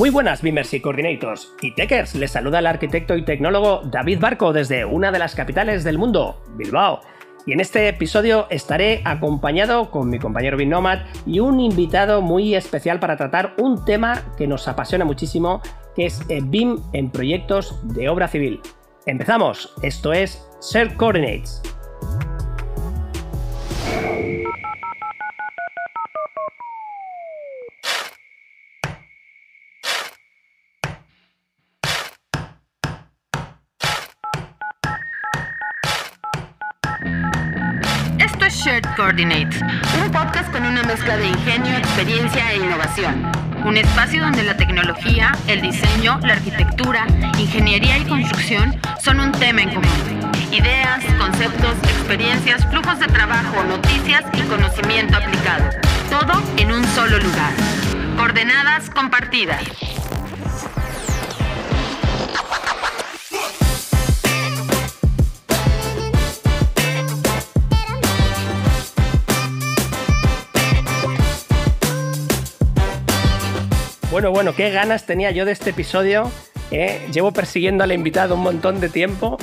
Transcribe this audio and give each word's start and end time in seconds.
Muy 0.00 0.08
buenas 0.08 0.40
Beamers 0.40 0.72
y 0.72 0.80
Coordinators 0.80 1.52
y 1.60 1.74
Techers, 1.74 2.14
les 2.14 2.30
saluda 2.30 2.60
el 2.60 2.66
arquitecto 2.66 3.18
y 3.18 3.22
tecnólogo 3.22 3.82
David 3.84 4.18
Barco 4.18 4.54
desde 4.54 4.86
una 4.86 5.12
de 5.12 5.18
las 5.18 5.34
capitales 5.34 5.84
del 5.84 5.98
mundo, 5.98 6.42
Bilbao. 6.56 7.02
Y 7.44 7.52
en 7.52 7.60
este 7.60 7.86
episodio 7.86 8.46
estaré 8.48 9.02
acompañado 9.04 9.90
con 9.90 10.08
mi 10.08 10.18
compañero 10.18 10.56
Nomad 10.56 11.00
y 11.26 11.40
un 11.40 11.60
invitado 11.60 12.22
muy 12.22 12.54
especial 12.54 12.98
para 12.98 13.18
tratar 13.18 13.52
un 13.58 13.84
tema 13.84 14.22
que 14.38 14.46
nos 14.46 14.68
apasiona 14.68 15.04
muchísimo, 15.04 15.60
que 15.94 16.06
es 16.06 16.22
el 16.30 16.46
BIM 16.46 16.78
en 16.94 17.10
proyectos 17.10 17.78
de 17.82 18.08
obra 18.08 18.26
civil. 18.26 18.62
Empezamos, 19.04 19.74
esto 19.82 20.14
es 20.14 20.42
Share 20.62 20.96
Coordinates. 20.96 21.60
Shared 38.64 38.84
Coordinates, 38.94 39.62
un 40.04 40.12
podcast 40.12 40.52
con 40.52 40.66
una 40.66 40.82
mezcla 40.82 41.16
de 41.16 41.28
ingenio, 41.28 41.74
experiencia 41.78 42.52
e 42.52 42.56
innovación. 42.56 43.32
Un 43.64 43.78
espacio 43.78 44.20
donde 44.20 44.42
la 44.42 44.54
tecnología, 44.54 45.32
el 45.46 45.62
diseño, 45.62 46.18
la 46.20 46.34
arquitectura, 46.34 47.06
ingeniería 47.38 47.96
y 47.96 48.04
construcción 48.04 48.78
son 49.02 49.20
un 49.20 49.32
tema 49.32 49.62
en 49.62 49.70
común. 49.70 50.30
Ideas, 50.52 51.02
conceptos, 51.18 51.74
experiencias, 51.84 52.66
flujos 52.66 52.98
de 52.98 53.06
trabajo, 53.06 53.64
noticias 53.64 54.24
y 54.34 54.42
conocimiento 54.42 55.16
aplicado. 55.16 55.70
Todo 56.10 56.42
en 56.58 56.72
un 56.72 56.84
solo 56.88 57.18
lugar. 57.18 57.52
Coordenadas 58.18 58.90
compartidas. 58.90 59.62
Bueno, 74.20 74.32
bueno, 74.32 74.54
qué 74.54 74.68
ganas 74.68 75.06
tenía 75.06 75.30
yo 75.30 75.46
de 75.46 75.52
este 75.52 75.70
episodio. 75.70 76.30
¿eh? 76.70 77.08
Llevo 77.10 77.32
persiguiendo 77.32 77.84
al 77.84 77.90
invitado 77.90 78.34
un 78.34 78.42
montón 78.42 78.78
de 78.78 78.90
tiempo. 78.90 79.38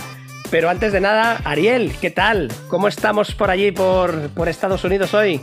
Pero 0.52 0.70
antes 0.70 0.94
de 0.94 1.02
nada, 1.02 1.42
Ariel, 1.46 1.96
¿qué 2.00 2.12
tal? 2.12 2.54
¿Cómo 2.68 2.88
estamos 2.88 3.34
por 3.34 3.50
allí, 3.50 3.72
por, 3.72 4.30
por 4.36 4.48
Estados 4.48 4.84
Unidos 4.84 5.16
hoy? 5.16 5.42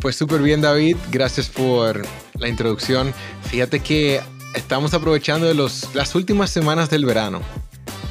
Pues 0.00 0.14
súper 0.14 0.42
bien, 0.42 0.60
David. 0.60 0.96
Gracias 1.10 1.48
por 1.48 2.06
la 2.38 2.46
introducción. 2.46 3.12
Fíjate 3.50 3.80
que 3.80 4.20
estamos 4.54 4.94
aprovechando 4.94 5.48
de 5.48 5.54
los, 5.54 5.92
las 5.96 6.14
últimas 6.14 6.50
semanas 6.50 6.88
del 6.88 7.04
verano. 7.04 7.40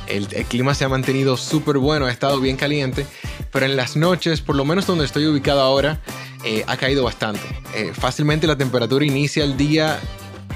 El, 0.07 0.27
clima 0.27 0.73
se 0.73 0.83
ha 0.83 0.89
mantenido 0.89 1.37
súper 1.37 1.77
bueno, 1.77 2.07
ha 2.07 2.11
estado 2.11 2.41
bien 2.41 2.57
caliente, 2.57 3.05
pero 3.53 3.65
en 3.65 3.77
las 3.77 3.95
noches, 3.95 4.41
por 4.41 4.57
lo 4.57 4.65
menos 4.65 4.85
donde 4.85 5.05
estoy 5.05 5.27
ubicado 5.27 5.61
ahora, 5.61 6.01
eh, 6.43 6.65
ha 6.67 6.75
caído 6.75 7.05
bastante. 7.05 7.39
Eh, 7.73 7.93
fácilmente 7.93 8.47
la 8.47 8.57
temperatura 8.57 9.05
inicia 9.05 9.45
el 9.45 9.55
día 9.55 9.97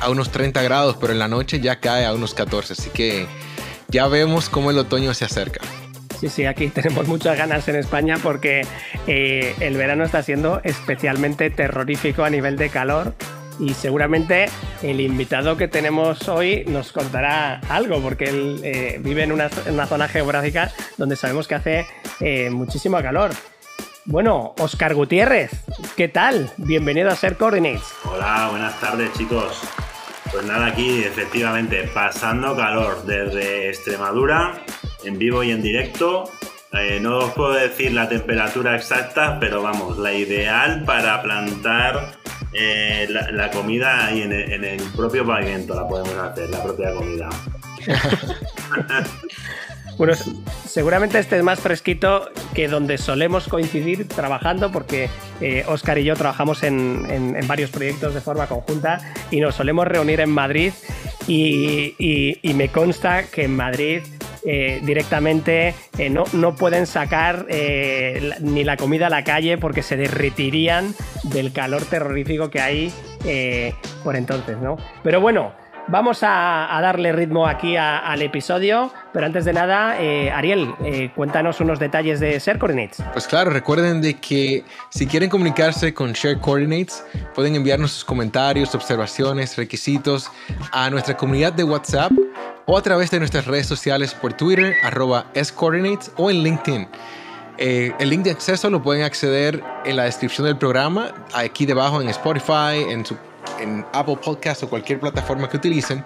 a 0.02 0.10
unos 0.10 0.32
30 0.32 0.62
grados, 0.64 0.98
pero 1.00 1.14
en 1.14 1.20
la 1.20 1.28
noche 1.28 1.60
ya 1.60 1.80
cae 1.80 2.06
a 2.06 2.14
unos 2.14 2.34
14. 2.34 2.74
Así 2.74 2.90
que 2.90 3.28
ya 3.88 4.08
vemos 4.08 4.50
cómo 4.50 4.72
el 4.72 4.78
otoño 4.78 5.14
se 5.14 5.26
acerca. 5.26 5.62
Sí, 6.20 6.30
sí, 6.30 6.46
aquí 6.46 6.68
tenemos 6.74 7.08
muchas 7.08 7.38
ganas 7.38 7.68
en 7.68 7.76
España 7.76 8.18
porque 8.22 8.66
eh, 9.08 9.56
el 9.60 9.78
verano 9.78 10.04
está 10.04 10.24
siendo 10.24 10.62
especialmente 10.64 11.50
terrorífico 11.50 12.24
a 12.24 12.30
nivel 12.30 12.58
de 12.58 12.70
calor 12.70 13.14
y 13.60 13.74
seguramente 13.74 14.50
el 14.82 15.02
invitado 15.02 15.56
que 15.58 15.68
tenemos 15.68 16.28
hoy 16.30 16.64
nos 16.68 16.92
contará 16.92 17.60
algo 17.70 18.02
porque 18.02 18.26
él 18.26 18.62
eh, 18.64 19.00
vive 19.04 19.24
en 19.24 19.32
una, 19.32 19.50
zona 19.50 20.08
geográfica 20.08 20.72
donde 20.98 21.16
sabemos 21.16 21.48
que 21.48 21.56
hace 21.56 21.86
eh, 22.20 22.50
muchísimo 22.50 23.00
calor. 23.02 23.32
Bueno, 24.06 24.56
Oscar 24.58 24.96
Gutiérrez, 24.96 25.52
¿qué 25.96 26.08
tal? 26.08 26.52
Bienvenido 26.58 27.10
a 27.12 27.16
Ser 27.16 27.38
Coordinates. 27.38 27.84
Hola, 28.04 28.48
buenas 28.50 28.80
tardes 28.80 29.14
chicos. 29.14 29.62
Pues 30.32 30.46
nada, 30.46 30.68
aquí 30.68 31.04
efectivamente 31.04 31.90
pasando 31.94 32.56
calor 32.56 33.04
desde 33.06 33.68
Extremadura, 33.70 34.64
en 35.04 35.20
vivo 35.20 35.44
y 35.44 35.52
en 35.52 35.62
directo. 35.62 36.32
Eh, 36.72 37.00
no 37.02 37.18
os 37.18 37.34
puedo 37.34 37.52
decir 37.52 37.92
la 37.92 38.08
temperatura 38.08 38.76
exacta, 38.76 39.38
pero 39.42 39.62
vamos, 39.62 39.98
la 39.98 40.14
ideal 40.14 40.86
para 40.86 41.22
plantar 41.22 42.14
eh, 42.54 43.08
la, 43.10 43.52
comida 43.52 44.06
ahí 44.06 44.22
en 44.22 44.32
el, 44.32 44.52
en 44.54 44.64
el 44.64 44.82
propio 44.96 45.26
pavimento 45.26 45.76
la 45.76 45.86
podemos 45.86 46.16
hacer, 46.16 46.50
la 46.50 46.64
propia 46.64 46.94
comida. 46.94 47.28
Bueno, 50.02 50.16
seguramente 50.66 51.20
este 51.20 51.38
es 51.38 51.44
más 51.44 51.60
fresquito 51.60 52.32
que 52.56 52.68
donde 52.68 52.98
solemos 52.98 53.48
coincidir 53.48 54.08
trabajando, 54.08 54.72
porque 54.72 55.10
Oscar 55.68 56.00
eh, 56.00 56.02
y 56.02 56.06
yo 56.06 56.16
trabajamos 56.16 56.64
en, 56.64 57.38
varios 57.46 57.70
proyectos 57.70 58.16
de 58.16 58.20
forma 58.20 58.48
conjunta 58.48 58.98
y 59.30 59.40
nos 59.40 59.54
solemos 59.54 59.88
reunir 59.88 60.20
en 60.20 60.32
Madrid 60.32 60.74
y, 61.28 62.40
me 62.56 62.70
consta 62.70 63.26
que 63.28 63.44
en 63.44 63.56
Madrid 63.56 64.02
eh, 64.44 64.82
directamente 64.82 65.76
eh, 66.00 66.10
no, 66.10 66.24
no, 66.34 66.56
pueden 66.56 66.88
sacar 66.88 67.46
ni 68.40 68.64
la 68.64 68.78
comida 68.78 69.06
a 69.06 69.12
la 69.12 69.24
calle 69.24 69.60
porque 69.60 69.84
se 69.84 69.98
derretirían 69.98 70.96
del 71.26 71.54
calor 71.54 71.86
terrorífico 71.86 72.50
que 72.50 72.60
hay 72.60 72.94
por 74.04 74.16
entonces, 74.16 74.58
¿no? 74.58 74.78
Pero 75.04 75.22
bueno, 75.22 75.54
Vamos 75.92 76.20
a, 76.24 76.80
darle 76.82 77.12
ritmo 77.12 77.46
aquí 77.46 77.76
al 77.76 78.22
episodio, 78.22 78.94
pero 79.12 79.26
antes 79.26 79.44
de 79.44 79.52
nada, 79.52 80.02
eh, 80.02 80.32
Ariel, 80.32 80.74
eh, 80.86 81.12
cuéntanos 81.14 81.60
unos 81.60 81.80
detalles 81.80 82.22
de 82.22 82.40
Share 82.40 82.58
Coordinates. 82.58 83.04
Pues 83.12 83.28
claro, 83.28 83.52
recuerden 83.52 84.02
de 84.02 84.14
que 84.14 84.64
si 84.90 85.06
quieren 85.06 85.30
comunicarse 85.30 85.94
con 85.94 86.14
Share 86.14 86.40
Coordinates, 86.40 87.04
pueden 87.36 87.58
enviarnos 87.58 87.92
sus 87.92 88.06
comentarios, 88.06 88.74
observaciones, 88.74 89.58
requisitos 89.58 90.32
a 90.72 90.90
nuestra 90.90 91.18
comunidad 91.18 91.52
de 91.52 91.66
WhatsApp 91.66 92.14
o 92.68 92.78
a 92.78 92.82
través 92.82 93.12
de 93.12 93.20
nuestras 93.20 93.46
redes 93.46 93.68
sociales 93.68 94.14
por 94.14 94.32
Twitter, 94.32 94.78
arroba 94.86 95.26
S-Coordinates 95.34 96.14
o 96.16 96.32
en 96.32 96.42
LinkedIn. 96.42 96.88
Eh, 97.58 97.92
el 98.00 98.10
link 98.10 98.24
de 98.24 98.32
acceso 98.32 98.70
lo 98.70 98.82
pueden 98.82 99.04
acceder 99.04 99.62
en 99.84 99.98
la 99.98 100.06
descripción 100.06 100.48
del 100.48 100.58
programa, 100.58 101.14
aquí 101.34 101.66
debajo 101.66 102.02
en 102.02 102.08
Spotify, 102.08 102.86
en 102.90 103.06
su 103.06 103.18
en 103.60 103.86
Apple 103.94 104.18
Podcast 104.24 104.64
o 104.64 104.70
cualquier 104.70 105.00
plataforma 105.00 105.50
que 105.50 105.58
utilicen. 105.58 106.04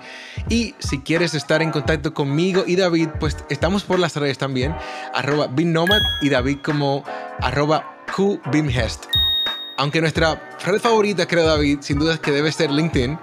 Y 0.49 0.75
si 0.79 0.99
quieres 0.99 1.33
estar 1.33 1.61
en 1.61 1.71
contacto 1.71 2.13
conmigo 2.13 2.63
y 2.65 2.75
David, 2.75 3.09
pues 3.19 3.37
estamos 3.49 3.83
por 3.83 3.99
las 3.99 4.15
redes 4.15 4.37
también, 4.37 4.75
arroba 5.13 5.47
BIMNomad 5.47 6.01
y 6.21 6.29
David 6.29 6.59
como 6.63 7.03
arroba 7.41 7.97
QBIMHEST. 8.15 9.05
Aunque 9.77 10.01
nuestra 10.01 10.41
red 10.65 10.79
favorita, 10.79 11.27
creo 11.27 11.45
David, 11.45 11.79
sin 11.81 11.99
duda 11.99 12.17
que 12.17 12.31
debe 12.31 12.51
ser 12.51 12.71
LinkedIn. 12.71 13.17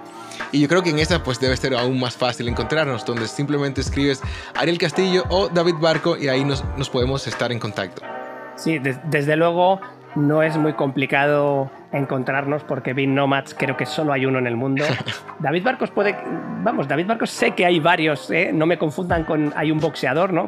Y 0.51 0.61
yo 0.61 0.67
creo 0.67 0.83
que 0.83 0.91
en 0.91 0.99
esa 0.99 1.23
pues 1.23 1.39
debe 1.39 1.57
ser 1.57 1.73
aún 1.73 1.99
más 1.99 2.15
fácil 2.15 2.47
encontrarnos, 2.47 3.05
donde 3.05 3.27
simplemente 3.27 3.81
escribes 3.81 4.21
Ariel 4.55 4.77
Castillo 4.77 5.23
o 5.29 5.47
David 5.49 5.75
Barco 5.79 6.15
y 6.17 6.27
ahí 6.27 6.43
nos, 6.43 6.63
nos 6.77 6.89
podemos 6.89 7.25
estar 7.27 7.51
en 7.51 7.59
contacto. 7.59 8.03
Sí, 8.55 8.79
desde 8.79 9.35
luego 9.35 9.79
no 10.15 10.43
es 10.43 10.55
muy 10.57 10.73
complicado 10.73 11.71
encontrarnos 11.93 12.63
porque 12.63 12.93
Bean 12.93 13.15
Nomads 13.15 13.55
creo 13.57 13.77
que 13.77 13.85
solo 13.85 14.11
hay 14.11 14.25
uno 14.25 14.39
en 14.39 14.47
el 14.47 14.55
mundo. 14.55 14.83
David 15.39 15.63
Barcos 15.63 15.91
puede, 15.91 16.15
vamos, 16.63 16.87
David 16.87 17.07
Barcos 17.07 17.29
sé 17.29 17.51
que 17.51 17.65
hay 17.65 17.79
varios, 17.79 18.29
¿eh? 18.31 18.51
no 18.53 18.65
me 18.65 18.77
confundan 18.77 19.23
con, 19.23 19.53
hay 19.55 19.71
un 19.71 19.79
boxeador, 19.79 20.33
¿no? 20.33 20.47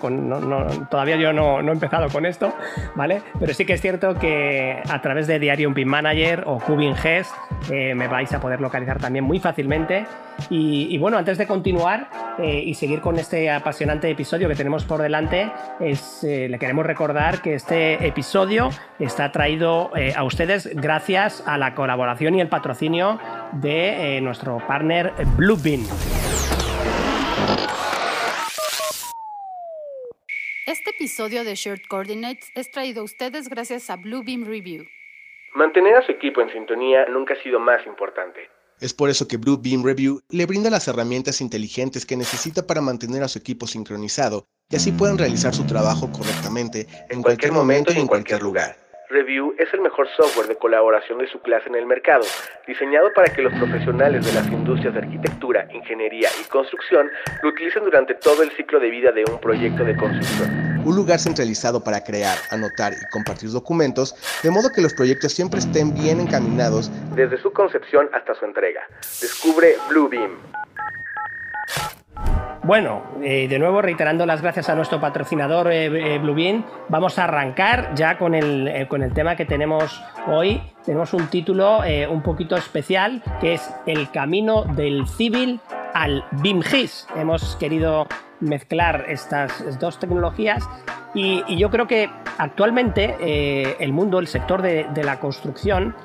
todavía 0.89 1.15
yo 1.15 1.31
no, 1.31 1.59
he 1.59 1.71
empezado 1.71 2.09
con 2.09 2.25
esto, 2.25 2.53
¿vale? 2.95 3.21
Pero 3.39 3.53
sí 3.53 3.65
que 3.65 3.73
es 3.73 3.81
cierto 3.81 4.15
que 4.15 4.81
a 4.89 5.01
través 5.01 5.27
de 5.27 5.39
Diario 5.39 5.71
Bean 5.73 5.87
Manager 5.87 6.43
o 6.45 6.59
Cubing 6.59 6.95
Gest 6.95 7.33
eh, 7.69 7.93
me 7.95 8.07
vais 8.07 8.33
a 8.33 8.39
poder 8.39 8.61
localizar 8.61 8.99
también 8.99 9.25
muy 9.25 9.39
fácilmente. 9.39 10.05
Y, 10.49 10.97
bueno, 10.97 11.17
antes 11.17 11.37
de 11.37 11.47
continuar 11.47 12.09
eh, 12.39 12.61
y 12.65 12.73
seguir 12.73 13.01
con 13.01 13.17
este 13.17 13.49
apasionante 13.49 14.09
episodio 14.09 14.47
que 14.47 14.55
tenemos 14.55 14.85
por 14.85 15.01
delante, 15.01 15.51
le 15.79 16.59
queremos 16.59 16.85
recordar 16.85 17.41
que 17.41 17.55
este 17.55 18.05
episodio 18.05 18.69
está 18.99 19.31
traído 19.31 19.91
a 20.15 20.23
ustedes 20.23 20.69
gracias 20.75 21.43
a 21.45 21.57
la 21.57 21.73
colaboración 21.75 22.35
y 22.35 22.41
el 22.41 22.49
patrocinio 22.49 23.19
de 23.53 24.17
eh, 24.17 24.21
nuestro 24.21 24.57
partner 24.67 25.13
Bluebeam. 25.37 25.81
Este 30.65 30.89
episodio 30.89 31.43
de 31.43 31.55
Shared 31.55 31.83
Coordinates 31.87 32.51
es 32.55 32.71
traído 32.71 33.01
a 33.01 33.03
ustedes 33.03 33.49
gracias 33.49 33.89
a 33.89 33.97
Bluebeam 33.97 34.45
Review. 34.45 34.85
Mantener 35.53 35.95
a 35.95 36.01
su 36.01 36.11
equipo 36.11 36.41
en 36.41 36.49
sintonía 36.51 37.05
nunca 37.05 37.33
ha 37.33 37.43
sido 37.43 37.59
más 37.59 37.85
importante. 37.85 38.49
Es 38.79 38.93
por 38.93 39.09
eso 39.09 39.27
que 39.27 39.37
Bluebeam 39.37 39.83
Review 39.83 40.21
le 40.29 40.45
brinda 40.45 40.69
las 40.69 40.87
herramientas 40.87 41.41
inteligentes 41.41 42.05
que 42.05 42.17
necesita 42.17 42.67
para 42.67 42.81
mantener 42.81 43.23
a 43.23 43.27
su 43.27 43.39
equipo 43.39 43.67
sincronizado 43.67 44.47
y 44.69 44.75
así 44.75 44.91
puedan 44.91 45.17
realizar 45.17 45.55
su 45.55 45.63
trabajo 45.63 46.11
correctamente 46.11 46.87
en 47.09 47.21
cualquier 47.21 47.51
momento 47.51 47.93
y 47.93 47.97
en 47.97 48.07
cualquier 48.07 48.41
lugar. 48.41 48.84
Review 49.09 49.53
es 49.59 49.71
el 49.73 49.81
mejor 49.81 50.07
software 50.17 50.47
de 50.47 50.55
colaboración 50.55 51.19
de 51.19 51.27
su 51.27 51.39
clase 51.39 51.69
en 51.69 51.75
el 51.75 51.85
mercado, 51.85 52.23
diseñado 52.65 53.13
para 53.13 53.31
que 53.31 53.41
los 53.41 53.53
profesionales 53.53 54.25
de 54.25 54.33
las 54.33 54.47
industrias 54.47 54.93
de 54.93 54.99
arquitectura, 54.99 55.67
ingeniería 55.71 56.29
y 56.41 56.47
construcción 56.49 57.09
lo 57.43 57.49
utilicen 57.49 57.83
durante 57.83 58.15
todo 58.15 58.41
el 58.41 58.51
ciclo 58.51 58.79
de 58.79 58.89
vida 58.89 59.11
de 59.11 59.23
un 59.29 59.39
proyecto 59.39 59.83
de 59.83 59.95
construcción. 59.95 60.81
Un 60.83 60.95
lugar 60.95 61.19
centralizado 61.19 61.83
para 61.83 62.03
crear, 62.03 62.37
anotar 62.51 62.93
y 62.93 63.09
compartir 63.11 63.49
documentos, 63.51 64.15
de 64.43 64.49
modo 64.49 64.71
que 64.73 64.81
los 64.81 64.93
proyectos 64.93 65.33
siempre 65.33 65.59
estén 65.59 65.93
bien 65.93 66.19
encaminados 66.19 66.91
desde 67.15 67.37
su 67.37 67.53
concepción 67.53 68.09
hasta 68.13 68.33
su 68.33 68.45
entrega. 68.45 68.81
Descubre 69.21 69.75
Bluebeam. 69.87 70.37
Bueno, 72.65 73.03
eh, 73.21 73.47
de 73.47 73.59
nuevo 73.59 73.79
reiterando 73.79 74.25
las 74.25 74.41
gracias 74.41 74.69
a 74.69 74.75
nuestro 74.75 74.99
patrocinador 74.99 75.71
eh, 75.71 75.85
eh, 75.85 76.17
Bluebeam, 76.17 76.65
vamos 76.89 77.19
a 77.19 77.25
arrancar 77.25 77.93
ya 77.93 78.17
con 78.17 78.33
el, 78.33 78.87
con 78.87 79.03
el 79.03 79.13
tema 79.13 79.35
que 79.35 79.45
tenemos 79.45 80.03
hoy. 80.25 80.63
Tenemos 80.83 81.13
un 81.13 81.27
título 81.27 81.81
un 82.09 82.23
poquito 82.23 82.57
especial 82.57 83.21
que 83.39 83.53
es 83.53 83.71
El 83.85 84.09
camino 84.09 84.63
del 84.63 85.07
civil 85.07 85.59
al 85.93 86.25
BIMGIS. 86.41 87.07
Hemos 87.15 87.55
querido 87.57 88.07
mezclar 88.39 89.05
estas 89.09 89.79
dos 89.79 89.99
tecnologías 89.99 90.67
y, 91.13 91.43
yo 91.57 91.69
creo 91.69 91.85
que 91.85 92.09
actualmente 92.39 93.75
el 93.83 93.93
mundo, 93.93 94.17
el 94.17 94.25
sector 94.25 94.63
de, 94.63 94.87
de 94.91 95.03
la 95.03 95.19
construcción, 95.19 95.95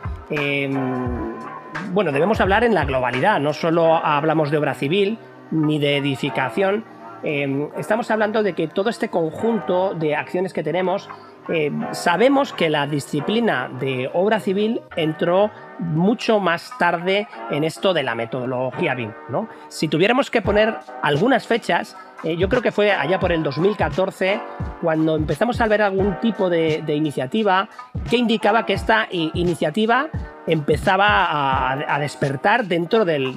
bueno, 1.92 2.12
debemos 2.12 2.40
hablar 2.40 2.64
en 2.64 2.74
la 2.74 2.84
globalidad, 2.84 3.40
no 3.40 3.54
solo 3.54 3.96
hablamos 3.96 4.50
de 4.50 4.58
obra 4.58 4.74
civil, 4.74 5.18
ni 5.50 5.78
de 5.78 5.96
edificación. 5.96 6.84
Em, 7.22 7.68
estamos 7.76 8.10
hablando 8.10 8.42
de 8.42 8.54
que 8.54 8.68
todo 8.68 8.88
este 8.88 9.08
conjunto 9.08 9.94
de 9.94 10.16
acciones 10.16 10.52
que 10.52 10.62
tenemos, 10.62 11.08
em, 11.48 11.86
sabemos 11.92 12.52
que 12.52 12.70
la 12.70 12.86
disciplina 12.86 13.70
de 13.78 14.10
obra 14.14 14.40
civil 14.40 14.80
entró 14.96 15.50
mucho 15.78 16.40
más 16.40 16.72
tarde 16.78 17.28
en 17.50 17.64
esto 17.64 17.92
de 17.92 18.02
la 18.02 18.14
metodología 18.14 18.94
BIM. 18.94 19.12
¿no? 19.28 19.48
Si 19.68 19.88
tuviéramos 19.88 20.30
que 20.30 20.40
poner 20.40 20.76
algunas 21.02 21.46
fechas, 21.46 21.96
eh, 22.22 22.36
yo 22.36 22.48
creo 22.48 22.60
que 22.60 22.72
fue 22.72 22.92
allá 22.92 23.18
por 23.18 23.32
el 23.32 23.42
2014 23.42 24.40
cuando 24.82 25.16
empezamos 25.16 25.60
a 25.60 25.66
ver 25.66 25.82
algún 25.82 26.20
tipo 26.20 26.50
de, 26.50 26.82
iniciativa 26.88 27.68
que 28.10 28.16
indicaba 28.16 28.66
que 28.66 28.74
esta 28.74 29.08
iniciativa 29.10 30.08
empezaba 30.52 31.72
a, 31.72 31.98
despertar 32.00 32.64
dentro 32.66 33.04
del, 33.04 33.36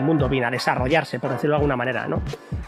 mundo 0.00 0.28
BIM, 0.28 0.44
a 0.44 0.50
desarrollarse, 0.50 1.18
por 1.18 1.30
decirlo 1.30 1.54
de 1.54 1.56
alguna 1.56 1.76
manera. 1.76 2.08
¿no? 2.08 2.22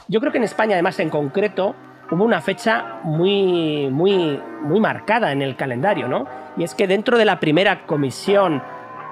Yo 0.09 0.21
creo 0.21 0.31
que 0.31 0.39
en 0.39 0.45
España, 0.45 0.75
además, 0.75 0.99
en 1.01 1.09
concreto, 1.09 1.75
hubo 2.11 2.25
una 2.25 2.43
fecha 2.43 3.01
muy, 3.03 3.89
muy, 3.91 4.39
muy 4.63 4.79
marcada 4.79 5.33
en 5.33 5.41
el 5.41 5.57
calendario, 5.57 6.07
¿no? 6.07 6.27
Y 6.59 6.65
es 6.65 6.75
que 6.75 6.87
dentro 6.87 7.17
de 7.17 7.25
la 7.25 7.41
primera 7.41 7.87
comisión 7.87 8.63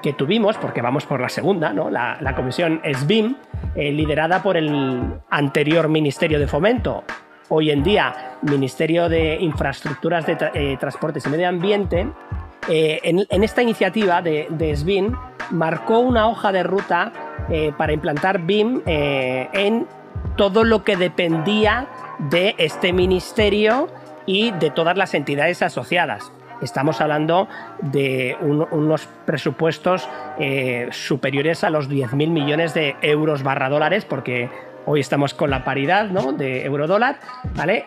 que 0.03 0.13
tuvimos, 0.13 0.57
porque 0.57 0.81
vamos 0.81 1.05
por 1.05 1.19
la 1.19 1.29
segunda, 1.29 1.73
¿no? 1.73 1.89
la, 1.89 2.33
comisión 2.35 2.81
SBIM, 2.83 3.35
eh, 3.75 3.91
liderada 3.91 4.43
por 4.43 4.57
el 4.57 5.21
anterior 5.29 5.89
Ministerio 5.89 6.39
de 6.39 6.47
Fomento, 6.47 7.03
hoy 7.49 7.71
en 7.71 7.83
día 7.83 8.37
Ministerio 8.41 9.09
de 9.09 9.37
Infraestructuras 9.39 10.25
de 10.25 10.37
eh, 10.53 10.77
Transportes 10.79 11.25
y 11.25 11.29
Medio 11.29 11.47
Ambiente, 11.47 12.07
eh, 12.69 12.99
en, 13.03 13.43
esta 13.43 13.61
iniciativa 13.61 14.21
de, 14.21 14.75
SBIM 14.75 15.15
marcó 15.51 15.99
una 15.99 16.27
hoja 16.27 16.51
de 16.51 16.63
ruta 16.63 17.11
para 17.77 17.91
implantar 17.91 18.39
BIM 18.39 18.81
en 18.85 19.85
todo 20.37 20.63
lo 20.63 20.83
que 20.83 20.95
dependía 20.95 21.87
de 22.29 22.55
este 22.57 22.93
ministerio 22.93 23.89
y 24.25 24.51
de 24.51 24.69
todas 24.69 24.97
las 24.97 25.13
entidades 25.13 25.61
asociadas. 25.61 26.31
Estamos 26.61 27.01
hablando 27.01 27.47
de 27.81 28.37
unos 28.39 29.07
presupuestos 29.25 30.07
eh, 30.39 30.89
superiores 30.91 31.63
a 31.63 31.71
los 31.71 31.89
10.000 31.89 32.29
millones 32.29 32.75
de 32.75 32.95
euros 33.01 33.41
barra 33.41 33.67
dólares, 33.67 34.05
porque 34.05 34.49
hoy 34.85 34.99
estamos 34.99 35.33
con 35.33 35.49
la 35.49 35.63
paridad 35.63 36.09
¿no? 36.09 36.33
de 36.33 36.65
euro-dólar, 36.65 37.19
¿vale? 37.55 37.85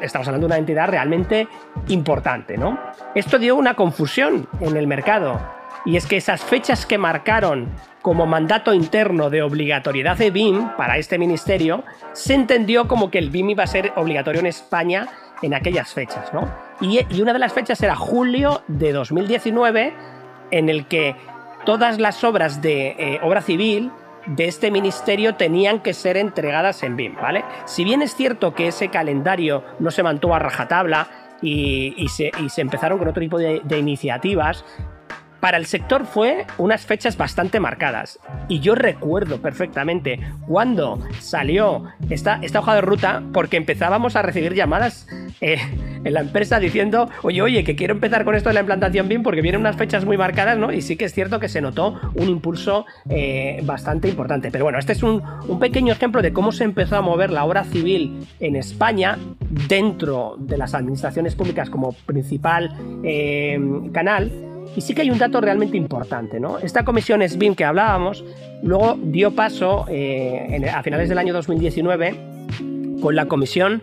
Estamos 0.00 0.28
hablando 0.28 0.46
de 0.46 0.52
una 0.52 0.58
entidad 0.58 0.88
realmente 0.88 1.48
importante, 1.88 2.56
¿no? 2.56 2.78
Esto 3.14 3.38
dio 3.38 3.56
una 3.56 3.74
confusión 3.74 4.48
en 4.60 4.76
el 4.76 4.86
mercado, 4.86 5.40
y 5.86 5.96
es 5.96 6.06
que 6.06 6.16
esas 6.16 6.42
fechas 6.42 6.84
que 6.84 6.98
marcaron 6.98 7.68
como 8.02 8.26
mandato 8.26 8.74
interno 8.74 9.30
de 9.30 9.42
obligatoriedad 9.42 10.16
de 10.16 10.30
BIM 10.30 10.70
para 10.76 10.98
este 10.98 11.16
ministerio, 11.16 11.84
se 12.12 12.34
entendió 12.34 12.88
como 12.88 13.10
que 13.10 13.18
el 13.18 13.30
BIM 13.30 13.50
iba 13.50 13.64
a 13.64 13.68
ser 13.68 13.92
obligatorio 13.94 14.40
en 14.40 14.46
España 14.46 15.08
en 15.42 15.54
aquellas 15.54 15.94
fechas, 15.94 16.32
¿no? 16.34 16.50
Y, 16.80 17.00
una 17.20 17.32
de 17.32 17.38
las 17.38 17.52
fechas 17.52 17.80
era 17.82 17.94
julio 17.94 18.62
de 18.66 18.92
2019, 18.92 19.94
en 20.50 20.68
el 20.68 20.86
que 20.86 21.14
todas 21.64 22.00
las 22.00 22.22
obras 22.24 22.60
de 22.60 22.88
eh, 22.98 23.20
obra 23.22 23.40
civil 23.40 23.92
de 24.26 24.46
este 24.46 24.70
ministerio 24.70 25.34
tenían 25.34 25.80
que 25.80 25.94
ser 25.94 26.16
entregadas 26.16 26.82
en 26.82 26.96
BIM, 26.96 27.14
¿vale? 27.16 27.44
Si 27.64 27.84
bien 27.84 28.02
es 28.02 28.14
cierto 28.14 28.54
que 28.54 28.68
ese 28.68 28.88
calendario 28.88 29.62
no 29.78 29.90
se 29.90 30.02
mantuvo 30.02 30.34
a 30.34 30.38
rajatabla 30.38 31.08
y, 31.42 32.06
se, 32.08 32.30
empezaron 32.56 32.98
con 32.98 33.08
otro 33.08 33.20
tipo 33.20 33.38
de 33.38 33.78
iniciativas, 33.78 34.64
para 35.40 35.58
el 35.58 35.66
sector 35.66 36.06
fue 36.06 36.46
unas 36.58 36.86
fechas 36.86 37.16
bastante 37.16 37.60
marcadas. 37.60 38.18
Y 38.48 38.60
yo 38.60 38.74
recuerdo 38.74 39.40
perfectamente 39.40 40.20
cuando 40.46 41.00
salió 41.20 41.84
esta, 42.10 42.40
hoja 42.58 42.74
de 42.74 42.80
ruta, 42.80 43.22
porque 43.32 43.56
empezábamos 43.56 44.16
a 44.16 44.22
recibir 44.22 44.54
llamadas 44.54 45.06
eh, 45.40 45.58
en 46.04 46.14
la 46.14 46.20
empresa 46.20 46.58
diciendo, 46.58 47.10
oye, 47.22 47.42
oye, 47.42 47.64
que 47.64 47.76
quiero 47.76 47.94
empezar 47.94 48.24
con 48.24 48.34
esto 48.34 48.48
de 48.48 48.54
la 48.54 48.60
implantación 48.60 49.08
BIM 49.08 49.22
porque 49.22 49.42
vienen 49.42 49.60
unas 49.60 49.76
fechas 49.76 50.04
muy 50.04 50.16
marcadas, 50.16 50.58
¿no? 50.58 50.72
Y 50.72 50.82
sí 50.82 50.96
que 50.96 51.04
es 51.04 51.12
cierto 51.12 51.40
que 51.40 51.48
se 51.48 51.60
notó 51.60 52.00
un 52.14 52.28
impulso 52.28 52.86
eh, 53.08 53.60
bastante 53.64 54.08
importante. 54.08 54.50
Pero 54.50 54.64
bueno, 54.64 54.78
este 54.78 54.92
es 54.92 55.02
un, 55.02 55.22
pequeño 55.60 55.92
ejemplo 55.92 56.22
de 56.22 56.32
cómo 56.32 56.52
se 56.52 56.64
empezó 56.64 56.96
a 56.96 57.00
mover 57.02 57.30
la 57.30 57.44
obra 57.44 57.64
civil 57.64 58.26
en 58.40 58.56
España 58.56 59.18
dentro 59.68 60.36
de 60.38 60.58
las 60.58 60.74
administraciones 60.74 61.34
públicas 61.34 61.70
como 61.70 61.92
principal 61.92 62.76
eh, 63.02 63.58
canal 63.92 64.30
y 64.76 64.82
sí 64.82 64.94
que 64.94 65.02
hay 65.02 65.10
un 65.10 65.18
dato 65.18 65.40
realmente 65.40 65.76
importante, 65.76 66.38
¿no? 66.38 66.58
Esta 66.58 66.84
comisión 66.84 67.26
SBIM 67.26 67.54
que 67.54 67.64
hablábamos, 67.64 68.24
luego 68.62 68.98
dio 69.02 69.34
paso 69.34 69.86
eh, 69.88 70.70
a 70.72 70.82
finales 70.82 71.08
del 71.08 71.18
año 71.18 71.32
2019 71.32 72.14
con 73.00 73.16
la 73.16 73.26
comisión 73.26 73.82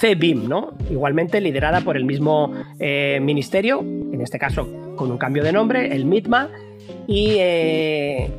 CBIM, 0.00 0.48
¿no? 0.48 0.74
Igualmente 0.88 1.40
liderada 1.40 1.80
por 1.80 1.96
el 1.96 2.04
mismo 2.04 2.52
eh, 2.78 3.18
ministerio, 3.20 3.80
en 3.80 4.20
este 4.20 4.38
caso 4.38 4.68
con 4.96 5.10
un 5.10 5.18
cambio 5.18 5.42
de 5.42 5.52
nombre, 5.52 5.94
el 5.94 6.04
MITMA, 6.04 6.48
y 7.06 7.36
eh, 7.38 8.30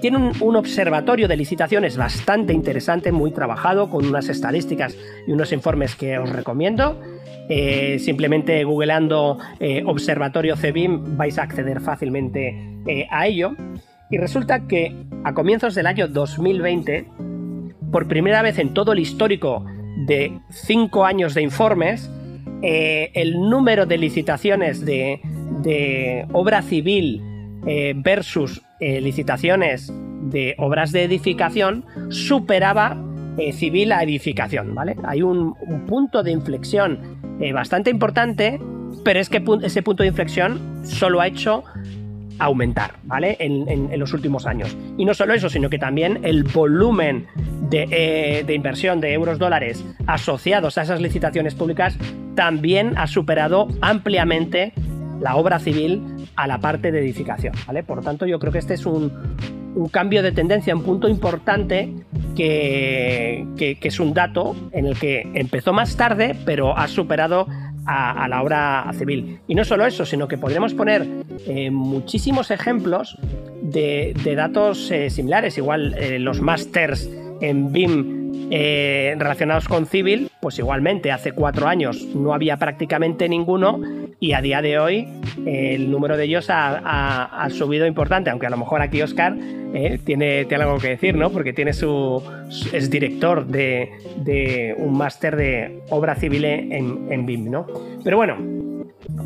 tiene 0.00 0.32
un, 0.40 0.56
observatorio 0.56 1.28
de 1.28 1.36
licitaciones 1.36 1.96
bastante 1.96 2.52
interesante, 2.52 3.12
muy 3.12 3.32
trabajado, 3.32 3.90
con 3.90 4.06
unas 4.06 4.28
estadísticas 4.28 4.96
y 5.26 5.32
unos 5.32 5.52
informes 5.52 5.94
que 5.94 6.18
os 6.18 6.30
recomiendo. 6.30 7.00
Eh, 7.48 7.98
simplemente 7.98 8.62
googleando 8.62 9.38
eh, 9.58 9.82
Observatorio 9.84 10.56
CEBIM 10.56 11.16
vais 11.16 11.36
a 11.36 11.42
acceder 11.42 11.80
fácilmente 11.80 12.56
eh, 12.86 13.06
a 13.10 13.26
ello. 13.26 13.52
Y 14.10 14.18
resulta 14.18 14.66
que 14.66 14.94
a 15.24 15.34
comienzos 15.34 15.74
del 15.74 15.86
año 15.86 16.08
2020, 16.08 17.06
por 17.92 18.08
primera 18.08 18.42
vez 18.42 18.58
en 18.58 18.72
todo 18.72 18.92
el 18.92 19.00
histórico 19.00 19.64
de 20.06 20.40
cinco 20.50 21.04
años 21.04 21.34
de 21.34 21.42
informes, 21.42 22.10
el 22.62 23.40
número 23.48 23.86
de 23.86 23.96
licitaciones 23.96 24.84
de, 24.84 25.20
de 25.62 26.26
obra 26.32 26.60
civil 26.60 27.22
versus 27.62 28.62
licitaciones 28.80 29.92
de 30.22 30.54
obras 30.58 30.92
de 30.92 31.04
edificación 31.04 31.84
superaba 32.08 32.96
civil 33.52 33.92
a 33.92 34.02
edificación, 34.02 34.74
¿vale? 34.74 34.96
Hay 35.04 35.22
un, 35.22 35.54
un 35.60 35.86
punto 35.86 36.22
de 36.22 36.30
inflexión 36.32 37.20
eh, 37.40 37.52
bastante 37.52 37.88
importante, 37.88 38.60
pero 39.02 39.18
es 39.18 39.30
que 39.30 39.42
ese 39.62 39.82
punto 39.82 40.02
de 40.02 40.10
inflexión 40.10 40.60
solo 40.84 41.22
ha 41.22 41.26
hecho 41.26 41.64
aumentar, 42.38 42.94
¿vale? 43.04 43.36
En, 43.38 43.98
los 43.98 44.12
últimos 44.12 44.46
años. 44.46 44.76
Y 44.98 45.04
no 45.04 45.14
solo 45.14 45.34
eso, 45.34 45.48
sino 45.48 45.70
que 45.70 45.78
también 45.78 46.20
el 46.22 46.44
volumen 46.44 47.26
de, 47.70 47.88
eh, 47.90 48.44
de, 48.44 48.54
inversión 48.54 49.00
de 49.00 49.12
euros 49.12 49.38
dólares 49.38 49.84
asociados 50.06 50.76
a 50.78 50.82
esas 50.82 51.00
licitaciones 51.00 51.54
públicas 51.54 51.96
también 52.34 52.96
ha 52.96 53.06
superado 53.06 53.68
ampliamente 53.80 54.72
la 55.20 55.36
obra 55.36 55.58
civil 55.58 56.02
a 56.36 56.46
la 56.46 56.58
parte 56.58 56.90
de 56.92 57.00
edificación, 57.00 57.54
¿vale? 57.66 57.82
Por 57.82 58.02
tanto, 58.02 58.26
yo 58.26 58.38
creo 58.38 58.52
que 58.52 58.58
este 58.58 58.74
es 58.74 58.86
un, 58.86 59.12
cambio 59.92 60.22
de 60.22 60.32
tendencia, 60.32 60.74
un 60.74 60.82
punto 60.82 61.08
importante 61.08 61.92
que, 62.36 63.46
es 63.80 64.00
un 64.00 64.14
dato 64.14 64.56
en 64.72 64.86
el 64.86 64.98
que 64.98 65.30
empezó 65.34 65.72
más 65.72 65.96
tarde, 65.96 66.36
pero 66.44 66.76
ha 66.76 66.88
superado 66.88 67.46
a, 67.86 68.28
la 68.28 68.42
obra 68.42 68.90
civil. 68.94 69.40
Y 69.46 69.54
no 69.54 69.64
solo 69.64 69.86
eso, 69.86 70.04
sino 70.04 70.28
que 70.28 70.38
podríamos 70.38 70.74
poner 70.74 71.06
eh, 71.46 71.70
muchísimos 71.70 72.50
ejemplos 72.50 73.16
de, 73.62 74.14
datos 74.36 74.90
eh, 74.90 75.10
similares. 75.10 75.56
Igual 75.58 75.94
eh, 75.98 76.18
los 76.18 76.40
másters 76.40 77.08
en 77.40 77.72
BIM 77.72 78.19
relacionados 78.50 79.68
con 79.68 79.86
civil, 79.86 80.30
pues 80.40 80.58
igualmente 80.58 81.12
hace 81.12 81.32
cuatro 81.32 81.68
años 81.68 82.04
no 82.14 82.34
había 82.34 82.56
prácticamente 82.56 83.28
ninguno 83.28 83.80
y 84.18 84.32
a 84.32 84.40
día 84.40 84.60
de 84.60 84.78
hoy 84.78 85.08
el 85.46 85.90
número 85.90 86.16
de 86.16 86.24
ellos 86.24 86.46
ha, 86.50 87.46
subido 87.50 87.86
importante, 87.86 88.30
aunque 88.30 88.46
a 88.46 88.50
lo 88.50 88.56
mejor 88.56 88.82
aquí 88.82 89.00
Oscar 89.02 89.36
eh, 89.72 90.00
tiene, 90.04 90.44
tiene, 90.46 90.64
algo 90.64 90.78
que 90.78 90.88
decir, 90.88 91.14
¿no? 91.16 91.30
Porque 91.30 91.52
tiene 91.52 91.72
su, 91.72 92.22
es 92.72 92.90
director 92.90 93.46
de, 93.46 94.74
un 94.78 94.96
máster 94.96 95.36
de 95.36 95.82
obra 95.90 96.16
civil 96.16 96.44
en, 96.44 97.06
en 97.10 97.26
BIM, 97.26 97.50
¿no? 97.50 97.66
Pero 98.02 98.16
bueno, 98.16 98.36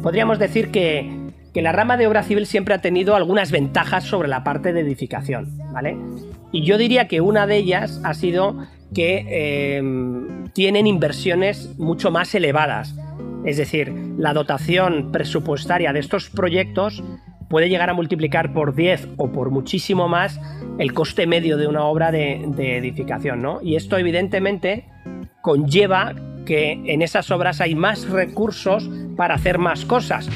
podríamos 0.03 0.39
decir 0.39 0.71
que, 0.71 1.25
la 1.55 1.71
rama 1.71 1.97
de 1.97 2.09
obra 2.09 2.25
civil 2.25 2.47
siempre 2.47 2.75
ha 2.75 2.81
tenido 2.81 3.15
algunas 3.15 3.53
ventajas 3.53 4.03
sobre 4.05 4.27
la 4.29 4.43
parte 4.43 4.73
de 4.73 4.81
edificación, 4.81 5.57
¿vale? 5.73 5.97
Y 6.51 6.65
yo 6.65 6.79
diría 6.79 7.07
que 7.07 7.21
una 7.21 7.47
de 7.47 7.57
ellas 7.57 8.01
ha 8.03 8.13
sido 8.13 8.57
que 8.95 9.77
em, 9.77 10.47
tienen 10.53 10.87
inversiones 10.87 11.79
mucho 11.79 12.11
más 12.11 12.35
elevadas. 12.35 12.95
Es 13.45 13.59
decir, 13.59 13.93
la 14.17 14.33
dotación 14.33 15.13
presupuestaria 15.13 15.93
de 15.93 16.01
estos 16.01 16.31
proyectos 16.31 17.03
puede 17.49 17.69
llegar 17.69 17.91
a 17.91 17.95
multiplicar 17.95 18.53
por 18.53 18.75
10 18.75 19.09
o 19.17 19.31
por 19.31 19.51
muchísimo 19.51 20.09
más 20.09 20.41
el 20.79 20.95
coste 20.95 21.27
medio 21.27 21.57
de 21.57 21.67
una 21.67 21.85
obra 21.85 22.11
de, 22.11 22.45
edificación. 22.77 23.43
¿no? 23.43 23.61
Y 23.63 23.77
esto 23.77 23.99
evidentemente 23.99 24.87
conlleva 25.43 26.15
que 26.47 26.73
en 26.87 27.03
esas 27.03 27.31
obras 27.31 27.61
hay 27.61 27.75
más 27.75 28.09
recursos 28.09 28.91
para 29.17 29.35
hacer 29.35 29.59
más 29.59 29.85
cosas, 29.85 30.29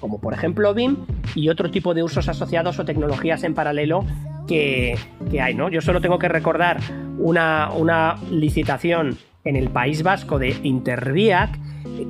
como 0.00 0.20
por 0.20 0.34
ejemplo 0.34 0.74
BIM 0.74 0.96
y 1.34 1.48
otro 1.48 1.70
tipo 1.70 1.94
de 1.94 2.02
usos 2.02 2.28
asociados 2.28 2.78
o 2.78 2.84
tecnologías 2.84 3.44
en 3.44 3.54
paralelo 3.54 4.04
que, 4.46 4.96
hay. 5.40 5.54
¿no? 5.54 5.68
Yo 5.68 5.80
solo 5.80 6.00
tengo 6.00 6.18
que 6.18 6.28
recordar 6.28 6.78
una, 7.18 7.70
una 7.72 8.16
licitación 8.30 9.18
en 9.44 9.56
el 9.56 9.70
País 9.70 10.02
Vasco 10.02 10.38
de 10.38 10.56
Interviac 10.62 11.58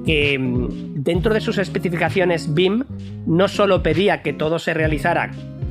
que 0.05 0.39
mm, 0.39 1.03
dentro 1.03 1.35
de 1.35 1.41
sus 1.41 1.59
especificaciones 1.59 2.55
BIM 2.55 2.85
no 3.27 3.49
solo 3.49 3.83
pedía 3.83 4.23
que 4.23 4.33
todo 4.33 4.59
se 4.59 4.75
realizara 4.75 5.31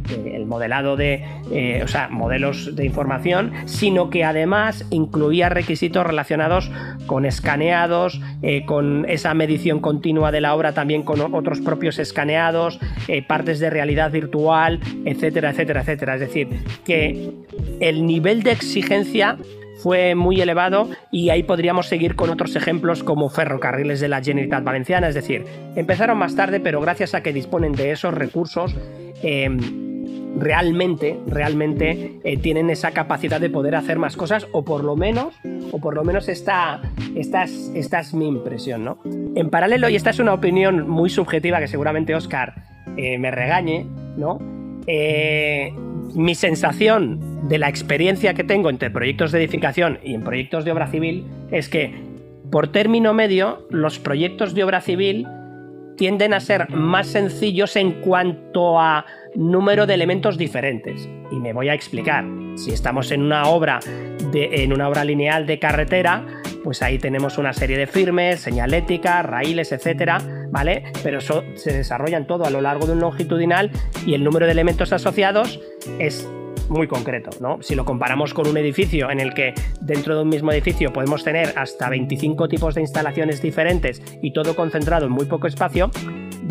el 0.09 0.45
modelado 0.45 0.95
de, 0.95 1.23
eh, 1.51 1.81
o 1.83 1.87
sea, 1.87 2.09
modelos 2.09 2.75
de 2.75 2.85
información, 2.85 3.51
sino 3.65 4.09
que 4.09 4.23
además 4.23 4.85
incluía 4.91 5.49
requisitos 5.49 6.05
relacionados 6.05 6.71
con 7.05 7.25
escaneados, 7.25 8.21
eh, 8.41 8.65
con 8.65 9.05
esa 9.09 9.33
medición 9.33 9.79
continua 9.79 10.31
de 10.31 10.41
la 10.41 10.55
obra, 10.55 10.73
también 10.73 11.03
con 11.03 11.21
otros 11.33 11.61
propios 11.61 11.99
escaneados, 11.99 12.79
partes 13.27 13.59
de 13.59 13.69
realidad 13.69 14.11
virtual, 14.11 14.79
etcétera, 15.05 15.51
etcétera, 15.51 15.81
etcétera. 15.81 16.15
Es 16.15 16.19
decir, 16.19 16.47
que 16.83 17.31
el 17.79 18.05
nivel 18.05 18.43
de 18.43 18.51
exigencia 18.51 19.37
fue 19.85 20.15
muy 20.15 20.41
elevado 20.41 20.89
y 21.11 21.29
ahí 21.29 21.43
podríamos 21.43 21.87
seguir 21.87 22.15
con 22.15 22.29
otros 22.29 22.55
ejemplos 22.55 23.03
como 23.03 23.29
ferrocarriles 23.29 23.99
de 23.99 24.07
la 24.07 24.21
Generalitat 24.23 24.63
Valenciana, 24.63 25.09
es 25.09 25.15
decir, 25.15 25.45
empezaron 25.75 26.17
más 26.17 26.35
tarde, 26.35 26.59
pero 26.59 26.81
gracias 26.81 27.13
a 27.13 27.21
que 27.21 27.33
disponen 27.33 27.73
de 27.73 27.91
esos 27.91 28.13
recursos, 28.13 28.75
realmente, 30.37 31.19
realmente 31.27 32.19
eh, 32.23 32.37
tienen 32.37 32.69
esa 32.69 32.91
capacidad 32.91 33.39
de 33.39 33.49
poder 33.49 33.75
hacer 33.75 33.97
más 33.97 34.17
cosas 34.17 34.47
o 34.51 34.63
por 34.63 34.83
lo 34.83 34.95
menos, 34.95 35.35
o 35.71 35.79
por 35.79 35.95
lo 35.95 36.03
menos 36.03 36.27
esta, 36.27 36.81
esta, 37.15 37.43
es, 37.43 37.71
esta 37.75 37.99
es 37.99 38.13
mi 38.13 38.27
impresión, 38.27 38.83
¿no? 38.83 38.99
En 39.35 39.49
paralelo, 39.49 39.89
y 39.89 39.95
esta 39.95 40.09
es 40.09 40.19
una 40.19 40.33
opinión 40.33 40.87
muy 40.87 41.09
subjetiva 41.09 41.59
que 41.59 41.67
seguramente 41.67 42.15
Oscar 42.15 42.55
eh, 42.97 43.17
me 43.17 43.31
regañe, 43.31 43.85
¿no? 44.17 44.39
Eh, 44.87 45.73
mi 46.13 46.35
sensación 46.35 47.47
de 47.47 47.57
la 47.57 47.69
experiencia 47.69 48.33
que 48.33 48.43
tengo 48.43 48.69
entre 48.69 48.89
proyectos 48.89 49.31
de 49.31 49.39
edificación 49.39 49.99
y 50.03 50.13
en 50.13 50.23
proyectos 50.23 50.65
de 50.65 50.71
obra 50.71 50.87
civil 50.87 51.25
es 51.51 51.69
que, 51.69 51.93
por 52.51 52.71
término 52.71 53.13
medio, 53.13 53.67
los 53.69 53.99
proyectos 53.99 54.53
de 54.53 54.63
obra 54.63 54.81
civil 54.81 55.27
tienden 55.97 56.33
a 56.33 56.39
ser 56.39 56.69
más 56.69 57.07
sencillos 57.07 57.75
en 57.75 57.93
cuanto 58.01 58.79
a 58.79 59.05
número 59.35 59.85
de 59.85 59.93
elementos 59.93 60.37
diferentes. 60.37 61.09
Y 61.31 61.35
me 61.35 61.53
voy 61.53 61.69
a 61.69 61.73
explicar. 61.73 62.25
Si 62.55 62.71
estamos 62.71 63.11
en 63.11 63.21
una 63.21 63.47
obra 63.47 63.79
de, 64.31 64.63
en 64.63 64.73
una 64.73 64.87
obra 64.87 65.03
lineal 65.03 65.45
de 65.45 65.59
carretera, 65.59 66.25
pues 66.63 66.81
ahí 66.81 66.97
tenemos 66.97 67.37
una 67.37 67.53
serie 67.53 67.77
de 67.77 67.85
firmes, 67.85 68.39
señalética, 68.39 69.21
raíles, 69.21 69.71
etcétera, 69.71 70.19
¿vale? 70.49 70.83
Pero 71.03 71.19
se 71.21 71.73
desarrollan 71.73 72.25
todo 72.25 72.45
a 72.45 72.49
lo 72.49 72.61
largo 72.61 72.87
de 72.87 72.93
un 72.93 72.99
longitudinal 72.99 73.71
y 74.05 74.13
el 74.13 74.23
número 74.23 74.45
de 74.45 74.53
elementos 74.53 74.91
asociados 74.93 75.59
es 75.99 76.27
muy 76.69 76.87
concreto, 76.87 77.29
¿no? 77.39 77.61
Si 77.61 77.75
lo 77.75 77.85
comparamos 77.85 78.33
con 78.33 78.47
un 78.47 78.57
edificio 78.57 79.09
en 79.09 79.19
el 79.19 79.33
que 79.33 79.53
dentro 79.81 80.15
de 80.15 80.23
un 80.23 80.29
mismo 80.29 80.51
edificio 80.51 80.91
podemos 80.91 81.23
tener 81.23 81.53
hasta 81.57 81.89
25 81.89 82.47
tipos 82.47 82.75
de 82.75 82.81
instalaciones 82.81 83.41
diferentes 83.41 84.01
y 84.21 84.31
todo 84.31 84.55
concentrado 84.55 85.05
en 85.05 85.11
muy 85.11 85.25
poco 85.25 85.47
espacio, 85.47 85.91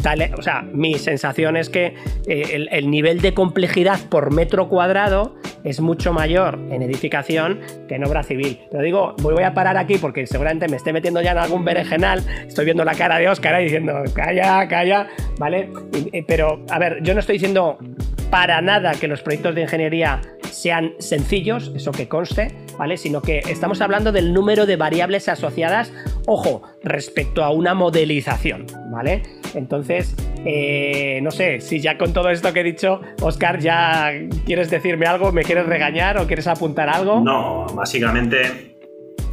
dale, 0.03 0.33
o 0.37 0.43
sea, 0.43 0.63
mi 0.63 0.99
sensación 0.99 1.57
es 1.57 1.69
que 1.69 1.95
eh, 2.27 2.67
el, 2.71 2.91
nivel 2.91 3.21
de 3.21 3.35
complejidad 3.35 3.99
por 4.09 4.33
metro 4.33 4.69
cuadrado 4.69 5.35
es 5.65 5.81
mucho 5.81 6.13
mayor 6.13 6.59
en 6.71 6.83
edificación 6.83 7.61
que 7.89 7.95
en 7.95 8.05
obra 8.05 8.23
civil. 8.23 8.61
Pero 8.71 8.83
digo, 8.83 9.15
voy 9.23 9.43
a 9.43 9.55
parar 9.55 9.79
aquí 9.79 9.99
porque 9.99 10.27
seguramente 10.27 10.69
me 10.69 10.77
esté 10.77 10.93
metiendo 10.93 11.23
ya 11.23 11.33
en 11.33 11.39
algún 11.39 11.65
berenjenal. 11.65 12.23
Estoy 12.47 12.67
viendo 12.67 12.85
la 12.85 12.95
cara 12.95 13.19
de 13.19 13.29
Oscar 13.29 13.55
ahí 13.55 13.65
diciendo, 13.65 13.95
calla, 14.15 14.69
calla, 14.69 15.09
¿vale? 15.39 15.71
pero, 16.27 16.63
a 16.71 16.79
ver, 16.79 17.03
yo 17.03 17.15
no 17.15 17.21
estoy 17.21 17.35
diciendo 17.35 17.79
para 18.31 18.61
nada 18.61 18.93
que 18.95 19.09
los 19.09 19.23
proyectos 19.23 19.55
de 19.55 19.63
ingeniería 19.63 20.21
sean 20.51 20.93
sencillos, 20.99 21.73
eso 21.75 21.93
que 21.93 22.09
conste, 22.09 22.55
¿vale? 22.79 22.97
Sino 22.97 23.21
que 23.21 23.39
estamos 23.39 23.81
hablando 23.81 24.13
del 24.13 24.33
número 24.33 24.67
de 24.67 24.77
variables 24.77 25.29
asociadas, 25.29 25.93
ojo, 26.27 26.63
respecto 26.83 27.45
a 27.45 27.51
una 27.51 27.75
modelización, 27.75 28.67
¿vale? 28.91 29.23
Entonces, 29.55 30.15
eh, 30.45 31.21
no 31.23 31.31
sé, 31.31 31.61
si 31.61 31.81
ya 31.81 31.99
con 31.99 32.13
todo 32.13 32.31
esto 32.31 32.53
que 32.53 32.61
he 32.61 32.65
dicho, 32.65 33.01
Oscar, 33.21 33.59
ya 33.61 34.11
quieres 34.47 34.71
decirme 34.71 35.07
algo, 35.07 35.33
me 35.33 35.43
quieres 35.43 35.67
regañar 35.67 36.19
o 36.19 36.27
quieres 36.27 36.47
apuntar 36.47 36.89
algo. 36.89 37.21
No, 37.21 37.67
básicamente 37.75 38.75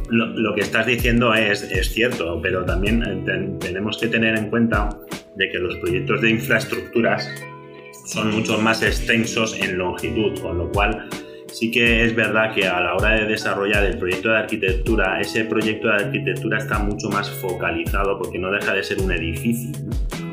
lo, 0.08 0.54
que 0.54 0.60
estás 0.60 0.86
diciendo 0.86 1.34
es, 1.34 1.68
cierto, 1.92 2.40
pero 2.42 2.64
también 2.64 3.24
tenemos 3.58 3.98
que 3.98 4.08
tener 4.08 4.36
en 4.36 4.50
cuenta 4.50 4.90
de 5.36 5.48
que 5.48 5.58
los 5.58 5.76
proyectos 5.76 6.20
de 6.20 6.30
infraestructuras 6.30 7.30
son 8.04 8.30
mucho 8.32 8.58
más 8.58 8.82
extensos 8.82 9.58
en 9.60 9.78
longitud, 9.78 10.38
con 10.40 10.58
lo 10.58 10.70
cual 10.70 11.08
sí 11.52 11.70
que 11.70 12.04
es 12.04 12.14
verdad 12.14 12.54
que 12.54 12.66
a 12.66 12.80
la 12.80 12.94
hora 12.94 13.10
de 13.10 13.26
desarrollar 13.26 13.84
el 13.84 13.98
proyecto 13.98 14.30
de 14.30 14.38
arquitectura, 14.38 15.20
ese 15.20 15.44
proyecto 15.44 15.88
de 15.88 15.94
arquitectura 15.94 16.58
está 16.58 16.78
mucho 16.78 17.08
más 17.10 17.30
focalizado 17.30 18.18
porque 18.18 18.38
no 18.38 18.50
deja 18.50 18.72
de 18.72 18.82
ser 18.82 19.00
un 19.00 19.12
edificio. 19.12 19.70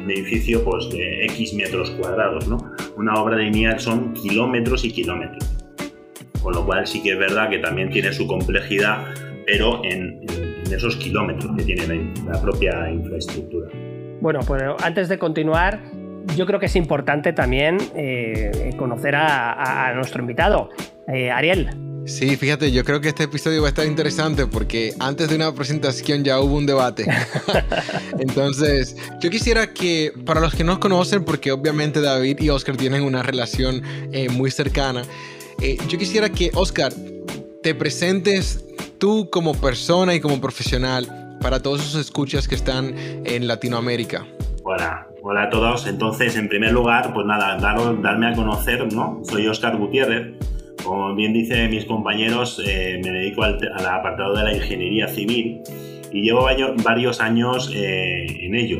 Un 0.01 0.09
edificio 0.09 0.63
pues, 0.63 0.89
de 0.89 1.25
X 1.25 1.53
metros 1.53 1.91
cuadrados. 1.91 2.47
¿no? 2.47 2.57
Una 2.95 3.13
obra 3.15 3.38
de 3.38 3.43
lineal 3.43 3.79
son 3.79 4.13
kilómetros 4.13 4.85
y 4.85 4.91
kilómetros. 4.91 5.47
Con 6.41 6.53
lo 6.53 6.65
cual 6.65 6.88
sí 6.88 7.03
que 7.03 7.11
es 7.11 7.19
verdad 7.19 7.49
que 7.49 7.59
también 7.59 7.89
tiene 7.89 8.13
su 8.13 8.25
complejidad, 8.25 9.13
pero 9.45 9.83
en, 9.83 10.25
esos 10.71 10.95
kilómetros 10.97 11.55
que 11.57 11.63
tiene 11.63 12.13
la 12.25 12.39
propia 12.41 12.89
infraestructura. 12.91 13.69
Bueno, 14.21 14.39
pues 14.45 14.61
antes 14.83 15.09
de 15.09 15.17
continuar, 15.17 15.81
yo 16.35 16.45
creo 16.45 16.59
que 16.59 16.67
es 16.67 16.75
importante 16.75 17.33
también 17.33 17.77
eh, 17.95 18.73
conocer 18.77 19.15
a, 19.15 19.93
nuestro 19.95 20.21
invitado. 20.21 20.69
Eh, 21.07 21.31
Ariel. 21.31 21.69
Sí, 22.05 22.35
fíjate, 22.38 22.71
yo 22.71 22.83
creo 22.83 23.01
que 23.01 23.09
este 23.09 23.23
episodio 23.23 23.61
va 23.61 23.67
a 23.67 23.69
estar 23.69 23.85
interesante 23.85 24.45
porque 24.47 24.93
antes 24.99 25.29
de 25.29 25.35
una 25.35 25.53
presentación 25.53 26.23
ya 26.23 26.39
hubo 26.39 26.55
un 26.55 26.65
debate. 26.65 27.05
Entonces, 28.19 28.95
yo 29.19 29.29
quisiera 29.29 29.73
que, 29.73 30.11
para 30.25 30.39
los 30.39 30.55
que 30.55 30.63
no 30.63 30.79
conocen, 30.79 31.25
porque 31.25 31.51
obviamente 31.51 32.01
David 32.01 32.39
y 32.39 32.49
Oscar 32.49 32.77
tienen 32.77 33.03
una 33.03 33.21
relación 33.21 33.83
eh, 34.11 34.29
muy 34.29 34.49
cercana, 34.49 35.03
yo 35.89 35.97
quisiera 35.97 36.29
que, 36.29 36.51
Oscar, 36.53 36.93
te 37.61 37.75
presentes 37.75 38.63
tú 38.97 39.29
como 39.29 39.53
persona 39.53 40.15
y 40.15 40.21
como 40.21 40.39
profesional 40.39 41.38
para 41.41 41.61
todos 41.61 41.81
esos 41.81 41.99
escuchas 41.99 42.47
que 42.47 42.55
están 42.55 42.93
en 43.25 43.47
Latinoamérica. 43.47 44.25
Hola, 44.71 45.07
hola 45.23 45.43
a 45.45 45.49
todos. 45.49 45.88
Entonces, 45.88 46.38
en 46.38 46.47
primer 46.47 46.73
lugar, 46.73 47.11
pues 47.11 47.25
nada, 47.25 47.57
darme 47.57 48.27
a 48.27 48.33
conocer, 48.33 48.93
¿no? 48.93 49.19
Soy 49.23 49.47
Oscar 49.47 49.75
Gutiérrez. 49.77 50.35
Como 50.83 51.15
bien 51.15 51.33
dicen 51.33 51.71
mis 51.71 51.85
compañeros, 51.85 52.61
eh, 52.63 53.01
me 53.03 53.09
dedico 53.09 53.41
al, 53.41 53.57
apartado 53.83 54.35
de 54.35 54.43
la 54.43 54.53
ingeniería 54.53 55.07
civil 55.07 55.63
y 56.13 56.21
llevo 56.21 56.47
varios 56.83 57.19
años 57.19 57.73
eh, 57.73 58.27
en 58.45 58.53
ello, 58.53 58.79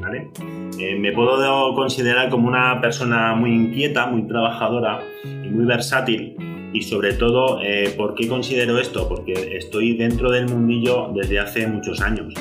¿vale? 0.00 0.30
Eh, 0.78 0.96
me 0.96 1.10
puedo 1.10 1.74
considerar 1.74 2.30
como 2.30 2.46
una 2.46 2.80
persona 2.80 3.34
muy 3.34 3.50
inquieta, 3.50 4.06
muy 4.06 4.28
trabajadora 4.28 5.00
y 5.24 5.48
muy 5.48 5.64
versátil. 5.64 6.36
Y 6.72 6.82
sobre 6.82 7.14
todo, 7.14 7.60
¿por 7.96 8.14
qué 8.14 8.28
considero 8.28 8.78
esto? 8.78 9.08
Porque 9.08 9.56
estoy 9.56 9.96
dentro 9.96 10.30
del 10.30 10.46
mundillo 10.46 11.10
desde 11.12 11.40
hace 11.40 11.66
muchos 11.66 12.00
años. 12.00 12.32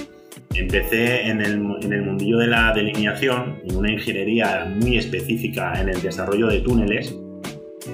Empecé 0.57 1.27
en 1.27 1.41
el, 1.41 1.59
mundillo 1.59 2.37
de 2.37 2.47
la 2.47 2.71
delineación, 2.73 3.59
en 3.67 3.75
una 3.75 3.91
ingeniería 3.91 4.65
muy 4.79 4.97
específica 4.97 5.73
en 5.79 5.89
el 5.89 6.01
desarrollo 6.01 6.47
de 6.47 6.61
túneles, 6.61 7.13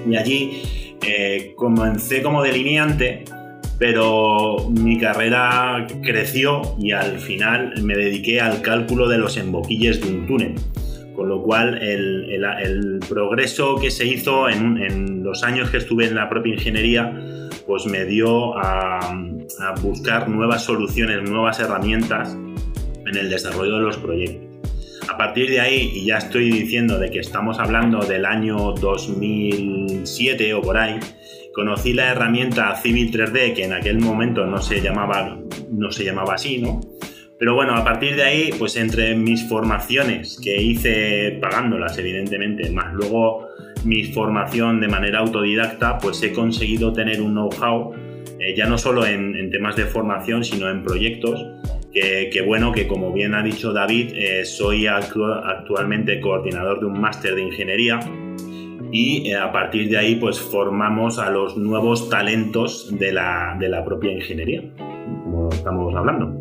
y 0.08 0.16
allí 0.16 0.62
eh, 1.04 1.54
comencé 1.56 2.22
como 2.22 2.40
delineante, 2.40 3.24
pero 3.78 4.70
mi 4.70 4.96
carrera 4.96 5.88
creció 6.04 6.62
y 6.78 6.92
al 6.92 7.18
final 7.18 7.82
me 7.82 7.96
dediqué 7.96 8.40
al 8.40 8.62
cálculo 8.62 9.08
de 9.08 9.18
los 9.18 9.36
emboquilles 9.36 10.00
de 10.00 10.14
un 10.14 10.26
túnel. 10.28 10.54
Con 11.16 11.28
lo 11.28 11.42
cual, 11.42 11.82
el, 11.82 13.00
progreso 13.08 13.76
que 13.76 13.90
se 13.90 14.06
hizo 14.06 14.48
en, 14.48 15.24
los 15.24 15.42
años 15.42 15.68
que 15.70 15.78
estuve 15.78 16.06
en 16.06 16.14
la 16.14 16.28
propia 16.28 16.54
ingeniería, 16.54 17.12
pues 17.66 17.86
me 17.86 18.04
dio 18.04 18.56
a 18.56 19.00
buscar 19.82 20.28
nuevas 20.28 20.64
soluciones, 20.64 21.28
nuevas 21.28 21.60
herramientas 21.60 22.36
en 23.12 23.18
el 23.18 23.30
desarrollo 23.30 23.76
de 23.76 23.82
los 23.82 23.96
proyectos. 23.98 24.48
A 25.08 25.16
partir 25.16 25.50
de 25.50 25.60
ahí, 25.60 25.92
y 25.94 26.06
ya 26.06 26.18
estoy 26.18 26.50
diciendo 26.50 26.98
de 26.98 27.10
que 27.10 27.18
estamos 27.18 27.58
hablando 27.58 28.00
del 28.00 28.24
año 28.24 28.72
2007 28.72 30.54
o 30.54 30.62
por 30.62 30.78
ahí, 30.78 30.98
conocí 31.54 31.92
la 31.92 32.12
herramienta 32.12 32.74
Civil 32.76 33.12
3D, 33.12 33.54
que 33.54 33.64
en 33.64 33.72
aquel 33.72 33.98
momento 33.98 34.46
no 34.46 34.60
se 34.60 34.80
llamaba, 34.80 35.38
no 35.70 35.92
se 35.92 36.04
llamaba 36.04 36.34
así, 36.34 36.58
¿no? 36.58 36.80
Pero 37.38 37.56
bueno, 37.56 37.74
a 37.74 37.82
partir 37.82 38.14
de 38.14 38.22
ahí, 38.22 38.50
pues 38.56 38.76
entre 38.76 39.16
mis 39.16 39.48
formaciones 39.48 40.38
que 40.40 40.62
hice 40.62 41.38
pagándolas, 41.42 41.98
evidentemente, 41.98 42.70
más 42.70 42.92
luego 42.94 43.48
mi 43.84 44.04
formación 44.04 44.80
de 44.80 44.86
manera 44.86 45.18
autodidacta, 45.18 45.98
pues 45.98 46.22
he 46.22 46.32
conseguido 46.32 46.92
tener 46.92 47.20
un 47.20 47.32
know-how, 47.32 47.94
eh, 48.38 48.54
ya 48.56 48.66
no 48.66 48.78
solo 48.78 49.04
en, 49.04 49.50
temas 49.50 49.74
de 49.74 49.86
formación, 49.86 50.44
sino 50.44 50.70
en 50.70 50.84
proyectos, 50.84 51.44
que, 51.92 52.42
bueno, 52.46 52.72
que 52.72 52.86
como 52.86 53.12
bien 53.12 53.34
ha 53.34 53.42
dicho 53.42 53.72
David, 53.72 54.12
eh, 54.14 54.44
soy 54.44 54.86
actualmente 54.86 56.20
coordinador 56.20 56.80
de 56.80 56.86
un 56.86 57.00
máster 57.00 57.34
de 57.34 57.42
ingeniería 57.42 58.00
y 58.90 59.30
eh, 59.30 59.36
a 59.36 59.52
partir 59.52 59.88
de 59.88 59.98
ahí 59.98 60.16
pues 60.16 60.38
formamos 60.38 61.18
a 61.18 61.30
los 61.30 61.56
nuevos 61.56 62.08
talentos 62.08 62.88
de 62.98 63.12
la, 63.12 63.56
de 63.58 63.68
la 63.68 63.84
propia 63.84 64.12
ingeniería, 64.12 64.62
como 65.24 65.50
estamos 65.50 65.94
hablando. 65.94 66.38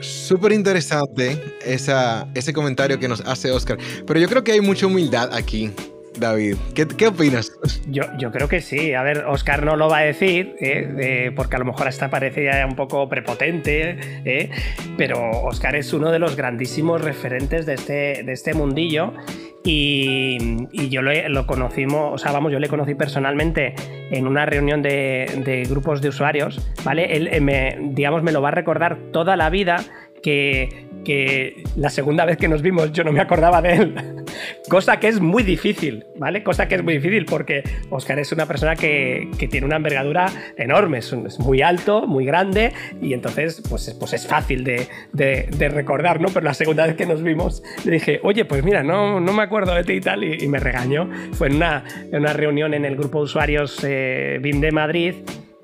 Súper 0.00 0.52
interesante 0.52 1.38
esa, 1.64 2.28
ese 2.34 2.52
comentario 2.52 2.98
que 2.98 3.08
nos 3.08 3.20
hace 3.22 3.50
Oscar, 3.50 3.78
pero 4.06 4.20
yo 4.20 4.28
creo 4.28 4.44
que 4.44 4.52
hay 4.52 4.60
mucha 4.60 4.86
humildad 4.86 5.30
aquí. 5.32 5.70
David, 6.18 6.56
¿qué, 6.74 7.06
opinas? 7.06 7.52
Yo, 7.88 8.30
creo 8.32 8.48
que 8.48 8.60
sí. 8.60 8.94
A 8.94 9.02
ver, 9.02 9.24
Oscar 9.26 9.64
no 9.64 9.76
lo 9.76 9.88
va 9.88 9.98
a 9.98 10.02
decir, 10.02 10.56
¿eh? 10.60 11.32
porque 11.34 11.56
a 11.56 11.58
lo 11.58 11.64
mejor 11.64 11.88
hasta 11.88 12.10
parecía 12.10 12.66
un 12.66 12.76
poco 12.76 13.08
prepotente, 13.08 13.98
¿eh? 14.24 14.50
pero 14.96 15.30
Oscar 15.42 15.76
es 15.76 15.92
uno 15.92 16.10
de 16.10 16.18
los 16.18 16.36
grandísimos 16.36 17.02
referentes 17.02 17.66
de 17.66 17.74
este, 17.74 18.22
de 18.24 18.32
este 18.32 18.54
mundillo 18.54 19.12
y, 19.64 20.88
yo 20.88 21.02
lo, 21.02 21.46
conocimos, 21.46 22.14
o 22.14 22.18
sea, 22.18 22.32
vamos, 22.32 22.52
yo 22.52 22.58
le 22.58 22.68
conocí 22.68 22.94
personalmente 22.94 23.74
en 24.10 24.26
una 24.26 24.46
reunión 24.46 24.82
de, 24.82 25.66
grupos 25.68 26.00
de 26.00 26.08
usuarios, 26.08 26.60
¿vale? 26.84 27.16
Él 27.16 27.28
eh, 27.30 27.40
me, 27.40 27.76
digamos, 27.92 28.22
me 28.22 28.32
lo 28.32 28.40
va 28.40 28.48
a 28.48 28.52
recordar 28.52 28.98
toda 29.12 29.36
la 29.36 29.50
vida 29.50 29.84
que, 30.22 30.87
que 31.04 31.62
la 31.76 31.90
segunda 31.90 32.24
vez 32.24 32.36
que 32.36 32.48
nos 32.48 32.62
vimos 32.62 32.92
yo 32.92 33.04
no 33.04 33.12
me 33.12 33.20
acordaba 33.20 33.62
de 33.62 33.74
él. 33.74 33.94
Cosa 34.68 35.00
que 35.00 35.08
es 35.08 35.20
muy 35.20 35.42
difícil, 35.42 36.04
¿vale? 36.16 36.42
Cosa 36.42 36.68
que 36.68 36.74
es 36.74 36.82
muy 36.82 36.94
difícil 36.94 37.24
porque 37.24 37.62
Oscar 37.90 38.18
es 38.18 38.32
una 38.32 38.46
persona 38.46 38.76
que, 38.76 39.28
tiene 39.50 39.66
una 39.66 39.76
envergadura 39.76 40.26
enorme, 40.56 40.98
es, 40.98 41.38
muy 41.38 41.62
alto, 41.62 42.06
muy 42.06 42.24
grande 42.26 42.72
y 43.00 43.14
entonces 43.14 43.62
pues, 43.68 43.96
pues 43.98 44.12
es 44.12 44.26
fácil 44.26 44.64
de, 44.64 45.68
recordar, 45.70 46.20
¿no? 46.20 46.28
Pero 46.28 46.44
la 46.44 46.54
segunda 46.54 46.86
vez 46.86 46.96
que 46.96 47.06
nos 47.06 47.22
vimos 47.22 47.62
le 47.84 47.92
dije, 47.92 48.20
oye, 48.22 48.44
pues 48.44 48.62
mira, 48.62 48.82
no, 48.82 49.20
no 49.20 49.32
me 49.32 49.42
acuerdo 49.42 49.74
de 49.74 49.84
ti 49.84 49.94
y 49.94 50.00
tal 50.00 50.24
y, 50.24 50.48
me 50.48 50.58
regañó. 50.58 51.08
Fue 51.32 51.48
en 51.48 51.56
una, 51.56 51.84
una, 52.12 52.32
reunión 52.32 52.74
en 52.74 52.84
el 52.84 52.96
grupo 52.96 53.18
de 53.18 53.24
usuarios 53.24 53.78
eh, 53.84 54.38
BIM 54.40 54.60
de 54.60 54.72
Madrid 54.72 55.14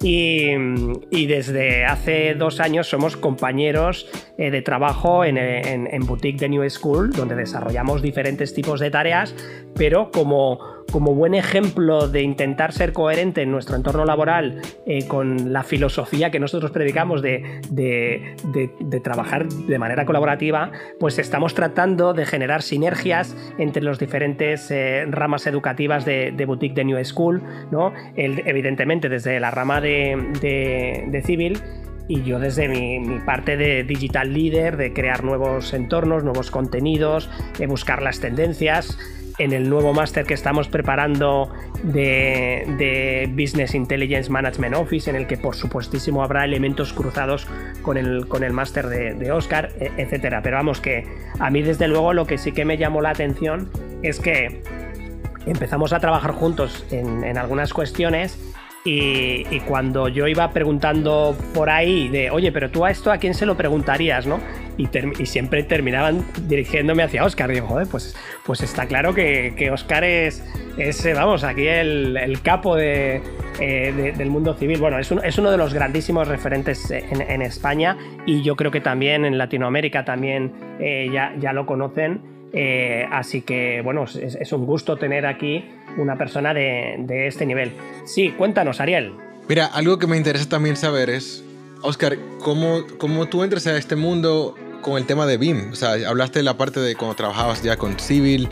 y, 0.04 1.26
desde 1.26 1.84
hace 1.84 2.34
dos 2.34 2.60
años 2.60 2.88
somos 2.88 3.16
compañeros 3.16 4.06
eh, 4.36 4.50
de 4.50 4.60
trabajo 4.60 5.24
en, 5.24 5.38
en, 5.38 6.06
Boutique 6.06 6.38
de 6.38 6.50
New 6.50 6.68
School, 6.68 7.10
donde 7.10 7.34
desarrollamos 7.34 8.02
diferentes 8.02 8.52
tipos 8.52 8.80
de 8.80 8.90
tareas, 8.90 9.34
pero 9.74 10.10
como, 10.10 10.58
como 10.94 11.12
buen 11.12 11.34
ejemplo 11.34 12.06
de 12.06 12.22
intentar 12.22 12.70
ser 12.70 12.92
coherente 12.92 13.42
en 13.42 13.50
nuestro 13.50 13.74
entorno 13.74 14.04
laboral 14.04 14.60
eh, 14.86 15.08
con 15.08 15.52
la 15.52 15.64
filosofía 15.64 16.30
que 16.30 16.38
nosotros 16.38 16.70
predicamos 16.70 17.20
de, 17.20 18.36
trabajar 19.02 19.48
de 19.48 19.76
manera 19.80 20.06
colaborativa, 20.06 20.70
pues 21.00 21.18
estamos 21.18 21.52
tratando 21.52 22.12
de 22.12 22.24
generar 22.26 22.62
sinergias 22.62 23.36
entre 23.58 23.82
las 23.82 23.98
diferentes 23.98 24.70
eh, 24.70 25.04
ramas 25.10 25.48
educativas 25.48 26.04
de, 26.04 26.44
Boutique 26.46 26.76
de 26.76 26.84
New 26.84 27.04
School, 27.04 27.42
¿no? 27.72 27.92
evidentemente 28.14 29.08
desde 29.08 29.40
la 29.40 29.50
rama 29.50 29.80
de, 29.80 31.22
civil 31.26 31.60
y 32.06 32.22
yo 32.22 32.38
desde 32.38 32.68
mi, 32.68 33.18
parte 33.26 33.56
de 33.56 33.82
digital 33.82 34.32
leader, 34.32 34.76
de 34.76 34.92
crear 34.92 35.24
nuevos 35.24 35.74
entornos, 35.74 36.22
nuevos 36.22 36.52
contenidos, 36.52 37.28
de 37.58 37.66
buscar 37.66 38.00
las 38.00 38.20
tendencias, 38.20 38.96
en 39.38 39.52
el 39.52 39.68
nuevo 39.68 39.92
máster 39.92 40.24
que 40.24 40.34
estamos 40.34 40.68
preparando 40.68 41.50
de, 41.82 43.28
Business 43.32 43.74
Intelligence 43.74 44.30
Management 44.30 44.76
Office, 44.76 45.10
en 45.10 45.16
el 45.16 45.26
que 45.26 45.36
por 45.36 45.56
supuestísimo 45.56 46.22
habrá 46.22 46.44
elementos 46.44 46.92
cruzados 46.92 47.46
con 47.82 47.96
el, 47.96 48.26
con 48.28 48.44
el 48.44 48.52
máster 48.52 48.86
de, 48.86 49.32
Oscar, 49.32 49.72
e, 49.80 49.90
etcétera. 49.96 50.42
Pero 50.42 50.56
vamos, 50.56 50.80
que 50.80 51.06
a 51.38 51.50
mí 51.50 51.62
desde 51.62 51.88
luego 51.88 52.12
lo 52.12 52.26
que 52.26 52.38
sí 52.38 52.52
que 52.52 52.64
me 52.64 52.76
llamó 52.76 53.00
la 53.00 53.10
atención 53.10 53.70
es 54.02 54.20
que 54.20 54.62
empezamos 55.46 55.92
a 55.92 56.00
trabajar 56.00 56.32
juntos 56.32 56.86
en, 56.90 57.24
en 57.24 57.38
algunas 57.38 57.72
cuestiones 57.72 58.38
y, 58.86 59.60
cuando 59.60 60.08
yo 60.08 60.28
iba 60.28 60.50
preguntando 60.50 61.34
por 61.54 61.70
ahí 61.70 62.08
de, 62.08 62.30
oye, 62.30 62.52
pero 62.52 62.70
tú 62.70 62.84
a 62.84 62.90
esto 62.90 63.10
a 63.10 63.16
quién 63.16 63.32
se 63.32 63.46
lo 63.46 63.56
preguntarías, 63.56 64.26
¿no? 64.26 64.40
Y, 64.76 64.86
siempre 65.24 65.62
terminaban 65.62 66.22
dirigiéndome 66.46 67.02
hacia 67.02 67.24
Oscar. 67.24 67.50
Digo, 67.50 67.66
joder, 67.66 67.86
pues, 67.90 68.14
pues 68.44 68.60
está 68.60 68.86
claro 68.86 69.14
que, 69.14 69.70
Oscar 69.72 70.04
es, 70.04 70.44
es, 70.76 71.04
eh, 71.06 71.14
vamos, 71.14 71.44
aquí 71.44 71.66
el, 71.66 72.38
capo 72.42 72.76
eh, 72.76 73.22
de, 73.58 74.12
del 74.16 74.28
mundo 74.28 74.52
civil. 74.52 74.78
Bueno, 74.80 74.98
es, 74.98 75.10
es, 75.10 75.38
uno 75.38 75.50
de 75.50 75.56
los 75.56 75.72
grandísimos 75.72 76.28
referentes 76.28 76.90
en, 76.90 77.40
España 77.40 77.96
y 78.26 78.42
yo 78.42 78.54
creo 78.54 78.70
que 78.70 78.82
también 78.82 79.24
en 79.24 79.38
Latinoamérica 79.38 80.04
también 80.04 80.52
eh, 80.78 81.08
ya, 81.10 81.34
ya 81.38 81.54
lo 81.54 81.64
conocen. 81.64 82.20
así 83.10 83.40
que, 83.40 83.80
bueno, 83.82 84.04
es 84.04 84.52
un 84.52 84.66
gusto 84.66 84.96
tener 84.98 85.24
aquí 85.24 85.64
una 85.96 86.16
persona 86.16 86.54
de, 86.54 87.26
este 87.26 87.46
nivel. 87.46 87.72
Sí, 88.04 88.30
cuéntanos, 88.30 88.80
Ariel. 88.80 89.14
Mira, 89.48 89.66
algo 89.66 89.98
que 89.98 90.06
me 90.06 90.16
interesa 90.16 90.48
también 90.48 90.76
saber 90.76 91.10
es, 91.10 91.44
Oscar, 91.82 92.16
¿cómo, 92.40 92.84
cómo 92.98 93.26
tú 93.26 93.42
entras 93.42 93.66
a 93.66 93.76
este 93.76 93.96
mundo 93.96 94.54
con 94.80 94.96
el 94.96 95.06
tema 95.06 95.26
de 95.26 95.36
BIM? 95.36 95.72
O 95.72 95.74
sea, 95.74 95.92
hablaste 96.08 96.38
de 96.38 96.44
la 96.44 96.56
parte 96.56 96.80
de 96.80 96.94
cuando 96.96 97.14
trabajabas 97.14 97.62
ya 97.62 97.76
con 97.76 97.98
Civil, 97.98 98.48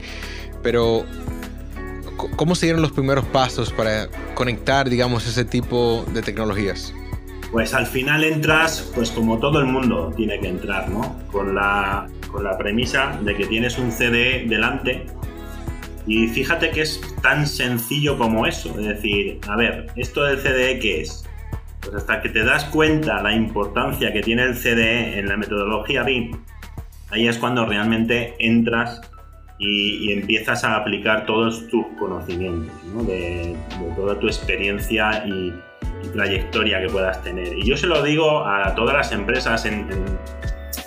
pero 0.62 1.04
¿cómo 2.36 2.54
se 2.54 2.66
dieron 2.66 2.82
los 2.82 2.92
primeros 2.92 3.24
pasos 3.26 3.72
para 3.72 4.08
conectar, 4.34 4.88
digamos, 4.88 5.26
ese 5.26 5.44
tipo 5.44 6.04
de 6.12 6.22
tecnologías? 6.22 6.94
Pues 7.50 7.74
al 7.74 7.86
final 7.86 8.24
entras, 8.24 8.90
pues 8.94 9.10
como 9.10 9.38
todo 9.38 9.60
el 9.60 9.66
mundo 9.66 10.12
tiene 10.16 10.40
que 10.40 10.48
entrar, 10.48 10.88
¿no? 10.88 11.18
Con 11.30 11.54
la, 11.54 12.06
con 12.30 12.44
la 12.44 12.56
premisa 12.56 13.18
de 13.22 13.36
que 13.36 13.46
tienes 13.46 13.78
un 13.78 13.90
CDE 13.90 14.46
delante 14.48 15.06
y 16.06 16.26
fíjate 16.28 16.70
que 16.70 16.82
es 16.82 17.00
tan 17.22 17.46
sencillo 17.46 18.18
como 18.18 18.46
eso. 18.46 18.70
Es 18.78 18.86
decir, 18.86 19.38
a 19.48 19.56
ver, 19.56 19.86
¿esto 19.96 20.24
del 20.24 20.38
CDE 20.38 20.78
qué 20.80 21.02
es? 21.02 21.28
Pues 21.80 21.94
hasta 21.94 22.20
que 22.22 22.28
te 22.28 22.44
das 22.44 22.64
cuenta 22.66 23.22
la 23.22 23.32
importancia 23.32 24.12
que 24.12 24.20
tiene 24.20 24.44
el 24.44 24.54
CDE 24.54 25.18
en 25.18 25.28
la 25.28 25.36
metodología 25.36 26.02
BIM, 26.02 26.40
ahí 27.10 27.28
es 27.28 27.38
cuando 27.38 27.66
realmente 27.66 28.34
entras 28.38 29.00
y, 29.58 30.12
empiezas 30.12 30.64
a 30.64 30.76
aplicar 30.76 31.24
todos 31.24 31.68
tus 31.68 31.84
conocimientos, 31.98 32.72
de, 33.06 33.54
toda 33.96 34.18
tu 34.18 34.26
experiencia 34.26 35.24
y, 35.26 35.52
trayectoria 36.12 36.80
que 36.80 36.88
puedas 36.88 37.22
tener. 37.22 37.56
Y 37.56 37.64
yo 37.64 37.76
se 37.76 37.86
lo 37.86 38.02
digo 38.02 38.44
a 38.44 38.74
todas 38.74 38.92
las 38.92 39.12
empresas, 39.12 39.64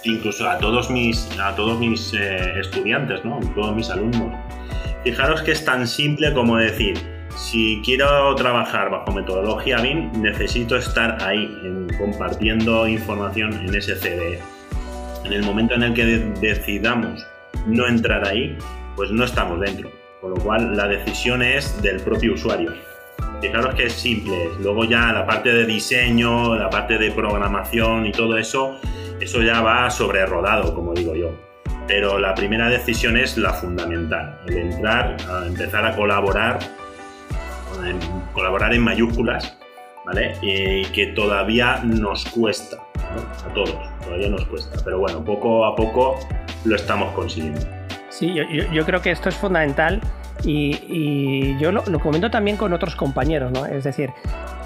incluso 0.04 0.49
a 0.49 0.58
todos 0.58 0.89
mis, 0.89 1.30
a 1.39 1.56
todos 1.56 1.80
mis 1.80 2.13
eh, 2.13 2.60
estudiantes, 2.60 3.23
¿no? 3.23 3.39
todos 3.56 3.73
mis 3.73 3.89
alumnos 3.89 4.34
Fijaros 5.06 5.44
que 5.44 5.52
es 5.52 5.63
tan 5.63 5.88
simple 5.88 6.34
como 6.34 6.58
decir, 6.58 6.98
si 7.38 7.80
quiero 7.86 8.34
trabajar 8.34 8.89
bajo 8.89 9.12
metodología 9.12 9.80
BIM, 9.80 10.12
necesito 10.20 10.78
estar 10.78 11.22
ahí, 11.22 11.48
compartiendo 12.00 12.88
información 12.88 13.54
en 13.54 13.76
ese 13.76 13.96
CDE. 13.96 14.39
En 15.24 15.32
el 15.32 15.44
momento 15.44 15.76
en 15.76 15.84
el 15.84 15.94
que 15.94 16.06
decidamos 16.41 17.24
no 17.68 17.88
entrar 17.88 18.28
ahí, 18.28 18.58
pues 18.96 19.12
no 19.12 19.26
estamos 19.26 19.60
dentro. 19.60 19.91
Con 20.22 20.32
lo 20.32 20.38
cual 20.38 20.76
la 20.76 20.88
decisión 20.88 21.44
es 21.44 21.80
del 21.84 22.00
propio 22.00 22.34
usuario. 22.34 22.74
Fijaros 23.41 23.76
que 23.76 23.86
es 23.86 23.94
simple. 23.94 24.50
Luego 24.60 24.86
ya 24.86 25.13
la 25.13 25.28
parte 25.28 25.54
de 25.54 25.68
diseño, 25.68 26.56
la 26.56 26.72
parte 26.72 26.98
de 26.98 27.12
programación 27.12 28.08
y 28.08 28.12
todo 28.12 28.39
eso, 28.39 28.80
eso 29.22 29.44
ya 29.44 29.62
va 29.62 29.91
sobre 29.91 30.26
rodado, 30.26 30.74
como 30.74 30.96
digo 30.96 31.13
yo 31.13 31.46
pero 31.88 32.19
la 32.19 32.34
primera 32.34 32.69
decisión 32.69 33.17
es 33.17 33.38
la 33.38 33.54
fundamental, 33.54 34.39
el 34.48 34.58
entrar, 34.58 35.17
empezar 35.45 35.86
a 35.86 35.95
colaborar, 35.95 36.60
colaborar 38.34 38.74
en 38.74 38.82
mayúsculas 38.82 39.56
¿vale? 40.06 40.36
Y 40.41 40.86
que 40.86 41.08
todavía 41.08 41.82
nos 41.84 42.26
cuesta, 42.26 42.78
a 43.45 43.54
todos, 43.54 43.76
todavía 44.04 44.30
nos 44.30 44.45
cuesta, 44.45 44.80
pero 44.84 45.00
bueno, 45.00 45.24
poco 45.24 45.65
a 45.65 45.76
poco 45.76 46.19
lo 46.63 46.76
estamos 46.76 47.13
consiguiendo. 47.13 47.62
Sí, 48.10 48.34
yo, 48.71 48.86
creo 48.86 49.02
que 49.02 49.12
esto 49.12 49.28
es 49.28 49.36
fundamental 49.36 50.00
y, 50.43 51.58
yo 51.60 51.71
lo, 51.71 51.84
comento 52.00 52.30
también 52.30 52.56
con 52.56 52.71
otros 52.71 52.95
compañeros, 52.95 53.52
¿no? 53.52 53.65
Es 53.65 53.84
decir, 53.84 54.12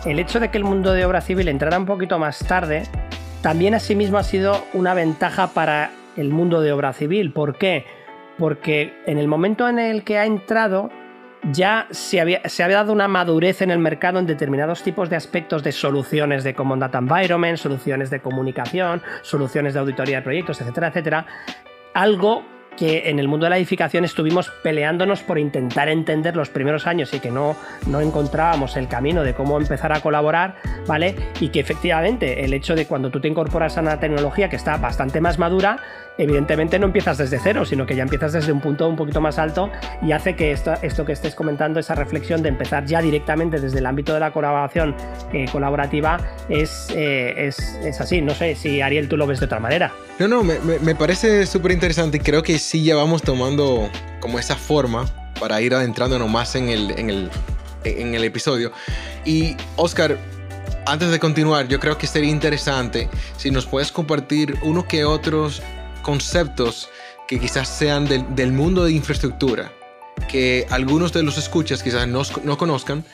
el 0.05 0.19
hecho 0.19 0.39
de 0.39 0.49
que 0.49 0.57
el 0.57 0.63
mundo 0.63 0.93
de 0.93 1.05
obra 1.05 1.21
civil 1.21 1.47
entrara 1.47 1.77
un 1.79 1.85
poquito 1.85 2.19
más 2.19 2.39
tarde, 2.39 2.83
también 3.41 3.73
asimismo 3.73 4.17
ha 4.17 4.23
sido 4.23 4.65
una 4.73 4.93
ventaja 4.93 5.47
para 5.47 5.91
el 6.19 6.29
mundo 6.29 6.61
de 6.61 6.71
obra 6.71 6.93
civil. 6.93 7.31
¿Por 7.31 7.57
qué? 7.57 7.85
Porque 8.37 8.93
en 9.05 9.17
el 9.17 9.27
momento 9.27 9.67
en 9.67 9.79
el 9.79 10.03
que 10.03 10.17
ha 10.17 10.25
entrado, 10.25 10.89
ya 11.51 11.87
se 11.91 12.19
había, 12.19 12.41
se 12.47 12.63
había, 12.63 12.77
dado 12.77 12.93
una 12.93 13.07
madurez 13.07 13.61
en 13.61 13.71
el 13.71 13.79
mercado 13.79 14.19
en 14.19 14.25
determinados 14.25 14.83
tipos 14.83 15.09
de 15.09 15.15
aspectos 15.15 15.63
de 15.63 15.71
soluciones 15.71 16.43
de 16.43 16.53
Common 16.53 16.79
Data 16.79 16.97
Environment, 16.97 17.57
soluciones 17.57 18.09
de 18.09 18.19
comunicación, 18.19 19.01
soluciones 19.21 19.73
de 19.73 19.79
auditoría 19.79 20.17
de 20.17 20.23
proyectos, 20.23 20.61
etcétera, 20.61 20.89
etcétera. 20.89 21.25
Algo 21.93 22.43
que 22.77 23.09
en 23.09 23.19
el 23.19 23.27
mundo 23.27 23.45
de 23.45 23.51
la 23.51 23.57
edificación 23.57 24.05
estuvimos 24.05 24.51
peleándonos 24.63 25.21
por 25.21 25.37
intentar 25.37 25.89
entender 25.89 26.35
los 26.35 26.49
primeros 26.49 26.87
años 26.87 27.13
y 27.13 27.19
que 27.19 27.31
no, 27.31 27.55
no 27.87 28.01
encontrábamos 28.01 28.77
el 28.77 28.87
camino 28.87 29.23
de 29.23 29.33
cómo 29.33 29.57
empezar 29.57 29.91
a 29.91 30.01
colaborar, 30.01 30.55
¿vale? 30.87 31.15
Y 31.39 31.49
que 31.49 31.59
efectivamente 31.59 32.45
el 32.45 32.53
hecho 32.53 32.75
de 32.75 32.85
cuando 32.85 33.09
tú 33.09 33.19
te 33.19 33.27
incorporas 33.27 33.77
a 33.77 33.81
una 33.81 33.99
tecnología 33.99 34.49
que 34.49 34.55
está 34.55 34.77
bastante 34.77 35.19
más 35.21 35.39
madura, 35.39 35.81
evidentemente 36.17 36.77
no 36.77 36.85
empiezas 36.85 37.17
desde 37.17 37.39
cero, 37.39 37.65
sino 37.65 37.85
que 37.85 37.95
ya 37.95 38.03
empiezas 38.03 38.33
desde 38.33 38.51
un 38.51 38.59
punto 38.59 38.87
un 38.87 38.95
poquito 38.95 39.21
más 39.21 39.39
alto 39.39 39.71
y 40.01 40.11
hace 40.11 40.35
que 40.35 40.51
esto, 40.51 40.73
esto 40.81 41.05
que 41.05 41.13
estés 41.13 41.33
comentando, 41.33 41.79
esa 41.79 41.95
reflexión 41.95 42.43
de 42.43 42.49
empezar 42.49 42.85
ya 42.85 43.01
directamente 43.01 43.59
desde 43.59 43.79
el 43.79 43.85
ámbito 43.85 44.13
de 44.13 44.19
la 44.19 44.31
colaboración 44.31 44.95
eh, 45.33 45.45
colaborativa, 45.51 46.19
es, 46.49 46.89
eh, 46.93 47.47
es, 47.47 47.59
es, 47.83 48.01
así. 48.01 48.21
No 48.21 48.33
sé 48.33 48.55
si 48.55 48.81
Ariel 48.81 49.07
tú 49.07 49.15
lo 49.17 49.25
ves 49.25 49.39
de 49.39 49.45
otra 49.45 49.59
manera. 49.59 49.93
No, 50.19 50.27
no, 50.27 50.43
me, 50.43 50.59
me 50.59 50.95
parece 50.95 51.45
súper 51.45 51.71
interesante 51.71 52.17
y 52.17 52.19
creo 52.19 52.43
que 52.43 52.58
sí 52.59 52.83
ya 52.83 52.95
vamos 52.95 53.21
tomando 53.21 53.89
como 54.19 54.39
esa 54.39 54.55
forma 54.55 55.05
para 55.39 55.61
ir 55.61 55.73
adentrándonos 55.73 56.29
más 56.29 56.55
en 56.55 56.69
el, 56.69 56.91
en 56.91 57.09
el, 57.09 57.31
en 57.83 58.15
el 58.15 58.23
episodio. 58.23 58.71
Y 59.25 59.55
Oscar, 59.75 60.17
antes 60.85 61.11
de 61.11 61.19
continuar, 61.19 61.67
yo 61.67 61.79
creo 61.79 61.97
que 61.97 62.07
sería 62.07 62.29
interesante 62.29 63.09
si 63.37 63.51
nos 63.51 63.65
puedes 63.65 63.91
compartir 63.91 64.57
uno 64.63 64.87
que 64.87 65.05
otros 65.05 65.61
conceptos 66.01 66.89
que 67.27 67.39
quizás 67.39 67.69
sean 67.69 68.07
del, 68.07 68.51
mundo 68.51 68.85
de 68.85 68.91
infraestructura, 68.91 69.71
que 70.27 70.65
algunos 70.69 71.13
de 71.13 71.21
los 71.21 71.37
escuchas 71.37 71.83
quizás 71.83 72.07
no, 72.07 72.23
no 72.43 72.57
conozcan, 72.57 73.05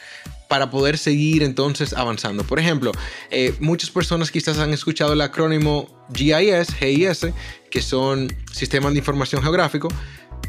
para 0.47 0.69
poder 0.69 0.97
seguir 0.97 1.43
entonces 1.43 1.93
avanzando. 1.93 2.43
Por 2.43 2.60
ejemplo, 2.60 2.91
eh, 3.29 3.53
muchas 3.60 3.89
personas 3.89 4.31
quizás 4.31 4.60
han 4.60 4.71
escuchado 4.73 5.13
el 5.13 5.21
acrónimo 5.21 5.94
GIS, 6.13 6.74
GIS, 6.74 7.28
que 7.70 7.82
son 7.82 8.34
Sistemas 8.52 8.94
de 8.94 9.00
Información 9.00 9.41
Geográfico, 9.41 9.89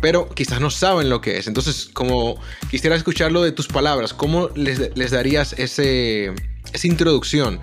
pero 0.01 0.29
quizás 0.29 0.61
no 0.61 0.71
saben 0.71 1.09
lo 1.09 1.21
que 1.21 1.38
es. 1.38 1.47
Entonces, 1.47 1.90
como 1.92 2.40
quisiera 2.71 2.97
escucharlo 2.97 3.42
de 3.42 3.53
tus 3.53 3.69
palabras, 3.69 4.12
¿cómo 4.12 4.51
les, 4.55 5.11
darías 5.11 5.55
ese, 5.59 6.33
esa 6.73 6.87
introducción, 6.87 7.61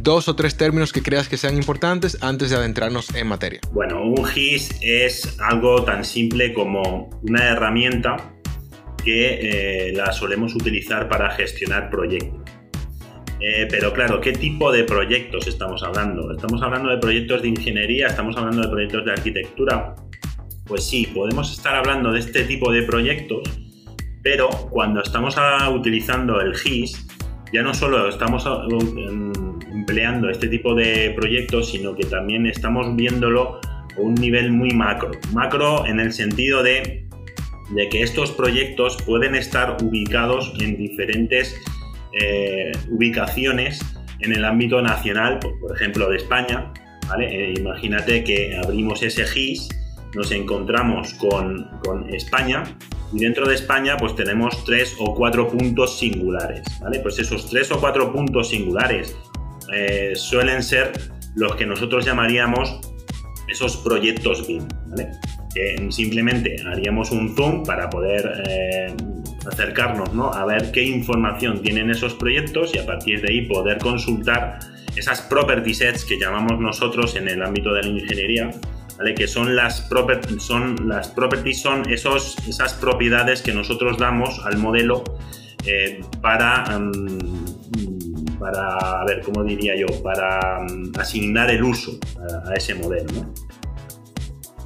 dos 0.00 0.28
o 0.28 0.36
tres 0.36 0.56
términos 0.56 0.92
que 0.92 1.02
creas 1.02 1.28
que 1.28 1.36
sean 1.36 1.56
importantes 1.56 2.18
antes 2.22 2.50
de 2.50 2.56
adentrarnos 2.56 3.14
en 3.14 3.26
materia. 3.26 3.60
Bueno, 3.72 4.02
un 4.02 4.24
GIS 4.24 4.76
es 4.82 5.38
algo 5.40 5.84
tan 5.84 6.04
simple 6.04 6.52
como 6.54 7.10
una 7.22 7.44
herramienta 7.44 8.32
que 9.04 9.88
eh, 9.88 9.92
la 9.92 10.12
solemos 10.12 10.54
utilizar 10.54 11.08
para 11.08 11.30
gestionar 11.30 11.90
proyectos. 11.90 12.55
Eh, 13.40 13.66
pero 13.70 13.92
claro, 13.92 14.20
¿qué 14.20 14.32
tipo 14.32 14.72
de 14.72 14.84
proyectos 14.84 15.46
estamos 15.46 15.82
hablando? 15.82 16.32
¿Estamos 16.32 16.62
hablando 16.62 16.88
de 16.88 16.98
proyectos 16.98 17.42
de 17.42 17.48
ingeniería? 17.48 18.06
¿Estamos 18.06 18.36
hablando 18.36 18.62
de 18.62 18.68
proyectos 18.68 19.04
de 19.04 19.12
arquitectura? 19.12 19.94
Pues 20.66 20.84
sí, 20.84 21.06
podemos 21.14 21.52
estar 21.52 21.74
hablando 21.74 22.12
de 22.12 22.20
este 22.20 22.44
tipo 22.44 22.72
de 22.72 22.82
proyectos, 22.82 23.42
pero 24.22 24.48
cuando 24.70 25.02
estamos 25.02 25.36
utilizando 25.72 26.40
el 26.40 26.56
GIS, 26.56 27.06
ya 27.52 27.62
no 27.62 27.74
solo 27.74 28.08
estamos 28.08 28.44
eh, 28.46 29.32
empleando 29.70 30.30
este 30.30 30.48
tipo 30.48 30.74
de 30.74 31.12
proyectos, 31.14 31.70
sino 31.70 31.94
que 31.94 32.04
también 32.06 32.46
estamos 32.46 32.96
viéndolo 32.96 33.60
a 33.96 34.00
un 34.00 34.14
nivel 34.14 34.50
muy 34.50 34.70
macro. 34.70 35.12
Macro 35.32 35.86
en 35.86 36.00
el 36.00 36.12
sentido 36.12 36.62
de, 36.62 37.06
de 37.70 37.88
que 37.90 38.02
estos 38.02 38.32
proyectos 38.32 38.96
pueden 39.02 39.34
estar 39.34 39.76
ubicados 39.82 40.52
en 40.58 40.76
diferentes 40.76 41.54
eh, 42.12 42.72
ubicaciones 42.90 43.80
en 44.20 44.32
el 44.32 44.44
ámbito 44.44 44.80
nacional, 44.82 45.38
por, 45.38 45.74
ejemplo 45.74 46.08
de 46.08 46.16
España. 46.16 46.72
Eh, 47.20 47.54
imagínate 47.56 48.24
que 48.24 48.56
abrimos 48.56 49.02
ese 49.02 49.24
GIS, 49.24 49.68
nos 50.14 50.32
encontramos 50.32 51.14
con, 51.14 51.68
con 51.84 52.12
España 52.12 52.64
y 53.12 53.20
dentro 53.20 53.46
de 53.46 53.54
España 53.54 53.96
pues 53.96 54.14
tenemos 54.16 54.64
tres 54.64 54.96
o 54.98 55.14
cuatro 55.14 55.48
puntos 55.48 55.98
singulares, 55.98 56.62
¿vale? 56.80 57.00
Pues 57.00 57.18
esos 57.18 57.48
tres 57.48 57.70
o 57.70 57.78
cuatro 57.78 58.12
puntos 58.12 58.48
singulares 58.48 59.16
eh, 59.72 60.12
suelen 60.14 60.62
ser 60.62 60.92
los 61.34 61.54
que 61.56 61.66
nosotros 61.66 62.04
llamaríamos 62.04 62.80
esos 63.48 63.76
proyectos 63.76 64.46
BIM, 64.46 64.66
¿vale? 64.88 65.10
simplemente 65.88 66.56
haríamos 66.66 67.10
un 67.12 67.34
zoom 67.34 67.64
para 67.64 67.88
poder 67.88 68.42
eh, 68.46 68.94
acercarnos 69.50 70.12
¿no? 70.12 70.32
a 70.32 70.44
ver 70.44 70.70
qué 70.72 70.82
información 70.82 71.62
tienen 71.62 71.90
esos 71.90 72.14
proyectos 72.14 72.74
y 72.74 72.78
a 72.78 72.86
partir 72.86 73.20
de 73.22 73.32
ahí 73.32 73.42
poder 73.42 73.78
consultar 73.78 74.58
esas 74.96 75.20
property 75.22 75.74
sets 75.74 76.04
que 76.04 76.18
llamamos 76.18 76.58
nosotros 76.58 77.16
en 77.16 77.28
el 77.28 77.42
ámbito 77.42 77.72
de 77.74 77.82
la 77.82 77.88
ingeniería, 77.88 78.50
que 79.14 79.26
son 79.28 79.54
las, 79.54 79.88
son 80.38 80.88
las 80.88 81.08
properties, 81.08 81.60
son 81.60 81.88
esos, 81.90 82.36
esas 82.48 82.74
propiedades 82.74 83.42
que 83.42 83.52
nosotros 83.52 83.98
damos 83.98 84.40
al 84.44 84.56
modelo 84.56 85.04
eh, 85.66 86.00
para, 86.22 86.78
mm, 86.78 88.38
para, 88.38 89.00
a 89.00 89.04
ver, 89.04 89.20
¿cómo 89.20 89.44
diría 89.44 89.74
yo? 89.76 89.86
Para 90.02 90.60
mm, 90.60 90.92
asignar 90.98 91.50
el 91.50 91.62
uso 91.62 91.98
a, 92.46 92.54
ese 92.54 92.74
modelo. 92.74 93.34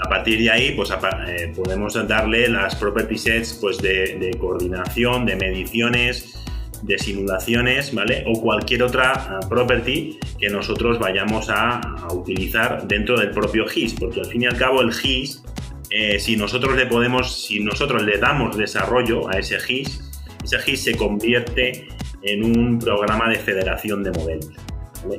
A 0.02 0.08
partir 0.08 0.38
de 0.38 0.50
ahí, 0.50 0.72
pues 0.72 0.90
eh, 0.90 1.52
podemos 1.54 1.94
darle 2.08 2.48
las 2.48 2.74
property 2.74 3.18
sets 3.18 3.58
pues, 3.60 3.78
de, 3.78 4.34
coordinación, 4.38 5.26
de 5.26 5.36
mediciones, 5.36 6.42
de 6.82 6.98
simulaciones, 6.98 7.94
¿vale? 7.94 8.24
O 8.26 8.40
cualquier 8.40 8.82
otra 8.82 9.12
ah, 9.12 9.40
property 9.48 10.18
que 10.38 10.48
nosotros 10.48 10.98
vayamos 10.98 11.50
a, 11.50 11.80
utilizar 12.14 12.88
dentro 12.88 13.18
del 13.18 13.30
propio 13.30 13.66
GIS, 13.66 13.94
porque 13.94 14.20
al 14.20 14.26
fin 14.26 14.42
y 14.42 14.46
al 14.46 14.56
cabo 14.56 14.80
el 14.80 14.92
GIS, 14.92 15.42
eh, 15.90 16.18
si 16.18 16.36
nosotros 16.36 16.76
le 16.76 16.86
podemos, 16.86 17.44
si 17.46 17.60
nosotros 17.60 18.02
le 18.02 18.18
damos 18.18 18.56
desarrollo 18.56 19.28
a 19.28 19.38
ese 19.38 19.60
GIS, 19.60 20.00
ese 20.42 20.58
GIS 20.58 20.84
se 20.84 20.94
convierte 20.96 21.86
en 22.22 22.44
un 22.44 22.78
programa 22.78 23.28
de 23.28 23.36
federación 23.36 24.02
de 24.02 24.12
modelos. 24.12 24.50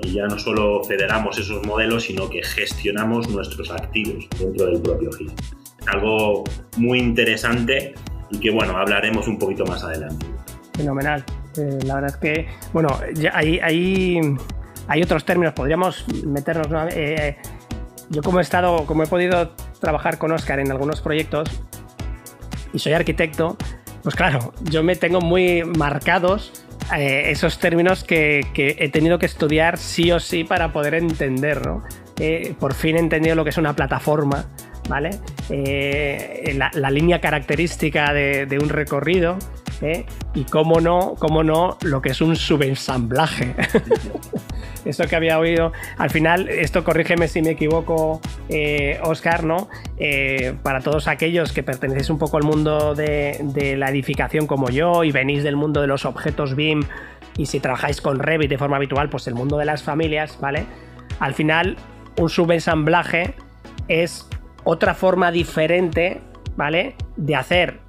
Y 0.04 0.13
ya 0.13 0.28
no 0.28 0.38
solo 0.38 0.84
federamos 0.84 1.38
esos 1.38 1.65
modelos, 1.65 2.04
sino 2.04 2.30
que 2.30 2.44
gestionamos 2.44 3.30
nuestros 3.30 3.72
activos 3.72 4.28
dentro 4.39 4.67
del 4.67 4.82
propio 4.82 5.12
GIS. 5.12 5.32
Algo 5.88 6.44
muy 6.78 7.00
interesante 7.00 7.94
y 8.30 8.39
que 8.39 8.52
bueno, 8.52 8.78
hablaremos 8.78 9.28
un 9.28 9.39
poquito 9.39 9.65
más 9.65 9.84
adelante. 9.84 10.26
Fenomenal. 10.76 11.24
Eh, 11.58 11.80
la 11.86 11.96
verdad 11.96 12.12
es 12.12 12.17
que, 12.17 12.48
bueno, 12.72 12.89
hay, 13.34 13.60
hay, 13.60 15.02
otros 15.04 15.26
términos, 15.26 15.54
podríamos 15.54 16.06
meternos. 16.26 16.67
Eh, 16.94 17.38
yo 18.10 18.22
como 18.22 18.39
he 18.39 18.41
estado, 18.41 18.86
como 18.86 19.04
he 19.04 19.08
podido 19.08 19.52
trabajar 19.80 20.17
con 20.17 20.32
Oscar 20.32 20.60
en 20.60 20.72
algunos 20.72 21.02
proyectos 21.02 21.50
y 22.74 22.80
soy 22.80 22.94
arquitecto, 22.94 23.58
pues 24.04 24.15
claro, 24.15 24.54
yo 24.63 24.84
me 24.84 24.96
tengo 24.96 25.22
muy 25.22 25.63
marcados 25.63 26.65
eh, 26.98 27.32
esos 27.32 27.60
términos 27.60 28.04
que, 28.04 28.41
he 28.56 28.89
tenido 28.89 29.20
que 29.20 29.26
estudiar 29.26 29.78
sí 29.78 30.12
o 30.12 30.20
sí 30.20 30.44
para 30.44 30.74
poder 30.74 30.96
entender, 30.96 31.65
¿no? 31.65 31.84
por 32.60 32.76
fin 32.76 32.98
he 32.98 33.00
entendido 33.00 33.36
lo 33.36 33.44
que 33.44 33.50
es 33.50 33.58
una 33.58 33.76
plataforma, 33.76 34.46
¿vale? 34.88 35.10
La, 35.50 36.91
línea 36.91 37.20
característica 37.20 38.13
de 38.13 38.60
un 38.62 38.70
recorrido, 38.70 39.39
¿eh? 39.82 40.06
Y 40.34 40.44
cómo 40.46 40.80
no, 40.80 41.15
cómo 41.17 41.44
no, 41.44 41.78
lo 41.82 42.02
que 42.02 42.10
es 42.10 42.22
un 42.22 42.36
subensamblaje. 42.36 43.56
Eso 44.86 45.06
que 45.08 45.15
había 45.15 45.38
oído. 45.38 45.72
Al 45.98 46.10
final, 46.10 46.50
esto 46.50 46.84
corrígeme 46.84 47.28
si 47.28 47.41
me 47.41 47.52
equivoco, 47.52 48.22
eh, 48.50 49.00
Oscar, 49.04 49.44
¿no? 49.44 49.70
Eh, 49.98 50.56
para 50.63 50.82
todos 50.82 51.08
aquellos 51.08 51.52
que 51.52 51.62
pertenecéis 51.62 52.10
un 52.10 52.17
poco 52.17 52.38
al 52.38 52.44
mundo 52.44 52.96
de, 52.96 53.39
de, 53.44 53.78
la 53.78 53.89
edificación 53.89 54.48
como 54.48 54.70
yo 54.70 55.04
y 55.04 55.12
venís 55.12 55.44
del 55.44 55.56
mundo 55.56 55.82
de 55.82 55.88
los 55.88 56.06
objetos 56.06 56.56
BIM 56.56 56.84
y 57.38 57.46
si 57.46 57.60
trabajáis 57.60 58.02
con 58.02 58.20
Revit 58.20 58.50
de 58.50 58.58
forma 58.58 58.78
habitual, 58.78 59.10
pues 59.10 59.28
el 59.28 59.36
mundo 59.36 59.58
de 59.58 59.65
las 59.65 59.84
familias, 59.84 60.38
¿vale? 60.41 60.65
Al 61.20 61.34
final, 61.34 61.78
un 62.17 62.30
subensamblaje 62.30 63.36
es 63.88 64.28
otra 64.63 64.94
forma 64.96 65.32
diferente, 65.32 66.22
¿vale? 66.56 66.96
De 67.17 67.36
hacer 67.36 67.81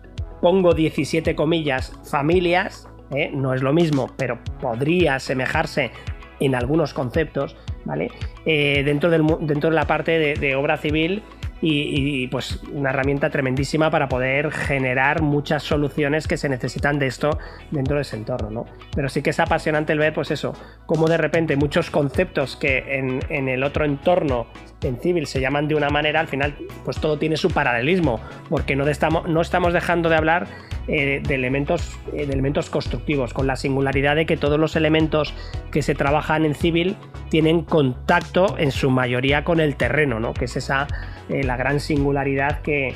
pongo 0.43 0.75
17 0.75 1.35
comillas, 1.35 1.99
familias, 2.05 2.87
¿eh? 3.15 3.31
no 3.33 3.55
es 3.55 3.63
lo 3.63 3.73
mismo, 3.73 4.11
pero 4.19 4.39
podría 4.61 5.15
asemejarse 5.15 5.93
en 6.41 6.55
algunos 6.55 6.93
conceptos, 6.93 7.57
¿vale? 7.85 8.11
Eh, 8.45 8.83
dentro, 8.85 9.09
del, 9.09 9.25
dentro 9.41 9.71
de 9.71 9.77
la 9.77 9.87
parte 9.87 10.37
de 10.37 10.57
obra 10.57 10.77
civil 10.77 11.23
y, 11.65 12.27
pues 12.27 12.61
una 12.73 12.91
herramienta 12.91 13.31
tremendísima 13.31 13.89
para 13.89 14.09
poder 14.09 14.51
generar 14.51 15.23
muchas 15.23 15.63
soluciones 15.63 16.27
que 16.27 16.37
se 16.37 16.49
necesitan 16.49 16.99
de 16.99 17.07
esto 17.07 17.39
dentro 17.71 17.97
de 17.97 18.03
ese 18.03 18.17
entorno, 18.17 18.51
¿no? 18.51 18.67
Pero 18.95 19.09
sí 19.09 19.23
que 19.23 19.31
es 19.31 19.39
apasionante 19.39 19.93
el 19.93 20.01
ver, 20.01 20.13
pues 20.13 20.33
eso, 20.33 20.55
cómo 20.87 21.07
de 21.07 21.19
repente 21.19 21.57
muchos 21.57 21.91
conceptos 21.91 22.57
que 22.57 22.99
en, 23.29 23.49
el 23.49 23.63
otro 23.63 23.85
entorno 23.85 24.49
en 24.83 25.01
civil 25.01 25.27
se 25.27 25.41
llaman 25.41 25.69
de 25.69 25.77
una 25.77 25.89
manera, 25.89 26.19
al 26.19 26.27
final 26.27 26.57
pues 26.85 26.99
todo 26.99 27.19
tiene 27.19 27.37
su 27.37 27.51
paralelismo, 27.51 28.21
porque 28.49 28.75
no 28.75 28.87
estamos, 28.89 29.29
no 29.29 29.41
estamos 29.41 29.73
dejando 29.73 30.09
de 30.09 30.17
hablar 30.17 30.49
eh, 30.89 31.21
de, 31.23 31.35
elementos, 31.35 31.97
eh, 32.13 32.27
de 32.27 32.33
elementos 32.33 32.69
constructivos, 32.69 33.33
con 33.33 33.47
la 33.47 33.55
singularidad 33.55 34.17
de 34.17 34.27
que 34.27 34.37
todos 34.37 34.59
los 34.59 34.75
elementos 34.75 35.33
que 35.71 35.81
se 35.81 35.95
trabajan 35.95 36.45
en 36.45 36.57
civil 36.57 36.97
tienen 37.31 37.63
contacto 37.63 38.57
en 38.59 38.73
su 38.73 38.91
mayoría 38.91 39.45
con 39.45 39.61
el 39.61 39.77
terreno, 39.77 40.19
¿no? 40.19 40.35
que 40.35 40.47
es 40.47 40.57
esa 40.57 40.89
eh, 41.29 41.45
la 41.45 41.57
gran 41.57 41.79
singularidad 41.79 42.63
que, 42.63 42.95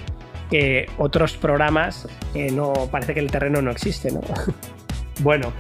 que 0.50 0.86
otros 0.98 1.36
programas 1.36 2.08
no 2.52 2.72
parece 2.90 3.14
que 3.14 3.20
el 3.20 3.30
terreno 3.30 3.62
no 3.62 3.70
existe. 3.70 4.10
¿no? 4.10 4.20
bueno, 5.20 5.52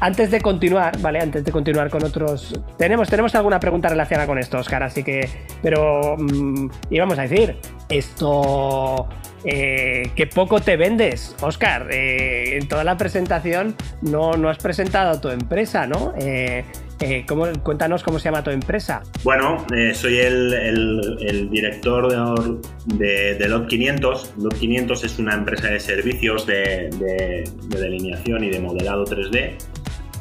antes 0.00 0.30
de 0.30 0.40
continuar, 0.40 0.98
¿vale? 1.00 1.20
Antes 1.20 1.44
de 1.44 1.52
continuar 1.52 1.90
con 1.90 2.04
otros. 2.04 2.58
Tenemos, 2.76 3.08
tenemos 3.08 3.34
alguna 3.34 3.60
pregunta 3.60 3.88
relacionada 3.88 4.26
con 4.26 4.38
esto, 4.38 4.58
Oscar, 4.58 4.82
así 4.82 5.02
que. 5.02 5.28
Pero. 5.62 6.16
Mm, 6.18 6.68
íbamos 6.90 7.18
a 7.18 7.22
decir. 7.22 7.56
Esto. 7.88 9.08
Eh, 9.44 10.10
que 10.16 10.26
poco 10.26 10.60
te 10.60 10.76
vendes, 10.76 11.36
Oscar. 11.40 11.88
Eh, 11.90 12.58
en 12.58 12.68
toda 12.68 12.82
la 12.84 12.96
presentación 12.96 13.76
no, 14.02 14.32
no 14.32 14.48
has 14.48 14.58
presentado 14.58 15.20
tu 15.20 15.28
empresa, 15.28 15.86
¿no? 15.86 16.14
Eh, 16.18 16.64
cuéntanos 17.62 18.02
cómo 18.02 18.18
se 18.18 18.26
llama 18.26 18.42
tu 18.42 18.50
empresa. 18.50 19.02
Bueno, 19.22 19.64
soy 19.94 20.18
el, 20.18 21.48
director 21.50 22.08
de, 22.86 23.34
de, 23.34 23.48
LOT 23.48 23.68
500. 23.68 24.34
LOT 24.38 24.54
500 24.54 25.04
es 25.04 25.18
una 25.18 25.34
empresa 25.34 25.68
de 25.68 25.80
servicios 25.80 26.46
de 26.46 27.48
delineación 27.68 28.44
y 28.44 28.50
de 28.50 28.60
modelado 28.60 29.04
3D 29.04 29.56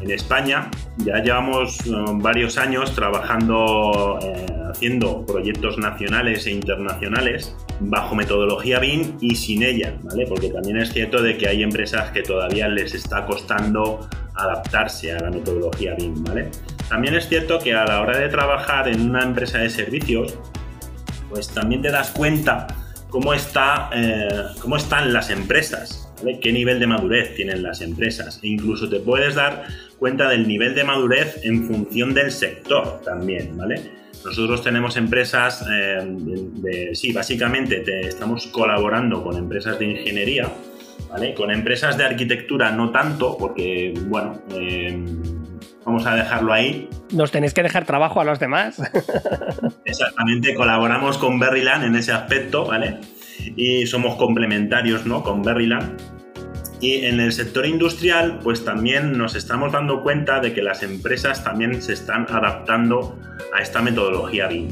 en 0.02 0.12
España. 0.12 0.70
Ya 0.98 1.22
llevamos 1.22 1.80
eh, 1.86 1.92
varios 2.14 2.58
años 2.58 2.94
trabajando, 2.94 4.20
eh, 4.22 4.46
haciendo 4.72 5.26
proyectos 5.26 5.78
nacionales 5.78 6.46
e 6.48 6.52
internacionales 6.52 7.56
bajo 7.80 8.16
metodología 8.16 8.80
BIM 8.80 9.18
y 9.22 9.36
sin 9.36 9.64
ella, 9.64 9.98
¿vale? 10.04 10.26
Porque 10.28 10.50
también 10.50 10.78
es 10.78 10.94
cierto 10.94 11.22
de 11.22 11.38
que 11.38 11.48
hay 11.48 11.64
empresas 11.64 12.12
que 12.12 12.22
todavía 12.22 12.68
les 12.68 12.94
está 12.94 13.26
costando 13.26 14.08
adaptarse 14.36 15.12
a 15.12 15.20
la 15.20 15.32
metodología 15.32 15.96
BIM, 15.96 16.24
¿vale? 16.24 16.50
También 16.90 17.16
es 17.16 17.28
cierto 17.28 17.60
que 17.60 17.74
a 17.74 17.86
la 17.86 18.02
hora 18.02 18.18
de 18.18 18.30
trabajar 18.30 18.88
en 18.88 19.10
una 19.10 19.24
empresa 19.24 19.58
de 19.58 19.70
servicios, 19.70 20.38
pues 21.30 21.50
también 21.50 21.82
te 21.82 21.92
das 21.92 22.12
cuenta 22.12 22.68
cómo, 23.10 23.34
está, 23.34 23.90
eh, 23.94 24.28
cómo 24.62 24.78
están 24.78 25.14
las 25.14 25.30
empresas, 25.30 26.12
qué 26.42 26.52
nivel 26.52 26.80
de 26.80 26.88
madurez 26.88 27.36
tienen 27.36 27.64
las 27.64 27.82
empresas. 27.82 28.40
E 28.44 28.48
incluso 28.48 28.90
te 28.90 29.00
puedes 29.00 29.36
dar 29.36 29.66
cuenta 29.98 30.30
del 30.30 30.48
nivel 30.48 30.76
de 30.76 30.84
madurez 30.84 31.40
en 31.44 31.66
función 31.66 32.14
del 32.14 32.32
sector 32.32 33.02
también, 33.04 33.58
¿vale? 33.58 33.82
Nosotros 34.24 34.64
tenemos 34.64 34.98
empresas, 34.98 35.64
eh, 35.72 36.00
de, 36.04 36.96
sí, 36.96 37.14
básicamente 37.14 37.82
te, 37.82 38.08
estamos 38.08 38.48
colaborando 38.48 39.24
con 39.24 39.38
empresas 39.38 39.78
de 39.78 39.86
ingeniería, 39.86 40.52
¿vale? 41.10 41.36
Con 41.36 41.52
empresas 41.52 41.96
de 41.96 42.06
arquitectura 42.06 42.72
no 42.72 42.92
tanto, 42.92 43.38
porque, 43.38 43.94
bueno, 44.08 44.42
eh, 44.56 45.00
vamos 45.86 46.08
a 46.08 46.16
dejarlo 46.16 46.54
ahí. 46.54 46.90
Nos 47.12 47.32
tenéis 47.32 47.54
que 47.54 47.62
dejar 47.62 47.86
trabajo 47.86 48.20
a 48.20 48.24
los 48.24 48.40
demás. 48.40 48.82
Exactamente, 49.86 50.56
colaboramos 50.56 51.20
con 51.20 51.38
Berryland 51.38 51.84
en 51.84 51.96
ese 51.96 52.12
aspecto, 52.12 52.66
¿vale? 52.66 52.98
Y 53.56 53.86
somos 53.86 54.16
complementarios, 54.16 55.06
¿no? 55.06 55.22
Con 55.22 55.44
Berryland. 55.44 56.15
Y 56.82 57.06
en 57.06 57.20
el 57.20 57.32
sector 57.32 57.66
industrial, 57.66 58.40
pues 58.44 58.66
también 58.66 59.18
nos 59.18 59.36
estamos 59.36 59.72
dando 59.72 60.04
cuenta 60.04 60.40
de 60.40 60.54
que 60.54 60.62
las 60.62 60.84
empresas 60.84 61.44
también 61.44 61.82
se 61.82 61.94
están 61.94 62.28
adaptando 62.30 63.18
a 63.58 63.62
esta 63.62 63.82
metodología 63.82 64.48
BIM. 64.48 64.70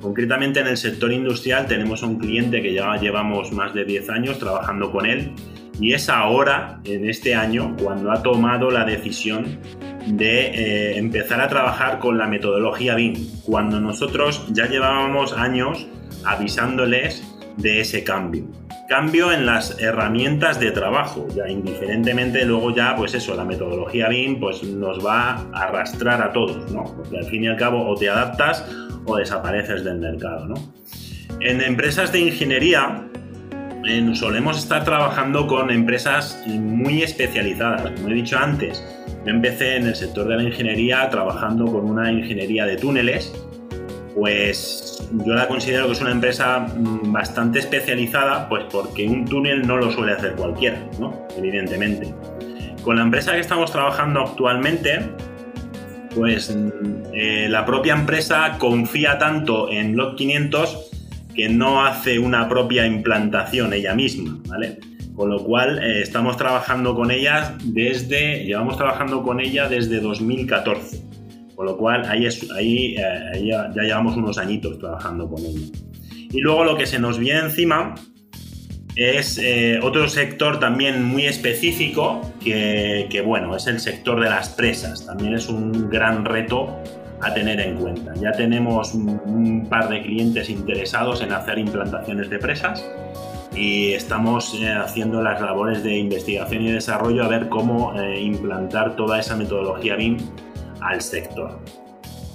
Concretamente 0.00 0.60
en 0.60 0.66
el 0.66 0.76
sector 0.76 1.12
industrial 1.12 1.66
tenemos 1.66 2.02
un 2.02 2.18
cliente 2.18 2.60
que 2.60 2.74
ya 2.74 2.96
llevamos 2.96 3.52
más 3.52 3.72
de 3.72 3.84
10 3.84 4.10
años 4.10 4.38
trabajando 4.38 4.90
con 4.90 5.06
él 5.06 5.32
y 5.80 5.94
es 5.94 6.08
ahora, 6.08 6.80
en 6.84 7.08
este 7.08 7.34
año, 7.34 7.76
cuando 7.82 8.12
ha 8.12 8.22
tomado 8.22 8.70
la 8.70 8.84
decisión 8.84 9.58
de 10.06 10.46
eh, 10.46 10.98
empezar 10.98 11.40
a 11.40 11.48
trabajar 11.48 11.98
con 11.98 12.18
la 12.18 12.26
metodología 12.26 12.94
BIM, 12.94 13.14
cuando 13.42 13.80
nosotros 13.80 14.46
ya 14.50 14.68
llevábamos 14.68 15.32
años 15.32 15.86
avisándoles 16.24 17.24
de 17.56 17.80
ese 17.80 18.04
cambio 18.04 18.44
cambio 18.92 19.32
en 19.32 19.46
las 19.46 19.80
herramientas 19.80 20.60
de 20.60 20.70
trabajo, 20.70 21.26
ya 21.34 21.48
indiferentemente 21.48 22.44
luego 22.44 22.76
ya, 22.76 22.94
pues 22.94 23.14
eso, 23.14 23.34
la 23.34 23.42
metodología 23.42 24.06
BIM 24.10 24.38
pues 24.38 24.62
nos 24.64 25.02
va 25.02 25.48
a 25.50 25.62
arrastrar 25.62 26.20
a 26.20 26.30
todos, 26.30 26.70
¿no? 26.70 26.84
Porque 26.94 27.16
al 27.16 27.24
fin 27.24 27.44
y 27.44 27.46
al 27.46 27.56
cabo 27.56 27.88
o 27.88 27.96
te 27.96 28.10
adaptas 28.10 28.66
o 29.06 29.16
desapareces 29.16 29.82
del 29.82 29.98
mercado, 29.98 30.46
¿no? 30.46 30.56
En 31.40 31.62
empresas 31.62 32.12
de 32.12 32.20
ingeniería 32.20 33.08
solemos 34.12 34.58
estar 34.58 34.84
trabajando 34.84 35.46
con 35.46 35.70
empresas 35.70 36.44
muy 36.46 37.02
especializadas, 37.02 37.92
como 37.92 38.10
he 38.10 38.14
dicho 38.14 38.36
antes. 38.36 38.84
Yo 39.24 39.30
empecé 39.30 39.76
en 39.76 39.86
el 39.86 39.96
sector 39.96 40.28
de 40.28 40.36
la 40.36 40.42
ingeniería 40.42 41.08
trabajando 41.08 41.64
con 41.64 41.88
una 41.88 42.12
ingeniería 42.12 42.66
de 42.66 42.76
túneles, 42.76 43.32
pues 44.14 45.08
yo 45.24 45.34
la 45.34 45.48
considero 45.48 45.86
que 45.86 45.92
es 45.92 46.00
una 46.00 46.10
empresa 46.10 46.60
mm, 46.60 47.12
bastante 47.12 47.60
especializada, 47.60 48.48
pues 48.48 48.64
porque 48.70 49.06
un 49.06 49.24
túnel 49.24 49.66
no 49.66 49.76
lo 49.76 49.90
suele 49.90 50.12
hacer 50.12 50.34
cualquiera, 50.34 50.78
¿no? 50.98 51.26
Evidentemente. 51.36 52.12
Con 52.82 52.96
la 52.96 53.02
empresa 53.02 53.32
que 53.32 53.40
estamos 53.40 53.70
trabajando 53.70 54.20
actualmente, 54.20 55.00
pues 56.14 56.54
mm, 56.54 57.14
eh, 57.14 57.48
la 57.48 57.64
propia 57.64 57.94
empresa 57.94 58.56
confía 58.58 59.18
tanto 59.18 59.70
en 59.70 59.96
LOT 59.96 60.16
500 60.16 60.90
que 61.34 61.48
no 61.48 61.84
hace 61.84 62.18
una 62.18 62.48
propia 62.48 62.86
implantación 62.86 63.72
ella 63.72 63.94
misma, 63.94 64.38
¿vale? 64.48 64.78
Con 65.14 65.30
lo 65.30 65.42
cual 65.44 65.82
eh, 65.82 66.02
estamos 66.02 66.36
trabajando 66.36 66.94
con 66.94 67.10
ella 67.10 67.56
desde, 67.64 68.44
llevamos 68.44 68.76
trabajando 68.76 69.22
con 69.22 69.40
ella 69.40 69.68
desde 69.68 70.00
2014. 70.00 71.11
Con 71.54 71.66
lo 71.66 71.76
cual, 71.76 72.04
ahí, 72.06 72.26
ahí, 72.56 72.96
eh, 72.96 73.44
ya, 73.44 73.70
llevamos 73.74 74.16
unos 74.16 74.38
añitos 74.38 74.78
trabajando 74.78 75.28
con 75.28 75.44
ella. 75.44 75.66
Y 76.30 76.40
luego 76.40 76.64
lo 76.64 76.76
que 76.76 76.86
se 76.86 76.98
nos 76.98 77.18
viene 77.18 77.40
encima 77.40 77.94
es 78.96 79.38
eh, 79.38 79.80
otro 79.82 80.08
sector 80.08 80.60
también 80.60 81.02
muy 81.04 81.26
específico, 81.26 82.20
que, 82.42 83.06
que, 83.10 83.20
bueno, 83.20 83.54
es 83.56 83.66
el 83.66 83.80
sector 83.80 84.20
de 84.20 84.30
las 84.30 84.48
presas. 84.50 85.06
También 85.06 85.34
es 85.34 85.48
un 85.48 85.90
gran 85.90 86.24
reto 86.24 86.78
a 87.20 87.34
tener 87.34 87.60
en 87.60 87.76
cuenta. 87.76 88.14
Ya 88.14 88.32
tenemos 88.32 88.94
un, 88.94 89.66
par 89.68 89.88
de 89.88 90.02
clientes 90.02 90.50
interesados 90.50 91.22
en 91.22 91.32
hacer 91.32 91.58
implantaciones 91.58 92.28
de 92.30 92.38
presas 92.38 92.84
y 93.54 93.92
estamos 93.92 94.54
eh, 94.54 94.72
haciendo 94.72 95.22
las 95.22 95.40
labores 95.40 95.82
de 95.84 95.98
investigación 95.98 96.62
y 96.64 96.72
desarrollo 96.72 97.24
a 97.24 97.28
ver 97.28 97.48
cómo 97.48 97.94
implantar 98.18 98.96
toda 98.96 99.20
esa 99.20 99.36
metodología 99.36 99.96
BIM 99.96 100.18
al 100.82 101.00
sector. 101.00 101.58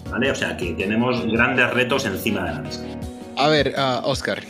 ¿Vale? 0.09 0.31
O 0.31 0.35
sea 0.35 0.55
que 0.55 0.73
tenemos 0.73 1.25
grandes 1.25 1.69
retos 1.71 2.05
encima 2.05 2.43
de 2.45 2.51
la 2.53 2.59
mesa. 2.61 2.81
A 3.35 3.49
ver, 3.49 3.75
uh, 3.77 4.07
Oscar, 4.07 4.41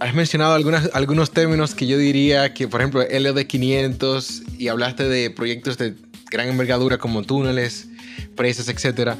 has 0.00 0.14
mencionado 0.14 0.54
algunas, 0.54 0.90
algunos 0.94 1.30
términos 1.30 1.74
que 1.74 1.86
yo 1.86 1.98
diría 1.98 2.54
que, 2.54 2.68
por 2.68 2.80
ejemplo, 2.80 3.02
LD 3.02 3.46
500 3.46 4.42
y 4.58 4.68
hablaste 4.68 5.08
de 5.08 5.30
proyectos 5.30 5.78
de 5.78 5.94
gran 6.30 6.48
envergadura 6.48 6.98
como 6.98 7.22
túneles, 7.22 7.88
presas, 8.34 8.68
etc. 8.68 9.12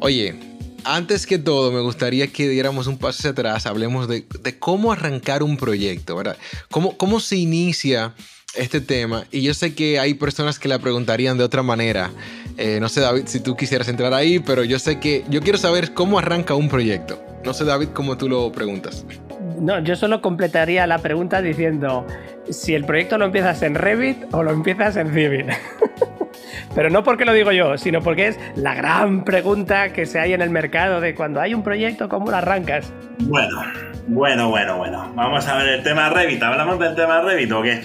Oye, 0.00 0.34
antes 0.84 1.26
que 1.26 1.38
todo, 1.38 1.72
me 1.72 1.80
gustaría 1.80 2.28
que 2.28 2.48
diéramos 2.48 2.86
un 2.86 2.98
paso 2.98 3.18
hacia 3.20 3.30
atrás, 3.30 3.66
hablemos 3.66 4.06
de, 4.06 4.24
de 4.40 4.58
cómo 4.58 4.92
arrancar 4.92 5.42
un 5.42 5.56
proyecto, 5.56 6.14
¿verdad? 6.14 6.36
¿Cómo, 6.70 6.96
cómo 6.96 7.20
se 7.20 7.36
inicia 7.36 8.14
este 8.54 8.80
tema? 8.80 9.26
Y 9.32 9.42
yo 9.42 9.54
sé 9.54 9.74
que 9.74 9.98
hay 9.98 10.14
personas 10.14 10.58
que 10.58 10.68
la 10.68 10.78
preguntarían 10.78 11.38
de 11.38 11.44
otra 11.44 11.62
manera. 11.62 12.12
Eh, 12.56 12.78
no 12.80 12.88
sé, 12.88 13.00
David, 13.00 13.24
si 13.26 13.40
tú 13.40 13.56
quisieras 13.56 13.88
entrar 13.88 14.14
ahí, 14.14 14.38
pero 14.38 14.64
yo 14.64 14.78
sé 14.78 15.00
que 15.00 15.24
yo 15.28 15.40
quiero 15.40 15.58
saber 15.58 15.92
cómo 15.92 16.18
arranca 16.18 16.54
un 16.54 16.68
proyecto. 16.68 17.20
No 17.44 17.52
sé, 17.52 17.64
David, 17.64 17.88
cómo 17.92 18.16
tú 18.16 18.28
lo 18.28 18.52
preguntas. 18.52 19.04
No, 19.60 19.78
yo 19.80 19.96
solo 19.96 20.20
completaría 20.20 20.86
la 20.86 20.98
pregunta 20.98 21.42
diciendo 21.42 22.06
si 22.50 22.74
el 22.74 22.84
proyecto 22.84 23.18
lo 23.18 23.26
empiezas 23.26 23.62
en 23.62 23.74
Revit 23.74 24.32
o 24.32 24.42
lo 24.42 24.50
empiezas 24.50 24.96
en 24.96 25.12
Civil. 25.12 25.46
Pero 26.74 26.90
no 26.90 27.04
porque 27.04 27.24
lo 27.24 27.32
digo 27.32 27.52
yo, 27.52 27.78
sino 27.78 28.00
porque 28.02 28.28
es 28.28 28.38
la 28.56 28.74
gran 28.74 29.24
pregunta 29.24 29.92
que 29.92 30.06
se 30.06 30.18
hay 30.18 30.32
en 30.32 30.42
el 30.42 30.50
mercado 30.50 31.00
de 31.00 31.14
cuando 31.14 31.40
hay 31.40 31.54
un 31.54 31.62
proyecto, 31.62 32.08
¿cómo 32.08 32.30
lo 32.30 32.36
arrancas? 32.36 32.92
Bueno, 33.20 33.62
bueno, 34.08 34.50
bueno, 34.50 34.78
bueno. 34.78 35.12
Vamos 35.14 35.46
a 35.46 35.56
ver 35.58 35.68
el 35.68 35.82
tema 35.82 36.10
Revit. 36.10 36.42
¿Hablamos 36.42 36.78
del 36.78 36.94
tema 36.94 37.22
Revit 37.22 37.52
o 37.52 37.62
qué? 37.62 37.84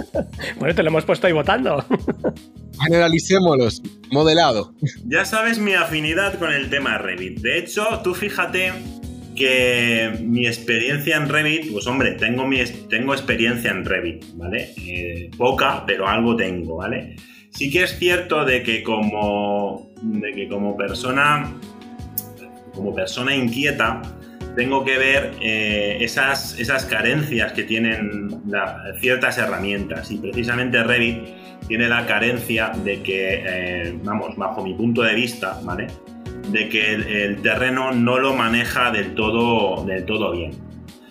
bueno, 0.58 0.74
te 0.74 0.82
lo 0.82 0.88
hemos 0.88 1.04
puesto 1.04 1.26
ahí 1.26 1.32
votando. 1.32 1.84
generalicémoslos. 2.84 3.82
Modelado. 4.10 4.74
Ya 5.06 5.24
sabes 5.24 5.58
mi 5.58 5.74
afinidad 5.74 6.38
con 6.38 6.52
el 6.52 6.70
tema 6.70 6.98
Revit. 6.98 7.40
De 7.40 7.58
hecho, 7.58 8.00
tú 8.02 8.14
fíjate 8.14 8.72
que 9.34 10.12
mi 10.20 10.46
experiencia 10.46 11.16
en 11.16 11.28
Revit, 11.28 11.72
pues 11.72 11.86
hombre, 11.86 12.12
tengo, 12.12 12.46
mi, 12.46 12.62
tengo 12.88 13.14
experiencia 13.14 13.70
en 13.70 13.84
Revit, 13.84 14.24
¿vale? 14.34 14.70
Eh, 14.76 15.30
poca, 15.36 15.84
pero 15.86 16.06
algo 16.08 16.36
tengo, 16.36 16.76
¿vale? 16.76 17.16
Sí 17.50 17.70
que 17.70 17.82
es 17.82 17.98
cierto 17.98 18.44
de 18.44 18.62
que 18.62 18.82
como, 18.82 19.92
de 20.02 20.32
que 20.32 20.48
como 20.48 20.76
persona, 20.76 21.52
como 22.74 22.94
persona 22.94 23.34
inquieta, 23.34 24.02
tengo 24.56 24.84
que 24.84 24.98
ver 24.98 25.32
eh, 25.40 25.98
esas, 26.00 26.58
esas 26.58 26.84
carencias 26.84 27.52
que 27.52 27.64
tienen 27.64 28.42
ciertas 29.00 29.38
herramientas 29.38 30.10
y 30.10 30.18
precisamente 30.18 30.82
Revit 30.82 31.18
tiene 31.68 31.88
la 31.88 32.06
carencia 32.06 32.72
de 32.84 33.02
que, 33.02 33.42
eh, 33.46 33.98
vamos, 34.02 34.36
bajo 34.36 34.62
mi 34.62 34.74
punto 34.74 35.02
de 35.02 35.14
vista, 35.14 35.58
¿vale? 35.62 35.86
De 36.50 36.68
que 36.68 36.94
el, 36.94 37.40
terreno 37.42 37.92
no 37.92 38.18
lo 38.18 38.34
maneja 38.34 38.90
del 38.90 39.14
todo, 39.14 39.84
del 39.84 40.04
todo 40.04 40.32
bien. 40.32 40.52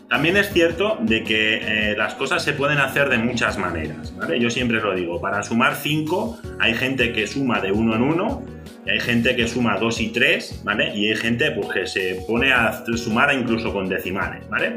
También 0.10 0.36
es 0.36 0.52
cierto 0.52 0.98
de 1.02 1.24
que 1.24 1.92
eh, 1.92 1.96
las 1.98 2.16
cosas 2.16 2.44
se 2.44 2.52
pueden 2.52 2.80
hacer 2.80 3.10
de 3.10 3.18
muchas 3.18 3.58
maneras, 3.58 4.14
¿vale? 4.18 4.40
Yo 4.40 4.50
siempre 4.50 4.82
lo 4.82 4.94
digo, 4.94 5.22
para 5.22 5.42
sumar 5.42 5.76
5 5.76 6.40
hay 6.60 6.74
gente 6.74 7.14
que 7.14 7.28
suma 7.28 7.62
de 7.62 7.72
uno 7.72 7.96
en 7.96 8.02
uno 8.02 8.44
hay 8.88 9.00
gente 9.00 9.36
que 9.36 9.48
suma 9.48 9.78
2 9.78 10.02
y 10.02 10.08
3, 10.08 10.62
¿vale? 10.64 10.96
Y 10.96 11.10
hay 11.10 11.16
gente 11.16 11.52
pues, 11.52 11.68
que 11.70 11.88
se 11.88 12.24
pone 12.28 12.52
a 12.52 12.84
sumar 12.96 13.34
incluso 13.34 13.72
con 13.72 13.88
decimales, 13.88 14.48
¿vale? 14.50 14.76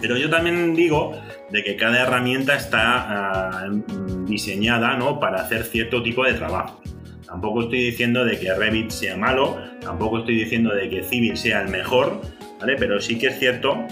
Pero 0.00 0.16
yo 0.16 0.28
también 0.28 0.74
digo 0.74 1.12
de 1.50 1.62
que 1.62 1.76
cada 1.76 2.02
herramienta 2.02 2.56
está 2.56 3.60
ah, 3.62 3.68
diseñada 4.26 4.96
¿no? 4.96 5.20
para 5.20 5.42
hacer 5.42 5.64
cierto 5.64 6.02
tipo 6.02 6.24
de 6.24 6.34
trabajo. 6.34 6.80
Tampoco 7.30 7.62
estoy 7.62 7.84
diciendo 7.84 8.24
de 8.24 8.40
que 8.40 8.52
Revit 8.52 8.90
sea 8.90 9.16
malo, 9.16 9.56
tampoco 9.80 10.18
estoy 10.18 10.34
diciendo 10.34 10.74
de 10.74 10.90
que 10.90 11.04
Civil 11.04 11.36
sea 11.36 11.62
el 11.62 11.68
mejor, 11.68 12.20
¿vale? 12.58 12.74
Pero 12.76 13.00
sí 13.00 13.18
que 13.18 13.28
es 13.28 13.38
cierto 13.38 13.86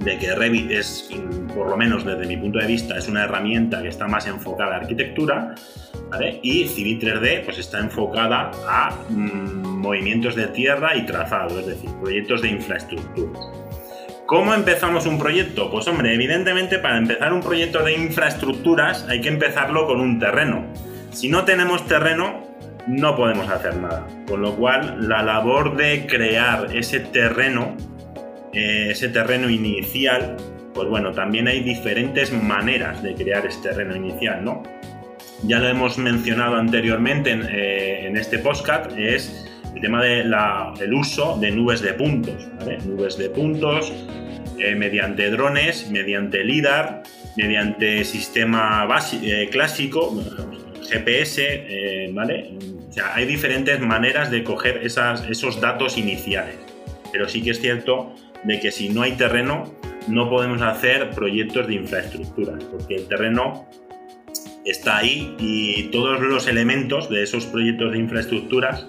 de 0.00 0.18
que 0.18 0.34
Revit 0.34 0.70
es, 0.70 1.08
por 1.54 1.70
lo 1.70 1.78
menos 1.78 2.04
desde 2.04 2.26
mi 2.26 2.36
punto 2.36 2.58
de 2.58 2.66
vista, 2.66 2.98
es 2.98 3.08
una 3.08 3.24
herramienta 3.24 3.80
que 3.80 3.88
está 3.88 4.06
más 4.06 4.26
enfocada 4.26 4.74
a 4.74 4.80
arquitectura, 4.80 5.54
¿vale? 6.10 6.40
Y 6.42 6.68
Civil 6.68 7.00
3D 7.00 7.46
pues 7.46 7.58
está 7.58 7.78
enfocada 7.78 8.50
a 8.68 8.90
mm, 9.08 9.78
movimientos 9.78 10.34
de 10.34 10.48
tierra 10.48 10.94
y 10.94 11.06
trazado, 11.06 11.60
es 11.60 11.66
decir, 11.68 11.88
proyectos 12.02 12.42
de 12.42 12.48
infraestructura. 12.48 13.40
¿Cómo 14.26 14.52
empezamos 14.52 15.06
un 15.06 15.18
proyecto? 15.18 15.70
Pues 15.70 15.88
hombre, 15.88 16.12
evidentemente 16.12 16.78
para 16.78 16.98
empezar 16.98 17.32
un 17.32 17.40
proyecto 17.40 17.82
de 17.82 17.94
infraestructuras 17.94 19.06
hay 19.08 19.22
que 19.22 19.30
empezarlo 19.30 19.86
con 19.86 20.02
un 20.02 20.18
terreno. 20.18 20.66
Si 21.12 21.30
no 21.30 21.46
tenemos 21.46 21.86
terreno, 21.86 22.47
no 22.88 23.14
podemos 23.14 23.48
hacer 23.48 23.76
nada. 23.76 24.06
Con 24.26 24.42
lo 24.42 24.56
cual, 24.56 25.08
la 25.08 25.22
labor 25.22 25.76
de 25.76 26.06
crear 26.06 26.74
ese 26.74 27.00
terreno 27.00 27.76
eh, 28.52 28.88
ese 28.90 29.08
terreno 29.10 29.50
inicial, 29.50 30.36
pues 30.74 30.88
bueno, 30.88 31.12
también 31.12 31.48
hay 31.48 31.60
diferentes 31.60 32.32
maneras 32.32 33.02
de 33.02 33.14
crear 33.14 33.46
ese 33.46 33.60
terreno 33.60 33.94
inicial, 33.94 34.42
¿no? 34.44 34.62
Ya 35.44 35.58
lo 35.58 35.68
hemos 35.68 35.98
mencionado 35.98 36.56
anteriormente 36.56 37.30
en, 37.30 37.42
eh, 37.50 38.10
este 38.16 38.38
podcast, 38.38 38.90
es 38.96 39.46
el 39.74 39.82
tema 39.82 40.02
del 40.02 40.94
uso 40.94 41.38
de 41.38 41.50
nubes 41.50 41.82
de 41.82 41.92
puntos, 41.92 42.48
Nubes 42.86 43.18
de 43.18 43.28
puntos 43.30 43.92
eh, 44.58 44.74
mediante 44.74 45.30
drones, 45.30 45.90
mediante 45.90 46.42
LIDAR, 46.42 47.02
mediante 47.36 48.02
sistema 48.02 48.88
clásico, 49.52 50.20
GPS, 50.90 52.10
¿vale? 52.12 52.52
O 52.88 52.92
sea, 52.92 53.14
hay 53.14 53.26
diferentes 53.26 53.80
maneras 53.80 54.30
de 54.30 54.44
coger 54.44 54.80
esos 54.82 55.60
datos 55.60 55.98
iniciales. 55.98 56.56
Pero 57.12 57.28
sí 57.28 57.42
que 57.42 57.50
es 57.50 57.60
cierto 57.60 58.14
de 58.44 58.60
que 58.60 58.70
si 58.70 58.88
no 58.88 59.02
hay 59.02 59.12
terreno 59.12 59.74
no 60.08 60.30
podemos 60.30 60.62
hacer 60.62 61.10
proyectos 61.10 61.66
de 61.66 61.74
infraestructura, 61.74 62.54
porque 62.70 62.96
el 62.96 63.08
terreno 63.08 63.68
está 64.64 64.98
ahí 64.98 65.34
y 65.38 65.84
todos 65.84 66.20
los 66.20 66.46
elementos 66.46 67.08
de 67.08 67.22
esos 67.22 67.46
proyectos 67.46 67.92
de 67.92 67.98
infraestructuras 67.98 68.86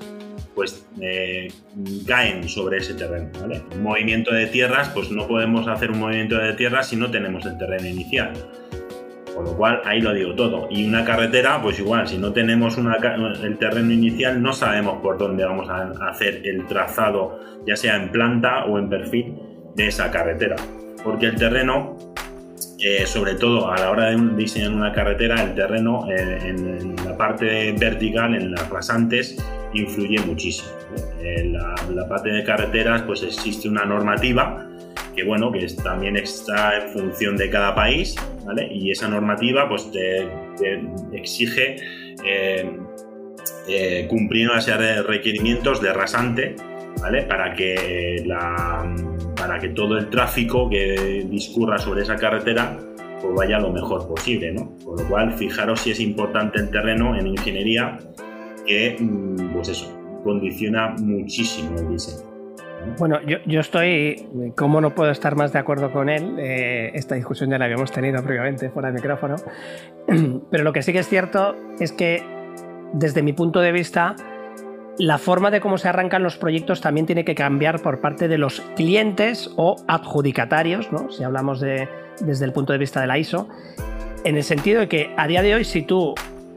pues 0.55 0.85
eh, 0.99 1.47
caen 2.05 2.49
sobre 2.49 2.79
ese 2.79 2.93
terreno. 2.93 3.29
Movimiento 3.81 4.33
de 4.33 4.47
tierras, 4.47 4.89
pues 4.89 5.09
no 5.09 5.25
podemos 5.25 5.67
hacer 5.69 5.91
un 5.91 5.99
movimiento 5.99 6.37
de 6.37 6.51
tierras 6.53 6.89
si 6.89 6.97
no 6.97 7.09
tenemos 7.09 7.45
el 7.45 7.57
terreno 7.57 7.87
inicial. 7.87 8.33
Con 9.39 9.45
lo 9.45 9.55
cual, 9.55 9.81
ahí 9.85 10.01
lo 10.01 10.13
digo 10.13 10.35
todo. 10.35 10.67
Y 10.69 10.85
una 10.85 11.05
carretera, 11.05 11.61
pues 11.61 11.79
igual, 11.79 12.05
si 12.09 12.17
no 12.17 12.33
tenemos 12.33 12.77
el 12.77 13.57
terreno 13.57 13.93
inicial, 13.93 14.41
no 14.41 14.51
sabemos 14.51 15.01
por 15.01 15.17
dónde 15.17 15.45
vamos 15.45 15.69
a 15.69 15.93
hacer 16.09 16.41
el 16.43 16.67
trazado, 16.67 17.39
ya 17.65 17.77
sea 17.77 17.95
en 17.95 18.09
planta 18.09 18.65
o 18.65 18.77
en 18.77 18.89
perfil 18.89 19.35
de 19.77 19.87
esa 19.87 20.11
carretera. 20.11 20.57
Porque 21.05 21.27
el 21.27 21.37
terreno, 21.37 21.97
eh, 22.79 23.05
sobre 23.05 23.35
todo 23.35 23.71
a 23.71 23.77
la 23.77 23.91
hora 23.91 24.09
de 24.09 24.17
diseñar 24.35 24.73
una 24.73 24.91
carretera, 24.91 25.41
el 25.41 25.55
terreno 25.55 26.05
eh, 26.11 26.39
en, 26.43 26.97
la 26.97 27.15
parte 27.15 27.71
vertical, 27.79 28.35
en 28.35 28.51
las 28.51 28.69
rasantes, 28.69 29.41
influye 29.73 30.19
muchísimo. 30.19 30.67
En 31.21 31.53
la 31.53 32.09
parte 32.09 32.29
de 32.29 32.43
carreteras, 32.43 33.03
pues 33.03 33.23
existe 33.23 33.69
una 33.69 33.85
normativa 33.85 34.69
que 35.19 35.25
bueno, 35.25 35.51
que 35.51 35.65
también 35.83 36.15
está 36.15 36.77
en 36.77 36.93
función 36.93 37.35
de 37.35 37.49
cada 37.49 37.75
país, 37.75 38.15
Y 38.71 38.91
esa 38.91 39.07
normativa 39.07 39.67
pues 39.67 39.91
te, 39.91 40.27
exige 41.13 41.77
eh, 42.25 42.69
eh, 43.67 44.07
cumplir 44.09 44.49
una 44.49 44.61
de 44.61 45.03
requerimientos 45.03 45.81
de 45.81 45.93
rasante, 45.93 46.55
¿vale? 47.01 47.23
Para 47.23 47.53
que, 47.53 48.23
la, 48.25 48.93
para 49.35 49.59
que 49.59 49.69
todo 49.69 49.97
el 49.97 50.09
tráfico 50.09 50.69
que 50.69 51.25
discurra 51.29 51.77
sobre 51.77 52.03
esa 52.03 52.15
carretera 52.15 52.77
pues 53.21 53.35
vaya 53.35 53.59
lo 53.59 53.71
mejor 53.71 54.07
posible, 54.07 54.51
¿no? 54.53 54.77
Con 54.83 54.97
lo 54.97 55.09
cual, 55.09 55.33
fijaros 55.33 55.81
si 55.81 55.91
es 55.91 55.99
importante 55.99 56.59
el 56.59 56.69
terreno 56.69 57.17
en 57.17 57.27
ingeniería 57.27 57.99
que, 58.65 58.95
mm, 58.99 59.53
pues 59.53 59.69
eso, 59.69 59.93
condiciona 60.23 60.95
muchísimo 60.99 61.77
el 61.79 61.89
diseño. 61.89 62.28
Bueno, 62.97 63.19
yo, 63.21 63.59
estoy, 63.59 64.27
¿cómo 64.55 64.81
no 64.81 64.95
puedo 64.95 65.11
estar 65.11 65.35
más 65.35 65.51
de 65.53 65.59
acuerdo 65.59 65.91
con 65.91 66.09
él? 66.09 66.35
Eh, 66.39 66.91
esta 66.93 67.15
discusión 67.15 67.49
ya 67.49 67.57
la 67.57 67.65
habíamos 67.65 67.91
tenido 67.91 68.23
previamente 68.23 68.69
fuera 68.69 68.89
del 68.89 68.95
micrófono. 68.95 69.35
Pero 70.51 70.63
lo 70.63 70.73
que 70.73 70.81
sí 70.81 70.93
que 70.93 70.99
es 70.99 71.07
cierto 71.07 71.55
es 71.79 71.91
que, 71.91 72.23
desde 72.93 73.21
mi 73.21 73.33
punto 73.33 73.59
de 73.59 73.71
vista, 73.71 74.15
la 74.97 75.17
forma 75.17 75.51
de 75.51 75.61
cómo 75.61 75.77
se 75.77 75.87
arrancan 75.87 76.23
los 76.23 76.37
proyectos 76.37 76.81
también 76.81 77.05
tiene 77.05 77.23
que 77.23 77.35
cambiar 77.35 77.81
por 77.81 78.01
parte 78.01 78.27
de 78.27 78.37
los 78.37 78.61
clientes 78.75 79.49
o 79.55 79.75
adjudicatarios, 79.87 80.91
¿no? 80.91 81.09
si 81.09 81.23
hablamos 81.23 81.61
de, 81.61 81.87
desde 82.21 82.45
el 82.45 82.51
punto 82.51 82.73
de 82.73 82.79
vista 82.79 82.99
de 83.01 83.07
la 83.07 83.17
ISO, 83.17 83.47
en 84.25 84.35
el 84.35 84.43
sentido 84.43 84.81
de 84.81 84.89
que 84.89 85.13
a 85.15 85.27
día 85.27 85.41
de 85.41 85.55
hoy, 85.55 85.63
si 85.63 85.83
tú 85.83 86.15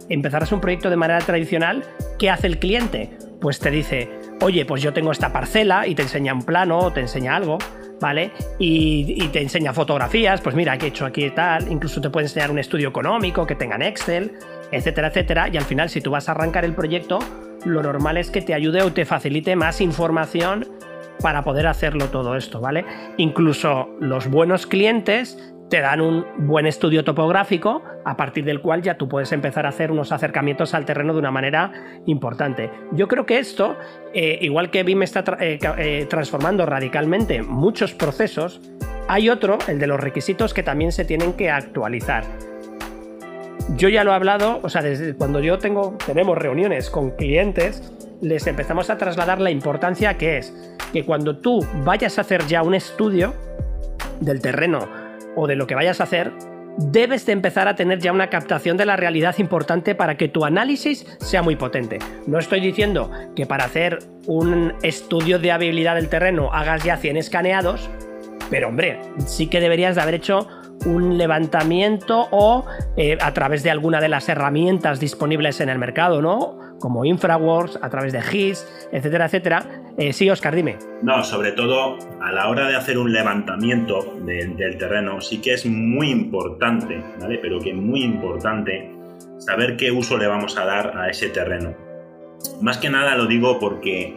empezaras 0.08 0.50
un 0.50 0.60
proyecto 0.60 0.90
de 0.90 0.96
manera 0.96 1.20
tradicional, 1.20 1.84
¿qué 2.18 2.30
hace 2.30 2.48
el 2.48 2.58
cliente? 2.58 3.10
Pues 3.40 3.60
te 3.60 3.70
dice, 3.70 4.08
oye, 4.42 4.64
pues 4.64 4.82
yo 4.82 4.92
tengo 4.92 5.12
esta 5.12 5.32
parcela 5.32 5.86
y 5.86 5.94
te 5.94 6.02
enseña 6.02 6.34
un 6.34 6.42
plano 6.42 6.78
o 6.78 6.92
te 6.92 7.00
enseña 7.00 7.36
algo, 7.36 7.58
¿vale? 8.00 8.32
Y, 8.58 9.28
te 9.28 9.40
enseña 9.40 9.72
fotografías, 9.72 10.40
pues 10.40 10.54
mira, 10.54 10.76
que 10.76 10.86
he 10.86 10.88
hecho 10.88 11.06
aquí 11.06 11.30
tal, 11.30 11.70
incluso 11.70 12.00
te 12.00 12.10
puede 12.10 12.26
enseñar 12.26 12.50
un 12.50 12.58
estudio 12.58 12.88
económico 12.88 13.46
que 13.46 13.54
tenga 13.54 13.76
en 13.76 13.82
Excel, 13.82 14.32
etcétera, 14.70 15.08
etcétera, 15.08 15.48
y 15.48 15.56
al 15.56 15.64
final 15.64 15.88
si 15.88 16.00
tú 16.00 16.10
vas 16.10 16.28
a 16.28 16.32
arrancar 16.32 16.64
el 16.64 16.74
proyecto, 16.74 17.20
lo 17.64 17.82
normal 17.82 18.16
es 18.16 18.30
que 18.30 18.42
te 18.42 18.54
ayude 18.54 18.82
o 18.82 18.92
te 18.92 19.04
facilite 19.04 19.54
más 19.54 19.80
información 19.80 20.66
para 21.20 21.44
poder 21.44 21.68
hacerlo 21.68 22.08
todo 22.08 22.36
esto, 22.36 22.60
¿vale? 22.60 22.84
Incluso 23.16 23.90
los 24.00 24.28
buenos 24.28 24.66
clientes 24.66 25.54
te 25.72 25.80
dan 25.80 26.02
un 26.02 26.26
buen 26.36 26.66
estudio 26.66 27.02
topográfico 27.02 27.82
a 28.04 28.14
partir 28.14 28.44
del 28.44 28.60
cual 28.60 28.82
ya 28.82 28.98
tú 28.98 29.08
puedes 29.08 29.32
empezar 29.32 29.64
a 29.64 29.70
hacer 29.70 29.90
unos 29.90 30.12
acercamientos 30.12 30.74
al 30.74 30.84
terreno 30.84 31.14
de 31.14 31.18
una 31.18 31.30
manera 31.30 31.72
importante. 32.04 32.70
Yo 32.90 33.08
creo 33.08 33.24
que 33.24 33.38
esto, 33.38 33.78
eh, 34.12 34.36
igual 34.42 34.70
que 34.70 34.82
BIM 34.82 35.02
está 35.02 35.24
eh, 35.40 35.58
eh, 35.78 36.06
transformando 36.10 36.66
radicalmente 36.66 37.40
muchos 37.40 37.94
procesos, 37.94 38.60
hay 39.08 39.30
otro, 39.30 39.56
el 39.66 39.78
de 39.78 39.86
los 39.86 39.98
requisitos, 39.98 40.52
que 40.52 40.62
también 40.62 40.92
se 40.92 41.06
tienen 41.06 41.32
que 41.32 41.48
actualizar. 41.48 42.24
Yo 43.74 43.88
ya 43.88 44.04
lo 44.04 44.10
he 44.10 44.14
hablado, 44.14 44.60
o 44.62 44.68
sea, 44.68 44.82
desde 44.82 45.14
cuando 45.14 45.40
yo 45.40 45.56
tengo, 45.56 45.96
tenemos 46.04 46.36
reuniones 46.36 46.90
con 46.90 47.12
clientes, 47.12 47.94
les 48.20 48.46
empezamos 48.46 48.90
a 48.90 48.98
trasladar 48.98 49.40
la 49.40 49.50
importancia 49.50 50.18
que 50.18 50.36
es 50.36 50.52
que 50.92 51.06
cuando 51.06 51.38
tú 51.38 51.66
vayas 51.82 52.18
a 52.18 52.20
hacer 52.20 52.46
ya 52.46 52.62
un 52.62 52.74
estudio 52.74 53.32
del 54.20 54.42
terreno 54.42 55.01
o 55.36 55.46
de 55.46 55.56
lo 55.56 55.66
que 55.66 55.74
vayas 55.74 56.00
a 56.00 56.04
hacer, 56.04 56.32
debes 56.78 57.26
de 57.26 57.32
empezar 57.32 57.68
a 57.68 57.74
tener 57.74 57.98
ya 57.98 58.12
una 58.12 58.30
captación 58.30 58.76
de 58.76 58.86
la 58.86 58.96
realidad 58.96 59.36
importante 59.38 59.94
para 59.94 60.16
que 60.16 60.28
tu 60.28 60.44
análisis 60.44 61.06
sea 61.20 61.42
muy 61.42 61.56
potente. 61.56 61.98
No 62.26 62.38
estoy 62.38 62.60
diciendo 62.60 63.10
que 63.36 63.46
para 63.46 63.64
hacer 63.64 63.98
un 64.26 64.74
estudio 64.82 65.38
de 65.38 65.52
habilidad 65.52 65.96
del 65.96 66.08
terreno 66.08 66.52
hagas 66.52 66.84
ya 66.84 66.96
100 66.96 67.16
escaneados, 67.16 67.90
pero 68.50 68.68
hombre, 68.68 69.00
sí 69.26 69.48
que 69.48 69.60
deberías 69.60 69.96
de 69.96 70.02
haber 70.02 70.14
hecho 70.14 70.48
un 70.86 71.16
levantamiento 71.16 72.28
o 72.30 72.64
eh, 72.96 73.16
a 73.20 73.32
través 73.32 73.62
de 73.62 73.70
alguna 73.70 74.00
de 74.00 74.08
las 74.08 74.28
herramientas 74.28 74.98
disponibles 74.98 75.60
en 75.60 75.68
el 75.68 75.78
mercado, 75.78 76.20
¿no? 76.22 76.58
Como 76.82 77.04
Infraworks, 77.04 77.78
a 77.80 77.88
través 77.88 78.12
de 78.12 78.20
GIS, 78.20 78.88
etcétera, 78.90 79.26
etcétera. 79.26 79.64
Eh, 79.96 80.12
sí, 80.12 80.28
Oscar, 80.28 80.52
dime. 80.52 80.78
No, 81.00 81.22
sobre 81.22 81.52
todo 81.52 81.96
a 82.20 82.32
la 82.32 82.48
hora 82.48 82.66
de 82.66 82.74
hacer 82.74 82.98
un 82.98 83.12
levantamiento 83.12 84.16
del 84.26 84.76
terreno, 84.78 85.20
sí 85.20 85.40
que 85.40 85.54
es 85.54 85.64
muy 85.64 86.10
importante, 86.10 87.00
¿vale? 87.20 87.38
Pero 87.38 87.60
que 87.60 87.72
muy 87.72 88.02
importante 88.02 88.90
saber 89.38 89.76
qué 89.76 89.92
uso 89.92 90.18
le 90.18 90.26
vamos 90.26 90.58
a 90.58 90.64
dar 90.64 90.98
a 90.98 91.08
ese 91.08 91.28
terreno. 91.28 91.72
Más 92.60 92.78
que 92.78 92.90
nada 92.90 93.14
lo 93.14 93.26
digo 93.26 93.60
porque 93.60 94.12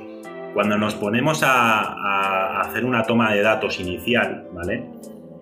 cuando 0.56 0.76
nos 0.76 0.96
ponemos 0.96 1.44
a, 1.44 2.62
hacer 2.62 2.84
una 2.84 3.04
toma 3.04 3.32
de 3.32 3.44
datos 3.44 3.80
inicial, 3.80 4.48
¿vale? 4.54 4.86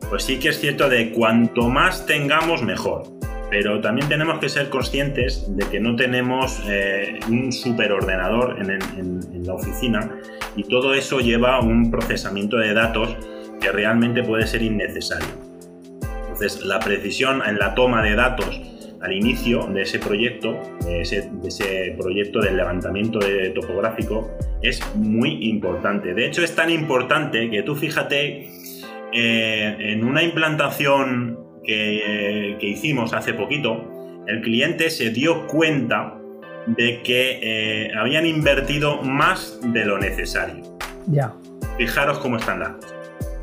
Pues 0.09 0.23
sí 0.23 0.39
que 0.39 0.49
es 0.49 0.59
cierto 0.59 0.89
de 0.89 1.11
cuanto 1.11 1.69
más 1.69 2.05
tengamos, 2.05 2.63
mejor. 2.63 3.03
Pero 3.53 3.79
también 3.81 4.09
tenemos 4.09 4.39
que 4.39 4.49
ser 4.49 4.69
conscientes 4.69 5.45
de 5.55 5.63
que 5.69 5.79
no 5.79 5.95
tenemos 5.95 6.59
eh, 6.67 7.19
un 7.29 7.51
superordenador 7.51 8.57
en, 8.59 9.45
la 9.45 9.53
oficina 9.53 10.09
y 10.55 10.63
todo 10.63 10.95
eso 10.95 11.19
lleva 11.19 11.59
un 11.59 11.91
procesamiento 11.91 12.57
de 12.57 12.73
datos 12.73 13.15
que 13.61 13.71
realmente 13.71 14.23
puede 14.23 14.47
ser 14.47 14.63
innecesario. 14.63 15.27
Entonces, 16.21 16.65
la 16.65 16.79
precisión 16.79 17.43
en 17.45 17.59
la 17.59 17.75
toma 17.75 18.01
de 18.01 18.15
datos 18.15 18.59
al 19.03 19.13
inicio 19.13 19.67
de 19.67 19.83
ese 19.83 19.99
proyecto, 19.99 20.59
de 20.83 21.01
ese, 21.01 21.95
proyecto 21.95 22.39
del 22.39 22.57
levantamiento 22.57 23.19
topográfico, 23.53 24.31
es 24.63 24.81
muy 24.95 25.47
importante. 25.47 26.15
De 26.15 26.25
hecho, 26.25 26.43
es 26.43 26.55
tan 26.55 26.71
importante 26.71 27.51
que 27.51 27.61
tú 27.61 27.75
fíjate 27.75 28.49
eh, 29.13 29.75
en 29.79 30.03
una 30.03 30.23
implantación 30.23 31.42
que, 31.63 32.57
hicimos 32.61 33.13
hace 33.13 33.33
poquito, 33.33 34.23
el 34.27 34.41
cliente 34.41 34.89
se 34.89 35.09
dio 35.09 35.47
cuenta 35.47 36.17
de 36.67 37.01
que 37.01 37.39
eh, 37.41 37.91
habían 37.97 38.25
invertido 38.25 39.01
más 39.01 39.59
de 39.61 39.85
lo 39.85 39.97
necesario. 39.97 40.63
Ya. 41.07 41.33
Fijaros 41.77 42.19
cómo 42.19 42.37
están 42.37 42.59
las 42.59 42.71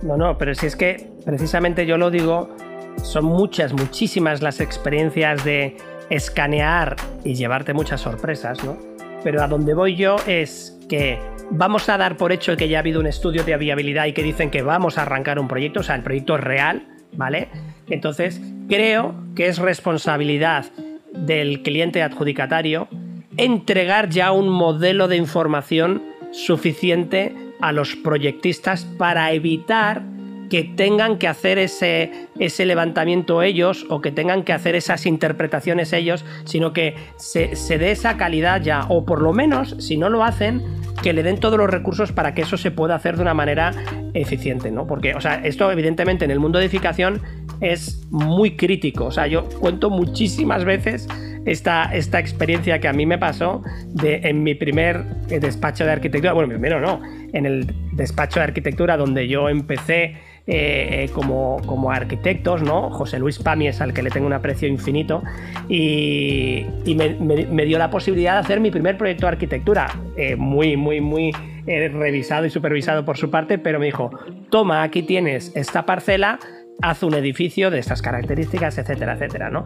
No, 0.02 0.16
no, 0.16 0.38
pero 0.38 0.54
si 0.54 0.66
es 0.66 0.76
que 0.76 1.08
precisamente 1.24 1.84
yo 1.84 1.98
lo 1.98 2.10
digo 2.10 2.54
son 3.02 3.24
muchas, 3.24 3.72
muchísimas 3.72 4.42
las 4.42 4.60
experiencias 4.60 5.44
de 5.44 5.76
escanear 6.10 6.96
y 7.24 7.34
llevarte 7.34 7.72
muchas 7.72 8.00
sorpresas, 8.00 8.62
¿no? 8.64 8.76
Pero 9.22 9.42
a 9.42 9.48
donde 9.48 9.74
voy 9.74 9.96
yo 9.96 10.16
es 10.26 10.78
que 10.88 11.18
vamos 11.50 11.88
a 11.88 11.96
dar 11.98 12.16
por 12.16 12.32
hecho 12.32 12.56
que 12.56 12.68
ya 12.68 12.78
ha 12.78 12.80
habido 12.80 13.00
un 13.00 13.06
estudio 13.06 13.44
de 13.44 13.56
viabilidad 13.56 14.06
y 14.06 14.12
que 14.12 14.22
dicen 14.22 14.50
que 14.50 14.62
vamos 14.62 14.98
a 14.98 15.02
arrancar 15.02 15.38
un 15.38 15.48
proyecto, 15.48 15.80
o 15.80 15.82
sea, 15.82 15.94
el 15.94 16.02
proyecto 16.02 16.36
es 16.36 16.40
real, 16.40 16.86
¿vale? 17.12 17.48
Entonces, 17.88 18.40
creo 18.68 19.14
que 19.34 19.48
es 19.48 19.58
responsabilidad 19.58 20.66
del 21.12 21.62
cliente 21.62 22.02
adjudicatario 22.02 22.88
entregar 23.36 24.08
ya 24.10 24.32
un 24.32 24.48
modelo 24.48 25.08
de 25.08 25.16
información 25.16 26.02
suficiente 26.32 27.34
a 27.60 27.72
los 27.72 27.96
proyectistas 27.96 28.84
para 28.84 29.32
evitar 29.32 30.02
que 30.50 30.64
tengan 30.64 31.16
que 31.16 31.28
hacer 31.28 31.58
ese, 31.58 32.28
ese 32.38 32.66
levantamiento 32.66 33.40
ellos 33.40 33.86
o 33.88 34.02
que 34.02 34.10
tengan 34.10 34.42
que 34.42 34.52
hacer 34.52 34.74
esas 34.74 35.06
interpretaciones 35.06 35.92
ellos, 35.92 36.24
sino 36.44 36.72
que 36.72 36.96
se, 37.16 37.54
dé 37.78 37.92
esa 37.92 38.16
calidad 38.16 38.60
ya, 38.60 38.84
o 38.88 39.06
por 39.06 39.22
lo 39.22 39.32
menos, 39.32 39.76
si 39.78 39.96
no 39.96 40.10
lo 40.10 40.24
hacen, 40.24 40.62
que 41.02 41.12
le 41.12 41.22
den 41.22 41.38
todos 41.38 41.58
los 41.58 41.70
recursos 41.70 42.12
para 42.12 42.34
que 42.34 42.42
eso 42.42 42.56
se 42.56 42.70
pueda 42.70 42.94
hacer 42.94 43.16
de 43.16 43.22
una 43.22 43.34
manera 43.34 43.72
eficiente, 44.14 44.70
¿no? 44.70 44.86
Porque, 44.86 45.14
o 45.14 45.20
sea, 45.20 45.36
esto 45.44 45.70
evidentemente 45.70 46.24
en 46.24 46.30
el 46.30 46.40
mundo 46.40 46.58
de 46.58 46.66
edificación 46.66 47.20
es 47.60 48.06
muy 48.10 48.56
crítico. 48.56 49.06
O 49.06 49.10
sea, 49.10 49.26
yo 49.26 49.48
cuento 49.48 49.90
muchísimas 49.90 50.64
veces 50.64 51.08
esta, 51.46 51.84
esta 51.94 52.18
experiencia 52.18 52.80
que 52.80 52.88
a 52.88 52.92
mí 52.92 53.06
me 53.06 53.18
pasó 53.18 53.62
de, 53.86 54.16
en 54.24 54.42
mi 54.42 54.54
primer 54.54 55.04
despacho 55.28 55.84
de 55.84 55.92
arquitectura. 55.92 56.32
Bueno, 56.32 56.48
primero 56.48 56.80
no, 56.80 57.00
en 57.32 57.46
el 57.46 57.74
despacho 57.92 58.40
de 58.40 58.44
arquitectura 58.44 58.96
donde 58.96 59.28
yo 59.28 59.48
empecé 59.48 60.16
eh, 60.46 61.08
como, 61.12 61.60
como, 61.64 61.92
arquitectos, 61.92 62.62
¿no? 62.62 62.90
José 62.90 63.20
Luis 63.20 63.38
Pami 63.38 63.68
es 63.68 63.80
al 63.80 63.92
que 63.92 64.02
le 64.02 64.10
tengo 64.10 64.26
un 64.26 64.32
aprecio 64.32 64.66
infinito 64.66 65.22
y, 65.68 66.66
me, 66.96 67.64
dio 67.66 67.78
la 67.78 67.88
posibilidad 67.90 68.32
de 68.32 68.38
hacer 68.40 68.58
mi 68.58 68.72
primer 68.72 68.96
proyecto 68.96 69.26
de 69.26 69.32
arquitectura, 69.32 69.94
eh, 70.16 70.34
muy, 70.34 70.76
muy, 70.76 70.89
muy 70.98 71.30
eh, 71.66 71.88
revisado 71.88 72.46
y 72.46 72.50
supervisado 72.50 73.04
por 73.04 73.18
su 73.18 73.30
parte, 73.30 73.58
pero 73.58 73.78
me 73.78 73.86
dijo, 73.86 74.10
toma, 74.50 74.82
aquí 74.82 75.02
tienes 75.02 75.52
esta 75.54 75.86
parcela, 75.86 76.40
haz 76.82 77.02
un 77.02 77.14
edificio 77.14 77.70
de 77.70 77.78
estas 77.78 78.02
características, 78.02 78.78
etcétera, 78.78 79.12
etcétera, 79.12 79.50
¿no? 79.50 79.64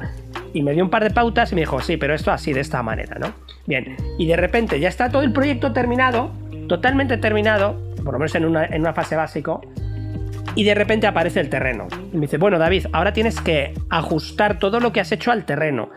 Y 0.52 0.62
me 0.62 0.72
dio 0.72 0.84
un 0.84 0.90
par 0.90 1.04
de 1.04 1.10
pautas 1.10 1.52
y 1.52 1.54
me 1.54 1.62
dijo, 1.62 1.80
sí, 1.80 1.96
pero 1.96 2.14
esto 2.14 2.32
así, 2.32 2.52
de 2.52 2.60
esta 2.60 2.82
manera, 2.82 3.18
¿no? 3.18 3.32
Bien, 3.66 3.96
y 4.18 4.26
de 4.26 4.36
repente 4.36 4.78
ya 4.80 4.88
está 4.88 5.08
todo 5.08 5.22
el 5.22 5.32
proyecto 5.32 5.72
terminado, 5.72 6.32
totalmente 6.68 7.16
terminado, 7.16 7.80
por 8.04 8.12
lo 8.12 8.18
menos 8.18 8.34
en 8.34 8.44
una, 8.44 8.66
en 8.66 8.82
una 8.82 8.92
fase 8.92 9.16
básico, 9.16 9.62
y 10.56 10.64
de 10.64 10.74
repente 10.74 11.06
aparece 11.06 11.40
el 11.40 11.48
terreno. 11.48 11.88
Y 12.12 12.16
me 12.16 12.22
dice, 12.22 12.38
bueno 12.38 12.58
David, 12.58 12.86
ahora 12.92 13.12
tienes 13.12 13.40
que 13.40 13.74
ajustar 13.90 14.58
todo 14.58 14.80
lo 14.80 14.92
que 14.92 15.00
has 15.00 15.10
hecho 15.12 15.32
al 15.32 15.44
terreno. 15.44 15.90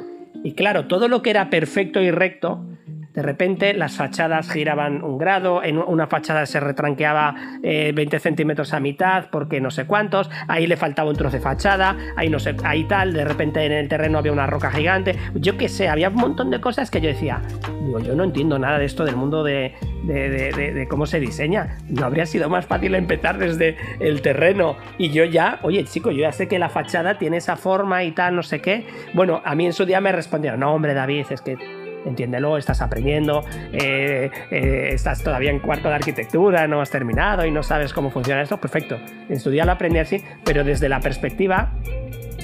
Y 0.43 0.53
claro, 0.53 0.87
todo 0.87 1.07
lo 1.07 1.21
que 1.21 1.29
era 1.29 1.49
perfecto 1.49 2.01
y 2.01 2.11
recto, 2.11 2.65
de 3.13 3.21
repente 3.21 3.73
las 3.73 3.95
fachadas 3.95 4.51
giraban 4.51 5.03
un 5.03 5.17
grado, 5.17 5.63
en 5.63 5.77
una 5.77 6.07
fachada 6.07 6.45
se 6.45 6.59
retranqueaba 6.59 7.35
20 7.61 8.15
eh, 8.15 8.19
centímetros 8.19 8.73
a 8.73 8.79
mitad 8.79 9.29
porque 9.31 9.59
no 9.59 9.71
sé 9.71 9.85
cuántos, 9.85 10.29
ahí 10.47 10.67
le 10.67 10.77
faltaba 10.77 11.09
un 11.09 11.15
trozo 11.15 11.37
de 11.37 11.41
fachada, 11.41 11.97
ahí 12.15 12.29
no 12.29 12.39
sé, 12.39 12.55
ahí 12.63 12.83
tal, 12.83 13.13
de 13.13 13.25
repente 13.25 13.65
en 13.65 13.71
el 13.71 13.87
terreno 13.89 14.19
había 14.19 14.31
una 14.31 14.47
roca 14.47 14.71
gigante, 14.71 15.15
yo 15.35 15.57
qué 15.57 15.69
sé, 15.69 15.89
había 15.89 16.09
un 16.09 16.15
montón 16.15 16.49
de 16.51 16.61
cosas 16.61 16.91
que 16.91 17.01
yo 17.01 17.09
decía, 17.09 17.41
digo, 17.85 17.99
yo 17.99 18.15
no 18.15 18.23
entiendo 18.23 18.59
nada 18.59 18.79
de 18.79 18.85
esto 18.85 19.03
del 19.03 19.15
mundo 19.15 19.43
de, 19.43 19.73
de, 20.03 20.87
cómo 20.89 21.05
se 21.05 21.19
diseña, 21.19 21.77
no 21.87 22.05
habría 22.05 22.25
sido 22.25 22.49
más 22.49 22.65
fácil 22.65 22.95
empezar 22.95 23.37
desde 23.37 23.77
el 23.99 24.21
terreno. 24.21 24.75
Y 24.97 25.09
yo 25.09 25.25
ya, 25.25 25.59
oye 25.63 25.83
chico, 25.83 26.11
yo 26.11 26.21
ya 26.21 26.31
sé 26.31 26.47
que 26.47 26.59
la 26.59 26.69
fachada 26.69 27.17
tiene 27.17 27.37
esa 27.37 27.55
forma 27.55 28.03
y 28.03 28.11
tal, 28.11 28.35
no 28.35 28.43
sé 28.43 28.61
qué, 28.61 28.85
bueno, 29.13 29.41
a 29.43 29.55
mí 29.55 29.65
en 29.65 29.73
su 29.73 29.85
día 29.85 30.01
me 30.01 30.11
respondieron, 30.11 30.59
no 30.59 30.73
hombre 30.73 30.93
David, 30.93 31.25
es 31.29 31.41
que 31.41 31.57
entiéndelo, 32.05 32.57
estás 32.57 32.81
aprendiendo, 32.81 33.43
eh, 33.71 34.29
eh, 34.51 34.89
estás 34.93 35.23
todavía 35.23 35.51
en 35.51 35.59
cuarto 35.59 35.89
de 35.89 35.95
arquitectura, 35.95 36.67
no 36.67 36.81
has 36.81 36.89
terminado 36.89 37.45
y 37.45 37.51
no 37.51 37.63
sabes 37.63 37.93
cómo 37.93 38.09
funciona 38.09 38.41
esto, 38.41 38.57
perfecto. 38.57 38.97
En 39.29 39.39
su 39.39 39.49
día 39.49 39.65
lo 39.65 39.73
aprendí 39.73 39.99
así, 39.99 40.23
pero 40.43 40.63
desde 40.63 40.89
la 40.89 40.99
perspectiva 40.99 41.73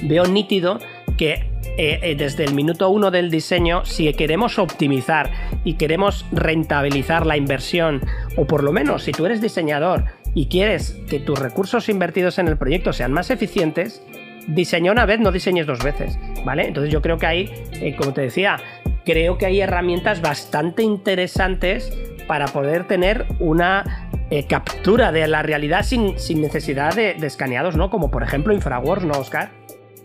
veo 0.03 0.25
nítido 0.25 0.79
que 1.17 1.49
eh, 1.77 2.15
desde 2.17 2.43
el 2.43 2.53
minuto 2.53 2.89
uno 2.89 3.09
del 3.09 3.31
diseño, 3.31 3.85
si 3.85 4.11
queremos 4.13 4.59
optimizar 4.59 5.31
y 5.63 5.75
queremos 5.75 6.25
rentabilizar 6.31 7.25
la 7.25 7.37
inversión, 7.37 8.01
o 8.35 8.45
por 8.45 8.63
lo 8.63 8.71
menos 8.71 9.03
si 9.03 9.11
tú 9.11 9.25
eres 9.25 9.41
diseñador 9.41 10.05
y 10.35 10.47
quieres 10.47 10.99
que 11.09 11.19
tus 11.19 11.39
recursos 11.39 11.89
invertidos 11.89 12.37
en 12.39 12.47
el 12.47 12.57
proyecto 12.57 12.93
sean 12.93 13.13
más 13.13 13.29
eficientes, 13.29 14.03
diseña 14.47 14.91
una 14.91 15.05
vez, 15.05 15.19
no 15.19 15.31
diseñes 15.31 15.65
dos 15.65 15.83
veces, 15.83 16.17
¿vale? 16.43 16.67
Entonces 16.67 16.91
yo 16.91 17.01
creo 17.01 17.17
que 17.17 17.25
ahí, 17.25 17.51
como 17.97 18.13
te 18.13 18.21
decía, 18.21 18.57
creo 19.05 19.37
que 19.37 19.45
hay 19.45 19.61
herramientas 19.61 20.21
bastante 20.21 20.83
interesantes 20.83 21.91
para 22.27 22.47
poder 22.47 22.87
tener 22.87 23.25
una 23.39 24.09
eh, 24.29 24.47
captura 24.47 25.11
de 25.11 25.27
la 25.27 25.43
realidad 25.43 25.83
sin, 25.83 26.15
necesidad 26.41 26.95
de, 26.95 27.11
escaneados, 27.11 27.75
¿no? 27.75 27.89
Como 27.89 28.09
por 28.09 28.23
ejemplo 28.23 28.53
Infraworks, 28.53 29.05
¿no, 29.05 29.13
Oscar? 29.13 29.51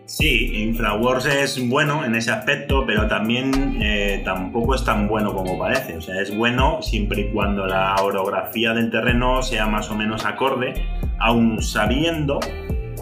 Sí, 0.04 0.62
Infraworks 0.62 1.26
es 1.26 1.68
bueno 1.68 2.04
en 2.04 2.14
ese 2.14 2.30
aspecto, 2.30 2.84
pero 2.86 3.06
también 3.08 3.78
eh, 3.82 4.22
tampoco 4.24 4.74
es 4.74 4.82
tan 4.82 5.06
bueno 5.06 5.34
como 5.34 5.58
parece. 5.58 5.96
O 5.98 6.00
sea, 6.00 6.20
es 6.20 6.34
bueno 6.34 6.80
siempre 6.82 7.22
y 7.22 7.30
cuando 7.30 7.66
la 7.66 7.94
orografía 7.96 8.72
del 8.72 8.90
terreno 8.90 9.42
sea 9.42 9.66
más 9.66 9.90
o 9.90 9.94
menos 9.94 10.24
acorde, 10.24 10.74
aun 11.18 11.62
sabiendo 11.62 12.40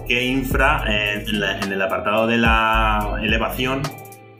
que 0.06 0.24
Infra 0.26 0.84
eh, 0.88 1.24
en 1.26 1.72
el 1.72 1.82
apartado 1.82 2.26
de 2.26 2.38
la 2.38 3.18
elevación 3.22 3.82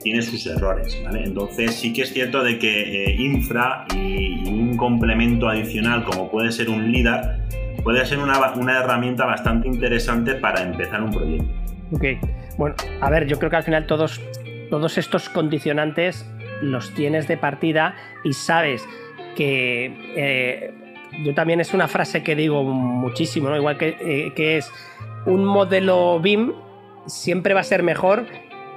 tiene 0.07 0.21
sus 0.21 0.47
errores, 0.47 0.97
¿vale? 1.03 1.25
Entonces 1.25 1.75
sí 1.75 1.91
que 1.91 2.03
es 2.03 2.13
cierto 2.13 2.41
de 2.41 2.57
que 2.57 3.03
eh, 3.03 3.15
infra 3.19 3.85
y, 3.93 4.47
un 4.47 4.77
complemento 4.77 5.49
adicional 5.49 6.05
como 6.05 6.31
puede 6.31 6.53
ser 6.53 6.69
un 6.69 6.93
LIDAR 6.93 7.39
puede 7.83 8.05
ser 8.05 8.19
una, 8.19 8.79
herramienta 8.79 9.25
bastante 9.25 9.67
interesante 9.67 10.35
para 10.35 10.61
empezar 10.61 11.03
un 11.03 11.11
proyecto. 11.11 11.45
Ok, 11.91 12.05
bueno, 12.57 12.75
a 13.01 13.09
ver, 13.09 13.27
yo 13.27 13.37
creo 13.37 13.49
que 13.49 13.57
al 13.57 13.63
final 13.63 13.85
todos, 13.85 14.21
todos 14.69 14.97
estos 14.97 15.27
condicionantes 15.27 16.25
los 16.61 16.93
tienes 16.93 17.27
de 17.27 17.35
partida 17.35 17.93
y 18.23 18.31
sabes 18.31 18.87
que 19.35 19.93
eh, 20.15 20.73
yo 21.25 21.33
también 21.33 21.59
es 21.59 21.73
una 21.73 21.89
frase 21.89 22.23
que 22.23 22.33
digo 22.33 22.63
muchísimo, 22.63 23.49
¿no? 23.49 23.57
igual 23.57 23.77
que, 23.77 23.97
eh, 23.99 24.31
que 24.33 24.55
es 24.55 24.71
un 25.25 25.43
modelo 25.43 26.21
BIM 26.21 26.53
siempre 27.07 27.53
va 27.53 27.59
a 27.59 27.63
ser 27.63 27.83
mejor 27.83 28.25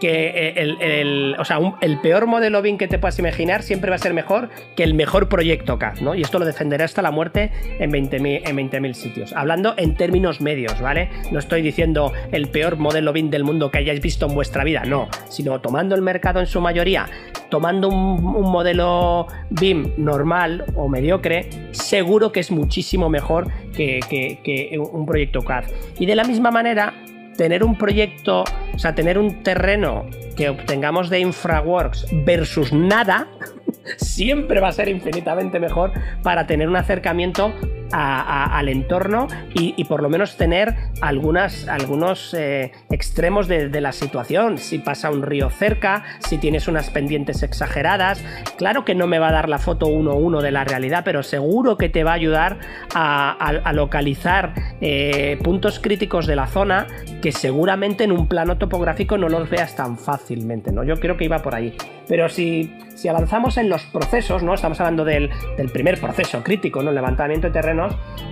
que 0.01 0.29
eh, 0.29 1.01
el, 1.01 1.37
o 1.39 1.45
sea, 1.45 1.59
el 1.81 2.01
peor 2.01 2.27
modelo 2.27 2.63
BIM 2.63 2.79
que 2.79 2.89
te 2.89 2.99
puedas 2.99 3.19
imaginar 3.19 3.63
siempre 3.63 3.91
va 3.91 3.97
a 3.97 3.99
ser 3.99 4.15
mejor 4.15 4.49
que 4.75 4.83
el 4.83 4.95
mejor 4.95 5.29
proyecto 5.29 5.79
CAD, 5.79 6.01
¿no? 6.01 6.15
Y 6.15 6.23
esto 6.23 6.39
lo 6.39 6.45
defenderá 6.45 6.85
hasta 6.85 7.03
la 7.03 7.11
muerte 7.11 7.53
en 7.79 7.93
20.000 7.93 8.49
en 8.49 8.57
20 8.57 8.95
sitios. 8.95 9.33
Hablando 9.35 9.75
en 9.77 9.95
términos 9.95 10.41
medios, 10.41 10.81
¿vale? 10.81 11.11
No 11.31 11.39
estoy 11.39 11.63
diciendo 11.63 12.13
el 12.33 12.49
peor 12.49 12.77
modelo 12.77 13.13
BIM 13.13 13.31
del 13.31 13.45
mundo 13.45 13.71
que 13.71 13.79
hayáis 13.79 14.01
visto 14.01 14.27
en 14.27 14.35
vuestra 14.35 14.65
vida, 14.65 14.83
no, 14.85 15.09
sino 15.29 15.61
tomando 15.61 15.95
el 15.95 16.03
mercado 16.03 16.41
en 16.41 16.47
su 16.47 16.61
mayoría, 16.61 17.07
tomando 17.51 17.89
un, 17.89 18.21
modelo 18.51 19.27
BIM 19.51 19.93
normal 19.99 20.65
o 20.75 20.89
mediocre, 20.89 21.49
seguro 21.73 22.33
que 22.33 22.41
es 22.41 22.51
muchísimo 22.51 23.09
mejor 23.09 23.49
que 23.77 24.79
un 24.93 25.07
proyecto 25.07 25.43
CAD. 25.43 25.65
Y 25.99 26.07
de 26.07 26.15
la 26.15 26.25
misma 26.25 26.51
manera, 26.51 26.95
tener 27.41 27.65
un 27.65 27.75
proyecto, 27.75 28.45
o 28.75 28.79
sea, 28.79 28.95
tener 28.95 29.17
un 29.17 29.43
terreno 29.43 30.05
que 30.37 30.51
obtengamos 30.51 31.09
de 31.09 31.21
Infraworks 31.21 32.05
versus 32.27 32.71
nada, 32.71 33.29
siempre 33.97 34.61
va 34.61 34.69
a 34.69 34.73
ser 34.73 34.91
infinitamente 34.91 35.59
mejor 35.59 35.91
para 36.23 36.47
tener 36.47 36.69
un 36.69 36.77
acercamiento 36.77 37.55
al 37.93 38.69
entorno 38.69 39.29
y, 39.55 39.85
por 39.85 40.03
lo 40.03 40.09
menos 40.09 40.37
tener 40.37 40.75
algunos 41.01 42.35
eh, 42.35 42.73
extremos 42.91 43.49
de, 43.49 43.81
la 43.81 43.93
situación. 43.93 44.59
Si 44.59 44.79
pasa 44.79 45.11
un 45.11 45.23
río 45.23 45.51
cerca, 45.51 46.05
si 46.21 46.39
tienes 46.39 46.69
unas 46.69 46.91
pendientes 46.91 47.43
exageradas. 47.43 48.23
Claro 48.57 48.85
que 48.85 48.95
no 48.95 49.07
me 49.07 49.19
va 49.19 49.29
a 49.29 49.33
dar 49.33 49.49
la 49.49 49.59
foto 49.59 49.87
1-1 49.87 50.43
de 50.43 50.51
la 50.51 50.65
realidad, 50.65 51.03
pero 51.05 51.23
seguro 51.23 51.77
que 51.77 51.89
te 51.89 52.05
va 52.05 52.13
a 52.13 52.15
ayudar 52.15 52.59
a, 52.95 53.73
localizar 53.73 54.55
eh, 54.81 55.39
puntos 55.43 55.79
críticos 55.81 56.27
de 56.27 56.37
la 56.37 56.47
zona 56.47 56.87
que 57.23 57.33
seguramente 57.33 58.05
en 58.05 58.13
un 58.13 58.27
plano 58.27 58.59
topográfico 58.59 59.17
no 59.19 59.29
los 59.29 59.49
veas 59.49 59.77
tan 59.77 59.99
fácilmente. 59.99 60.73
¿no? 60.73 60.85
Yo 60.85 60.97
creo 60.97 61.17
que 61.17 61.25
iba 61.25 61.41
por 61.41 61.55
ahí. 61.55 61.77
Pero 62.09 62.29
si, 62.29 62.73
avanzamos 63.09 63.57
en 63.57 63.69
los 63.69 63.85
procesos, 63.85 64.43
¿no? 64.43 64.55
estamos 64.55 64.81
hablando 64.81 65.05
del, 65.05 65.31
primer 65.73 66.01
proceso 66.01 66.43
crítico, 66.43 66.83
¿no? 66.83 66.91
el 66.91 66.97
levantamiento 66.97 67.47
de 67.47 67.53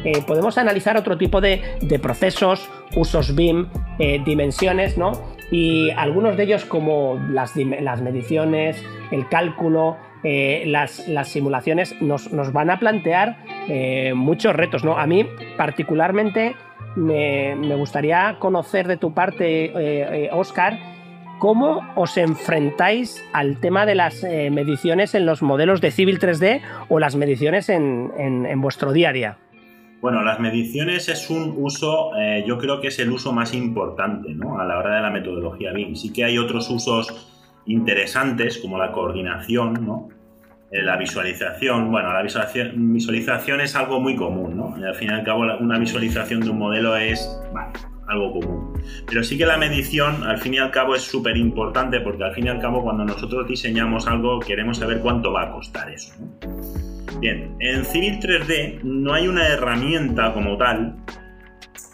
eh, 0.05 0.23
podemos 0.27 0.59
analizar 0.59 0.97
otro 0.97 1.19
tipo 1.19 1.41
de, 1.41 1.61
procesos, 2.01 2.69
usos 2.97 3.35
BIM, 3.35 3.67
eh, 3.99 4.21
dimensiones, 4.25 4.97
¿no? 4.99 5.13
y 5.51 5.91
algunos 5.91 6.37
de 6.37 6.45
ellos 6.45 6.65
como 6.67 7.19
las, 7.31 7.57
mediciones, 7.57 8.85
el 9.11 9.29
cálculo, 9.29 9.97
eh, 10.23 10.65
las, 10.67 11.07
simulaciones 11.25 12.01
nos, 12.03 12.31
van 12.53 12.71
a 12.71 12.79
plantear 12.79 13.39
muchos 14.15 14.55
retos. 14.55 14.85
¿no? 14.85 14.99
A 14.99 15.07
mí 15.07 15.27
particularmente 15.57 16.55
me, 16.97 17.57
me, 17.57 17.75
gustaría 17.77 18.37
conocer 18.39 18.87
de 18.87 18.99
tu 18.99 19.15
parte, 19.15 20.29
Oscar, 20.33 20.79
¿Cómo 21.39 21.87
os 21.95 22.17
enfrentáis 22.17 23.25
al 23.33 23.61
tema 23.61 23.87
de 23.87 23.95
las 23.95 24.25
eh, 24.25 24.51
mediciones 24.51 25.15
en 25.15 25.25
los 25.25 25.41
modelos 25.41 25.81
de 25.81 25.93
Civil 25.93 26.19
3D 26.19 26.63
o 26.89 26.99
las 26.99 27.15
mediciones 27.15 27.69
en, 27.69 28.61
vuestro 28.61 28.93
día 28.93 29.11
a 29.11 29.13
día? 29.13 29.39
Bueno, 30.01 30.23
las 30.23 30.41
mediciones 30.41 31.09
es 31.09 31.31
un 31.31 31.55
uso, 31.57 32.11
eh, 32.17 32.45
yo 32.47 32.59
creo 32.59 32.81
que 32.81 32.89
es 32.89 32.99
el 32.99 33.11
uso 33.11 33.33
más 33.33 33.55
importante 33.55 34.35
¿no? 34.35 34.61
a 34.61 34.65
la 34.65 34.79
hora 34.79 34.97
de 34.97 35.03
la 35.03 35.11
metodología 35.11 35.73
BIM. 35.73 35.95
Sí 35.95 36.13
que 36.13 36.25
hay 36.25 36.39
otros 36.39 36.71
usos 36.71 37.63
interesantes 37.67 38.59
como 38.59 38.79
la 38.79 38.91
coordinación, 38.91 39.75
¿no? 39.85 40.09
Eh, 40.71 40.83
la 40.83 40.97
visualización. 40.97 41.91
Bueno, 41.91 42.13
la 42.13 42.23
visualización, 42.23 42.93
visualización, 42.93 43.61
es 43.61 43.75
algo 43.75 44.01
muy 44.01 44.17
común, 44.17 44.57
¿no? 44.57 44.75
al 44.75 44.95
fin 44.95 45.11
y 45.11 45.15
al 45.15 45.25
cabo, 45.25 45.45
una 45.61 45.79
visualización 45.79 46.41
de 46.41 46.51
un 46.51 46.59
modelo 46.59 46.97
es, 46.97 47.41
algo 48.09 48.33
común. 48.33 48.73
Pero 49.07 49.23
sí 49.23 49.37
que 49.39 49.47
la 49.47 49.57
medición, 49.57 50.25
al 50.25 50.39
fin 50.39 50.55
y 50.55 50.59
al 50.59 50.71
cabo, 50.71 50.95
es 50.95 51.03
súper 51.03 51.37
importante 51.37 52.01
porque 52.01 52.25
al 52.25 52.35
fin 52.35 52.47
y 52.47 52.49
al 52.49 52.61
cabo, 52.61 52.83
cuando 52.83 53.05
nosotros 53.05 53.47
diseñamos 53.49 54.07
algo, 54.07 54.41
queremos 54.41 54.79
saber 54.79 55.01
cuánto 55.01 55.33
va 55.33 55.45
a 55.45 55.53
costar 55.53 55.91
eso. 55.91 56.13
Bien, 57.21 57.57
en 57.61 57.85
Civil 57.85 58.21
3D 58.21 58.83
no 58.83 59.13
hay 59.13 59.27
una 59.29 59.47
herramienta 59.47 60.33
como 60.33 60.57
tal 60.57 60.97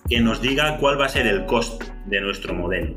que 0.09 0.21
nos 0.21 0.43
diga 0.43 0.77
cuál 0.79 1.01
va 1.01 1.07
a 1.07 1.09
ser 1.09 1.27
el 1.27 1.47
coste 1.47 1.87
de 2.07 2.21
nuestro 2.21 2.55
modelo. 2.55 2.95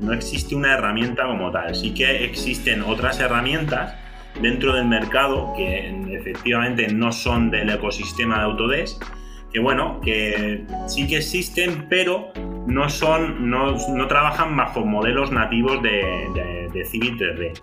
No 0.00 0.12
existe 0.12 0.56
una 0.56 0.74
herramienta 0.74 1.24
como 1.26 1.52
tal. 1.52 1.74
Sí 1.74 1.94
que 1.94 2.24
existen 2.24 2.82
otras 2.82 3.20
herramientas 3.20 3.94
dentro 4.42 4.74
del 4.74 4.86
mercado 4.86 5.52
que 5.56 5.88
efectivamente 6.10 6.88
no 6.88 7.12
son 7.12 7.50
del 7.50 7.70
ecosistema 7.70 8.38
de 8.38 8.44
Autodesk, 8.44 9.04
que 9.52 9.60
bueno, 9.60 10.00
que 10.00 10.64
sí 10.86 11.06
que 11.06 11.18
existen, 11.18 11.86
pero 11.88 12.32
no 12.68 12.88
son, 12.88 13.50
no, 13.50 13.76
trabajan 14.08 14.56
bajo 14.56 14.84
modelos 14.84 15.32
nativos 15.32 15.82
de, 15.82 16.68
de, 16.72 16.84
Civil 16.84 17.18
3D. 17.18 17.60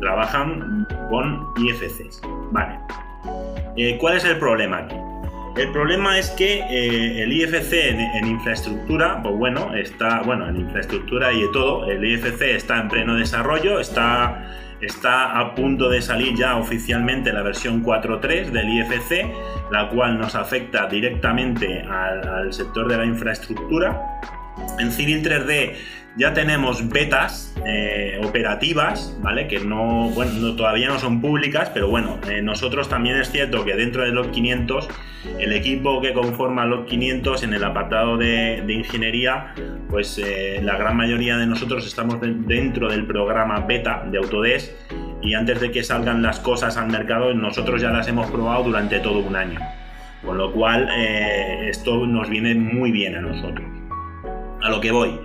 Trabajan 0.00 0.86
con 1.10 1.46
IFCs. 1.58 2.22
Vale. 2.50 2.78
Eh, 3.76 3.98
¿Cuál 4.00 4.16
es 4.16 4.24
el 4.24 4.38
problema 4.38 4.78
aquí? 4.78 4.96
El 5.56 5.70
problema 5.72 6.18
es 6.18 6.30
que 6.30 6.60
eh, 6.60 7.22
el 7.22 7.32
IFC 7.32 7.72
en, 7.72 8.26
infraestructura, 8.26 9.22
pues 9.22 9.36
bueno, 9.36 9.74
está, 9.74 10.22
bueno, 10.22 10.48
en 10.48 10.56
infraestructura 10.56 11.32
y 11.32 11.42
de 11.42 11.48
todo, 11.52 11.90
el 11.90 12.04
IFC 12.04 12.42
está 12.42 12.80
en 12.80 12.88
pleno 12.88 13.14
desarrollo, 13.14 13.78
está, 13.78 14.50
está 14.80 15.38
a 15.38 15.54
punto 15.54 15.88
de 15.88 16.02
salir 16.02 16.34
ya 16.36 16.56
oficialmente 16.56 17.32
la 17.32 17.42
versión 17.42 17.84
4.3 17.84 18.50
del 18.50 18.68
IFC, 18.68 19.32
la 19.70 19.88
cual 19.90 20.18
nos 20.18 20.34
afecta 20.34 20.86
directamente 20.88 21.82
al 21.82 22.52
sector 22.52 22.88
de 22.88 22.98
la 22.98 23.04
infraestructura 23.04 24.20
en 24.78 24.92
Civil 24.92 25.22
3D 25.22 25.74
ya 26.16 26.32
tenemos 26.32 26.88
betas 26.88 27.54
eh, 27.66 28.18
operativas, 28.24 29.14
¿vale? 29.20 29.48
Que 29.48 29.60
no, 29.60 30.08
bueno, 30.10 30.56
todavía 30.56 30.88
no 30.88 30.98
son 30.98 31.20
públicas, 31.20 31.70
pero 31.74 31.88
bueno, 31.88 32.18
eh, 32.28 32.40
nosotros 32.40 32.88
también 32.88 33.16
es 33.16 33.30
cierto 33.30 33.64
que 33.64 33.74
dentro 33.74 34.02
de 34.02 34.12
los 34.12 34.28
500, 34.28 34.88
el 35.38 35.52
equipo 35.52 36.00
que 36.00 36.14
conforma 36.14 36.64
los 36.64 36.86
500 36.86 37.42
en 37.42 37.52
el 37.52 37.64
apartado 37.64 38.16
de, 38.16 38.64
ingeniería, 38.66 39.54
pues 39.90 40.18
eh, 40.18 40.60
la 40.62 40.78
gran 40.78 40.96
mayoría 40.96 41.36
de 41.36 41.46
nosotros 41.46 41.86
estamos 41.86 42.18
dentro 42.20 42.88
del 42.88 43.06
programa 43.06 43.60
beta 43.60 44.06
de 44.10 44.18
Autodesk 44.18 44.72
y 45.22 45.34
antes 45.34 45.60
de 45.60 45.70
que 45.70 45.82
salgan 45.82 46.22
las 46.22 46.40
cosas 46.40 46.78
al 46.78 46.90
mercado, 46.90 47.34
nosotros 47.34 47.82
ya 47.82 47.90
las 47.90 48.08
hemos 48.08 48.30
probado 48.30 48.64
durante 48.64 49.00
todo 49.00 49.18
un 49.18 49.36
año. 49.36 49.60
Con 50.24 50.38
lo 50.38 50.50
cual, 50.50 50.88
esto 51.68 52.06
nos 52.06 52.28
viene 52.28 52.54
muy 52.54 52.90
bien 52.90 53.16
a 53.16 53.20
nosotros 53.20 53.75
a 54.62 54.70
lo 54.70 54.80
que 54.80 54.92
voy. 54.92 55.18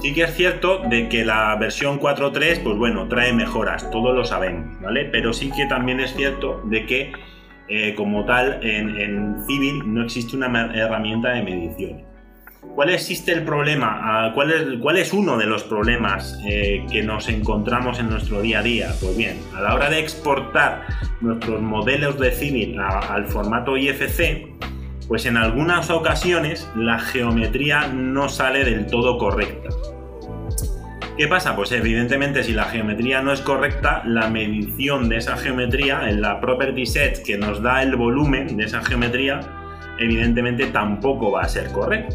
Sí 0.00 0.12
que 0.12 0.24
es 0.24 0.34
cierto 0.34 0.82
de 0.88 1.08
que 1.08 1.24
la 1.24 1.56
versión 1.56 1.98
4.3, 1.98 2.62
pues 2.62 2.76
bueno, 2.76 3.08
trae 3.08 3.32
mejoras, 3.32 3.90
todos 3.90 4.14
lo 4.14 4.24
sabemos, 4.24 4.80
¿vale? 4.80 5.06
Pero 5.06 5.32
sí 5.32 5.50
que 5.50 5.66
también 5.66 6.00
es 6.00 6.14
cierto 6.14 6.60
de 6.64 6.86
que 6.86 7.12
eh, 7.68 7.94
como 7.94 8.24
tal 8.24 8.60
en, 8.62 9.36
Civil 9.46 9.82
no 9.86 10.02
existe 10.02 10.36
una 10.36 10.72
herramienta 10.74 11.30
de 11.30 11.42
medición. 11.42 12.02
¿Cuál 12.74 12.90
existe 12.90 13.32
el 13.32 13.44
problema? 13.44 13.98
Ah, 14.02 14.32
¿Cuál 14.34 14.50
es, 14.50 14.78
cuál 14.80 14.98
es 14.98 15.12
uno 15.14 15.38
de 15.38 15.46
los 15.46 15.62
problemas 15.64 16.38
eh, 16.46 16.84
que 16.90 17.02
nos 17.02 17.28
encontramos 17.28 17.98
en 17.98 18.10
nuestro 18.10 18.42
día 18.42 18.58
a 18.58 18.62
día? 18.62 18.94
Pues 19.00 19.16
bien, 19.16 19.38
a 19.56 19.62
la 19.62 19.74
hora 19.74 19.88
de 19.88 19.98
exportar 19.98 20.82
nuestros 21.22 21.62
modelos 21.62 22.18
de 22.18 22.32
Civil 22.32 22.78
al 22.78 23.26
formato 23.26 23.78
IFC, 23.78 24.48
pues 25.10 25.26
en 25.26 25.36
algunas 25.36 25.90
ocasiones 25.90 26.70
la 26.76 27.00
geometría 27.00 27.88
no 27.88 28.28
sale 28.28 28.64
del 28.64 28.86
todo 28.86 29.18
correcta. 29.18 29.68
¿Qué 31.16 31.26
pasa? 31.26 31.56
Pues 31.56 31.72
evidentemente 31.72 32.44
si 32.44 32.52
la 32.52 32.66
geometría 32.66 33.20
no 33.20 33.32
es 33.32 33.40
correcta, 33.40 34.04
la 34.06 34.30
medición 34.30 35.08
de 35.08 35.16
esa 35.16 35.36
geometría 35.36 36.08
en 36.08 36.20
la 36.20 36.40
property 36.40 36.86
set 36.86 37.24
que 37.24 37.36
nos 37.36 37.60
da 37.60 37.82
el 37.82 37.96
volumen 37.96 38.56
de 38.56 38.66
esa 38.66 38.84
geometría, 38.84 39.40
evidentemente 39.98 40.66
tampoco 40.66 41.32
va 41.32 41.40
a 41.42 41.48
ser 41.48 41.72
correcto. 41.72 42.14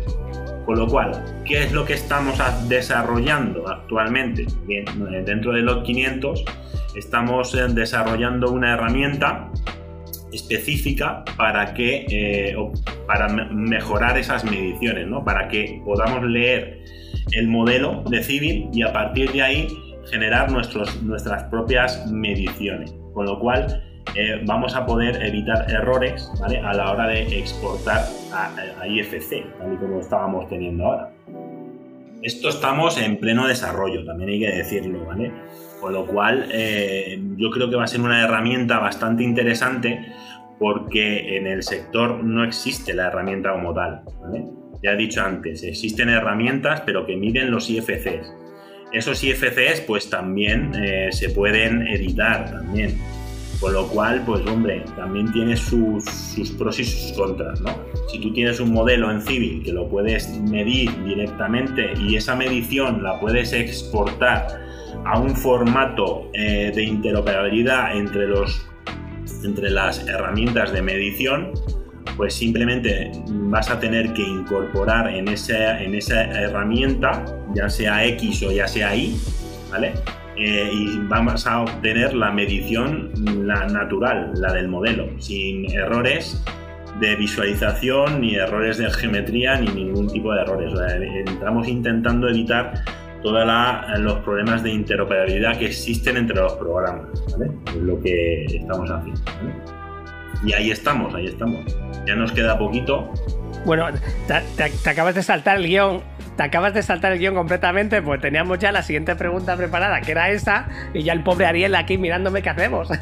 Con 0.66 0.80
lo 0.80 0.88
cual, 0.88 1.22
¿qué 1.43 1.64
es 1.64 1.74
lo 1.74 1.84
que 1.84 1.96
estamos 1.96 2.39
desarrollando 2.70 3.68
actualmente? 3.68 4.46
Bien, 4.66 4.86
dentro 5.26 5.52
de 5.52 5.64
los 5.64 5.84
500 5.84 6.46
estamos 6.96 7.54
eh, 7.56 7.68
desarrollando 7.68 8.52
una 8.52 8.72
herramienta 8.74 9.50
específica 10.36 11.24
para 11.38 11.74
que 11.74 12.06
eh, 12.10 12.56
para 13.08 13.28
mejorar 13.28 14.18
esas 14.18 14.44
mediciones, 14.44 15.08
¿no? 15.08 15.24
Para 15.24 15.48
que 15.48 15.82
podamos 15.84 16.24
leer 16.24 16.84
el 17.32 17.48
modelo 17.48 18.04
de 18.10 18.24
civil 18.24 18.70
y 18.74 18.84
a 18.84 18.94
partir 18.94 19.32
de 19.32 19.42
ahí 19.42 19.68
generar 20.10 20.52
nuestros, 20.52 21.02
nuestras 21.02 21.44
propias 21.44 22.06
mediciones. 22.12 22.94
Con 23.14 23.26
lo 23.26 23.40
cual 23.40 23.82
eh, 24.14 24.42
vamos 24.46 24.76
a 24.76 24.86
poder 24.86 25.22
evitar 25.24 25.70
errores 25.70 26.30
a 26.42 26.74
la 26.74 26.92
hora 26.92 27.08
de 27.08 27.40
exportar 27.40 28.06
a, 28.32 28.88
IFC, 28.88 29.44
tal 29.58 29.74
y 29.74 29.78
como 29.78 30.00
estábamos 30.00 30.48
teniendo 30.48 30.86
ahora. 30.86 31.12
Esto 32.22 32.50
estamos 32.50 32.98
en 32.98 33.18
pleno 33.18 33.48
desarrollo, 33.48 34.06
también 34.06 34.30
hay 34.30 34.40
que 34.40 34.52
decirlo, 34.52 35.06
¿vale? 35.06 35.32
Con 35.86 35.94
lo 35.94 36.08
cual, 36.08 36.50
eh, 36.52 37.22
yo 37.38 37.52
creo 37.52 37.70
que 37.70 37.76
va 37.76 37.84
a 37.84 37.88
ser 37.88 38.02
una 38.02 38.24
herramienta 38.24 38.80
bastante 38.80 39.24
interesante 39.24 40.04
porque 40.58 41.38
en 41.38 41.46
el 41.46 41.62
sector 41.62 42.24
no 42.24 42.44
existe 42.44 42.92
la 42.96 43.10
herramienta 43.10 43.52
como 43.52 43.72
tal. 43.72 44.02
Ya 44.82 44.94
he 44.94 44.98
dicho 44.98 45.22
antes, 45.22 45.62
existen 45.62 46.10
herramientas 46.10 46.82
pero 46.88 47.06
que 47.06 47.16
miden 47.16 47.52
los 47.52 47.70
IFCs. 47.70 48.34
Esos 48.94 49.24
IFCs 49.24 49.82
pues 49.82 50.10
también 50.10 50.72
eh, 50.74 51.10
se 51.12 51.30
pueden 51.30 51.86
editar 51.86 52.50
también. 52.50 52.98
Con 53.60 53.74
lo 53.74 53.88
cual, 53.88 54.24
pues 54.26 54.44
hombre, 54.48 54.84
también 54.96 55.32
tiene 55.34 55.56
sus, 55.56 56.04
sus, 56.04 56.50
pros 56.54 56.80
y 56.80 56.86
sus 56.86 57.16
contras, 57.16 57.62
¿no? 57.62 57.78
Si 58.12 58.20
tú 58.20 58.34
tienes 58.34 58.60
un 58.60 58.74
modelo 58.74 59.12
en 59.12 59.22
Civil 59.22 59.62
que 59.64 59.72
lo 59.72 59.88
puedes 59.88 60.36
medir 60.40 60.90
directamente 61.04 61.94
y 62.00 62.16
esa 62.16 62.36
medición 62.36 63.04
la 63.04 63.20
puedes 63.20 63.54
exportar 63.54 64.66
a 65.06 65.20
un 65.20 65.36
formato 65.36 66.30
eh, 66.34 66.72
de 66.74 66.84
interoperabilidad 66.84 67.96
entre, 67.96 68.28
los, 68.28 68.68
entre 69.43 69.70
las 69.70 70.08
herramientas 70.08 70.72
de 70.72 70.82
medición, 70.82 71.52
pues 72.18 72.34
simplemente 72.34 73.12
vas 73.28 73.70
a 73.70 73.80
tener 73.80 74.14
que 74.14 74.22
incorporar 74.22 75.14
en 75.14 75.28
esa, 75.28 75.82
en 75.82 75.96
esa 75.96 76.24
herramienta, 76.24 77.26
ya 77.54 77.70
sea 77.70 78.06
X 78.06 78.43
o 78.43 78.52
ya 78.52 78.68
sea 78.68 78.96
Y, 78.96 79.18
¿vale? 79.72 79.93
Eh, 80.38 80.70
y 80.74 81.00
vamos 81.08 81.48
a 81.48 81.62
obtener 81.62 82.14
la 82.14 82.30
medición 82.30 83.12
la 83.46 83.68
natural, 83.68 84.34
la 84.36 84.52
del 84.52 84.68
modelo, 84.68 85.08
sin 85.20 85.72
errores 85.72 86.43
de 87.00 87.16
visualización, 87.16 88.22
ni 88.22 88.36
errores 88.36 88.78
de 88.78 88.89
geometría, 88.89 89.60
ni 89.60 89.68
ningún 89.68 90.08
tipo 90.08 90.34
de 90.34 90.41
errores. 90.41 90.74
estamos 91.26 91.68
intentando 91.68 92.28
evitar 92.30 92.74
todos 93.26 93.44
los 94.02 94.20
problemas 94.20 94.62
de 94.62 94.72
interoperabilidad 94.72 95.58
que 95.58 95.66
existen 95.66 96.16
entre 96.16 96.36
los 96.36 96.54
programas. 96.54 97.08
Es 97.68 97.76
lo 97.76 98.00
que 98.00 98.46
estamos 98.46 98.88
haciendo. 98.92 99.20
Y 100.46 100.54
ahí 100.54 100.70
estamos, 100.70 101.12
ahí 101.16 101.26
estamos. 101.26 101.66
Ya 102.06 102.14
nos 102.14 102.32
queda 102.32 102.56
poquito. 102.56 103.12
Bueno, 103.66 103.88
te, 104.28 104.90
acabas 104.90 105.16
de 105.16 105.24
saltar 105.24 105.58
el 105.58 105.66
guion. 105.66 106.04
Te 106.38 106.44
acabas 106.44 106.76
de 106.76 106.84
saltar 106.84 107.14
el 107.14 107.20
guion 107.20 107.34
completamente, 107.34 108.02
pues 108.04 108.22
teníamos 108.22 108.60
ya 108.60 108.72
la 108.72 108.84
siguiente 108.84 109.16
pregunta 109.16 109.58
preparada, 109.58 110.02
que 110.02 110.12
era 110.12 110.30
esa, 110.30 110.68
y 110.94 111.02
ya 111.02 111.14
el 111.14 111.24
pobre 111.24 111.48
Ariel 111.48 111.74
aquí 111.74 111.98
mirándome 111.98 112.44
qué 112.44 112.50
hacemos. 112.50 112.90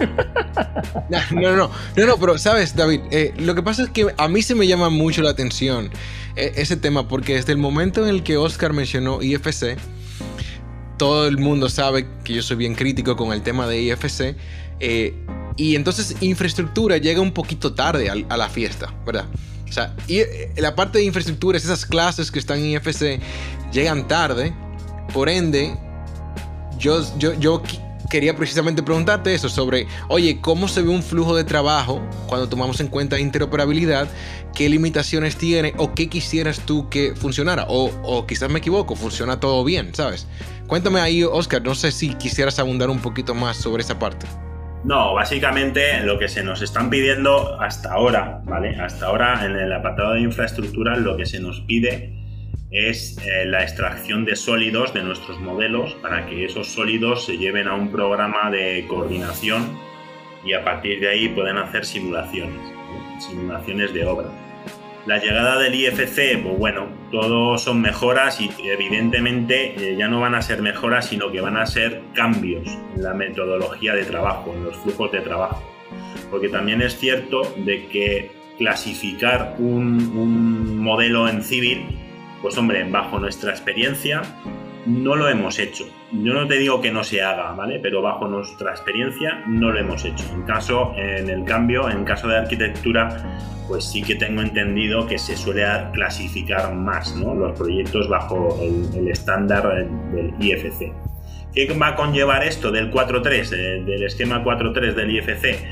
No, 1.10 1.20
no, 1.32 1.42
no, 1.42 1.72
no, 1.98 2.06
no 2.06 2.18
pero 2.18 2.38
sabes, 2.38 2.76
David, 2.76 3.02
eh, 3.12 3.34
lo 3.38 3.56
que 3.56 3.64
pasa 3.64 3.84
es 3.84 3.90
que 3.90 4.08
a 4.16 4.28
mí 4.28 4.42
se 4.42 4.56
me 4.56 4.68
llama 4.68 4.90
mucho 4.90 5.22
la 5.22 5.32
atención 5.32 5.90
eh, 6.36 6.54
ese 6.56 6.78
tema, 6.78 7.08
porque 7.08 7.34
desde 7.34 7.52
el 7.52 7.58
momento 7.58 8.04
en 8.04 8.10
el 8.10 8.24
que 8.24 8.38
Oscar 8.38 8.74
mencionó 8.74 9.22
IFC, 9.22 9.78
todo 11.04 11.28
el 11.28 11.38
mundo 11.38 11.68
sabe 11.68 12.08
que 12.24 12.34
yo 12.34 12.42
soy 12.42 12.56
bien 12.56 12.76
crítico 12.76 13.18
con 13.18 13.34
el 13.34 13.42
tema 13.42 13.68
de 13.68 13.82
IFC. 13.82 14.38
Eh, 14.80 15.14
y 15.58 15.76
entonces 15.76 16.16
infraestructura 16.22 16.96
llega 16.96 17.20
un 17.20 17.34
poquito 17.34 17.74
tarde 17.74 18.10
a, 18.10 18.38
la 18.38 18.48
fiesta, 18.48 18.94
¿verdad? 19.06 19.26
O 19.68 19.72
sea, 19.74 19.94
y 20.08 20.20
eh, 20.20 20.54
la 20.56 20.76
parte 20.76 21.00
de 21.00 21.04
infraestructura, 21.04 21.58
esas 21.58 21.86
clases 21.86 22.32
que 22.32 22.40
están 22.40 22.60
en 22.60 22.68
IFC 22.68 23.20
llegan 23.74 24.08
tarde. 24.08 24.54
Por 25.14 25.28
ende, 25.28 25.78
yo, 26.80 27.04
yo, 27.20 27.38
yo 27.38 27.62
quería 28.14 28.36
precisamente 28.36 28.84
preguntarte 28.84 29.34
eso 29.34 29.50
sobre, 29.50 29.88
oye, 30.08 30.40
¿cómo 30.40 30.68
se 30.68 30.84
ve 30.84 30.90
un 30.90 31.02
flujo 31.02 31.36
de 31.36 31.44
trabajo 31.44 32.00
cuando 32.28 32.48
tomamos 32.48 32.80
en 32.80 32.88
cuenta 32.88 33.20
interoperabilidad? 33.20 34.08
¿Qué 34.54 34.70
limitaciones 34.70 35.36
tiene 35.36 35.74
o 35.78 35.96
qué 35.96 36.10
quisieras 36.10 36.60
tú 36.60 36.88
que 36.90 37.16
funcionara? 37.16 37.66
O, 37.70 37.90
o 38.04 38.28
quizás 38.28 38.52
me 38.52 38.60
equivoco, 38.60 38.96
funciona 38.96 39.40
todo 39.40 39.64
bien, 39.64 39.96
¿sabes? 39.96 40.28
Cuéntame 40.68 41.00
ahí, 41.00 41.24
Oscar, 41.24 41.64
no 41.64 41.74
sé 41.74 41.92
si 41.92 42.14
quisieras 42.14 42.60
abundar 42.60 42.92
un 42.92 43.00
poquito 43.00 43.34
más 43.34 43.58
sobre 43.58 43.82
esa 43.82 43.98
parte. 43.98 44.28
No, 44.84 45.16
básicamente 45.16 46.02
lo 46.02 46.20
que 46.20 46.28
se 46.28 46.44
nos 46.44 46.62
están 46.62 46.92
pidiendo 46.92 47.60
hasta 47.60 47.94
ahora, 47.94 48.44
¿vale? 48.46 48.76
Hasta 48.80 49.08
ahora 49.08 49.44
en 49.44 49.56
el 49.56 49.74
apartado 49.74 50.14
de 50.14 50.22
infraestructura 50.22 50.98
lo 50.98 51.18
que 51.18 51.26
se 51.26 51.40
nos 51.40 51.62
pide 51.62 52.23
es 52.74 53.18
eh, 53.20 53.46
la 53.46 53.62
extracción 53.62 54.26
de 54.26 54.36
sólidos 54.36 54.94
de 54.94 55.04
nuestros 55.04 55.40
modelos 55.40 55.94
para 56.02 56.26
que 56.26 56.44
esos 56.44 56.68
sólidos 56.68 57.24
se 57.26 57.38
lleven 57.38 57.68
a 57.68 57.76
un 57.76 57.92
programa 57.92 58.50
de 58.50 58.86
coordinación 58.88 59.78
y 60.44 60.54
a 60.54 60.64
partir 60.64 61.00
de 61.00 61.10
ahí 61.10 61.30
puedan 61.30 61.58
hacer 61.58 61.86
simulaciones, 61.86 62.60
simulaciones 63.20 63.94
de 63.94 64.06
obra. 64.06 64.28
La 65.06 65.20
llegada 65.20 65.60
del 65.60 65.76
IFC, 65.76 66.42
pues 66.42 66.58
bueno, 66.58 66.88
todo 67.12 67.58
son 67.58 67.80
mejoras 67.82 68.42
y 68.42 68.50
evidentemente 68.64 69.76
eh, 69.78 69.96
ya 69.96 70.08
no 70.08 70.22
van 70.22 70.34
a 70.34 70.42
ser 70.42 70.62
mejoras, 70.62 71.10
sino 71.10 71.32
que 71.32 71.42
van 71.42 71.58
a 71.58 71.68
ser 71.68 72.02
cambios 72.14 72.68
en 72.96 73.04
la 73.04 73.14
metodología 73.14 73.94
de 73.94 74.06
trabajo, 74.06 74.52
en 74.56 74.64
los 74.64 74.78
flujos 74.78 75.12
de 75.12 75.20
trabajo. 75.20 75.62
Porque 76.32 76.50
también 76.50 76.82
es 76.82 76.98
cierto 76.98 77.54
de 77.58 77.86
que 77.88 78.32
clasificar 78.58 79.58
un 79.60 80.78
modelo 80.78 81.28
en 81.28 81.44
civil, 81.44 81.86
pues 82.44 82.58
hombre, 82.58 82.84
bajo 82.84 83.20
nuestra 83.20 83.52
experiencia, 83.52 84.22
no 84.86 85.16
lo 85.16 85.30
hemos 85.30 85.60
hecho. 85.60 85.86
Yo 86.12 86.34
no 86.34 86.46
te 86.46 86.56
digo 86.56 86.82
que 86.82 86.92
no 86.92 87.06
se 87.06 87.22
haga, 87.22 87.54
¿vale? 87.54 87.80
Pero 87.82 88.02
bajo 88.02 88.28
nuestra 88.28 88.72
experiencia 88.72 89.46
no 89.48 89.72
lo 89.72 89.80
hemos 89.80 90.04
hecho. 90.04 90.26
En 90.34 90.44
caso, 90.44 90.94
en 90.98 91.30
el 91.30 91.46
cambio, 91.46 91.90
en 91.90 92.04
caso 92.04 92.28
de 92.28 92.38
arquitectura, 92.38 93.40
pues 93.70 93.86
sí 93.86 94.04
que 94.04 94.16
tengo 94.16 94.42
entendido 94.42 95.08
que 95.08 95.18
se 95.18 95.38
suele 95.38 95.64
clasificar 95.94 96.74
más 96.76 97.16
¿no? 97.16 97.34
los 97.34 97.58
proyectos 97.58 98.10
bajo 98.10 98.60
el, 98.62 99.08
estándar 99.08 99.88
del 100.12 100.34
IFC. 100.38 100.92
¿Qué 101.56 101.74
va 101.82 101.88
a 101.88 101.96
conllevar 101.96 102.44
esto 102.44 102.74
del 102.74 102.92
4.3, 102.92 103.54
eh, 103.54 103.84
del 103.86 104.04
esquema 104.04 104.44
4.3 104.44 104.94
del 104.96 105.12
IFC? 105.12 105.66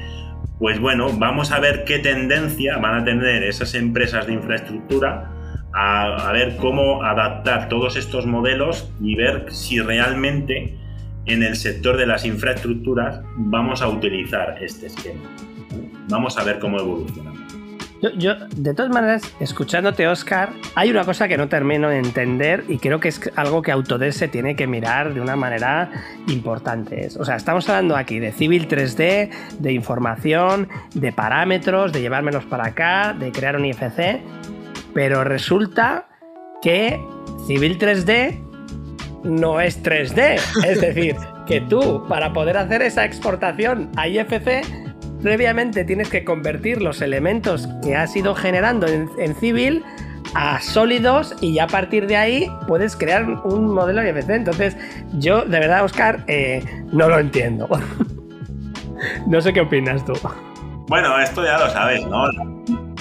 Pues 0.58 0.80
bueno, 0.80 1.10
vamos 1.12 1.52
a 1.52 1.60
ver 1.60 1.84
qué 1.84 2.00
tendencia 2.00 2.78
van 2.78 3.02
a 3.02 3.04
tener 3.04 3.44
esas 3.44 3.74
empresas 3.74 4.26
de 4.26 4.34
infraestructura 4.34 5.41
a, 5.74 6.30
a 6.30 6.32
ver 6.32 6.58
cómo 6.58 7.04
adaptar 7.04 7.70
todos 7.70 7.96
estos 7.96 8.26
modelos 8.26 8.92
y 9.02 9.16
ver 9.16 9.46
si 9.52 9.80
realmente 9.80 10.78
en 11.26 11.44
el 11.44 11.56
sector 11.56 11.98
de 11.98 12.06
las 12.06 12.26
infraestructuras 12.26 13.22
vamos 13.36 13.82
a 13.82 13.88
utilizar 13.88 14.58
este 14.62 14.88
esquema. 14.88 15.22
Vamos 16.10 16.38
a 16.38 16.44
ver 16.44 16.60
cómo 16.60 16.80
evoluciona. 16.80 17.32
Yo, 18.18 18.34
de 18.56 18.74
todas 18.74 18.92
maneras, 18.92 19.22
escuchándote, 19.40 20.08
Oscar, 20.08 20.50
hay 20.74 20.90
una 20.90 21.06
cosa 21.06 21.28
que 21.28 21.38
no 21.38 21.48
termino 21.50 21.88
de 21.88 22.00
entender 22.00 22.64
y 22.68 22.80
creo 22.80 23.00
que 23.00 23.10
es 23.10 23.22
algo 23.36 23.62
que 23.62 23.72
Autodesk 23.72 24.18
se 24.18 24.28
tiene 24.28 24.56
que 24.56 24.66
mirar 24.66 25.14
de 25.14 25.22
una 25.22 25.36
manera 25.36 25.92
importante. 26.28 27.10
O 27.20 27.26
sea, 27.26 27.36
estamos 27.36 27.70
hablando 27.70 27.96
aquí 27.96 28.18
de 28.18 28.32
Civil 28.32 28.68
3D, 28.68 29.30
de 29.60 29.72
información, 29.72 30.68
de 30.96 31.12
parámetros, 31.12 31.94
de 31.94 32.02
llevármelos 32.02 32.44
para 32.46 32.66
acá, 32.66 33.14
de 33.14 33.32
crear 33.32 33.56
un 33.56 33.66
IFC, 33.66 34.20
pero 34.94 35.24
resulta 35.24 36.08
que 36.62 37.00
Civil 37.48 37.78
3D 37.78 38.40
no 39.24 39.60
es 39.62 39.82
3D. 39.84 40.40
Es 40.66 40.82
decir, 40.82 41.16
que 41.48 41.62
tú, 41.62 42.06
para 42.08 42.34
poder 42.34 42.58
hacer 42.58 42.82
esa 42.82 43.06
exportación 43.06 43.90
a 43.98 44.08
IFC, 44.08 44.64
previamente 45.22 45.84
tienes 45.84 46.10
que 46.10 46.24
convertir 46.24 46.82
los 46.82 47.02
elementos 47.02 47.68
que 47.84 47.96
has 47.96 48.16
ido 48.16 48.36
generando 48.36 48.88
en, 48.88 49.36
civil 49.36 49.84
a 50.34 50.62
sólidos 50.62 51.36
y 51.42 51.56
ya 51.56 51.66
a 51.66 51.68
partir 51.68 52.08
de 52.08 52.16
ahí 52.16 52.52
puedes 52.68 52.96
crear 52.96 53.26
un 53.26 53.74
modelo 53.74 54.04
IFC. 54.04 54.30
Entonces, 54.30 54.78
yo 55.14 55.44
de 55.44 55.60
verdad, 55.60 55.84
Oscar, 55.84 56.24
eh, 56.28 56.64
no 56.92 57.10
lo 57.10 57.20
entiendo. 57.20 57.68
no 59.28 59.42
sé 59.42 59.54
qué 59.54 59.62
opinas 59.62 60.06
tú. 60.06 60.14
Bueno, 60.88 61.20
esto 61.20 61.44
ya 61.44 61.58
lo 61.58 61.70
sabes, 61.70 62.06
¿no? 62.08 62.26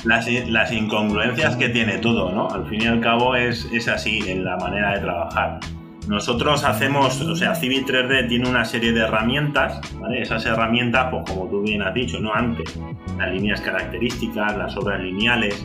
Las, 0.05 0.27
las, 0.49 0.73
incongruencias 0.73 1.57
que 1.57 1.69
tiene 1.69 1.99
todo, 1.99 2.33
¿no? 2.33 2.49
Al 2.49 2.67
fin 2.69 2.83
y 2.83 2.87
al 2.87 3.01
cabo 3.01 3.37
es, 3.37 3.69
es 3.73 3.87
así 3.87 4.21
en 4.27 4.45
la 4.45 4.57
manera 4.57 4.95
de 4.95 5.01
trabajar. 5.01 5.61
Nosotros 6.09 6.65
hacemos, 6.65 7.21
o 7.21 7.37
sea, 7.37 7.55
Civil 7.55 7.85
3D 7.85 8.29
tiene 8.29 8.49
una 8.49 8.65
serie 8.65 8.93
de 8.93 9.01
herramientas, 9.01 9.81
¿vale? 10.01 10.23
Esas 10.23 10.47
herramientas, 10.47 11.09
pues 11.11 11.25
como 11.31 11.49
tú 11.49 11.63
bien 11.63 11.83
has 11.83 11.95
dicho, 11.95 12.19
¿no? 12.19 12.33
Antes, 12.33 12.79
las 13.19 13.31
líneas 13.31 13.61
características, 13.61 14.57
las 14.57 14.77
obras 14.77 15.01
lineales, 15.01 15.65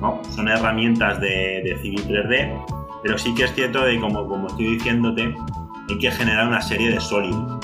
¿no? 0.00 0.20
Son 0.30 0.48
herramientas 0.48 1.20
de, 1.20 1.62
de 1.64 1.78
Civil 1.80 2.06
3D, 2.06 2.64
pero 3.02 3.18
sí 3.18 3.34
que 3.34 3.44
es 3.44 3.54
cierto 3.54 3.84
de 3.84 3.98
como, 3.98 4.26
como 4.26 4.48
estoy 4.48 4.76
diciéndote, 4.76 5.34
hay 5.88 5.98
que 5.98 6.10
generar 6.10 6.46
una 6.46 6.60
serie 6.60 6.90
de 6.90 7.00
sólidos. 7.00 7.60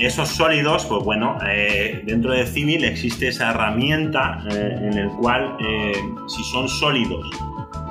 Esos 0.00 0.30
sólidos, 0.30 0.86
pues 0.86 1.04
bueno, 1.04 1.36
eh, 1.46 2.02
dentro 2.06 2.32
de 2.32 2.46
Civil 2.46 2.84
existe 2.84 3.28
esa 3.28 3.50
herramienta 3.50 4.42
eh, 4.50 4.78
en 4.80 4.96
el 4.96 5.08
cual 5.10 5.58
eh, 5.60 5.92
si 6.26 6.42
son 6.44 6.66
sólidos 6.70 7.28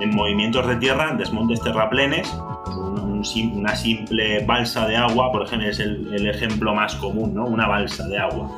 en 0.02 0.16
movimientos 0.16 0.68
de 0.68 0.76
tierra, 0.78 1.14
desmontes 1.16 1.62
terraplenes, 1.62 2.28
una 3.54 3.76
simple 3.76 4.44
balsa 4.44 4.88
de 4.88 4.98
agua, 4.98 5.32
por 5.32 5.46
ejemplo, 5.46 5.70
es 5.70 5.80
el, 5.80 6.28
ejemplo 6.28 6.74
más 6.74 6.96
común, 6.96 7.36
¿no? 7.36 7.46
Una 7.46 7.68
balsa 7.68 8.08
de 8.08 8.18
agua. 8.18 8.50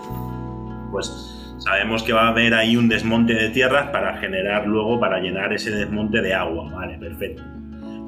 Pues 0.90 1.56
sabemos 1.58 2.04
que 2.04 2.14
va 2.14 2.28
a 2.28 2.30
haber 2.30 2.54
ahí 2.54 2.78
un 2.78 2.88
desmonte 2.88 3.34
de 3.34 3.50
tierras 3.50 3.90
para 3.90 4.18
generar 4.18 4.66
luego, 4.66 4.98
para 4.98 5.20
llenar 5.20 5.52
ese 5.52 5.72
desmonte 5.72 6.22
de 6.22 6.34
agua, 6.34 6.70
¿vale? 6.72 6.98
Perfecto. 6.98 7.44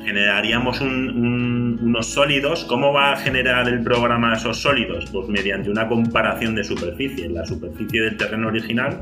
Generaríamos 0.05 0.81
unos 0.81 2.07
sólidos. 2.07 2.65
¿Cómo 2.65 2.91
va 2.91 3.13
a 3.13 3.17
generar 3.17 3.67
el 3.67 3.83
programa 3.83 4.33
esos 4.33 4.57
sólidos? 4.59 5.09
Pues 5.11 5.27
mediante 5.29 5.69
una 5.69 5.87
comparación 5.87 6.55
de 6.55 6.63
superficie, 6.63 7.29
la 7.29 7.45
superficie 7.45 8.01
del 8.01 8.17
terreno 8.17 8.47
original 8.47 8.99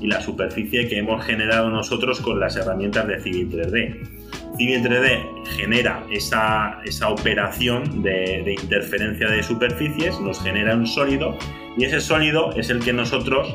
y 0.00 0.06
la 0.06 0.20
superficie 0.20 0.88
que 0.88 0.98
hemos 0.98 1.24
generado 1.24 1.70
nosotros 1.70 2.20
con 2.20 2.38
las 2.38 2.56
herramientas 2.56 3.06
de 3.06 3.20
Civil 3.20 3.50
3D 3.50 4.24
Civil 4.56 4.82
3D 4.82 5.46
genera 5.56 6.04
esa, 6.10 6.78
esa 6.84 7.08
operación 7.08 8.02
de 8.02 8.56
interferencia 8.60 9.28
de 9.28 9.42
superficies, 9.42 10.20
nos 10.20 10.40
genera 10.40 10.76
un 10.76 10.86
sólido 10.86 11.36
y 11.76 11.84
ese 11.84 12.00
sólido 12.00 12.52
es 12.52 12.70
el 12.70 12.78
que 12.80 12.92
nosotros 12.92 13.52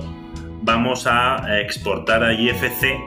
vamos 0.63 1.07
a 1.07 1.59
exportar 1.61 2.23
a 2.23 2.33
IFC 2.33 2.97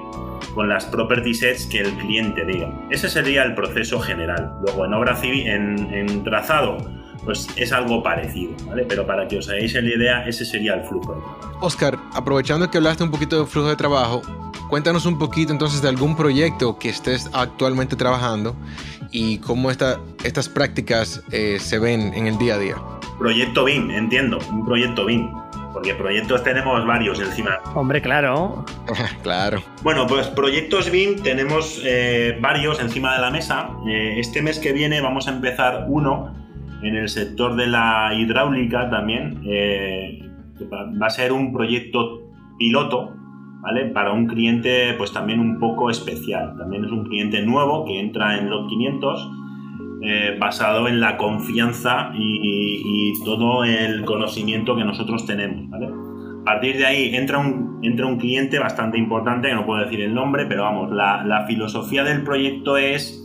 con 0.55 0.69
las 0.69 0.85
property 0.87 1.35
sets 1.35 1.67
que 1.67 1.81
el 1.81 1.93
cliente 1.95 2.45
diga. 2.45 2.71
Ese 2.91 3.09
sería 3.09 3.43
el 3.45 3.55
proceso 3.55 4.01
general. 4.01 4.53
Luego 4.63 4.85
en 4.85 4.95
obra 4.95 5.17
civil, 5.17 5.47
en, 5.47 6.25
trazado, 6.25 6.79
pues 7.25 7.49
es 7.57 7.73
algo 7.73 8.03
parecido, 8.03 8.53
¿vale? 8.67 8.85
Pero 8.89 9.07
para 9.07 9.29
que 9.29 9.39
os 9.39 9.49
hagáis 9.49 9.75
la 9.75 9.81
idea, 9.81 10.27
ese 10.27 10.45
sería 10.45 10.75
el 10.75 10.83
flujo. 10.83 11.23
Oscar, 11.61 11.99
aprovechando 12.13 12.71
que 12.71 12.79
hablaste 12.79 13.05
un 13.05 13.11
poquito 13.11 13.41
de 13.41 13.47
flujo 13.47 13.69
de 13.69 13.77
trabajo, 13.77 14.23
cuéntanos 14.69 15.07
un 15.07 15.19
poquito 15.19 15.53
entonces 15.53 15.83
de 15.83 15.89
algún 15.89 16.17
proyecto 16.17 16.79
que 16.79 16.89
estés 16.89 17.31
actualmente 17.33 17.95
trabajando 17.95 18.57
y 19.11 19.39
cómo 19.39 19.71
estas 19.71 20.49
prácticas 20.49 21.23
eh, 21.31 21.59
se 21.61 21.79
ven 21.79 22.13
en 22.15 22.27
el 22.27 22.39
día 22.39 22.55
a 22.55 22.59
día. 22.59 22.77
Proyecto 23.19 23.65
BIM, 23.65 23.91
entiendo, 23.91 24.39
un 24.51 24.65
proyecto 24.65 25.05
BIM. 25.05 25.42
Porque 25.73 25.95
proyectos 25.95 26.43
tenemos 26.45 26.87
varios 26.87 27.21
encima. 27.21 27.59
Hombre, 27.75 28.01
claro. 28.03 28.65
claro. 29.23 29.63
Bueno, 29.83 30.07
pues 30.07 30.29
proyectos 30.29 30.91
BIM 30.91 31.23
tenemos 31.23 31.81
eh, 31.85 32.39
varios 32.41 32.81
encima 32.81 33.15
de 33.15 33.21
la 33.21 33.31
mesa. 33.31 33.71
Eh, 33.89 34.19
este 34.19 34.43
mes 34.43 34.59
que 34.59 34.73
viene 34.73 35.01
vamos 35.01 35.29
a 35.29 35.33
empezar 35.33 35.87
uno 35.89 36.35
en 36.83 36.97
el 36.97 37.09
sector 37.09 37.57
de 37.57 37.69
la 37.69 38.13
hidráulica 38.15 38.91
también. 38.91 39.43
Eh, 39.47 40.29
va 40.71 41.07
a 41.07 41.11
ser 41.11 41.33
un 41.33 41.53
proyecto 41.53 42.23
piloto, 42.59 43.15
¿vale? 43.61 43.87
Para 43.87 44.13
un 44.13 44.27
cliente 44.27 44.95
pues 44.99 45.13
también 45.13 45.41
un 45.41 45.59
poco 45.59 45.91
especial. 45.91 46.57
También 46.59 46.85
es 46.85 46.91
un 46.91 47.05
cliente 47.05 47.43
nuevo 47.43 47.85
que 47.87 47.99
entra 47.99 48.39
en 48.39 48.51
los 48.51 48.69
500 48.69 49.42
eh, 50.05 50.37
basado 50.37 50.89
en 50.89 50.99
la 50.99 51.17
confianza 51.17 52.11
y, 52.15 53.13
todo 53.25 53.63
el 53.63 54.05
conocimiento 54.05 54.75
que 54.75 54.85
nosotros 54.85 55.27
tenemos. 55.27 55.71
A 56.43 56.45
partir 56.45 56.77
de 56.77 56.87
ahí 56.87 57.15
entra 57.15 57.39
un, 57.39 57.79
entra 57.83 58.07
un 58.07 58.19
cliente 58.19 58.59
bastante 58.59 58.99
importante, 58.99 59.49
que 59.49 59.55
no 59.55 59.65
puedo 59.65 59.85
decir 59.85 60.01
el 60.01 60.13
nombre, 60.13 60.47
pero 60.47 60.63
vamos, 60.63 60.91
la, 60.91 61.45
filosofía 61.47 62.03
del 62.03 62.25
proyecto 62.25 62.77
es, 62.77 63.23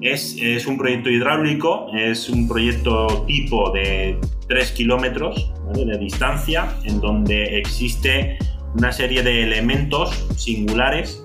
es, 0.00 0.66
un 0.66 0.78
proyecto 0.78 1.10
hidráulico, 1.10 1.88
es 1.92 2.30
un 2.30 2.48
proyecto 2.48 3.24
tipo 3.26 3.70
de 3.72 4.18
3 4.48 4.72
kilómetros 4.72 5.52
de 5.74 5.98
distancia, 5.98 6.68
en 6.84 7.00
donde 7.00 7.58
existe 7.58 8.38
una 8.74 8.90
serie 8.90 9.22
de 9.22 9.42
elementos 9.42 10.26
singulares. 10.36 11.22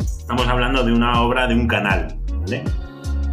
Estamos 0.00 0.48
hablando 0.48 0.82
de 0.82 0.92
una 0.92 1.22
obra 1.22 1.46
de 1.46 1.54
un 1.54 1.68
canal. 1.68 2.16
¿vale? 2.40 2.64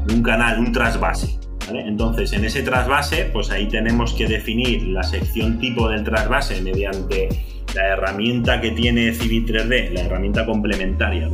Un 0.09 0.23
canal, 0.23 0.59
un 0.59 0.71
trasvase. 0.71 1.39
Entonces, 1.71 2.33
en 2.33 2.45
ese 2.45 2.63
trasvase, 2.63 3.29
pues 3.31 3.51
ahí 3.51 3.67
tenemos 3.67 4.13
que 4.13 4.27
definir 4.27 4.83
la 4.87 5.03
sección 5.03 5.59
tipo 5.59 5.87
del 5.87 6.03
trasvase 6.03 6.61
mediante 6.61 7.29
la 7.75 7.89
herramienta 7.89 8.59
que 8.59 8.71
tiene 8.71 9.13
Civil 9.13 9.45
3D, 9.45 9.91
la 9.91 10.01
herramienta 10.01 10.45
complementaria. 10.45 11.27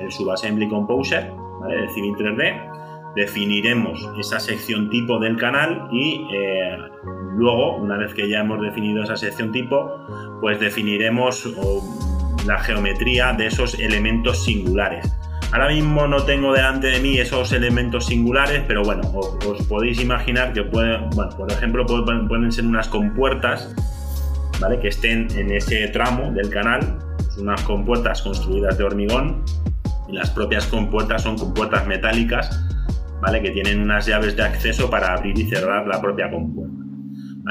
El 0.00 0.12
Subassembly 0.12 0.68
Composer, 0.68 1.30
¿vale? 1.60 1.82
De 1.82 1.88
Civil 1.90 2.14
3D. 2.14 3.14
Definiremos 3.14 4.08
esa 4.18 4.38
sección 4.38 4.90
tipo 4.90 5.18
del 5.18 5.36
canal 5.36 5.88
y 5.90 6.26
eh, 6.32 6.76
luego, 7.36 7.76
una 7.76 7.96
vez 7.96 8.14
que 8.14 8.28
ya 8.28 8.40
hemos 8.40 8.60
definido 8.60 9.02
esa 9.02 9.16
sección 9.16 9.50
tipo, 9.50 9.90
pues 10.40 10.60
definiremos 10.60 11.48
la 12.46 12.58
geometría 12.60 13.32
de 13.32 13.46
esos 13.46 13.78
elementos 13.78 14.44
singulares. 14.44 15.12
Ahora 15.50 15.68
mismo 15.68 16.06
no 16.06 16.24
tengo 16.24 16.52
delante 16.52 16.88
de 16.88 17.00
mí 17.00 17.18
esos 17.18 17.52
elementos 17.52 18.06
singulares, 18.06 18.62
pero 18.68 18.82
bueno, 18.82 19.02
os, 19.14 19.66
podéis 19.66 19.98
imaginar 20.00 20.52
que 20.52 20.62
pueden, 20.62 21.08
bueno, 21.10 21.34
por 21.36 21.50
ejemplo, 21.50 21.86
pueden, 21.86 22.52
ser 22.52 22.66
unas 22.66 22.88
compuertas, 22.88 23.74
¿vale? 24.60 24.78
Que 24.78 24.88
estén 24.88 25.26
en 25.36 25.50
ese 25.50 25.88
tramo 25.88 26.32
del 26.32 26.50
canal, 26.50 26.98
unas 27.38 27.62
compuertas 27.62 28.20
construidas 28.20 28.76
de 28.76 28.84
hormigón, 28.84 29.42
y 30.08 30.12
las 30.12 30.30
propias 30.30 30.66
compuertas 30.66 31.22
son 31.22 31.38
compuertas 31.38 31.86
metálicas, 31.86 32.62
¿vale? 33.22 33.40
Que 33.40 33.50
tienen 33.50 33.80
unas 33.80 34.06
llaves 34.06 34.36
de 34.36 34.42
acceso 34.42 34.90
para 34.90 35.14
abrir 35.14 35.38
y 35.38 35.48
cerrar 35.48 35.86
la 35.86 36.00
propia 36.00 36.30
compuerta. 36.30 36.87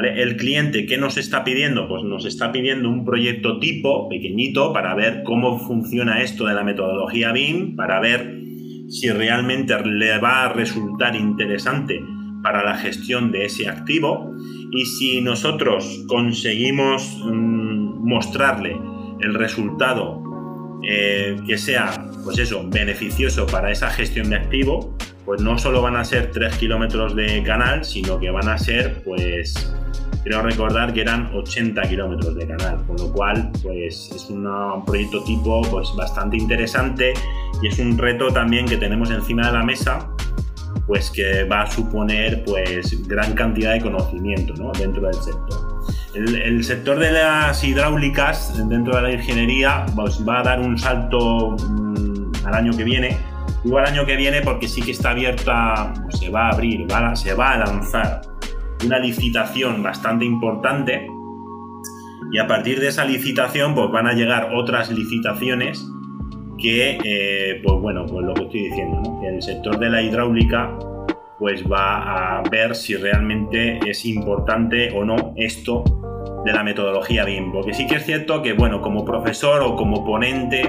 El 0.04 0.38
cliente, 0.38 0.86
¿qué 0.86 0.98
nos 0.98 1.18
está 1.18 1.43
pidiendo? 1.43 1.88
Pues 1.88 2.04
nos 2.04 2.26
está 2.26 2.52
pidiendo 2.52 2.89
un 2.89 3.04
proyecto 3.04 3.60
tipo 3.60 4.08
pequeñito 4.10 4.72
para 4.72 4.93
ver 4.93 5.24
cómo 5.24 5.60
funciona 5.60 6.22
esto 6.22 6.45
de 6.45 6.54
la 6.54 6.64
metodología 6.64 7.32
BIM, 7.32 7.76
para 7.76 8.00
ver 8.00 8.38
si 8.89 9.10
realmente 9.10 9.76
le 9.86 10.18
va 10.20 10.45
a 10.45 10.54
resultar 10.54 11.16
interesante 11.16 12.00
para 12.43 12.64
la 12.64 12.78
gestión 12.78 13.32
de 13.32 13.45
ese 13.45 13.68
activo 13.68 14.32
y 14.72 14.86
si 14.86 15.22
nosotros 15.22 16.06
conseguimos 16.08 17.22
mm, 17.26 18.08
mostrarle 18.08 18.78
el 19.20 19.34
resultado 19.34 20.24
eh, 20.84 21.36
que 21.45 21.58
sea 21.58 21.91
pues 22.24 22.38
eso 22.38 22.64
beneficioso 22.70 23.48
para 23.48 23.72
esa 23.72 23.89
gestión 23.89 24.30
de 24.30 24.38
activo 24.38 24.95
pues 25.26 25.41
no 25.41 25.58
solo 25.58 25.82
van 25.82 25.95
a 25.95 26.06
ser 26.06 26.32
3 26.32 26.56
kilómetros 26.58 27.16
de 27.16 27.43
canal 27.43 27.84
sino 27.84 28.20
que 28.20 28.30
van 28.30 28.48
a 28.48 28.58
ser 28.58 29.02
pues 29.04 29.74
creo 30.28 30.41
recordar 30.41 30.93
que 30.93 31.01
eran 31.01 31.32
80 31.34 31.82
kilómetros 31.84 32.36
de 32.36 32.47
canal, 32.47 32.84
con 32.86 32.97
lo 32.97 33.11
cual 33.13 33.49
pues 33.63 34.11
es 34.13 34.30
un 34.30 34.45
proyecto 34.86 35.23
tipo 35.23 35.61
pues 35.71 35.93
bastante 35.95 36.36
interesante 36.36 37.13
y 37.61 37.67
es 37.67 37.80
un 37.80 37.97
reto 37.97 38.28
también 38.32 38.65
que 38.65 38.78
tenemos 38.78 39.09
encima 39.09 39.47
de 39.47 39.53
la 39.53 39.63
mesa 39.63 40.09
pues 40.86 41.09
que 41.11 41.45
va 41.45 41.61
a 41.61 41.71
suponer 41.71 42.43
pues 42.43 43.07
gran 43.07 43.34
cantidad 43.34 43.73
de 43.73 43.82
conocimiento 43.82 44.53
dentro 44.78 45.01
del 45.01 45.15
sector. 45.15 45.78
El, 46.13 46.63
sector 46.63 46.97
de 46.97 47.11
las 47.11 47.63
hidráulicas 47.63 48.57
dentro 48.67 48.95
de 48.95 49.01
la 49.01 49.11
ingeniería 49.11 49.86
pues, 49.95 50.28
va 50.28 50.39
a 50.39 50.43
dar 50.43 50.59
un 50.59 50.78
salto 50.78 51.55
mm, 51.57 52.45
al 52.45 52.53
año 52.53 52.75
que 52.75 52.84
viene. 52.84 53.17
Digo 53.63 53.78
al 53.78 53.86
año 53.86 54.05
que 54.05 54.15
viene 54.15 54.41
porque 54.41 54.67
sí 54.67 54.82
que 54.82 54.91
está 54.91 55.11
abierta, 55.11 55.93
pues, 56.03 56.19
se 56.19 56.30
va 56.30 56.47
a 56.47 56.53
abrir, 56.53 56.88
se 57.15 57.34
va 57.34 57.51
a 57.51 57.57
lanzar 57.57 58.21
una 58.86 58.99
licitación 58.99 59.84
bastante 59.84 60.25
importante 60.25 61.07
y 62.32 62.39
a 62.39 62.47
partir 62.47 62.80
de 62.80 62.89
esa 62.89 63.05
licitación 63.05 63.73
pues 63.73 63.89
van 63.91 64.07
a 64.07 64.13
llegar 64.13 64.51
otras 64.53 64.91
licitaciones 64.91 65.86
que, 66.57 66.97
eh, 67.03 67.61
pues 67.63 67.82
bueno, 67.82 68.05
pues 68.05 68.25
lo 68.25 68.34
que 68.34 68.43
estoy 68.43 68.63
diciendo, 68.69 69.19
que 69.21 69.28
el 69.28 69.41
sector 69.41 69.78
de 69.80 69.89
la 69.89 70.01
hidráulica 70.01 70.78
pues 71.39 71.63
va 71.71 72.39
a 72.39 72.43
ver 72.49 72.75
si 72.75 72.95
realmente 72.95 73.80
es 73.88 74.05
importante 74.05 74.91
o 74.91 75.05
no 75.05 75.34
esto 75.36 75.84
de 76.43 76.51
la 76.51 76.63
metodología 76.63 77.25
BIM. 77.25 77.51
Porque 77.51 77.75
sí 77.75 77.86
que 77.86 77.97
es 77.97 78.05
cierto 78.05 78.41
que, 78.41 78.53
bueno, 78.53 78.82
como 78.82 79.05
profesor 79.05 79.61
o 79.61 79.75
como 79.75 80.03
ponente, 80.03 80.63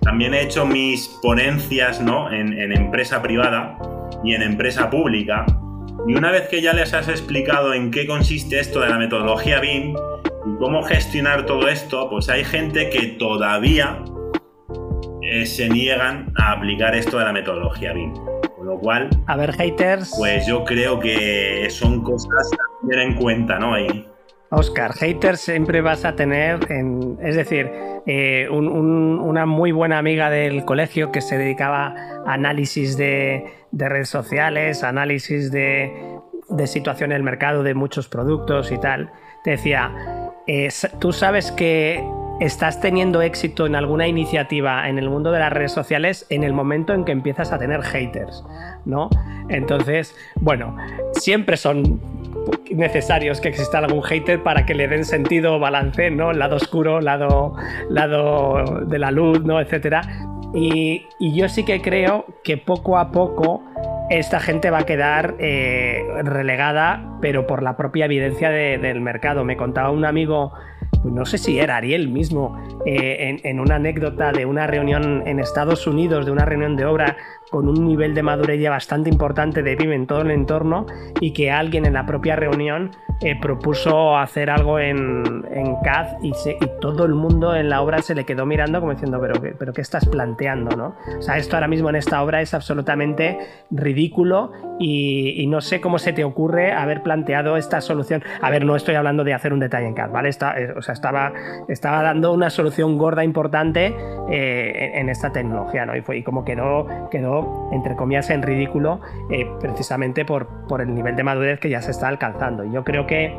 también 0.00 0.32
he 0.32 0.40
hecho 0.40 0.64
mis 0.64 1.08
ponencias 1.22 2.00
¿no? 2.00 2.32
en 2.32 2.72
empresa 2.72 3.20
privada 3.20 3.78
y 4.24 4.32
en 4.32 4.40
empresa 4.40 4.88
pública 4.88 5.44
y 6.08 6.14
una 6.14 6.30
vez 6.30 6.48
que 6.48 6.62
ya 6.62 6.72
les 6.72 6.94
has 6.94 7.06
explicado 7.06 7.74
en 7.74 7.90
qué 7.90 8.06
consiste 8.06 8.58
esto 8.58 8.80
de 8.80 8.88
la 8.88 8.96
metodología 8.96 9.60
BIM 9.60 9.94
y 9.94 10.58
cómo 10.58 10.82
gestionar 10.82 11.44
todo 11.44 11.68
esto, 11.68 12.08
pues 12.08 12.30
hay 12.30 12.44
gente 12.44 12.88
que 12.88 13.08
todavía 13.18 14.02
eh, 15.20 15.44
se 15.44 15.68
niegan 15.68 16.32
a 16.38 16.52
aplicar 16.52 16.94
esto 16.94 17.18
de 17.18 17.24
la 17.24 17.32
metodología 17.34 17.92
BIM. 17.92 18.14
Con 18.56 18.66
lo 18.66 18.78
cual... 18.78 19.10
A 19.26 19.36
ver, 19.36 19.52
haters... 19.52 20.14
Pues 20.16 20.46
yo 20.46 20.64
creo 20.64 20.98
que 20.98 21.68
son 21.68 22.02
cosas 22.02 22.50
a 22.54 22.86
tener 22.86 23.06
en 23.06 23.14
cuenta, 23.14 23.58
¿no? 23.58 23.74
Ahí. 23.74 24.06
Oscar, 24.50 24.94
haters 24.94 25.40
siempre 25.40 25.82
vas 25.82 26.06
a 26.06 26.16
tener, 26.16 26.72
en, 26.72 27.18
es 27.22 27.36
decir, 27.36 27.70
eh, 28.06 28.48
una 28.50 29.44
muy 29.44 29.72
buena 29.72 29.98
amiga 29.98 30.30
del 30.30 30.64
colegio 30.64 31.12
que 31.12 31.20
se 31.20 31.36
dedicaba 31.36 31.94
a 32.24 32.32
análisis 32.32 32.96
de, 32.96 33.57
redes 33.72 34.08
sociales, 34.08 34.82
análisis 34.84 35.50
de, 35.50 35.92
situación 36.66 37.12
en 37.12 37.16
el 37.16 37.22
mercado 37.22 37.62
de 37.62 37.74
muchos 37.74 38.08
productos 38.08 38.72
y 38.72 38.78
tal, 38.78 39.10
te 39.44 39.50
decía, 39.50 39.92
eh, 40.46 40.68
tú 40.98 41.12
sabes 41.12 41.52
que 41.52 42.02
estás 42.40 42.80
teniendo 42.80 43.20
éxito 43.20 43.66
en 43.66 43.74
alguna 43.74 44.06
iniciativa 44.06 44.88
en 44.88 44.98
el 44.98 45.10
mundo 45.10 45.32
de 45.32 45.40
las 45.40 45.52
redes 45.52 45.72
sociales 45.72 46.26
en 46.30 46.44
el 46.44 46.52
momento 46.52 46.94
en 46.94 47.04
que 47.04 47.12
empiezas 47.12 47.52
a 47.52 47.58
tener 47.58 47.82
haters, 47.82 48.44
¿no? 48.84 49.10
Entonces, 49.48 50.16
bueno, 50.36 50.76
siempre 51.12 51.56
son 51.56 52.00
necesarios 52.70 53.40
que 53.40 53.48
exista 53.48 53.78
algún 53.78 54.02
hater 54.02 54.42
para 54.42 54.64
que 54.66 54.74
le 54.74 54.88
den 54.88 55.04
sentido 55.04 55.58
balance, 55.58 56.10
¿no? 56.10 56.32
Lado 56.32 56.56
oscuro, 56.56 57.00
lado, 57.00 57.54
lado 57.90 58.84
de 58.86 58.98
la 58.98 59.10
luz, 59.10 59.44
¿no? 59.44 59.60
Etcétera. 59.60 60.02
Y, 60.54 61.06
yo 61.20 61.48
sí 61.48 61.64
que 61.64 61.80
creo 61.80 62.26
que 62.42 62.56
poco 62.56 62.98
a 62.98 63.10
poco 63.10 63.62
esta 64.10 64.40
gente 64.40 64.70
va 64.70 64.78
a 64.78 64.86
quedar 64.86 65.36
eh, 65.38 66.02
relegada, 66.22 67.18
pero 67.20 67.46
por 67.46 67.62
la 67.62 67.76
propia 67.76 68.06
evidencia 68.06 68.50
del 68.50 69.00
mercado. 69.00 69.44
Me 69.44 69.56
contaba 69.56 69.90
un 69.90 70.04
amigo 70.04 70.52
pues 71.02 71.14
no 71.14 71.24
sé 71.26 71.38
si 71.38 71.58
era 71.58 71.76
Ariel 71.76 72.08
mismo, 72.08 72.58
eh, 72.84 73.40
en, 73.42 73.60
una 73.60 73.76
anécdota 73.76 74.32
de 74.32 74.46
una 74.46 74.66
reunión 74.66 75.22
en 75.26 75.38
Estados 75.38 75.86
Unidos, 75.86 76.26
de 76.26 76.32
una 76.32 76.44
reunión 76.44 76.76
de 76.76 76.86
obra 76.86 77.16
con 77.50 77.68
un 77.68 77.86
nivel 77.86 78.14
de 78.14 78.22
madurez 78.22 78.60
ya 78.60 78.70
bastante 78.70 79.08
importante 79.08 79.62
de 79.62 79.76
BIM 79.76 79.92
en 79.92 80.06
todo 80.06 80.22
el 80.22 80.30
entorno 80.30 80.86
y 81.20 81.32
que 81.32 81.50
alguien 81.50 81.86
en 81.86 81.94
la 81.94 82.04
propia 82.04 82.36
reunión 82.36 82.90
eh, 83.20 83.38
propuso 83.40 84.16
hacer 84.16 84.48
algo 84.48 84.78
en, 84.78 85.44
en 85.50 85.74
CAD 85.82 86.22
y, 86.22 86.32
todo 86.80 87.04
el 87.04 87.14
mundo 87.14 87.56
en 87.56 87.68
la 87.68 87.82
obra 87.82 88.00
se 88.00 88.14
le 88.14 88.24
quedó 88.24 88.46
mirando 88.46 88.78
como 88.78 88.92
diciendo, 88.92 89.18
pero, 89.20 89.40
pero 89.58 89.72
¿qué 89.72 89.80
estás 89.80 90.06
planteando? 90.06 90.76
¿no? 90.76 90.94
O 91.18 91.22
sea, 91.22 91.36
esto 91.36 91.56
ahora 91.56 91.66
mismo 91.66 91.88
en 91.90 91.96
esta 91.96 92.22
obra 92.22 92.40
es 92.40 92.54
absolutamente 92.54 93.38
ridículo 93.70 94.52
y, 94.78 95.46
no 95.48 95.60
sé 95.60 95.80
cómo 95.80 95.98
se 95.98 96.12
te 96.12 96.24
ocurre 96.24 96.72
haber 96.72 97.02
planteado 97.02 97.56
esta 97.56 97.80
solución. 97.80 98.22
A 98.42 98.50
ver, 98.50 98.64
no 98.64 98.76
estoy 98.76 98.96
hablando 98.96 99.24
de 99.24 99.34
hacer 99.34 99.52
un 99.52 99.60
detalle 99.60 99.86
en 99.86 99.94
CAD, 99.94 100.10
¿vale? 100.10 100.28
Eh, 100.28 100.74
o 100.76 100.82
sea, 100.82 100.92
estaba, 100.92 101.32
estaba 101.68 102.02
dando 102.02 102.32
una 102.32 102.50
solución 102.50 102.98
gorda 102.98 103.24
importante 103.24 103.94
eh, 104.30 104.92
en, 104.94 105.08
esta 105.08 105.32
tecnología, 105.32 105.86
¿no? 105.86 105.96
Y, 105.96 106.02
fue, 106.02 106.22
como 106.22 106.44
quedó, 106.44 106.86
quedó, 107.10 107.70
entre 107.72 107.96
comillas, 107.96 108.30
en 108.30 108.42
ridículo 108.42 109.00
precisamente 109.60 110.24
por, 110.24 110.48
por 110.68 110.80
el 110.80 110.94
nivel 110.94 111.16
de 111.16 111.22
madurez 111.22 111.60
que 111.60 111.70
ya 111.70 111.80
se 111.82 111.90
está 111.90 112.08
alcanzando. 112.08 112.64
Y 112.64 112.72
yo 112.72 112.84
creo 112.84 113.06
que 113.06 113.34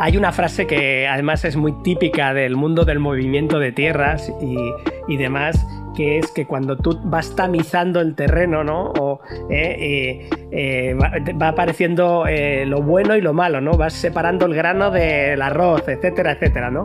hay 0.00 0.16
una 0.16 0.32
frase 0.32 0.66
que 0.66 1.06
además 1.06 1.44
es 1.44 1.56
muy 1.56 1.72
típica 1.82 2.32
del 2.32 2.56
mundo 2.56 2.86
del 2.86 2.98
movimiento 2.98 3.58
de 3.58 3.70
tierras 3.70 4.32
y, 4.40 5.16
demás, 5.18 5.66
que 5.94 6.16
es 6.16 6.30
que 6.30 6.46
cuando 6.46 6.78
tú 6.78 6.98
vas 7.04 7.36
tamizando 7.36 8.00
el 8.00 8.14
terreno, 8.14 8.64
¿no? 8.64 8.92
O, 8.98 9.20
eh, 9.50 9.76
eh, 9.78 10.30
eh, 10.52 10.94
va, 10.94 11.48
apareciendo 11.48 12.24
lo 12.64 12.80
bueno 12.80 13.14
y 13.14 13.20
lo 13.20 13.34
malo, 13.34 13.60
¿no? 13.60 13.72
Vas 13.72 13.92
separando 13.92 14.46
el 14.46 14.54
grano 14.54 14.90
del 14.90 15.42
arroz, 15.42 15.86
etcétera, 15.86 16.32
etcétera, 16.32 16.70
¿no? 16.70 16.84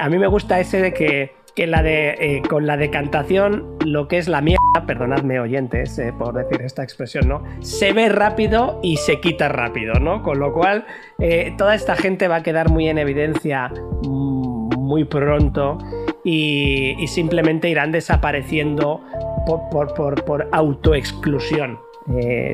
a 0.00 0.08
mí 0.08 0.18
me 0.18 0.26
gusta 0.26 0.58
ese 0.58 0.82
de 0.82 0.92
que 0.92 1.30
que 1.58 1.66
la 1.66 1.82
de, 1.82 2.10
eh, 2.20 2.42
con 2.48 2.68
la 2.68 2.76
decantación, 2.76 3.78
lo 3.84 4.06
que 4.06 4.18
es 4.18 4.28
la 4.28 4.40
mierda, 4.40 4.86
perdonadme 4.86 5.40
oyentes 5.40 5.98
eh, 5.98 6.14
por 6.16 6.32
decir 6.32 6.62
esta 6.62 6.84
expresión, 6.84 7.26
¿no? 7.26 7.42
Se 7.62 7.92
ve 7.92 8.08
rápido 8.08 8.78
y 8.80 8.96
se 8.98 9.18
quita 9.18 9.48
rápido, 9.48 9.94
¿no? 9.94 10.22
Con 10.22 10.38
lo 10.38 10.52
cual, 10.52 10.86
eh, 11.18 11.52
toda 11.58 11.74
esta 11.74 11.96
gente 11.96 12.28
va 12.28 12.36
a 12.36 12.42
quedar 12.44 12.70
muy 12.70 12.88
en 12.88 12.98
evidencia 12.98 13.72
muy 14.04 15.02
pronto 15.02 15.78
y, 16.22 16.94
simplemente 17.08 17.68
irán 17.68 17.90
desapareciendo 17.90 19.00
por, 19.44 19.94
por, 19.94 20.48
autoexclusión, 20.52 21.80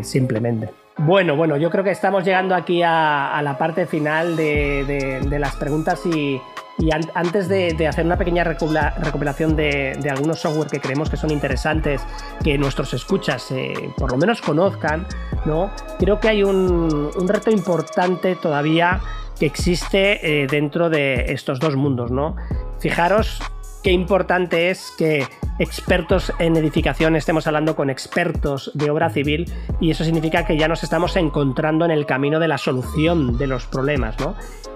simplemente. 0.00 0.70
Bueno, 0.96 1.36
bueno, 1.36 1.59
yo 1.59 1.68
creo 1.68 1.84
que 1.84 1.90
estamos 1.90 2.24
llegando 2.24 2.55
aquí 2.55 2.80
a, 2.82 3.38
la 3.44 3.59
parte 3.59 3.84
final 3.84 4.34
de 4.34 5.36
las 5.38 5.57
preguntas 5.57 6.00
y, 6.07 6.40
y 6.79 6.91
antes 6.93 7.49
de, 7.49 7.87
hacer 7.87 8.05
una 8.05 8.18
pequeña 8.18 8.43
recopilación 8.43 9.55
de, 9.55 9.97
algunos 10.11 10.41
software 10.41 10.68
que 10.68 10.81
creemos 10.81 11.09
que 11.09 11.16
son 11.16 11.31
interesantes, 11.31 12.03
que 12.43 12.59
nuestros 12.59 12.95
escuchas 12.95 13.51
eh, 13.53 13.91
por 13.97 14.11
lo 14.11 14.18
menos 14.18 14.41
conozcan, 14.41 15.07
¿no? 15.45 15.70
creo 15.99 16.18
que 16.18 16.29
hay 16.29 16.43
un, 16.43 17.11
reto 17.29 17.51
importante 17.51 18.37
todavía 18.37 19.01
que 19.39 19.47
existe 19.47 20.43
eh, 20.43 20.47
dentro 20.49 20.91
de 20.91 21.33
estos 21.33 21.61
dos 21.61 21.77
mundos. 21.77 22.11
¿no? 22.11 22.37
Fijaros 22.81 23.41
qué 23.83 23.93
importante 23.93 24.70
es 24.70 24.93
que 24.99 25.27
expertos 25.59 26.33
en 26.39 26.57
edificación 26.57 27.14
estemos 27.14 27.47
hablando 27.47 27.77
con 27.77 27.91
expertos 27.91 28.72
de 28.75 28.91
obra 28.91 29.11
civil 29.11 29.51
y 29.81 29.91
eso 29.91 30.05
significa 30.05 30.45
que 30.45 30.57
ya 30.57 30.66
nos 30.66 30.83
estamos 30.83 31.14
encontrando 31.16 31.85
en 31.85 31.93
el 31.93 32.07
camino 32.07 32.41
de 32.41 32.49
la 32.49 32.59
solución 32.59 33.39
de 33.39 33.47
los 33.47 33.66
problemas. 33.66 34.18
¿no? 34.18 34.35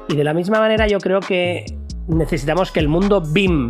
Y 0.08 0.16
de 0.16 0.24
la 0.24 0.34
misma 0.34 0.60
manera 0.60 0.86
yo 0.86 0.98
creo 0.98 1.20
que 1.20 1.66
necesitamos 2.08 2.72
que 2.72 2.80
el 2.80 2.88
mundo 2.88 3.20
BIM 3.20 3.68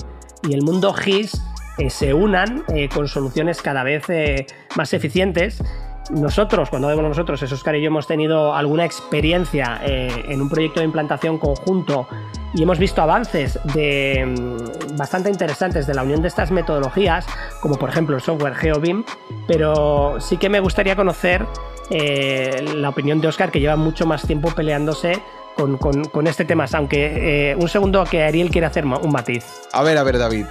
y 0.48 0.54
el 0.54 0.62
mundo 0.62 0.92
GIS 0.94 1.40
eh, 1.78 1.90
se 1.90 2.14
unan 2.14 2.64
eh, 2.68 2.88
con 2.88 3.08
soluciones 3.08 3.60
cada 3.60 3.82
vez 3.82 4.08
eh, 4.08 4.46
más 4.76 4.92
eficientes. 4.94 5.62
Nosotros, 6.10 6.70
cuando 6.70 6.88
digo 6.88 7.02
nosotros, 7.02 7.42
es 7.42 7.52
Oscar 7.52 7.76
y 7.76 7.82
yo 7.82 7.88
hemos 7.88 8.06
tenido 8.06 8.54
alguna 8.54 8.86
experiencia 8.86 9.78
en 9.84 10.40
un 10.40 10.48
proyecto 10.48 10.80
de 10.80 10.86
implantación 10.86 11.36
conjunto 11.36 12.08
y 12.54 12.62
hemos 12.62 12.78
visto 12.78 13.02
avances 13.02 13.58
de, 13.74 14.24
mm, 14.24 14.96
bastante 14.96 15.28
interesantes 15.28 15.86
de 15.86 15.92
la 15.92 16.02
unión 16.02 16.22
de 16.22 16.28
estas 16.28 16.50
metodologías, 16.50 17.26
como 17.60 17.74
por 17.74 17.90
ejemplo 17.90 18.16
el 18.16 18.22
software 18.22 18.54
GeoBIM, 18.54 19.04
pero 19.46 20.18
sí 20.18 20.38
que 20.38 20.48
me 20.48 20.60
gustaría 20.60 20.96
conocer 20.96 21.44
la 21.90 22.88
opinión 22.88 23.20
de 23.20 23.28
Oscar, 23.28 23.50
que 23.50 23.60
lleva 23.60 23.76
mucho 23.76 24.06
más 24.06 24.26
tiempo 24.26 24.50
peleándose 24.50 25.22
con, 25.58 26.26
este 26.26 26.44
tema, 26.44 26.66
aunque 26.72 27.50
eh, 27.50 27.56
un 27.56 27.68
segundo 27.68 28.04
que 28.04 28.22
Ariel 28.22 28.50
quiere 28.50 28.66
hacer 28.66 28.84
un 28.84 29.10
matiz. 29.10 29.44
A 29.72 29.82
ver, 29.82 29.98
a 29.98 30.04
ver, 30.04 30.18
David. 30.18 30.46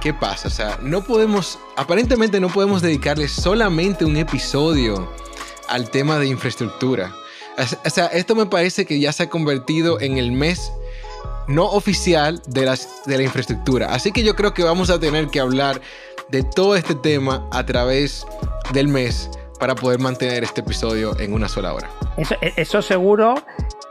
¿Qué 0.00 0.14
pasa? 0.14 0.48
O 0.48 0.50
sea, 0.50 0.78
no 0.82 1.02
podemos, 1.02 1.58
aparentemente 1.76 2.40
no 2.40 2.48
podemos 2.48 2.82
dedicarle 2.82 3.28
solamente 3.28 4.04
un 4.04 4.16
episodio 4.16 5.12
al 5.68 5.90
tema 5.90 6.18
de 6.18 6.26
infraestructura. 6.26 7.12
O 7.84 7.90
sea, 7.90 8.06
esto 8.06 8.34
me 8.34 8.46
parece 8.46 8.86
que 8.86 8.98
ya 8.98 9.12
se 9.12 9.24
ha 9.24 9.28
convertido 9.28 10.00
en 10.00 10.16
el 10.16 10.32
mes 10.32 10.72
no 11.48 11.66
oficial 11.66 12.40
de, 12.46 12.64
las, 12.64 13.04
de 13.04 13.16
la 13.16 13.24
infraestructura. 13.24 13.92
Así 13.92 14.12
que 14.12 14.22
yo 14.22 14.34
creo 14.34 14.54
que 14.54 14.62
vamos 14.62 14.90
a 14.90 14.98
tener 14.98 15.28
que 15.28 15.40
hablar 15.40 15.80
de 16.28 16.42
todo 16.42 16.76
este 16.76 16.94
tema 16.94 17.46
a 17.52 17.66
través 17.66 18.26
del 18.72 18.88
mes 18.88 19.28
para 19.58 19.74
poder 19.74 20.00
mantener 20.00 20.42
este 20.44 20.62
episodio 20.62 21.18
en 21.20 21.32
una 21.32 21.48
sola 21.48 21.74
hora. 21.74 21.90
Eso, 22.16 22.34
eso 22.56 22.82
seguro 22.82 23.34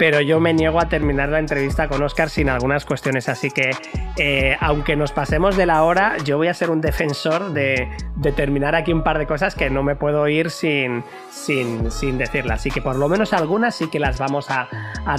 pero 0.02 0.20
yo 0.20 0.40
me 0.40 0.52
niego 0.52 0.82
a 0.82 0.90
terminar 0.90 1.30
la 1.30 1.38
entrevista 1.38 1.88
con 1.88 2.02
Oscar 2.02 2.32
sin 2.32 2.50
algunas 2.50 2.86
cuestiones. 2.86 3.30
Así 3.30 3.52
que, 3.52 3.70
eh, 4.18 4.58
aunque 4.60 4.96
nos 4.96 5.12
pasemos 5.12 5.56
de 5.56 5.68
la 5.68 5.84
hora, 5.84 6.18
yo 6.26 6.38
voy 6.38 6.48
a 6.48 6.56
ser 6.56 6.72
un 6.72 6.82
defensor 6.82 7.54
de, 7.54 7.88
terminar 8.36 8.74
aquí 8.74 8.94
un 8.94 9.04
par 9.04 9.20
de 9.20 9.28
cosas 9.28 9.54
que 9.54 9.70
no 9.70 9.84
me 9.84 9.96
puedo 9.96 10.28
ir 10.28 10.50
sin, 10.50 11.04
sin, 11.30 11.92
sin 11.92 12.18
decirlas. 12.18 12.62
Así 12.62 12.72
que, 12.72 12.82
por 12.82 12.96
lo 12.96 13.10
menos 13.10 13.32
algunas 13.32 13.76
sí 13.76 13.92
que 13.92 14.00
las 14.00 14.18
vamos 14.18 14.48
a, 14.50 14.68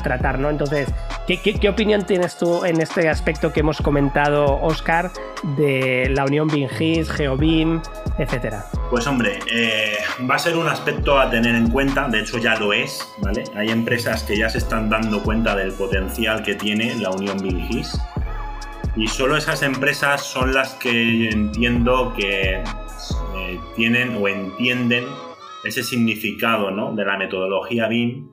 tratar, 0.02 0.40
¿no? 0.40 0.50
Entonces, 0.50 0.88
¿qué, 1.28 1.68
opinión 1.68 2.04
tienes 2.04 2.36
tú 2.36 2.64
en 2.64 2.80
este 2.80 3.08
aspecto 3.08 3.52
que 3.52 3.60
hemos 3.60 3.80
comentado, 3.80 4.60
Oscar, 4.62 5.12
de 5.56 6.10
la 6.10 6.24
unión 6.24 6.48
BIM-GIS, 6.48 7.08
GeoBIM, 7.08 7.80
etcétera? 8.18 8.64
Pues, 8.90 9.06
hombre, 9.06 9.38
eh, 9.48 9.98
va 10.28 10.34
a 10.34 10.38
ser 10.40 10.56
un 10.56 10.66
aspecto 10.66 11.20
a 11.20 11.30
tener 11.30 11.54
en 11.54 11.70
cuenta. 11.70 12.08
De 12.08 12.20
hecho, 12.20 12.38
ya 12.38 12.56
lo 12.56 12.72
es, 12.72 13.06
¿vale? 13.20 13.44
Hay 13.54 13.70
empresas 13.70 14.24
que 14.24 14.36
ya 14.36 14.48
se 14.48 14.58
están 14.58 14.71
están 14.72 14.88
dando 14.88 15.22
cuenta 15.22 15.54
del 15.54 15.72
potencial 15.72 16.42
que 16.42 16.54
tiene 16.54 16.94
la 16.94 17.10
unión 17.10 17.36
BIM-GIS 17.38 18.00
y 18.96 19.06
solo 19.06 19.36
esas 19.36 19.62
empresas 19.62 20.22
son 20.22 20.54
las 20.54 20.72
que 20.76 21.28
entiendo 21.28 22.14
que 22.16 22.54
eh, 22.54 23.60
tienen 23.76 24.16
o 24.16 24.28
entienden 24.28 25.04
ese 25.62 25.82
significado 25.82 26.70
¿no? 26.70 26.94
de 26.94 27.04
la 27.04 27.18
metodología 27.18 27.86
BIM 27.86 28.30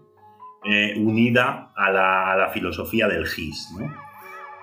eh, 0.64 0.94
unida 0.98 1.74
a 1.76 1.92
la, 1.92 2.50
filosofía 2.54 3.10
del 3.10 3.28
GIS. 3.28 3.68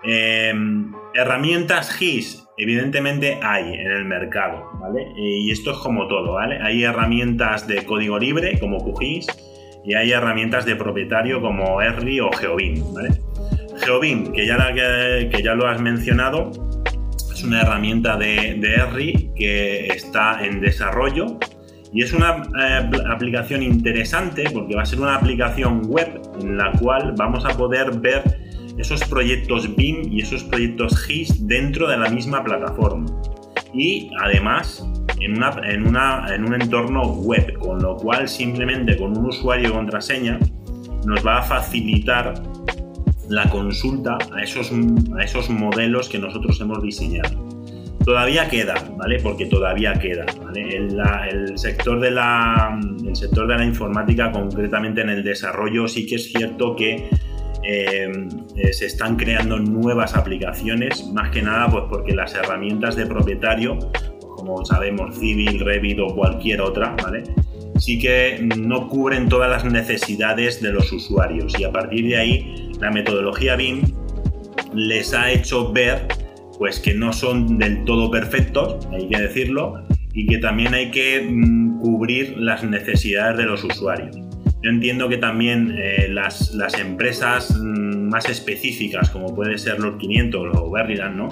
Em, 0.03 0.95
herramientas 1.13 1.93
GIS, 1.93 2.49
evidentemente 2.57 3.39
hay 3.43 3.75
en 3.75 3.91
el 3.91 4.07
mercado, 4.07 4.71
¿vale? 4.81 5.13
Y 5.15 5.51
esto 5.51 5.73
es 5.73 5.77
como 5.79 6.09
todo, 6.09 6.33
¿vale? 6.33 6.59
Hay 6.63 6.85
herramientas 6.85 7.67
de 7.67 7.85
código 7.85 8.19
libre 8.19 8.59
como 8.59 8.79
QGIS, 8.79 9.27
y 9.87 9.95
hay 9.95 10.11
herramientas 10.13 10.67
de 10.67 10.75
propietario 10.77 11.41
como 11.41 11.81
Erri 11.81 12.21
o 12.21 12.31
Geobim. 12.33 12.83
Geobim, 13.85 14.33
que 14.33 14.47
ya, 14.47 14.73
que, 14.75 15.43
ya 15.43 15.55
lo 15.55 15.69
has 15.69 15.81
mencionado, 15.81 16.51
es 17.33 17.45
una 17.45 17.63
herramienta 17.63 18.17
de, 18.17 18.57
de 18.59 19.33
que 19.37 19.87
está 19.87 20.45
en 20.45 20.61
desarrollo 20.61 21.39
y 21.93 22.03
es 22.03 22.13
una 22.13 22.43
eh, 22.59 22.91
aplicación 23.09 23.63
interesante 23.63 24.51
porque 24.53 24.75
va 24.75 24.83
a 24.83 24.87
ser 24.87 25.01
una 25.01 25.15
aplicación 25.15 25.83
web 25.87 26.21
en 26.41 26.57
la 26.57 26.73
cual 26.73 27.15
vamos 27.17 27.45
a 27.45 27.57
poder 27.57 27.99
ver 28.01 28.23
esos 28.79 29.03
proyectos 29.05 29.75
BIM 29.77 30.13
y 30.13 30.21
esos 30.21 30.43
proyectos 30.45 30.99
GIS 31.07 31.47
dentro 31.47 31.89
de 31.89 31.97
la 31.97 32.11
misma 32.11 32.43
plataforma. 32.43 33.07
Y 33.73 34.11
además 34.21 34.87
en, 35.21 35.39
una, 35.87 36.27
en, 36.35 36.45
un 36.45 36.55
entorno 36.61 37.03
web, 37.15 37.59
con 37.59 37.81
lo 37.81 37.97
cual 37.97 38.29
simplemente 38.29 38.97
con 38.97 39.17
un 39.17 39.27
usuario 39.27 39.69
y 39.69 39.73
contraseña 39.73 40.39
nos 41.05 41.25
va 41.27 41.39
a 41.39 41.43
facilitar 41.43 42.35
la 43.29 43.49
consulta 43.49 44.19
a 44.35 44.43
esos, 44.43 44.73
a 45.17 45.23
esos 45.23 45.51
modelos 45.51 46.09
que 46.09 46.19
nosotros 46.19 46.61
hemos 46.61 46.83
diseñado. 46.83 47.47
Todavía 48.05 48.49
queda, 48.49 48.75
¿vale? 48.97 49.19
Porque 49.21 49.47
todavía 49.47 49.93
queda, 49.95 50.27
El, 50.55 51.59
sector 51.59 51.99
de 51.99 52.13
la, 52.13 52.79
el 53.05 53.17
sector 53.17 53.49
de 53.49 53.57
la 53.57 53.65
informática, 53.65 54.31
concretamente 54.31 55.01
en 55.01 55.11
el 55.11 55.25
desarrollo, 55.25 55.89
sí 55.89 56.07
que 56.07 56.15
es 56.15 56.31
cierto 56.33 56.77
que 56.77 57.09
eh, 57.65 58.29
eh, 58.57 58.73
se 58.73 58.87
están 58.87 59.17
creando 59.17 59.59
nuevas 59.59 60.15
aplicaciones, 60.15 61.05
más 61.13 61.31
que 61.31 61.43
nada 61.43 61.69
pues 61.69 61.85
porque 61.91 62.15
las 62.15 62.33
herramientas 62.35 62.95
de 62.95 63.07
propietario 63.07 63.77
sabemos 64.65 65.19
Civil, 65.19 65.61
Revit 65.61 65.99
o 66.01 66.15
cualquier 66.15 66.61
otra, 66.61 66.97
¿vale? 67.03 67.25
Sí 67.79 67.99
que 67.99 68.49
no 68.57 68.89
cubren 68.89 69.29
todas 69.29 69.51
las 69.51 69.65
necesidades 69.71 70.63
de 70.63 70.73
los 70.73 70.93
usuarios 70.93 71.59
y 71.59 71.65
a 71.65 71.73
partir 71.73 72.07
de 72.07 72.17
ahí 72.17 72.71
la 72.81 72.91
metodología 72.91 73.57
BIM 73.57 73.83
les 74.75 75.13
ha 75.15 75.31
hecho 75.31 75.73
ver 75.73 76.07
pues 76.59 76.81
que 76.81 76.95
no 76.95 77.13
son 77.13 77.59
del 77.59 77.85
todo 77.85 78.11
perfectos, 78.11 78.87
hay 78.93 79.09
que 79.09 79.21
decirlo, 79.21 79.87
y 80.15 80.27
que 80.27 80.39
también 80.39 80.73
hay 80.75 80.91
que 80.91 81.29
mm, 81.31 81.81
cubrir 81.81 82.39
las 82.39 82.65
necesidades 82.65 83.37
de 83.37 83.45
los 83.45 83.63
usuarios. 83.65 84.17
Yo 84.63 84.71
entiendo 84.71 85.09
que 85.09 85.19
también 85.19 85.77
eh, 85.79 86.09
las, 86.09 86.55
las, 86.55 86.79
empresas 86.79 87.55
mm, 87.55 88.09
más 88.09 88.29
específicas, 88.29 89.11
como 89.11 89.35
puede 89.35 89.59
ser 89.59 89.79
los 89.79 89.97
500 89.97 90.57
o 90.57 90.71
Berryland, 90.71 91.17
¿no? 91.17 91.29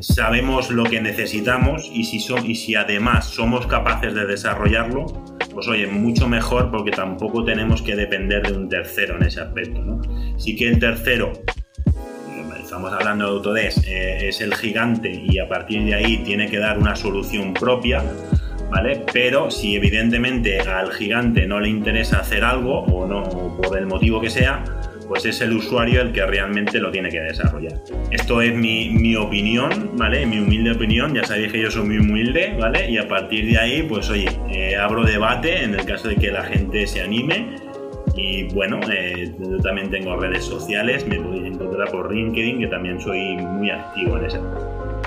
Sabemos 0.00 0.70
lo 0.70 0.84
que 0.84 1.00
necesitamos 1.00 1.88
y 1.92 2.04
si, 2.04 2.74
además 2.74 3.26
somos 3.26 3.66
capaces 3.66 4.14
de 4.14 4.26
desarrollarlo, 4.26 5.06
pues 5.52 5.68
oye, 5.68 5.86
mucho 5.86 6.28
mejor 6.28 6.70
porque 6.70 6.90
tampoco 6.90 7.44
tenemos 7.44 7.82
que 7.82 7.96
depender 7.96 8.46
de 8.46 8.56
un 8.56 8.68
tercero 8.68 9.16
en 9.16 9.24
ese 9.24 9.40
aspecto. 9.40 10.00
Sí 10.36 10.56
que 10.56 10.68
el 10.68 10.78
tercero, 10.78 11.32
estamos 12.62 12.92
hablando 12.92 13.24
de 13.24 13.30
Autodesk, 13.32 13.84
eh, 13.86 14.28
es 14.28 14.40
el 14.40 14.54
gigante 14.54 15.10
y 15.10 15.38
a 15.38 15.48
partir 15.48 15.84
de 15.84 15.94
ahí 15.94 16.18
tiene 16.18 16.48
que 16.48 16.58
dar 16.58 16.78
una 16.78 16.94
solución 16.94 17.52
propia, 17.52 18.02
¿vale? 18.70 19.04
Pero 19.12 19.50
si 19.50 19.74
evidentemente 19.74 20.60
al 20.60 20.92
gigante 20.92 21.46
no 21.46 21.58
le 21.58 21.68
interesa 21.68 22.20
hacer 22.20 22.44
algo 22.44 22.84
o 22.84 23.06
no, 23.06 23.56
por 23.60 23.76
el 23.76 23.86
motivo 23.86 24.20
que 24.20 24.30
sea, 24.30 24.62
pues 25.10 25.24
es 25.24 25.40
el 25.40 25.52
usuario 25.54 26.02
el 26.02 26.12
que 26.12 26.24
realmente 26.24 26.78
lo 26.78 26.92
tiene 26.92 27.08
que 27.08 27.20
desarrollar. 27.20 27.72
Esto 28.12 28.40
es 28.42 28.54
mi, 28.54 29.16
opinión, 29.16 29.90
¿vale? 29.96 30.24
Mi 30.24 30.38
humilde 30.38 30.70
opinión, 30.70 31.12
ya 31.12 31.24
sabéis 31.24 31.50
que 31.50 31.60
yo 31.60 31.68
soy 31.68 31.82
muy 31.82 31.98
humilde, 31.98 32.54
¿vale? 32.56 32.88
Y 32.88 32.96
a 32.96 33.08
partir 33.08 33.44
de 33.50 33.58
ahí, 33.58 33.82
pues 33.82 34.08
oye, 34.08 34.28
eh, 34.52 34.76
abro 34.76 35.02
debate 35.02 35.64
en 35.64 35.74
el 35.74 35.84
caso 35.84 36.06
de 36.06 36.14
que 36.14 36.30
la 36.30 36.44
gente 36.44 36.86
se 36.86 37.02
anime. 37.02 37.56
Y 38.14 38.44
bueno, 38.54 38.78
eh, 38.88 39.34
yo 39.36 39.58
también 39.58 39.90
tengo 39.90 40.16
redes 40.16 40.44
sociales, 40.44 41.04
me 41.08 41.16
podéis 41.16 41.54
encontrar 41.54 41.90
por 41.90 42.14
LinkedIn, 42.14 42.60
que 42.60 42.66
también 42.68 43.00
soy 43.00 43.36
muy 43.36 43.68
activo 43.68 44.16
en 44.16 44.26
ese. 44.26 44.38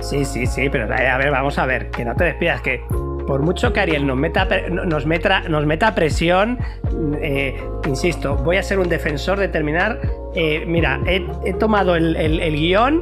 Sí, 0.02 0.26
sí, 0.26 0.46
sí, 0.46 0.68
pero 0.70 0.84
a 0.94 1.18
ver, 1.18 1.32
vamos 1.32 1.58
a 1.58 1.66
ver, 1.66 1.90
que 1.92 2.04
no 2.04 2.14
te 2.14 2.26
despidas, 2.26 2.62
que 2.62 2.82
por 3.28 3.42
mucho 3.42 3.74
que 3.74 3.80
Ariel 3.80 4.06
nos 4.06 4.18
meta, 4.18 4.48
nos 5.50 5.66
meta 5.66 5.96
presión, 5.96 6.60
eh, 7.22 7.62
insisto, 7.88 8.36
voy 8.38 8.58
a 8.58 8.64
ser 8.64 8.80
un 8.80 8.90
defensor 8.90 9.40
de 9.40 9.48
terminar. 9.48 10.00
Eh, 10.36 10.64
mira, 10.66 11.00
he, 11.06 11.54
tomado 11.54 11.96
el, 11.96 12.56
guion, 12.56 13.02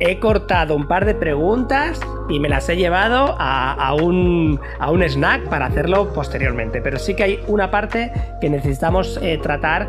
he 0.00 0.18
cortado 0.18 0.74
un 0.74 0.86
par 0.86 1.04
de 1.04 1.14
preguntas 1.14 2.00
y 2.28 2.40
me 2.40 2.48
las 2.48 2.68
he 2.68 2.76
llevado 2.76 3.36
a, 3.38 3.94
un, 3.94 4.60
a 4.78 4.90
un 4.90 5.02
snack 5.02 5.48
para 5.48 5.66
hacerlo 5.66 6.12
posteriormente. 6.12 6.80
Pero 6.80 6.98
sí 6.98 7.14
que 7.14 7.22
hay 7.22 7.40
una 7.46 7.70
parte 7.70 8.12
que 8.40 8.50
necesitamos 8.50 9.18
eh, 9.22 9.38
tratar 9.42 9.86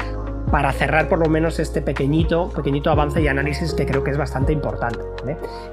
para 0.52 0.72
cerrar 0.72 1.10
por 1.10 1.20
lo 1.20 1.28
menos 1.28 1.60
este 1.60 1.82
pequeñito, 1.82 2.50
pequeñito 2.50 2.90
avance 2.92 3.22
y 3.22 3.28
análisis 3.28 3.74
que 3.74 3.86
creo 3.86 4.04
que 4.04 4.12
es 4.12 4.18
bastante 4.18 4.54
importante. 4.54 5.00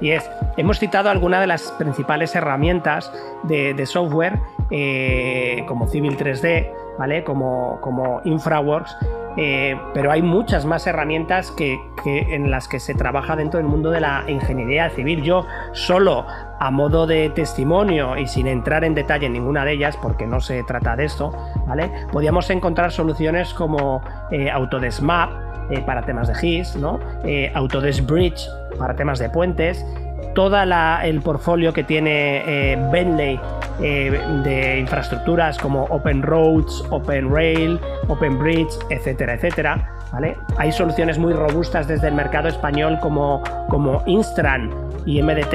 Y 0.01 0.11
es, 0.11 0.29
hemos 0.57 0.79
citado 0.79 1.09
algunas 1.09 1.41
de 1.41 1.47
las 1.47 1.71
principales 1.73 2.35
herramientas 2.35 3.11
de, 3.43 3.83
software 3.85 4.39
eh, 4.71 5.63
como 5.67 5.87
Civil 5.87 6.17
3D, 6.17 6.71
¿vale? 6.97 7.23
como, 7.23 7.79
como 7.81 8.21
InfraWorks, 8.23 8.97
eh, 9.35 9.75
pero 9.93 10.11
hay 10.11 10.21
muchas 10.21 10.65
más 10.65 10.85
herramientas 10.85 11.51
que, 11.51 11.79
en 12.05 12.51
las 12.51 12.67
que 12.67 12.79
se 12.79 12.93
trabaja 12.93 13.35
dentro 13.35 13.57
del 13.57 13.67
mundo 13.67 13.89
de 13.89 13.99
la 13.99 14.23
ingeniería 14.27 14.89
civil. 14.91 15.23
Yo 15.23 15.45
solo 15.71 16.25
a 16.59 16.69
modo 16.71 17.07
de 17.07 17.29
testimonio 17.29 18.17
y 18.17 18.27
sin 18.27 18.47
entrar 18.47 18.83
en 18.83 18.93
detalle 18.93 19.25
en 19.25 19.33
ninguna 19.33 19.65
de 19.65 19.73
ellas, 19.73 19.97
porque 19.97 20.27
no 20.27 20.39
se 20.39 20.63
trata 20.63 20.95
de 20.95 21.05
esto, 21.05 21.33
¿vale? 21.67 21.91
Podíamos 22.11 22.49
encontrar 22.49 22.91
soluciones 22.91 23.53
como 23.53 24.01
eh, 24.31 24.51
Autodesk 24.51 25.01
Map 25.01 25.31
eh, 25.71 25.81
para 25.81 26.03
temas 26.03 26.27
de 26.27 26.35
GIS, 26.35 26.75
¿no? 26.75 26.99
Autodesk 27.55 28.05
Bridge 28.05 28.47
para 28.77 28.95
temas 28.95 29.19
de 29.19 29.29
puentes, 29.29 29.85
todo 30.33 30.57
el 30.61 31.21
portfolio 31.21 31.73
que 31.73 31.83
tiene 31.83 32.77
Bentley 32.91 33.39
eh, 33.81 34.11
de 34.43 34.79
infraestructuras 34.79 35.57
como 35.57 35.85
Open 35.85 36.21
Roads, 36.21 36.85
Open 36.91 37.33
Rail, 37.33 37.79
Open 38.07 38.37
Bridge, 38.37 38.71
etcétera, 38.91 39.33
etcétera. 39.33 39.89
¿vale? 40.11 40.37
Hay 40.57 40.71
soluciones 40.71 41.17
muy 41.17 41.33
robustas 41.33 41.87
desde 41.87 42.07
el 42.07 42.13
mercado 42.13 42.47
español 42.47 42.99
como, 43.01 43.41
como 43.69 44.03
Instran 44.05 44.69
y 45.07 45.23
MDT. 45.23 45.53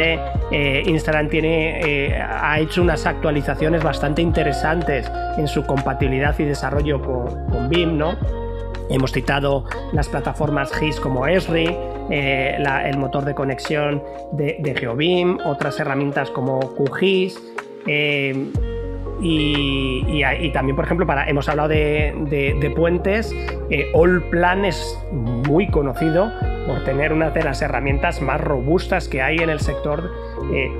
Eh, 0.50 0.82
Instran 0.86 1.28
tiene, 1.28 1.80
eh, 1.80 2.20
ha 2.20 2.58
hecho 2.58 2.82
unas 2.82 3.06
actualizaciones 3.06 3.84
bastante 3.84 4.20
interesantes 4.20 5.10
en 5.36 5.46
su 5.46 5.64
compatibilidad 5.64 6.36
y 6.40 6.44
desarrollo 6.44 7.00
con, 7.00 7.46
con 7.46 7.68
BIM, 7.68 7.96
¿no? 7.96 8.16
Hemos 8.90 9.12
citado 9.12 9.64
las 9.92 10.08
plataformas 10.08 10.72
GIS 10.72 10.98
como 10.98 11.26
Esri, 11.26 11.76
el 12.11 12.98
motor 12.98 13.24
de 13.24 13.34
conexión 13.34 14.02
de, 14.32 14.56
de, 14.61 15.38
otras 15.44 15.78
herramientas 15.80 16.30
como 16.30 16.61
QGIS, 16.61 17.38
eh, 17.86 18.50
y, 19.20 20.52
también, 20.52 20.76
por 20.76 20.84
ejemplo, 20.84 21.06
hemos 21.26 21.48
hablado 21.48 21.68
de, 21.68 22.72
puentes. 22.76 23.34
Eh, 23.70 23.90
Allplan 23.94 24.64
es 24.64 24.98
muy 25.12 25.68
conocido 25.68 26.30
por 26.66 26.84
tener 26.84 27.12
una 27.12 27.30
de 27.30 27.42
las 27.42 27.61
herramientas 27.62 28.22
más 28.22 28.40
robustas 28.40 29.09
que 29.09 29.22
hay 29.22 29.38
en 29.38 29.50
el 29.50 29.61
sector 29.61 30.12
eh, 30.52 30.70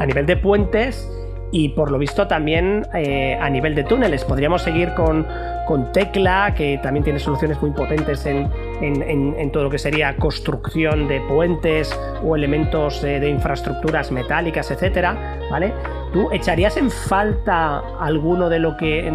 a 0.00 0.06
nivel 0.06 0.26
de 0.26 0.36
puentes 0.36 1.10
y 1.52 1.68
por 1.70 1.90
lo 1.90 1.98
visto 1.98 2.26
también 2.26 2.84
eh, 2.94 3.38
a 3.40 3.48
nivel 3.48 3.74
de 3.74 3.84
túneles. 3.84 4.24
Podríamos 4.24 4.62
seguir 4.62 4.92
con, 4.94 5.26
con 5.66 5.92
Tecla, 5.92 6.52
que 6.56 6.80
también 6.82 7.04
tiene 7.04 7.20
soluciones 7.20 7.60
muy 7.62 7.70
potentes 7.70 8.26
en, 8.26 8.48
en, 8.86 9.50
todo 9.50 9.64
lo 9.64 9.70
que 9.70 9.78
sería 9.78 10.16
construcción 10.16 11.08
de 11.08 11.20
puentes 11.22 11.98
o 12.22 12.36
elementos 12.36 13.02
de, 13.02 13.28
infraestructuras 13.28 14.10
metálicas, 14.12 14.70
etcétera, 14.70 15.38
¿vale? 15.50 15.72
¿Tú 16.12 16.30
echarías 16.32 16.76
en 16.76 16.90
falta 16.90 17.78
alguno 17.98 18.48
de, 18.48 18.58
lo 18.58 18.76
que, 18.76 19.10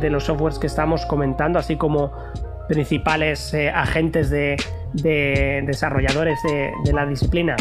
de, 0.00 0.10
los 0.10 0.24
softwares 0.24 0.58
que 0.58 0.66
estamos 0.66 1.04
comentando, 1.06 1.58
así 1.58 1.76
como 1.76 2.12
principales 2.68 3.52
eh, 3.54 3.70
agentes 3.70 4.30
de, 4.30 4.56
desarrolladores 5.66 6.38
de, 6.44 6.92
la 6.92 7.06
disciplina? 7.06 7.56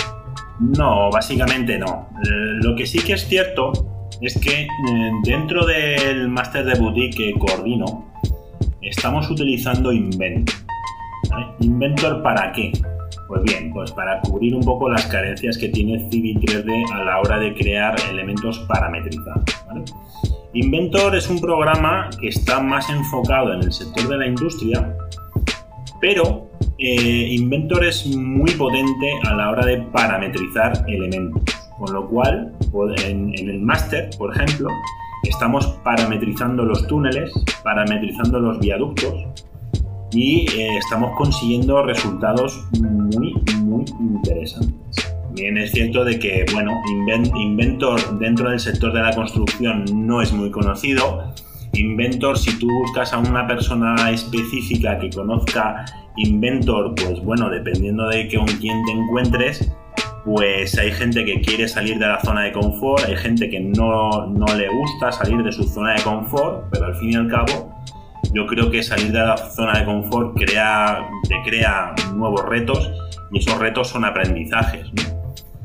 No, 0.59 1.09
básicamente 1.11 1.77
no. 1.79 2.09
Lo 2.21 2.75
que 2.75 2.85
sí 2.85 2.99
que 2.99 3.13
es 3.13 3.27
cierto 3.27 3.71
es 4.21 4.37
que 4.37 4.61
eh, 4.61 4.67
dentro 5.23 5.65
del 5.65 6.29
máster 6.29 6.65
de 6.65 6.79
boutique 6.79 7.33
que 7.33 7.39
coordino, 7.39 8.05
estamos 8.81 9.29
utilizando 9.29 9.91
Inventor. 9.91 10.62
¿Inventor 11.59 12.21
para 12.23 12.51
qué? 12.51 12.71
Pues 13.27 13.43
bien, 13.43 13.71
pues 13.73 13.91
para 13.91 14.19
cubrir 14.21 14.55
un 14.55 14.63
poco 14.63 14.89
las 14.89 15.05
carencias 15.07 15.57
que 15.57 15.69
tiene 15.69 16.09
Civil 16.09 16.39
3D 16.39 16.91
a 16.93 17.03
la 17.03 17.19
hora 17.19 17.39
de 17.39 17.53
crear 17.55 17.95
elementos 18.11 18.59
parametrizados. 18.67 19.43
Inventor 20.53 21.15
es 21.15 21.29
un 21.29 21.39
programa 21.39 22.09
que 22.19 22.27
está 22.27 22.59
más 22.59 22.89
enfocado 22.89 23.53
en 23.53 23.61
el 23.63 23.71
sector 23.71 24.07
de 24.07 24.17
la 24.17 24.27
industria, 24.27 24.95
pero 25.99 26.47
eh, 26.77 27.27
Inventor 27.31 27.85
es 27.85 28.05
muy 28.15 28.51
potente 28.51 29.13
a 29.25 29.33
la 29.33 29.49
hora 29.49 29.65
de 29.65 29.77
parametrizar 29.81 30.85
elementos. 30.87 31.43
Con 31.77 31.93
lo 31.93 32.07
cual, 32.07 32.53
en, 33.05 33.33
el 33.33 33.59
máster, 33.61 34.09
por 34.17 34.35
ejemplo, 34.35 34.69
estamos 35.23 35.65
parametrizando 35.83 36.63
los 36.63 36.85
túneles, 36.87 37.31
parametrizando 37.63 38.39
los 38.39 38.59
viaductos 38.59 39.25
y 40.13 40.45
eh, 40.51 40.77
estamos 40.77 41.15
consiguiendo 41.17 41.83
resultados 41.83 42.65
muy, 42.79 43.33
muy 43.63 43.85
interesantes. 43.99 45.15
Bien 45.33 45.57
es 45.57 45.71
cierto 45.71 46.05
de 46.05 46.19
que, 46.19 46.45
bueno, 46.53 46.79
Inventor 47.35 48.19
dentro 48.19 48.51
del 48.51 48.59
sector 48.59 48.93
de 48.93 49.01
la 49.01 49.13
construcción 49.13 49.85
no 49.93 50.21
es 50.21 50.31
muy 50.31 50.51
conocido. 50.51 51.33
Inventor, 51.73 52.37
si 52.37 52.57
tú 52.59 52.67
buscas 52.67 53.13
a 53.13 53.17
una 53.17 53.47
persona 53.47 54.11
específica 54.11 54.99
que 54.99 55.09
conozca 55.09 55.85
Inventor, 56.17 56.93
pues 56.93 57.19
bueno, 57.23 57.49
dependiendo 57.49 58.07
de 58.09 58.31
con 58.31 58.45
quién 58.45 58.85
te 58.85 58.91
encuentres, 58.91 59.71
pues 60.23 60.77
hay 60.77 60.91
gente 60.91 61.25
que 61.25 61.41
quiere 61.41 61.67
salir 61.67 61.97
de 61.97 62.07
la 62.07 62.21
zona 62.21 62.43
de 62.43 62.51
confort, 62.51 63.03
hay 63.05 63.15
gente 63.17 63.49
que 63.49 63.59
no, 63.59 64.27
le 64.55 64.69
gusta 64.69 65.11
salir 65.11 65.41
de 65.43 65.51
su 65.51 65.63
zona 65.63 65.95
de 65.95 66.03
confort, 66.03 66.65
pero 66.71 66.85
al 66.85 66.95
fin 66.95 67.11
y 67.11 67.15
al 67.15 67.27
cabo 67.27 67.73
yo 68.33 68.47
creo 68.47 68.69
que 68.71 68.81
salir 68.81 69.11
de 69.11 69.19
la 69.19 69.37
zona 69.37 69.79
de 69.79 69.85
confort 69.85 70.35
crea, 70.35 71.07
te 71.27 71.35
crea 71.43 71.93
nuevos 72.15 72.43
retos 72.45 72.91
y 73.31 73.39
esos 73.39 73.57
retos 73.59 73.89
son 73.89 74.05
aprendizajes. 74.05 74.87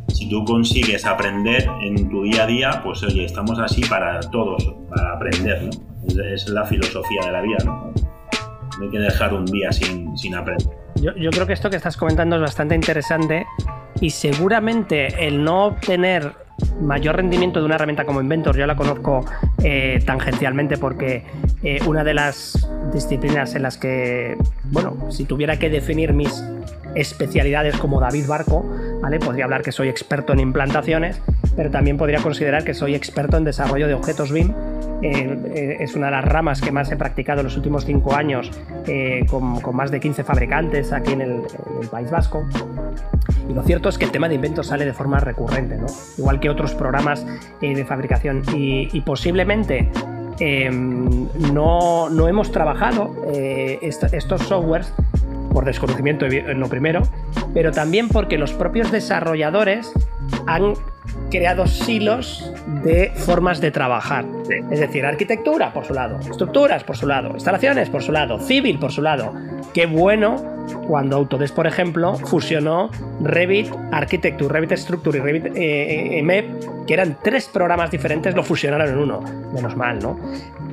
Si 0.09 0.29
tú 0.29 0.45
consigues 0.45 1.05
aprender 1.07 1.69
en 1.83 2.09
tu 2.11 2.23
día 2.25 2.45
a 2.45 2.47
día, 2.47 2.81
pues 2.85 3.03
oye, 3.03 3.25
estamos 3.25 3.59
así 3.59 3.83
para 3.83 4.21
todos, 4.21 4.75
para 4.91 5.15
aprender, 5.15 5.63
¿no? 5.65 5.71
Es, 6.33 6.49
la 6.49 6.65
filosofía 6.65 7.23
de 7.27 7.33
la 7.33 7.43
vida, 7.43 7.59
¿no? 7.65 7.93
No 8.79 8.85
hay 8.85 8.91
que 8.91 8.99
dejar 8.99 9.35
un 9.35 9.45
día 9.47 9.71
sin, 9.73 10.35
aprender. 10.35 10.69
Yo, 10.97 11.15
yo 11.17 11.31
creo 11.31 11.47
que 11.47 11.53
esto 11.53 11.71
que 11.71 11.77
estás 11.77 11.97
comentando 11.97 12.37
es 12.37 12.43
bastante 12.43 12.75
interesante 12.75 13.47
y 14.01 14.11
seguramente 14.11 15.27
el 15.27 15.43
no 15.43 15.67
obtener 15.67 16.33
mayor 16.81 17.17
rendimiento 17.17 17.61
de 17.61 17.67
una 17.67 17.77
herramienta 17.77 18.05
como 18.05 18.21
Inventor, 18.21 18.57
yo 18.57 18.67
la 18.67 18.77
conozco 18.77 19.25
eh, 19.63 20.03
tangencialmente 20.05 20.77
porque 20.77 21.25
eh, 21.63 21.79
una 21.87 22.05
de 22.05 22.15
las 22.15 22.69
disciplinas 22.93 23.55
en 23.55 23.63
las 23.63 23.77
que, 23.77 24.37
bueno, 24.65 25.11
si 25.11 25.25
tuviera 25.25 25.59
que 25.59 25.71
definir 25.71 26.13
mis 26.13 26.43
especialidades 26.95 27.77
como 27.77 28.01
David 28.01 28.27
Barco, 28.27 28.65
¿vale? 29.01 29.19
Podría 29.19 29.45
hablar 29.45 29.63
que 29.63 29.73
soy 29.73 29.89
experto 29.89 30.33
en 30.33 30.41
implantaciones, 30.41 31.21
pero 31.57 31.71
también 31.71 31.97
podría 31.97 32.21
considerar 32.21 32.65
que 32.65 32.75
soy 32.75 32.95
experto 32.95 33.37
en 33.37 33.45
desarrollo 33.45 33.87
de 33.89 33.95
objetos 33.95 34.33
BIM. 34.33 34.53
Eh, 35.03 35.39
eh, 35.55 35.77
es 35.81 35.95
una 35.95 36.07
de 36.07 36.13
las 36.13 36.25
ramas 36.25 36.61
que 36.61 36.73
más 36.73 36.91
he 36.91 36.97
practicado 36.97 37.41
en 37.41 37.45
los 37.45 37.57
últimos 37.57 37.85
cinco 37.85 38.15
años 38.15 38.51
eh, 38.87 39.25
con, 39.29 39.61
más 39.75 39.91
de 39.91 40.01
15 40.01 40.25
fabricantes 40.25 40.93
aquí 40.93 41.13
en 41.13 41.21
el, 41.21 41.43
País 41.91 42.11
Vasco. 42.11 42.45
Y 43.49 43.55
lo 43.55 43.63
cierto 43.63 43.89
es 43.89 43.97
que 43.97 44.05
el 44.05 44.11
tema 44.11 44.29
de 44.29 44.35
inventos 44.35 44.67
sale 44.67 44.85
de 44.85 44.93
forma 44.93 45.21
recurrente, 45.21 45.77
¿no? 45.77 45.87
igual 46.19 46.41
que 46.41 46.51
otros 46.51 46.75
programas 46.75 47.25
de 47.61 47.85
fabricación. 47.85 48.43
Y, 48.55 49.01
posiblemente 49.03 49.89
no, 51.53 52.11
no, 52.11 52.29
hemos 52.29 52.53
trabajado 52.53 53.15
estos 53.33 54.43
softwares 54.43 54.93
por 55.49 55.65
desconocimiento 55.65 56.27
en 56.27 56.61
lo 56.61 56.69
primero, 56.69 57.03
pero 57.55 57.73
también 57.73 58.09
porque 58.09 58.39
los 58.39 58.53
propios 58.53 58.91
desarrolladores 58.93 59.93
han 60.47 60.75
creado 61.31 61.67
silos 61.67 62.53
de 62.85 63.13
formas 63.15 63.61
de 63.61 63.71
trabajar. 63.71 64.25
Es 64.71 64.81
decir, 64.81 65.05
arquitectura 65.05 65.73
por 65.73 65.85
su 65.85 65.95
lado, 65.95 66.19
estructuras 66.21 66.85
por 66.85 66.97
su 66.97 67.07
lado, 67.07 67.31
instalaciones 67.35 67.91
por 67.91 68.03
su 68.03 68.13
lado, 68.13 68.41
civil 68.41 68.79
por 68.79 68.93
su 68.93 69.03
lado. 69.03 69.35
Qué 69.75 69.87
bueno 69.87 70.37
cuando 70.87 71.17
Autodesk, 71.17 71.55
por 71.55 71.67
ejemplo, 71.67 72.15
fusionó 72.15 72.91
Revit 73.23 73.69
Architecture, 73.93 74.53
Revit 74.53 74.73
Structure 74.77 75.19
y 75.19 75.21
Revit 75.21 75.47
eh, 75.47 76.19
eh 76.19 76.23
MEP, 76.23 76.87
que 76.87 76.95
eran 76.95 77.19
tres 77.23 77.47
programas 77.47 77.91
diferentes, 77.91 78.35
lo 78.35 78.43
fusionaron 78.43 78.89
en 78.89 78.99
uno. 78.99 79.21
Menos 79.53 79.77
mal, 79.77 79.99
¿no? 79.99 80.19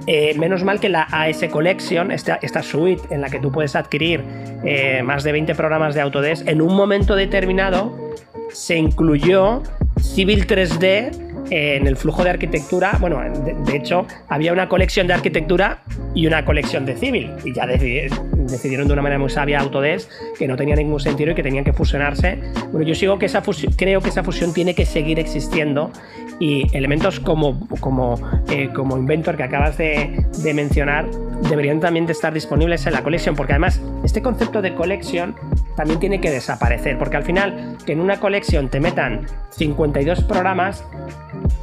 Eh, 0.08 0.38
menos 0.38 0.64
mal 0.64 0.80
que 0.80 0.90
la 0.90 1.04
AS 1.04 1.44
Collection, 1.52 2.12
esta, 2.12 2.36
esta, 2.42 2.62
suite 2.62 3.14
en 3.14 3.22
la 3.22 3.30
que 3.30 3.40
tú 3.40 3.52
puedes 3.52 3.76
adquirir 3.76 4.24
eh, 4.64 5.02
más 5.04 5.24
de 5.24 5.32
20 5.32 5.56
programas 5.56 5.96
de 5.96 6.02
Autodesk, 6.02 6.48
en 6.48 6.62
un 6.62 6.76
momento 6.76 7.16
determinado 7.16 8.06
se 8.52 8.78
incluyó 8.78 9.62
Civil 10.00 10.46
3D 10.48 11.26
en 11.50 11.88
el 11.88 11.96
flujo 11.96 12.24
de 12.24 12.32
arquitectura, 12.32 12.98
bueno, 13.00 13.22
de, 13.44 13.76
hecho, 13.76 14.08
había 14.30 14.52
una 14.52 14.68
colección 14.68 15.08
de 15.08 15.14
arquitectura 15.14 15.84
y 16.14 16.26
una 16.28 16.44
colección 16.44 16.86
de 16.86 16.96
civil. 16.96 17.32
Y 17.44 17.54
ya 17.54 17.66
decidieron 17.68 18.88
de 18.88 18.94
una 18.94 19.02
manera 19.02 19.20
muy 19.20 19.30
sabia 19.30 19.60
Autodesk 19.60 20.10
que 20.38 20.48
no 20.48 20.56
tenía 20.56 20.76
ningún 20.76 21.00
sentido 21.00 21.32
y 21.32 21.36
que 21.36 21.44
tenían 21.44 21.64
que 21.64 21.74
fusionarse. 21.74 22.40
Bueno, 22.72 22.88
yo 22.88 22.96
sigo 22.96 23.20
que 23.20 23.28
esa 23.28 23.42
fusión, 23.42 23.74
creo 23.74 24.02
que 24.02 24.10
esa 24.10 24.24
fusión 24.24 24.54
tiene 24.54 24.74
que 24.74 24.86
seguir 24.86 25.20
existiendo 25.20 25.92
y 26.40 26.76
elementos 26.76 27.20
como, 27.20 27.68
como, 27.80 28.20
eh, 28.50 28.70
como 28.74 28.98
Inventor 28.98 29.38
que 29.38 29.44
acabas 29.44 29.78
de, 29.78 30.26
de 30.44 30.54
mencionar 30.54 31.06
deberían 31.50 31.80
también 31.80 32.06
de 32.06 32.14
estar 32.14 32.34
disponibles 32.34 32.86
en 32.86 32.94
la 32.94 33.04
colección, 33.04 33.36
porque 33.36 33.54
además 33.54 33.82
este 34.04 34.22
concepto 34.22 34.62
de 34.62 34.74
colección 34.74 35.36
también 35.76 36.00
tiene 36.00 36.22
que 36.22 36.32
desaparecer, 36.32 36.98
porque 36.98 37.18
al 37.18 37.24
final 37.24 37.78
que 37.86 37.94
en 37.94 38.00
una 38.00 38.20
colección 38.20 38.70
te 38.70 38.80
metan 38.80 39.26
52 39.52 40.24
programas, 40.24 40.86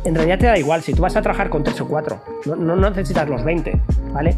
en 0.05 0.15
realidad 0.15 0.39
te 0.39 0.47
da 0.47 0.59
igual 0.59 0.83
si 0.83 0.95
tú 0.95 1.03
vas 1.03 1.17
a 1.17 1.23
trabajar 1.23 1.49
con 1.49 1.65
3 1.65 1.81
o 1.81 1.89
4, 1.89 2.25
no, 2.57 2.77
necesitas 2.77 3.29
los 3.29 3.45
20, 3.45 3.81
¿vale? 4.13 4.37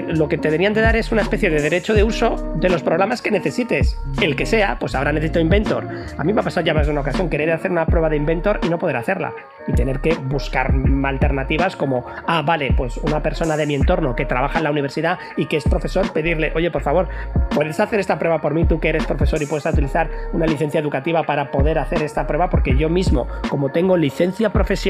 lo 0.00 0.28
que 0.28 0.38
te 0.38 0.48
deberían 0.48 0.72
de 0.72 0.80
dar 0.80 0.96
es 0.96 1.12
una 1.12 1.20
especie 1.20 1.50
de 1.50 1.60
derecho 1.60 1.92
de 1.92 2.02
uso 2.02 2.54
de 2.56 2.70
los 2.70 2.82
programas 2.82 3.20
que 3.20 3.30
necesites. 3.30 3.98
El 4.22 4.36
que 4.36 4.46
sea, 4.46 4.78
pues 4.78 4.94
ahora 4.94 5.12
necesito 5.12 5.38
Inventor. 5.38 5.86
A 6.16 6.24
mí 6.24 6.32
me 6.32 6.40
ha 6.40 6.44
pasado 6.44 6.64
ya 6.64 6.72
más 6.72 6.86
de 6.86 6.92
una 6.92 7.02
ocasión 7.02 7.28
querer 7.28 7.50
hacer 7.50 7.70
una 7.70 7.84
prueba 7.84 8.08
de 8.08 8.16
Inventor 8.16 8.60
y 8.62 8.70
no 8.70 8.78
poder 8.78 8.96
hacerla. 8.96 9.34
Y 9.66 9.72
tener 9.72 10.00
que 10.00 10.14
buscar 10.14 10.74
alternativas 11.04 11.76
como, 11.76 12.06
ah, 12.26 12.42
vale, 12.42 12.72
pues 12.74 12.96
una 12.98 13.22
persona 13.22 13.56
de 13.56 13.66
mi 13.66 13.74
entorno 13.74 14.16
que 14.16 14.24
trabaja 14.24 14.58
en 14.58 14.64
la 14.64 14.70
universidad 14.70 15.18
y 15.36 15.46
que 15.46 15.58
es 15.58 15.64
profesor, 15.64 16.10
pedirle, 16.12 16.52
oye, 16.54 16.70
por 16.70 16.82
favor, 16.82 17.08
¿puedes 17.54 17.78
hacer 17.78 18.00
esta 18.00 18.18
prueba 18.18 18.40
por 18.40 18.54
mí? 18.54 18.64
Tú 18.64 18.80
que 18.80 18.88
eres 18.88 19.04
profesor 19.04 19.42
y 19.42 19.46
puedes 19.46 19.66
utilizar 19.66 20.08
una 20.32 20.46
licencia 20.46 20.80
educativa 20.80 21.22
para 21.24 21.50
poder 21.50 21.78
hacer 21.78 22.02
esta 22.02 22.26
prueba, 22.26 22.48
porque 22.48 22.76
yo 22.76 22.88
mismo, 22.88 23.28
como 23.48 23.70
tengo 23.70 23.96
licencia 23.96 24.50
profesional, 24.50 24.81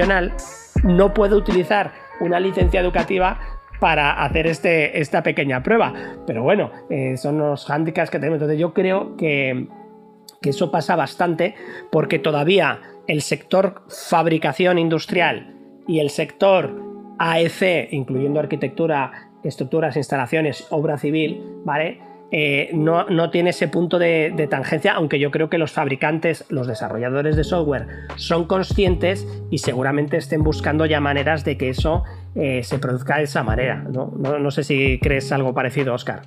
no 0.85 1.15
puedo 1.15 1.37
utilizar 1.37 1.93
una 2.21 2.41
licencia 2.41 2.81
educativa 2.81 3.39
para 3.81 4.23
hacer 4.23 4.47
este, 4.47 5.01
esta 5.01 5.23
pequeña 5.23 5.63
prueba. 5.63 5.93
Pero 6.27 6.43
bueno, 6.43 6.71
eh, 6.89 7.17
son 7.17 7.39
los 7.39 7.69
handicaps 7.69 8.11
que 8.11 8.19
tenemos. 8.19 8.37
Entonces 8.37 8.59
yo 8.59 8.73
creo 8.73 9.17
que, 9.17 9.67
que 10.41 10.51
eso 10.51 10.71
pasa 10.71 10.95
bastante 10.95 11.55
porque 11.91 12.19
todavía 12.19 12.81
el 13.09 13.23
sector 13.23 13.83
fabricación 13.89 14.79
industrial 14.79 15.57
y 15.89 15.99
el 15.99 16.11
sector 16.11 16.81
AEC, 17.19 17.93
incluyendo 17.93 18.41
arquitectura, 18.41 19.31
estructuras, 19.43 19.97
instalaciones, 19.97 20.67
obra 20.71 20.97
civil, 20.99 21.43
¿vale? 21.65 22.12
Eh, 22.35 22.71
no, 22.73 23.31
tiene 23.31 23.51
ese 23.51 23.69
punto 23.69 23.99
de, 23.99 24.49
tangencia, 24.51 24.95
aunque 24.95 25.19
yo 25.19 25.31
creo 25.31 25.51
que 25.51 25.59
los 25.59 25.71
fabricantes, 25.71 26.47
los 26.49 26.67
desarrolladores 26.67 27.37
de 27.37 27.45
software 27.45 27.87
son 28.17 28.47
conscientes 28.47 29.29
y 29.51 29.59
seguramente 29.59 30.17
estén 30.17 30.43
buscando 30.43 30.87
ya 30.87 30.99
maneras 30.99 31.45
de 31.45 31.59
que 31.59 31.69
eso 31.69 32.05
eh, 32.35 32.63
se 32.63 32.79
produzca 32.79 33.19
de 33.19 33.25
esa 33.25 33.43
manera. 33.43 33.85
¿no? 33.87 34.51
sé 34.51 34.65
si 34.65 34.99
crees 35.01 35.31
algo 35.31 35.53
parecido, 35.53 35.93
Oscar. 35.93 36.23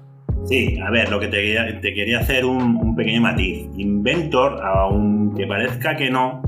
Sí, 0.45 0.77
a 0.79 0.91
ver, 0.91 1.09
lo 1.09 1.19
que 1.19 1.27
te, 1.27 1.93
quería 1.93 2.19
hacer 2.19 2.45
un, 2.45 2.95
pequeño 2.95 3.21
matiz. 3.21 3.67
Inventor, 3.75 4.61
aunque 4.63 5.47
parezca 5.47 5.97
que 5.97 6.11
no, 6.11 6.43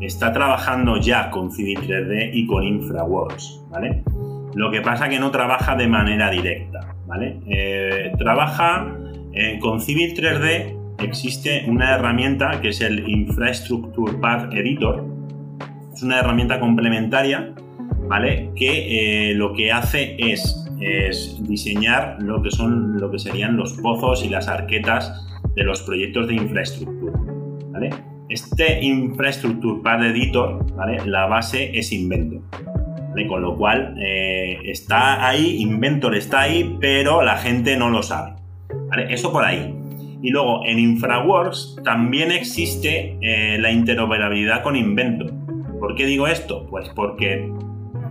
está 0.00 0.32
trabajando 0.32 0.96
ya 0.96 1.30
con 1.30 1.52
Civil 1.52 1.78
3D 1.78 2.30
y 2.32 2.44
con 2.48 2.64
InfraWorks, 2.64 3.66
¿vale? 3.70 4.02
Lo 4.54 4.72
que 4.72 4.80
pasa 4.80 5.08
que 5.08 5.20
no 5.20 5.30
trabaja 5.30 5.76
de 5.76 5.86
manera 5.86 6.28
directa. 6.28 6.95
Eh, 7.46 8.12
trabaja 8.18 8.94
eh, 9.32 9.58
con 9.60 9.80
Civil 9.80 10.14
3D, 10.14 10.96
existe 10.98 11.64
una 11.68 11.94
herramienta 11.94 12.60
que 12.60 12.70
es 12.70 12.80
el 12.80 13.08
Infrastructure 13.08 14.12
Path 14.14 14.52
Editor. 14.52 15.04
Es 15.94 16.02
una 16.02 16.18
herramienta 16.18 16.60
complementaria, 16.60 17.54
¿vale? 18.08 18.50
Que 18.56 19.30
eh, 19.30 19.34
lo 19.34 19.54
que 19.54 19.72
hace 19.72 20.16
es, 20.18 20.62
diseñar 21.40 22.18
lo 22.20 22.42
que 22.42 22.50
son 22.50 22.98
lo 23.00 23.10
que 23.10 23.18
serían 23.18 23.56
los 23.56 23.72
pozos 23.74 24.22
y 24.22 24.28
las 24.28 24.46
arquetas 24.46 25.26
de 25.54 25.64
los 25.64 25.80
proyectos 25.82 26.28
de 26.28 26.34
infraestructura. 26.34 27.18
Este 28.28 28.84
Infrastructure 28.84 29.80
Path 29.82 30.02
Editor. 30.02 30.66
La 31.06 31.26
base 31.26 31.78
es 31.78 31.92
Con 33.24 33.40
lo 33.40 33.56
cual, 33.56 33.94
eh, 33.98 34.58
está 34.64 35.26
ahí, 35.26 35.56
Inventor 35.60 36.14
está 36.14 36.42
ahí, 36.42 36.76
pero 36.80 37.22
la 37.22 37.38
gente 37.38 37.76
no 37.76 37.88
lo 37.88 38.02
sabe. 38.02 38.34
Eso 39.08 39.32
por 39.32 39.44
ahí. 39.44 39.74
Y 40.22 40.30
luego, 40.30 40.64
en 40.66 40.78
InfraWorks 40.78 41.76
también 41.84 42.30
existe 42.30 43.16
eh, 43.20 43.58
la 43.58 43.70
interoperabilidad 43.70 44.62
con 44.62 44.76
Inventor. 44.76 45.32
¿Por 45.78 45.94
qué 45.94 46.06
digo 46.06 46.26
esto? 46.26 46.66
Pues 46.68 46.88
porque 46.90 47.50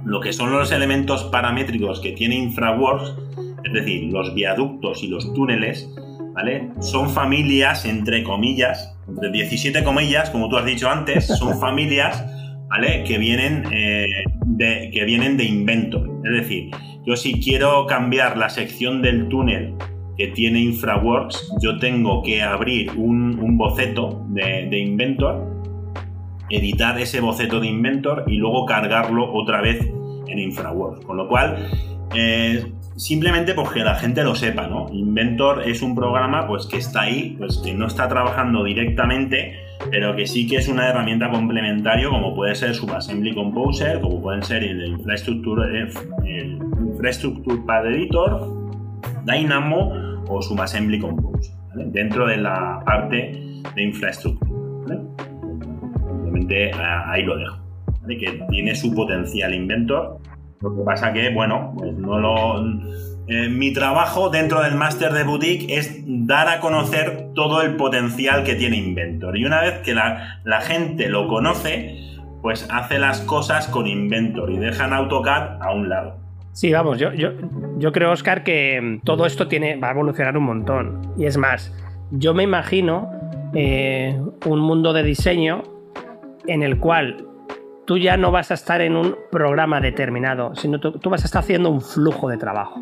lo 0.05 0.19
que 0.21 0.33
son 0.33 0.51
los 0.51 0.71
elementos 0.71 1.23
paramétricos 1.25 1.99
que 1.99 2.11
tiene 2.11 2.35
InfraWorks, 2.35 3.15
es 3.63 3.73
decir, 3.73 4.11
los 4.13 4.33
viaductos 4.33 5.03
y 5.03 5.07
los 5.07 5.33
túneles, 5.33 5.89
¿vale? 6.33 6.69
Son 6.79 7.09
familias, 7.09 7.85
entre 7.85 8.23
comillas, 8.23 8.95
de 9.07 9.31
17 9.31 9.83
comillas, 9.83 10.29
como 10.29 10.49
tú 10.49 10.57
has 10.57 10.65
dicho 10.65 10.89
antes, 10.89 11.25
son 11.25 11.59
familias, 11.59 12.23
¿vale? 12.69 13.03
Que 13.03 13.17
vienen 13.17 13.65
eh, 13.71 14.05
de, 14.45 14.89
que 14.93 15.03
vienen 15.05 15.37
de 15.37 15.45
Inventor. 15.45 16.09
Es 16.23 16.31
decir, 16.31 16.71
yo 17.05 17.15
si 17.15 17.39
quiero 17.39 17.85
cambiar 17.85 18.37
la 18.37 18.49
sección 18.49 19.01
del 19.01 19.27
túnel 19.27 19.73
que 20.17 20.27
tiene 20.27 20.61
InfraWorks, 20.61 21.55
yo 21.61 21.77
tengo 21.77 22.23
que 22.23 22.41
abrir 22.41 22.91
un, 22.95 23.57
boceto 23.57 24.25
de, 24.29 24.79
Inventor, 24.79 25.45
editar 26.49 26.99
ese 26.99 27.19
boceto 27.19 27.59
de 27.59 27.67
Inventor 27.67 28.23
y 28.27 28.37
luego 28.37 28.65
cargarlo 28.65 29.33
otra 29.33 29.61
vez 29.61 29.79
en 30.27 30.39
InfraWorks. 30.39 31.05
Con 31.05 31.17
lo 31.17 31.27
cual, 31.27 31.67
eh, 32.15 32.65
simplemente 32.95 33.53
porque 33.53 33.81
la 33.81 33.95
gente 33.95 34.23
lo 34.23 34.35
sepa, 34.35 34.67
¿no? 34.67 34.87
Inventor 34.91 35.63
es 35.67 35.81
un 35.81 35.95
programa 35.95 36.47
pues, 36.47 36.65
que 36.65 36.77
está 36.77 37.01
ahí, 37.01 37.35
pues 37.37 37.57
que 37.57 37.73
no 37.73 37.87
está 37.87 38.07
trabajando 38.07 38.63
directamente 38.63 39.64
pero 39.91 40.15
que 40.15 40.25
sí 40.25 40.47
que 40.47 40.57
es 40.57 40.67
una 40.67 40.89
herramienta 40.89 41.29
complementaria 41.29 42.09
como 42.09 42.35
puede 42.35 42.55
ser 42.55 42.73
Subassembly 42.73 43.33
Composer, 43.33 43.99
como 44.01 44.21
pueden 44.21 44.43
ser 44.43 44.63
el 44.63 44.85
Infrastructure, 44.85 45.81
el 46.25 46.59
Infrastructure 46.79 47.61
Pad 47.65 47.87
Editor, 47.87 48.47
Dynamo 49.25 49.93
o 50.27 50.41
Subassembly 50.41 50.99
Composer, 50.99 51.53
dentro 51.87 52.27
de 52.27 52.37
la 52.37 52.81
parte 52.85 53.61
de 53.75 53.83
infraestructura. 53.83 54.99
Obviamente 56.21 56.71
ahí 56.73 57.23
lo 57.23 57.37
dejo, 57.37 57.57
que 58.07 58.43
tiene 58.49 58.75
su 58.75 58.93
potencial 58.93 59.53
Inventor. 59.53 60.19
Lo 60.61 60.75
que 60.75 60.83
pasa 60.83 61.13
que, 61.13 61.29
bueno, 61.33 61.73
pues 61.77 61.93
no 61.93 62.17
lo 62.17 62.63
eh, 63.27 63.49
mi 63.49 63.73
trabajo 63.73 64.29
dentro 64.29 64.61
del 64.61 64.75
máster 64.75 65.11
de 65.11 65.23
boutique 65.23 65.65
es 65.75 66.03
dar 66.05 66.47
a 66.47 66.59
conocer 66.59 67.29
todo 67.33 67.63
el 67.63 67.75
potencial 67.75 68.43
que 68.43 68.53
tiene 68.53 68.77
Inventor. 68.77 69.35
Y 69.35 69.45
una 69.45 69.61
vez 69.61 69.79
que 69.79 69.95
la, 69.95 70.61
gente 70.61 71.09
lo 71.09 71.27
conoce, 71.27 72.19
pues 72.43 72.67
hace 72.71 72.99
las 72.99 73.21
cosas 73.21 73.67
con 73.67 73.87
Inventor 73.87 74.51
y 74.51 74.57
dejan 74.57 74.93
AutoCAD 74.93 75.61
a 75.61 75.73
un 75.73 75.89
lado. 75.89 76.17
Sí, 76.51 76.71
vamos, 76.71 76.99
yo, 76.99 77.13
yo, 77.13 77.31
yo 77.77 77.91
creo, 77.91 78.11
Oscar, 78.11 78.43
que 78.43 78.99
todo 79.03 79.25
esto 79.25 79.47
tiene, 79.47 79.75
va 79.75 79.89
a 79.89 79.91
evolucionar 79.91 80.37
un 80.37 80.43
montón. 80.43 81.01
Y 81.17 81.25
es 81.25 81.37
más, 81.37 81.73
yo 82.11 82.33
me 82.35 82.43
imagino 82.43 83.09
eh, 83.55 84.17
un 84.45 84.59
mundo 84.59 84.93
de 84.93 85.01
diseño 85.01 85.63
en 86.45 86.61
el 86.61 86.79
cual 86.79 87.25
tú 87.85 87.97
ya 87.97 88.17
no 88.17 88.31
vas 88.31 88.51
a 88.51 88.53
estar 88.53 88.81
en 88.81 88.95
un 88.95 89.15
programa 89.31 89.81
determinado, 89.81 90.55
sino 90.55 90.79
tú 90.79 91.09
vas 91.09 91.23
a 91.23 91.25
estar 91.25 91.41
haciendo 91.41 91.71
un 91.71 91.81
flujo 91.81 92.29
de 92.29 92.37
trabajo. 92.37 92.81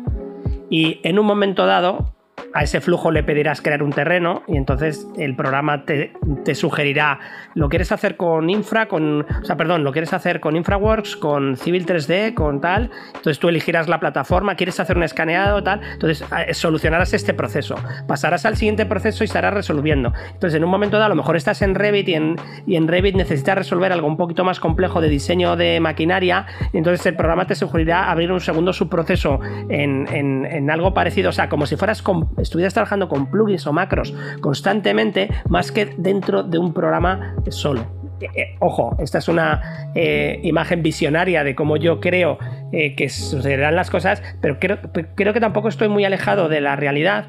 Y 0.74 0.98
en 1.04 1.20
un 1.20 1.26
momento 1.26 1.66
dado, 1.66 2.13
a 2.54 2.62
ese 2.62 2.80
flujo 2.80 3.10
le 3.10 3.24
pedirás 3.24 3.60
crear 3.60 3.82
un 3.82 3.92
terreno 3.92 4.42
y 4.46 4.56
entonces 4.56 5.08
el 5.16 5.34
programa 5.34 5.84
te, 5.84 6.12
sugerirá 6.54 7.18
lo 7.54 7.68
quieres 7.68 7.90
hacer 7.90 8.16
con 8.16 8.48
infra, 8.48 8.86
con, 8.86 9.22
o 9.22 9.44
sea, 9.44 9.56
perdón, 9.56 9.82
lo 9.82 9.92
quieres 9.92 10.12
hacer 10.12 10.40
con 10.40 10.56
InfraWorks, 10.56 11.16
con 11.16 11.56
Civil 11.56 11.84
3D, 11.84 12.34
con 12.34 12.60
tal. 12.60 12.90
Entonces 13.08 13.38
tú 13.38 13.48
elegirás 13.48 13.88
la 13.88 13.98
plataforma, 13.98 14.54
quieres 14.54 14.78
hacer 14.78 14.96
un 14.96 15.02
escaneado, 15.02 15.62
tal. 15.62 15.80
Entonces 15.92 16.24
solucionarás 16.52 17.12
este 17.12 17.34
proceso. 17.34 17.74
Pasarás 18.06 18.46
al 18.46 18.56
siguiente 18.56 18.86
proceso 18.86 19.24
y 19.24 19.26
estarás 19.26 19.52
resolviendo. 19.52 20.12
Entonces 20.32 20.56
en 20.56 20.64
un 20.64 20.70
momento 20.70 20.96
dado, 20.96 21.06
a 21.06 21.08
lo 21.10 21.16
mejor 21.16 21.36
estás 21.36 21.60
en 21.62 21.74
Revit 21.74 22.08
y 22.08 22.14
en, 22.14 22.36
y 22.66 22.76
en 22.76 22.86
Revit 22.86 23.16
necesitas 23.16 23.56
resolver 23.56 23.92
algo 23.92 24.06
un 24.06 24.16
poquito 24.16 24.44
más 24.44 24.60
complejo 24.60 25.00
de 25.00 25.08
diseño 25.08 25.56
de 25.56 25.80
maquinaria. 25.80 26.46
Y 26.72 26.78
entonces 26.78 27.04
el 27.06 27.16
programa 27.16 27.46
te 27.46 27.56
sugerirá 27.56 28.10
abrir 28.10 28.30
un 28.30 28.40
segundo 28.40 28.72
subproceso 28.72 29.40
en, 29.68 30.06
en, 30.12 30.44
en 30.44 30.70
algo 30.70 30.94
parecido, 30.94 31.30
o 31.30 31.32
sea, 31.32 31.48
como 31.48 31.66
si 31.66 31.76
fueras 31.76 32.02
estuvieras 32.44 32.74
trabajando 32.74 33.08
con 33.08 33.30
plugins 33.30 33.66
o 33.66 33.72
macros 33.72 34.14
constantemente, 34.40 35.28
más 35.48 35.72
que 35.72 35.86
dentro 35.96 36.42
de 36.42 36.58
un 36.58 36.72
programa 36.72 37.34
solo. 37.48 37.84
Eh, 38.20 38.28
eh, 38.34 38.56
ojo, 38.60 38.96
esta 39.00 39.18
es 39.18 39.28
una 39.28 39.90
eh, 39.94 40.40
imagen 40.44 40.82
visionaria 40.82 41.42
de 41.42 41.54
cómo 41.54 41.76
yo 41.76 42.00
creo 42.00 42.38
que 42.70 43.08
sucederán 43.08 43.76
las 43.76 43.88
cosas, 43.88 44.20
pero 44.40 44.58
creo, 44.58 44.78
creo, 45.14 45.32
que 45.32 45.38
tampoco 45.38 45.68
estoy 45.68 45.88
muy 45.88 46.04
alejado 46.04 46.48
de 46.48 46.60
la 46.60 46.74
realidad, 46.74 47.28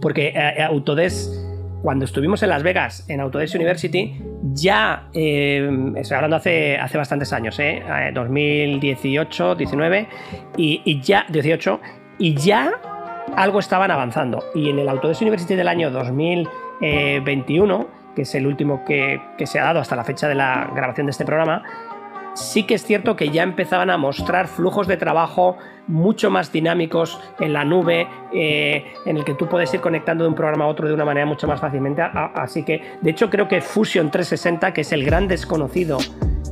porque 0.00 0.32
Autodesk, 0.66 1.30
cuando 1.82 2.06
estuvimos 2.06 2.42
en 2.42 2.48
Las 2.48 2.62
Vegas, 2.62 3.04
en 3.10 3.20
Autodesk 3.20 3.56
University, 3.56 4.18
ya, 4.54 5.10
estoy 5.12 6.14
hablando 6.14 6.36
hace, 6.36 6.78
hace 6.78 6.96
bastantes 6.96 7.30
años, 7.34 7.60
2018, 8.14 9.54
19, 9.56 10.08
y, 10.56 10.80
y 10.82 11.02
ya, 11.02 11.26
18, 11.28 11.80
y 12.18 12.34
ya 12.34 12.72
algo 13.36 13.58
estaban 13.58 13.90
avanzando. 13.90 14.44
Y 14.54 14.70
en 14.70 14.78
el 14.78 14.88
Autodesk 14.88 15.22
University 15.22 15.54
del 15.54 15.68
año 15.68 15.90
2021, 15.90 17.86
que 18.14 18.22
es 18.22 18.34
el 18.34 18.46
último 18.46 18.84
que, 18.84 19.20
se 19.44 19.60
ha 19.60 19.64
dado 19.64 19.80
hasta 19.80 19.96
la 19.96 20.04
fecha 20.04 20.28
de 20.28 20.34
la 20.34 20.70
grabación 20.74 21.06
de 21.06 21.10
este 21.12 21.24
programa, 21.24 21.62
sí 22.34 22.64
que 22.64 22.74
es 22.74 22.84
cierto 22.84 23.16
que 23.16 23.30
ya 23.30 23.42
empezaban 23.42 23.90
a 23.90 23.96
mostrar 23.96 24.46
flujos 24.48 24.86
de 24.86 24.96
trabajo 24.96 25.56
mucho 25.86 26.30
más 26.30 26.52
dinámicos 26.52 27.20
en 27.40 27.52
la 27.52 27.64
nube, 27.64 28.06
eh, 28.32 28.92
en 29.06 29.16
el 29.16 29.24
que 29.24 29.34
tú 29.34 29.48
puedes 29.48 29.72
ir 29.72 29.80
conectando 29.80 30.24
de 30.24 30.28
un 30.28 30.36
programa 30.36 30.64
a 30.64 30.68
otro 30.68 30.86
de 30.86 30.94
una 30.94 31.04
manera 31.04 31.26
mucho 31.26 31.46
más 31.46 31.60
fácilmente. 31.60 32.02
Así 32.02 32.62
que, 32.62 32.82
de 33.00 33.10
hecho, 33.10 33.30
creo 33.30 33.48
que 33.48 33.60
Fusion 33.60 34.10
360, 34.10 34.72
que 34.72 34.82
es 34.82 34.92
el 34.92 35.04
gran 35.04 35.28
desconocido 35.28 35.98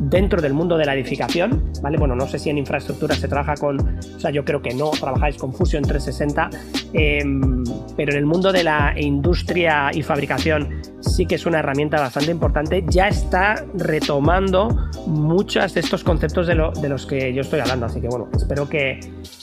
dentro 0.01 0.41
del 0.41 0.53
mundo 0.53 0.77
de 0.77 0.87
la 0.87 0.95
edificación, 0.95 1.73
¿vale? 1.83 1.99
Bueno, 1.99 2.15
no 2.15 2.27
sé 2.27 2.39
si 2.39 2.51
en 2.51 2.59
infraestructura 2.59 3.15
se 3.15 3.29
trabaja 3.29 3.55
con, 3.55 3.81
o 3.81 4.21
sea, 4.21 4.31
yo 4.31 4.45
creo 4.45 4.63
que 4.63 4.75
no 4.75 4.91
trabajáis 4.91 5.37
con 5.37 5.53
Fusion 5.53 5.83
360, 5.83 6.51
em, 6.93 7.65
pero 7.97 8.13
en 8.13 8.19
el 8.19 8.27
mundo 8.27 8.53
de 8.53 8.65
la 8.65 8.95
industria 8.97 9.91
y 9.93 10.03
fabricación 10.03 10.83
sí 11.01 11.27
que 11.27 11.37
es 11.37 11.47
una 11.47 11.61
herramienta 11.61 12.01
bastante 12.01 12.31
importante, 12.31 12.85
ya 12.89 13.09
está 13.09 13.65
retomando 13.75 14.91
muchos 15.07 15.75
de 15.75 15.81
estos 15.81 16.05
conceptos 16.05 16.47
de, 16.47 16.55
los 16.55 17.07
que 17.07 17.33
yo 17.33 17.43
estoy 17.43 17.61
hablando, 17.61 17.87
así 17.87 18.01
que 18.01 18.09
bueno, 18.09 18.29
espero 18.35 18.69
que, 18.69 19.01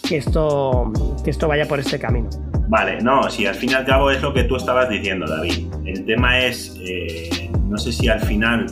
esto, 0.09 0.91
que 1.23 1.31
esto 1.31 1.47
vaya 1.47 1.67
por 1.67 1.79
este 1.79 1.99
camino. 1.99 2.29
Vale, 2.67 3.01
no, 3.01 3.29
si 3.29 3.45
al 3.45 3.55
fin 3.55 3.71
y 3.71 3.73
al 3.73 3.85
cabo 3.85 4.09
es 4.09 4.21
lo 4.21 4.33
que 4.33 4.45
tú 4.45 4.55
estabas 4.55 4.89
diciendo, 4.89 5.27
David. 5.27 5.67
El 5.85 6.05
tema 6.05 6.39
es, 6.39 6.75
eh, 6.79 7.51
no 7.67 7.77
sé 7.77 7.91
si 7.91 8.07
al 8.07 8.21
final 8.21 8.65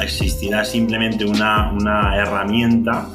existirá 0.00 0.64
simplemente 0.64 1.24
una, 1.24 2.16
herramienta 2.16 3.08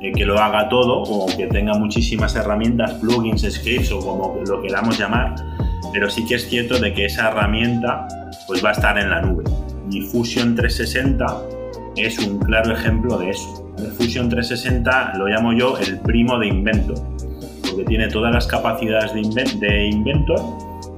eh, 0.00 0.12
que 0.12 0.24
lo 0.24 0.38
haga 0.38 0.68
todo 0.68 1.02
o 1.02 1.26
que 1.36 1.46
tenga 1.46 1.74
muchísimas 1.74 2.34
herramientas, 2.36 2.92
plugins, 2.94 3.42
scripts 3.42 3.92
o 3.92 4.00
como 4.00 4.40
lo 4.46 4.62
queramos 4.62 4.98
llamar, 4.98 5.34
pero 5.92 6.08
sí 6.08 6.24
que 6.24 6.36
es 6.36 6.48
cierto 6.48 6.78
de 6.78 6.92
que 6.92 7.06
esa 7.06 7.28
herramienta 7.28 8.06
pues 8.46 8.64
va 8.64 8.70
a 8.70 8.72
estar 8.72 8.98
en 8.98 9.10
la 9.10 9.22
nube. 9.22 9.44
Y 9.90 10.02
Fusion 10.02 10.54
360 10.54 11.26
es 11.96 12.18
un 12.18 12.38
claro 12.38 12.72
ejemplo 12.72 13.18
de 13.18 13.30
eso. 13.30 13.62
Fusion 13.98 14.28
360 14.28 15.14
lo 15.16 15.26
llamo 15.26 15.52
yo 15.52 15.76
el 15.78 15.98
primo 16.00 16.38
de 16.38 16.48
Inventor, 16.48 16.96
porque 17.62 17.84
tiene 17.84 18.08
todas 18.08 18.32
las 18.32 18.46
capacidades 18.46 19.12
de, 19.12 19.86
Inventor 19.86 20.40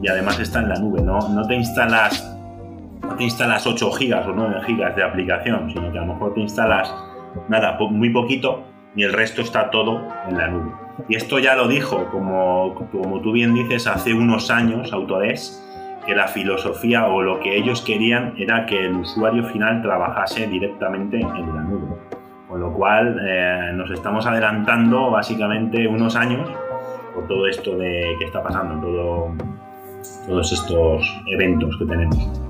y 0.02 0.08
además 0.08 0.38
está 0.38 0.60
en 0.60 0.68
la 0.68 0.76
nube. 0.76 1.02
No, 1.02 1.18
no 1.28 1.46
te 1.46 1.54
instalas 1.54 2.33
te 3.16 3.24
instalas 3.24 3.66
8 3.66 3.92
gigas 3.92 4.26
o 4.26 4.32
9 4.32 4.62
gigas 4.66 4.94
de 4.96 5.02
aplicación, 5.02 5.70
sino 5.70 5.92
que 5.92 5.98
a 5.98 6.02
lo 6.02 6.14
mejor 6.14 6.34
te 6.34 6.40
instalas 6.40 6.94
nada, 7.48 7.76
muy 7.78 8.10
poquito 8.10 8.64
y 8.96 9.02
el 9.02 9.12
resto 9.12 9.42
está 9.42 9.70
todo 9.70 10.02
en 10.28 10.38
la 10.38 10.48
nube. 10.48 10.72
Y 11.08 11.16
esto 11.16 11.38
ya 11.38 11.56
lo 11.56 11.66
dijo, 11.66 12.08
como, 12.10 12.88
como 12.92 13.20
tú 13.20 13.32
bien 13.32 13.54
dices, 13.54 13.86
hace 13.86 14.14
unos 14.14 14.50
años 14.50 14.92
Autodesk, 14.92 15.60
que 16.06 16.14
la 16.14 16.28
filosofía 16.28 17.06
o 17.06 17.22
lo 17.22 17.40
que 17.40 17.56
ellos 17.56 17.80
querían 17.80 18.34
era 18.36 18.66
que 18.66 18.86
el 18.86 18.94
usuario 18.94 19.44
final 19.44 19.82
trabajase 19.82 20.46
directamente 20.46 21.18
en 21.18 21.54
la 21.54 21.62
nube. 21.62 21.96
Con 22.48 22.60
lo 22.60 22.72
cual 22.72 23.18
eh, 23.26 23.72
nos 23.74 23.90
estamos 23.90 24.26
adelantando 24.26 25.10
básicamente 25.10 25.88
unos 25.88 26.14
años 26.14 26.48
por 27.14 27.26
todo 27.26 27.46
esto 27.46 27.76
de 27.76 28.14
que 28.18 28.26
está 28.26 28.42
pasando, 28.42 28.80
todo, 28.80 29.34
todos 30.28 30.52
estos 30.52 31.22
eventos 31.26 31.76
que 31.78 31.86
tenemos. 31.86 32.43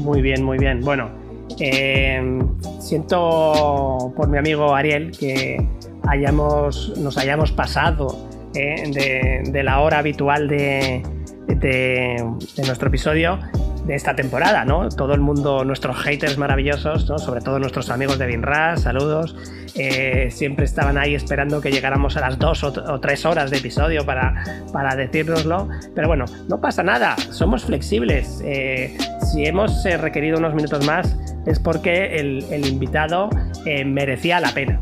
Muy 0.00 0.22
bien, 0.22 0.42
muy 0.42 0.58
bien. 0.58 0.80
Bueno, 0.80 1.10
eh, 1.58 2.40
siento 2.80 4.12
por 4.16 4.28
mi 4.28 4.38
amigo 4.38 4.74
Ariel 4.74 5.12
que 5.16 5.64
hayamos, 6.08 6.96
nos 6.98 7.18
hayamos 7.18 7.52
pasado 7.52 8.28
eh, 8.54 9.42
de, 9.50 9.62
la 9.62 9.80
hora 9.80 9.98
habitual 9.98 10.48
de, 10.48 11.02
de, 11.46 12.16
nuestro 12.66 12.88
episodio 12.88 13.38
de 13.84 13.94
esta 13.94 14.14
temporada, 14.14 14.64
¿no? 14.64 14.88
Todo 14.88 15.14
el 15.14 15.20
mundo, 15.20 15.64
nuestros 15.64 15.96
haters 15.96 16.38
maravillosos, 16.38 17.04
sobre 17.04 17.40
todo 17.40 17.58
nuestros 17.58 17.90
amigos 17.90 18.18
de 18.18 18.26
Binras, 18.26 18.82
saludos, 18.82 19.36
eh, 19.74 20.28
siempre 20.30 20.64
estaban 20.64 20.98
ahí 20.98 21.14
esperando 21.14 21.60
que 21.60 21.70
llegáramos 21.70 22.16
a 22.16 22.20
las 22.20 22.38
dos 22.38 22.62
o, 22.62 23.00
tres 23.00 23.24
horas 23.24 23.50
de 23.50 23.58
episodio 23.58 24.04
para, 24.04 24.44
para 24.72 24.94
decírnoslo, 24.94 25.68
pero 25.94 26.08
bueno, 26.08 26.26
no 26.48 26.60
pasa 26.60 26.82
nada, 26.82 27.16
somos 27.30 27.64
flexibles. 27.64 28.40
Eh, 28.44 28.96
si 29.32 29.44
hemos 29.46 29.84
eh, 29.86 29.96
requerido 29.96 30.38
unos 30.38 30.54
minutos 30.54 30.86
más 30.86 31.16
es 31.46 31.58
porque 31.58 32.16
el 32.16 32.66
invitado 32.66 33.28
merecía 33.84 34.38
la 34.38 34.52
pena. 34.52 34.80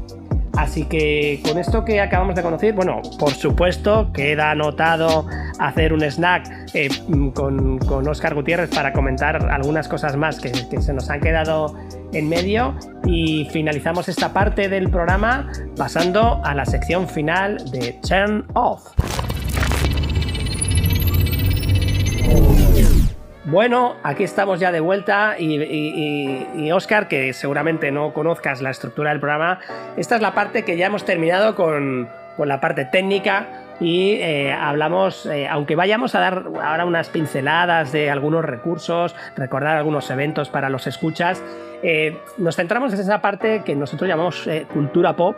Así 0.61 0.85
que 0.85 1.41
con 1.43 1.57
esto 1.57 1.87
que 1.87 2.03
acabamos 2.03 2.35
de 2.35 2.43
conocer, 2.43 2.75
bueno, 2.75 3.01
por 3.19 3.33
supuesto 3.33 4.13
queda 4.13 4.51
anotado 4.51 5.27
hacer 5.59 5.95
un 5.95 6.03
snack 6.03 6.69
eh, 6.75 6.91
con, 7.35 7.79
con, 7.79 8.07
Oscar 8.07 8.35
Gutiérrez 8.35 8.69
para 8.69 8.93
comentar 8.93 9.51
algunas 9.51 9.89
cosas 9.89 10.17
más 10.17 10.39
que 10.39 10.53
se 10.53 10.93
nos 10.93 11.09
han 11.09 11.21
quedado 11.21 11.75
en 12.13 12.29
medio 12.29 12.75
y 13.07 13.49
finalizamos 13.51 14.11
esta 14.11 14.35
parte 14.35 14.69
del 14.69 14.91
programa 14.91 15.51
pasando 15.79 16.43
a 16.45 16.55
la 16.55 16.67
sección 16.67 17.09
final 17.09 17.57
de 17.71 17.99
Turn 18.07 18.45
Off. 18.53 18.93
Bueno, 23.45 23.97
aquí 24.03 24.23
estamos 24.23 24.61
ya 24.61 24.71
de 24.71 24.81
vuelta 24.81 25.37
y, 25.39 26.71
Oscar, 26.73 27.09
que 27.09 27.33
seguramente 27.33 27.91
no 27.91 28.13
conozcas 28.13 28.61
la 28.61 28.71
estructura 28.71 29.11
del 29.11 29.21
programa, 29.21 29.61
esta 29.97 30.17
es 30.17 30.23
la 30.23 30.35
parte 30.35 30.63
que 30.63 30.77
ya 30.77 30.87
hemos 30.87 31.05
terminado 31.05 31.55
con, 31.55 32.09
la 32.39 32.61
parte 32.61 32.87
técnica 32.87 33.49
y 33.81 34.13
eh, 34.13 34.53
hablamos, 34.53 35.27
eh, 35.27 35.47
aunque 35.49 35.75
vayamos 35.77 36.15
a 36.15 36.21
dar 36.21 36.45
ahora 36.63 36.85
unas 36.87 37.09
pinceladas 37.11 37.93
de 37.93 38.11
algunos 38.11 38.45
recursos, 38.45 39.15
recordar 39.37 39.77
algunos 39.77 40.11
eventos 40.11 40.49
para 40.49 40.69
los 40.69 40.87
escuchas, 40.87 41.43
eh, 41.83 42.19
nos 42.39 42.57
centramos 42.57 42.93
en 42.93 43.01
esa 43.01 43.21
parte 43.21 43.63
que 43.65 43.75
nosotros 43.75 44.09
llamamos 44.09 44.49
cultura 44.73 45.17
pop 45.17 45.37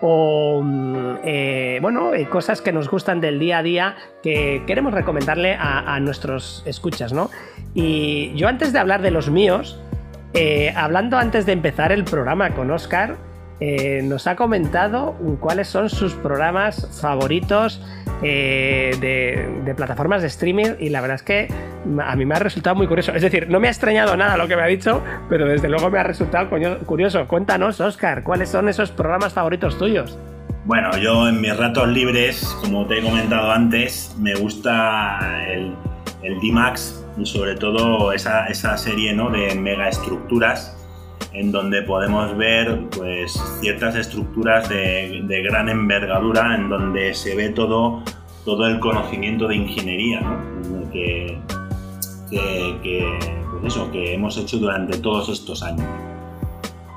o 0.00 0.64
eh, 1.24 1.78
bueno, 1.82 2.14
eh, 2.14 2.26
cosas 2.26 2.60
que 2.60 2.72
nos 2.72 2.88
gustan 2.88 3.20
del 3.20 3.38
día 3.38 3.58
a 3.58 3.62
día 3.62 3.96
que 4.22 4.62
queremos 4.66 4.94
recomendarle 4.94 5.56
a, 5.58 5.98
nuestros 6.00 6.62
escuchas, 6.66 7.12
¿no? 7.12 7.30
Y 7.74 8.32
yo 8.34 8.48
antes 8.48 8.72
de 8.72 8.78
hablar 8.78 9.02
de 9.02 9.10
los 9.10 9.30
míos, 9.30 9.78
eh, 10.32 10.72
hablando 10.76 11.18
antes 11.18 11.44
de 11.46 11.52
empezar 11.52 11.92
el 11.92 12.04
programa 12.04 12.50
con 12.50 12.70
Oscar, 12.70 13.16
eh, 13.60 14.00
nos 14.02 14.26
ha 14.26 14.36
comentado 14.36 15.14
cuáles 15.38 15.68
son 15.68 15.90
sus 15.90 16.14
programas 16.14 16.88
favoritos 16.98 17.82
eh, 18.22 18.96
de, 19.00 19.74
plataformas 19.74 20.22
de 20.22 20.28
streaming 20.28 20.72
y 20.78 20.88
la 20.88 21.02
verdad 21.02 21.16
es 21.16 21.22
que 21.22 21.48
a 22.02 22.16
mí 22.16 22.24
me 22.24 22.34
ha 22.34 22.38
resultado 22.38 22.74
muy 22.74 22.86
curioso. 22.86 23.12
Es 23.12 23.22
decir, 23.22 23.48
no 23.50 23.60
me 23.60 23.68
ha 23.68 23.70
extrañado 23.70 24.16
nada 24.16 24.38
lo 24.38 24.48
que 24.48 24.56
me 24.56 24.62
ha 24.62 24.66
dicho, 24.66 25.02
pero 25.28 25.46
desde 25.46 25.68
luego 25.68 25.90
me 25.90 25.98
ha 25.98 26.02
resultado 26.02 26.48
curioso. 26.86 27.26
Cuéntanos, 27.28 27.80
Oscar, 27.80 28.22
¿cuáles 28.22 28.48
son 28.48 28.68
esos 28.68 28.90
programas 28.90 29.34
favoritos 29.34 29.76
tuyos? 29.78 30.18
Bueno, 30.64 30.96
yo 30.98 31.28
en 31.28 31.40
mis 31.40 31.56
ratos 31.56 31.88
libres, 31.88 32.44
como 32.62 32.86
te 32.86 32.98
he 32.98 33.02
comentado 33.02 33.50
antes, 33.50 34.14
me 34.18 34.34
gusta 34.34 35.44
el, 35.48 35.74
el 36.22 36.40
D-Max 36.40 37.04
y 37.18 37.26
sobre 37.26 37.56
todo 37.56 38.12
esa, 38.12 38.46
esa 38.46 38.76
serie 38.76 39.12
¿no? 39.12 39.30
de 39.30 39.54
megaestructuras 39.54 40.79
en 41.32 41.52
donde 41.52 41.82
podemos 41.82 42.36
ver 42.36 42.88
pues, 42.96 43.32
ciertas 43.60 43.94
estructuras 43.94 44.68
de, 44.68 45.42
gran 45.44 45.68
envergadura, 45.68 46.54
en 46.54 46.68
donde 46.68 47.14
se 47.14 47.34
ve 47.34 47.50
todo, 47.50 48.02
todo 48.44 48.66
el 48.66 48.78
conocimiento 48.80 49.46
de 49.48 49.56
ingeniería 49.56 50.20
¿no? 50.20 50.90
que, 50.90 51.38
que, 52.30 53.18
pues 53.50 53.74
eso, 53.74 53.90
que 53.90 54.14
hemos 54.14 54.36
hecho 54.38 54.58
durante 54.58 54.98
todos 54.98 55.28
estos 55.28 55.62
años. 55.62 55.86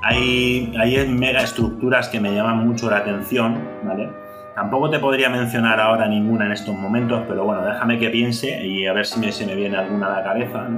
Hay, 0.02 0.72
hay 0.78 1.08
megaestructuras 1.08 2.08
que 2.08 2.20
me 2.20 2.34
llaman 2.34 2.66
mucho 2.66 2.90
la 2.90 2.98
atención, 2.98 3.58
¿vale? 3.84 4.10
Tampoco 4.54 4.88
te 4.88 5.00
podría 5.00 5.28
mencionar 5.30 5.80
ahora 5.80 6.06
ninguna 6.06 6.46
en 6.46 6.52
estos 6.52 6.76
momentos, 6.76 7.22
pero 7.26 7.44
bueno, 7.44 7.64
déjame 7.64 7.98
que 7.98 8.08
piense 8.10 8.64
y 8.64 8.86
a 8.86 8.92
ver 8.92 9.04
si 9.04 9.18
me, 9.18 9.32
se 9.32 9.46
me 9.46 9.56
viene 9.56 9.76
alguna 9.76 10.06
a 10.06 10.18
la 10.18 10.22
cabeza. 10.22 10.68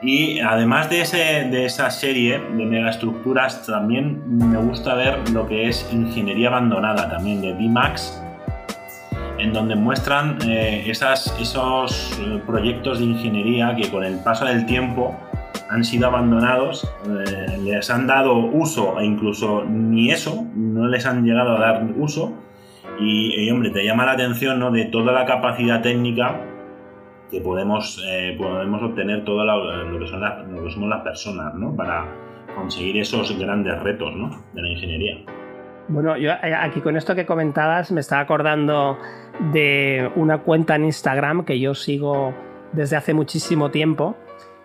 Y 0.00 0.38
además 0.38 0.88
de, 0.90 1.00
ese, 1.00 1.16
de 1.50 1.64
esa 1.64 1.90
serie 1.90 2.38
de 2.38 2.64
megaestructuras, 2.64 3.66
también 3.66 4.22
me 4.26 4.56
gusta 4.58 4.94
ver 4.94 5.28
lo 5.30 5.48
que 5.48 5.68
es 5.68 5.88
ingeniería 5.92 6.48
abandonada, 6.48 7.10
también 7.10 7.40
de 7.40 7.54
D-Max, 7.54 8.22
en 9.38 9.52
donde 9.52 9.74
muestran 9.74 10.38
eh, 10.46 10.84
esos 10.88 12.20
eh, 12.20 12.40
proyectos 12.46 13.00
de 13.00 13.06
ingeniería 13.06 13.74
que 13.74 13.90
con 13.90 14.04
el 14.04 14.18
paso 14.20 14.44
del 14.44 14.66
tiempo 14.66 15.16
han 15.68 15.84
sido 15.84 16.06
abandonados, 16.06 16.88
eh, 17.04 17.58
les 17.64 17.90
han 17.90 18.06
dado 18.06 18.36
uso 18.36 19.00
e 19.00 19.04
incluso 19.04 19.64
ni 19.64 20.12
eso, 20.12 20.46
no 20.54 20.86
les 20.86 21.06
han 21.06 21.24
llegado 21.24 21.56
a 21.56 21.60
dar 21.60 21.84
uso. 21.96 22.32
Y, 23.00 23.44
y 23.44 23.50
hombre, 23.50 23.70
te 23.70 23.84
llama 23.84 24.06
la 24.06 24.12
atención 24.12 24.58
¿no? 24.58 24.70
de 24.70 24.86
toda 24.86 25.12
la 25.12 25.24
capacidad 25.24 25.82
técnica 25.82 26.40
que 27.30 27.40
podemos, 27.40 28.02
eh, 28.06 28.34
podemos 28.38 28.82
obtener 28.82 29.24
todo 29.24 29.44
lo, 29.44 29.98
que 29.98 30.06
son 30.06 30.20
las, 30.20 30.46
lo, 30.48 30.64
que 30.64 30.70
somos 30.70 30.88
las 30.88 31.02
personas 31.02 31.54
¿no? 31.54 31.74
para 31.74 32.06
conseguir 32.54 32.98
esos 32.98 33.38
grandes 33.38 33.78
retos 33.82 34.14
¿no? 34.14 34.30
de 34.54 34.62
la 34.62 34.68
ingeniería. 34.68 35.18
Bueno, 35.88 36.16
yo 36.16 36.30
eh, 36.30 36.54
aquí 36.54 36.80
con 36.80 36.96
esto 36.96 37.14
que 37.14 37.26
comentabas 37.26 37.92
me 37.92 38.00
estaba 38.00 38.22
acordando 38.22 38.98
de 39.52 40.10
una 40.16 40.38
cuenta 40.38 40.76
en 40.76 40.86
Instagram 40.86 41.44
que 41.44 41.58
yo 41.60 41.74
sigo 41.74 42.34
desde 42.72 42.96
hace 42.96 43.14
muchísimo 43.14 43.70
tiempo. 43.70 44.16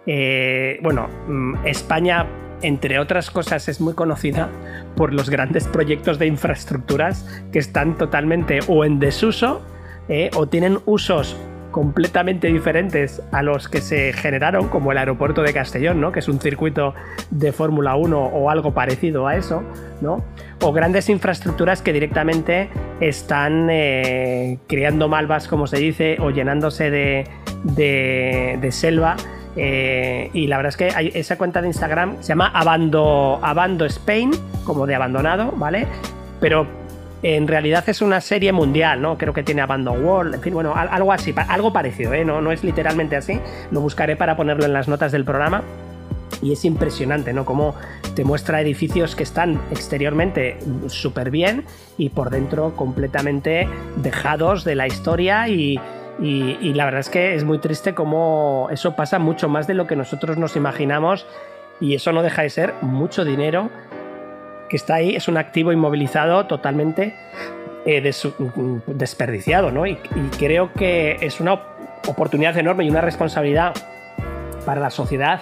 Eh, 0.05 0.79
bueno, 0.81 1.07
mm, 1.27 1.65
España, 1.65 2.25
entre 2.61 2.99
otras 2.99 3.31
cosas, 3.31 3.67
es 3.69 3.79
muy 3.79 3.93
conocida 3.93 4.49
por 4.95 5.13
los 5.13 5.29
grandes 5.29 5.67
proyectos 5.67 6.19
de 6.19 6.27
infraestructuras 6.27 7.43
que 7.51 7.59
están 7.59 7.97
totalmente 7.97 8.59
o 8.67 8.85
en 8.85 8.99
desuso 8.99 9.61
o 10.35 10.47
tienen 10.47 10.79
usos 10.85 11.37
completamente 11.73 12.47
diferentes 12.47 13.21
a 13.33 13.43
los 13.43 13.67
que 13.67 13.81
se 13.81 14.13
generaron, 14.13 14.69
como 14.69 14.93
el 14.93 14.97
aeropuerto 14.97 15.41
de 15.41 15.51
Castellón, 15.51 15.99
¿no? 15.99 16.13
que 16.13 16.19
es 16.19 16.29
un 16.29 16.39
circuito 16.39 16.93
de 17.31 17.51
Fórmula 17.51 17.97
1 17.97 18.17
o 18.17 18.49
algo 18.49 18.73
parecido 18.73 19.27
a 19.27 19.35
eso, 19.35 19.63
¿no? 19.99 20.23
o 20.61 20.71
grandes 20.71 21.09
infraestructuras 21.09 21.81
que 21.81 21.91
directamente 21.91 22.69
están 23.01 23.67
eh, 23.69 24.59
creando 24.67 25.09
malvas, 25.09 25.49
como 25.49 25.67
se 25.67 25.77
dice, 25.77 26.17
o 26.21 26.29
llenándose 26.29 26.89
de 26.91 28.69
selva. 28.71 29.17
Eh, 29.55 30.29
y 30.33 30.47
la 30.47 30.57
verdad 30.57 30.69
es 30.69 30.77
que 30.77 30.89
hay 30.95 31.11
esa 31.13 31.37
cuenta 31.37 31.61
de 31.61 31.67
Instagram 31.67 32.17
se 32.21 32.29
llama 32.29 32.51
Abando, 32.53 33.39
Abando 33.41 33.85
Spain, 33.85 34.31
como 34.63 34.87
de 34.87 34.95
abandonado, 34.95 35.53
¿vale? 35.55 35.87
Pero 36.39 36.67
en 37.23 37.47
realidad 37.47 37.87
es 37.87 38.01
una 38.01 38.19
serie 38.19 38.51
mundial, 38.51 39.01
¿no? 39.01 39.17
Creo 39.17 39.33
que 39.33 39.43
tiene 39.43 39.61
Abandon 39.61 40.05
World, 40.05 40.35
en 40.35 40.41
fin, 40.41 40.53
bueno, 40.53 40.73
algo 40.75 41.13
así, 41.13 41.33
algo 41.47 41.71
parecido, 41.71 42.13
¿eh? 42.13 42.25
No, 42.25 42.41
no 42.41 42.51
es 42.51 42.63
literalmente 42.65 43.15
así, 43.15 43.39
lo 43.71 43.79
buscaré 43.79 44.17
para 44.17 44.35
ponerlo 44.35 44.65
en 44.65 44.73
las 44.73 44.87
notas 44.89 45.11
del 45.13 45.23
programa. 45.23 45.63
Y 46.41 46.51
es 46.51 46.65
impresionante, 46.65 47.31
¿no? 47.31 47.45
Cómo 47.45 47.75
te 48.15 48.25
muestra 48.25 48.59
edificios 48.59 49.15
que 49.15 49.23
están 49.23 49.61
exteriormente 49.71 50.57
súper 50.87 51.31
bien 51.31 51.63
y 51.97 52.09
por 52.09 52.29
dentro 52.29 52.75
completamente 52.75 53.69
dejados 53.95 54.65
de 54.65 54.75
la 54.75 54.85
historia 54.85 55.47
y, 55.47 55.79
y, 56.19 56.57
y, 56.59 56.73
la 56.73 56.83
verdad 56.83 56.99
es 56.99 57.09
que 57.09 57.35
es 57.35 57.45
muy 57.45 57.59
triste 57.59 57.93
cómo 57.93 58.67
eso 58.71 58.97
pasa 58.97 59.19
mucho 59.19 59.47
más 59.47 59.67
de 59.67 59.73
lo 59.73 59.87
que 59.87 59.95
nosotros 59.95 60.37
nos 60.37 60.57
imaginamos 60.57 61.25
y 61.79 61.95
eso 61.95 62.11
no 62.11 62.21
deja 62.21 62.41
de 62.41 62.49
ser 62.49 62.73
mucho 62.81 63.23
dinero 63.23 63.69
que 64.73 64.77
está 64.77 64.95
ahí 64.95 65.15
es 65.15 65.27
un 65.27 65.37
activo 65.37 65.71
inmovilizado 65.71 66.47
totalmente 66.47 67.13
eh, 67.85 68.01
des 68.01 68.27
desperdiciado, 68.87 69.69
¿no? 69.69 69.85
Y, 69.85 69.91
y, 69.91 70.29
creo 70.39 70.73
que 70.73 71.19
es 71.21 71.39
una 71.39 71.59
oportunidad 72.07 72.57
enorme 72.57 72.83
y 72.83 72.89
una 72.89 73.01
responsabilidad 73.01 73.75
para 74.65 74.81
la 74.81 74.89
sociedad 74.89 75.41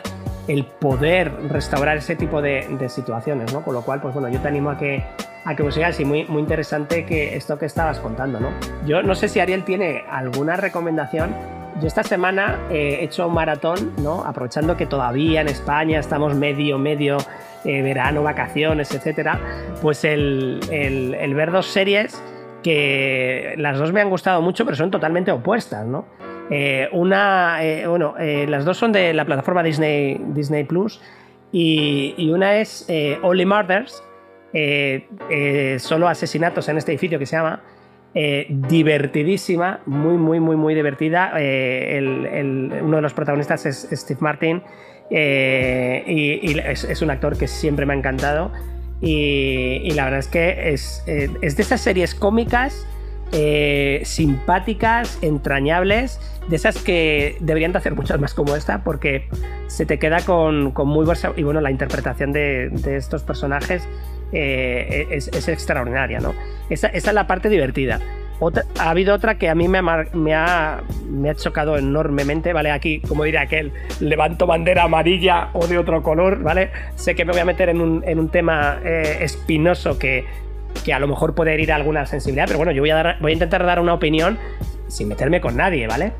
el 0.49 0.65
poder 0.65 1.31
restaurar 1.47 1.95
ese 1.95 2.17
tipo 2.17 2.41
de, 2.41 2.67
de, 2.77 2.89
situaciones, 2.89 3.53
¿no? 3.53 3.63
Con 3.63 3.73
lo 3.73 3.83
cual, 3.83 4.01
pues 4.01 4.13
bueno, 4.13 4.27
yo 4.27 4.41
te 4.41 4.49
animo 4.49 4.69
a 4.69 4.77
que, 4.77 5.01
a 5.45 5.55
que 5.55 5.71
sigas 5.71 5.97
y 6.01 6.03
muy, 6.03 6.25
muy 6.25 6.41
interesante 6.41 7.05
que 7.05 7.37
esto 7.37 7.57
que 7.57 7.67
estabas 7.67 7.99
contando, 7.99 8.37
¿no? 8.41 8.49
Yo 8.85 9.01
no 9.01 9.15
sé 9.15 9.29
si 9.29 9.39
Ariel 9.39 9.63
tiene 9.63 10.03
alguna 10.11 10.57
recomendación 10.57 11.33
yo 11.79 11.87
esta 11.87 12.03
semana 12.03 12.59
eh, 12.69 12.97
he 12.99 13.05
hecho 13.05 13.27
un 13.27 13.33
maratón, 13.33 13.93
¿no? 14.03 14.25
Aprovechando 14.25 14.75
que 14.75 14.85
todavía 14.85 15.41
en 15.41 15.47
España 15.47 15.99
estamos 15.99 16.35
medio, 16.35 16.77
medio 16.77 17.17
eh, 17.63 17.81
verano, 17.81 18.23
vacaciones, 18.23 18.93
etcétera. 18.93 19.39
Pues 19.81 20.03
el, 20.03 20.59
el, 20.71 21.33
ver 21.35 21.51
dos 21.51 21.67
series 21.67 22.21
que 22.63 23.53
las 23.57 23.77
dos 23.77 23.91
me 23.91 24.01
han 24.01 24.09
gustado 24.09 24.41
mucho, 24.41 24.65
pero 24.65 24.75
son 24.75 24.89
totalmente 24.89 25.31
opuestas, 25.31 25.85
¿no? 25.85 26.05
Eh, 26.49 26.89
una, 26.91 27.63
eh, 27.63 27.87
bueno, 27.87 28.15
las 28.17 28.65
dos 28.65 28.77
son 28.77 28.91
de 28.91 29.13
la 29.13 29.25
plataforma 29.25 29.63
Disney, 29.63 30.19
Disney 30.29 30.63
Plus 30.63 31.01
y, 31.51 32.13
y 32.17 32.31
una 32.31 32.57
es 32.57 32.87
Only 33.21 33.45
Murders, 33.45 34.03
solo 35.81 36.07
asesinatos 36.07 36.67
en 36.67 36.77
este 36.77 36.91
edificio 36.91 37.19
que 37.19 37.25
se 37.25 37.35
llama. 37.35 37.61
Divertidísima, 38.13 39.79
muy, 39.85 40.17
muy, 40.17 40.39
muy, 40.39 40.55
muy 40.55 40.75
divertida. 40.75 41.31
El, 41.39 42.79
uno 42.83 42.97
de 42.97 43.01
los 43.01 43.13
protagonistas 43.13 43.65
es 43.65 43.87
Steve 43.91 44.19
Martin 44.21 44.61
eh, 45.11 46.03
y, 46.07 46.57
es, 46.59 47.01
un 47.01 47.11
actor 47.11 47.37
que 47.37 47.47
siempre 47.47 47.85
me 47.85 47.93
ha 47.93 47.97
encantado. 47.97 48.51
Y, 49.01 49.91
la 49.91 50.05
verdad 50.05 50.19
es 50.19 50.27
que 50.27 50.73
es, 50.73 51.03
es 51.07 51.57
de 51.57 51.63
esas 51.63 51.81
series 51.81 52.15
cómicas. 52.15 52.87
simpáticas, 54.03 55.19
entrañables, 55.21 56.19
de 56.49 56.55
esas 56.55 56.77
que 56.77 57.37
deberían 57.39 57.71
de 57.71 57.77
hacer 57.77 57.95
muchas 57.95 58.19
más 58.19 58.33
como 58.33 58.55
esta, 58.55 58.83
porque 58.83 59.29
se 59.67 59.85
te 59.85 59.99
queda 59.99 60.19
con, 60.25 60.71
con 60.71 60.87
muy 60.87 61.05
buena. 61.05 61.33
Y 61.35 61.43
bueno, 61.43 61.61
la 61.61 61.71
interpretación 61.71 62.33
de, 62.33 62.69
de 62.69 62.97
estos 62.97 63.23
personajes 63.23 63.87
eh, 64.33 65.07
es, 65.11 65.47
extraordinaria, 65.47 66.19
¿no? 66.19 66.33
Esa, 66.69 66.87
es 66.87 67.11
la 67.11 67.27
parte 67.27 67.49
divertida. 67.49 67.99
Ha 68.79 68.89
habido 68.89 69.13
otra 69.13 69.37
que 69.37 69.49
a 69.49 69.55
mí 69.55 69.67
me 69.67 69.77
ha, 69.77 69.81
me, 69.81 70.33
ha, 70.33 70.81
me 71.07 71.29
ha, 71.29 71.35
chocado 71.35 71.77
enormemente, 71.77 72.53
¿vale? 72.53 72.71
Aquí, 72.71 72.99
como 73.01 73.23
diría 73.23 73.41
aquel, 73.41 73.71
levanto 73.99 74.47
bandera 74.47 74.83
amarilla 74.83 75.49
o 75.53 75.67
de 75.67 75.77
otro 75.77 76.01
color, 76.01 76.41
¿vale? 76.41 76.71
Sé 76.95 77.13
que 77.13 77.23
me 77.23 77.33
voy 77.33 77.41
a 77.41 77.45
meter 77.45 77.69
en 77.69 77.81
un, 77.81 78.03
en 78.03 78.19
un 78.19 78.29
tema 78.29 78.79
eh, 78.83 79.19
espinoso 79.21 79.99
que, 79.99 80.25
que 80.83 80.91
a 80.91 80.99
lo 80.99 81.07
mejor 81.07 81.35
puede 81.35 81.53
herir 81.53 81.71
alguna 81.71 82.07
sensibilidad, 82.07 82.45
pero 82.47 82.57
bueno, 82.57 82.71
yo 82.71 82.81
voy 82.81 82.89
a, 82.89 82.95
dar, 82.95 83.17
voy 83.21 83.31
a 83.31 83.33
intentar 83.33 83.63
dar 83.63 83.79
una 83.79 83.93
opinión 83.93 84.39
sin 84.87 85.07
meterme 85.07 85.39
con 85.39 85.55
nadie, 85.55 85.85
¿vale? 85.85 86.13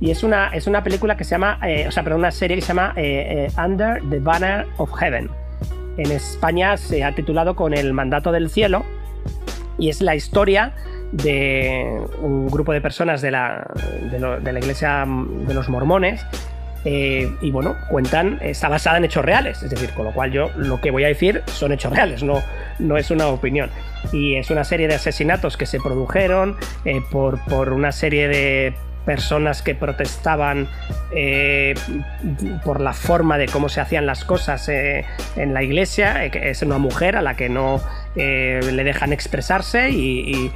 Y 0.00 0.10
es 0.10 0.24
una, 0.24 0.48
es 0.48 0.66
una 0.66 0.82
película 0.82 1.16
que 1.16 1.22
se 1.22 1.32
llama, 1.32 1.60
eh, 1.64 1.86
o 1.86 1.92
sea, 1.92 2.02
pero 2.02 2.16
una 2.16 2.32
serie 2.32 2.56
que 2.56 2.62
se 2.62 2.68
llama 2.68 2.94
eh, 2.96 3.48
Under 3.56 4.02
the 4.10 4.18
Banner 4.18 4.66
of 4.78 4.92
Heaven 4.94 5.30
en 5.98 6.10
España 6.10 6.76
se 6.76 7.04
ha 7.04 7.14
titulado 7.14 7.54
con 7.54 7.74
El 7.74 7.92
mandato 7.92 8.32
del 8.32 8.50
cielo 8.50 8.84
y 9.78 9.88
es 9.88 10.00
la 10.00 10.14
historia 10.14 10.72
de 11.12 12.00
un 12.20 12.48
grupo 12.48 12.72
de 12.72 12.80
personas 12.80 13.20
de 13.20 13.30
la, 13.30 13.66
de, 14.10 14.52
la 14.52 14.58
iglesia 14.58 15.04
de 15.06 15.54
los 15.54 15.68
mormones 15.68 16.24
eh, 16.84 17.30
y 17.42 17.50
bueno, 17.50 17.76
cuentan, 17.90 18.38
está 18.40 18.68
basada 18.68 18.96
en 18.96 19.04
hechos 19.04 19.24
reales, 19.24 19.62
es 19.62 19.70
decir, 19.70 19.90
con 19.90 20.06
lo 20.06 20.12
cual 20.12 20.32
yo 20.32 20.50
lo 20.56 20.80
que 20.80 20.90
voy 20.90 21.04
a 21.04 21.08
decir 21.08 21.42
son 21.46 21.72
hechos 21.72 21.92
reales, 21.92 22.22
no, 22.22 22.42
no 22.78 22.96
es 22.96 23.10
una 23.10 23.26
opinión. 23.26 23.70
Y 24.12 24.36
es 24.36 24.50
una 24.50 24.64
serie 24.64 24.88
de 24.88 24.94
asesinatos 24.94 25.56
que 25.58 25.66
se 25.66 25.78
produjeron 25.78 26.56
eh, 26.86 27.02
por, 27.10 27.38
por 27.44 27.72
una 27.72 27.92
serie 27.92 28.28
de 28.28 28.74
personas 29.04 29.62
que 29.62 29.74
protestaban 29.74 30.68
eh, 31.14 31.74
por 32.64 32.80
la 32.80 32.92
forma 32.92 33.38
de 33.38 33.46
cómo 33.46 33.68
se 33.68 33.80
hacían 33.80 34.06
las 34.06 34.24
cosas 34.24 34.68
eh, 34.68 35.04
en 35.36 35.54
la 35.54 35.62
iglesia, 35.62 36.24
es 36.24 36.62
una 36.62 36.78
mujer 36.78 37.16
a 37.16 37.22
la 37.22 37.34
que 37.34 37.48
no 37.48 37.80
eh, 38.16 38.60
le 38.72 38.82
dejan 38.82 39.12
expresarse 39.12 39.90
y, 39.90 40.50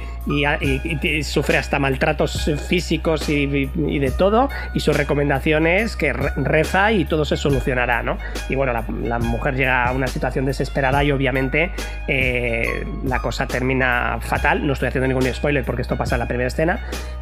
sufre 1.23 1.57
hasta 1.57 1.77
maltratos 1.77 2.49
físicos 2.67 3.29
y, 3.29 3.45
de 3.45 4.11
todo. 4.11 4.49
Y 4.73 4.79
su 4.79 4.91
recomendación 4.91 5.67
es 5.67 5.95
que 5.95 6.13
reza 6.13 6.91
y 6.91 7.05
todo 7.05 7.25
se 7.25 7.37
solucionará, 7.37 8.03
¿no? 8.03 8.17
Y 8.49 8.55
bueno, 8.55 8.73
la, 8.73 9.19
mujer 9.19 9.55
llega 9.55 9.85
a 9.85 9.91
una 9.91 10.07
situación 10.07 10.45
desesperada 10.45 11.03
y 11.03 11.11
obviamente 11.11 11.71
eh, 12.07 12.85
la 13.05 13.19
cosa 13.19 13.45
termina 13.47 14.17
fatal. 14.19 14.65
No 14.65 14.73
estoy 14.73 14.89
haciendo 14.89 15.07
ningún 15.07 15.31
spoiler 15.33 15.63
porque 15.63 15.83
esto 15.83 15.95
pasa 15.95 16.15
en 16.15 16.19
la 16.19 16.27
primera 16.27 16.47
escena. 16.47 16.79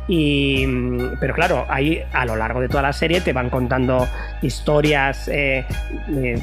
Y, 0.08 0.66
pero 1.20 1.34
claro, 1.34 1.66
ahí 1.70 2.02
a 2.14 2.26
lo 2.26 2.36
largo 2.36 2.62
de 2.62 2.70
toda 2.70 2.84
la 2.84 2.94
serie 2.94 3.22
te 3.22 3.34
van 3.34 3.50
contando 3.50 4.08
historias 4.42 5.28
eh, 5.28 5.66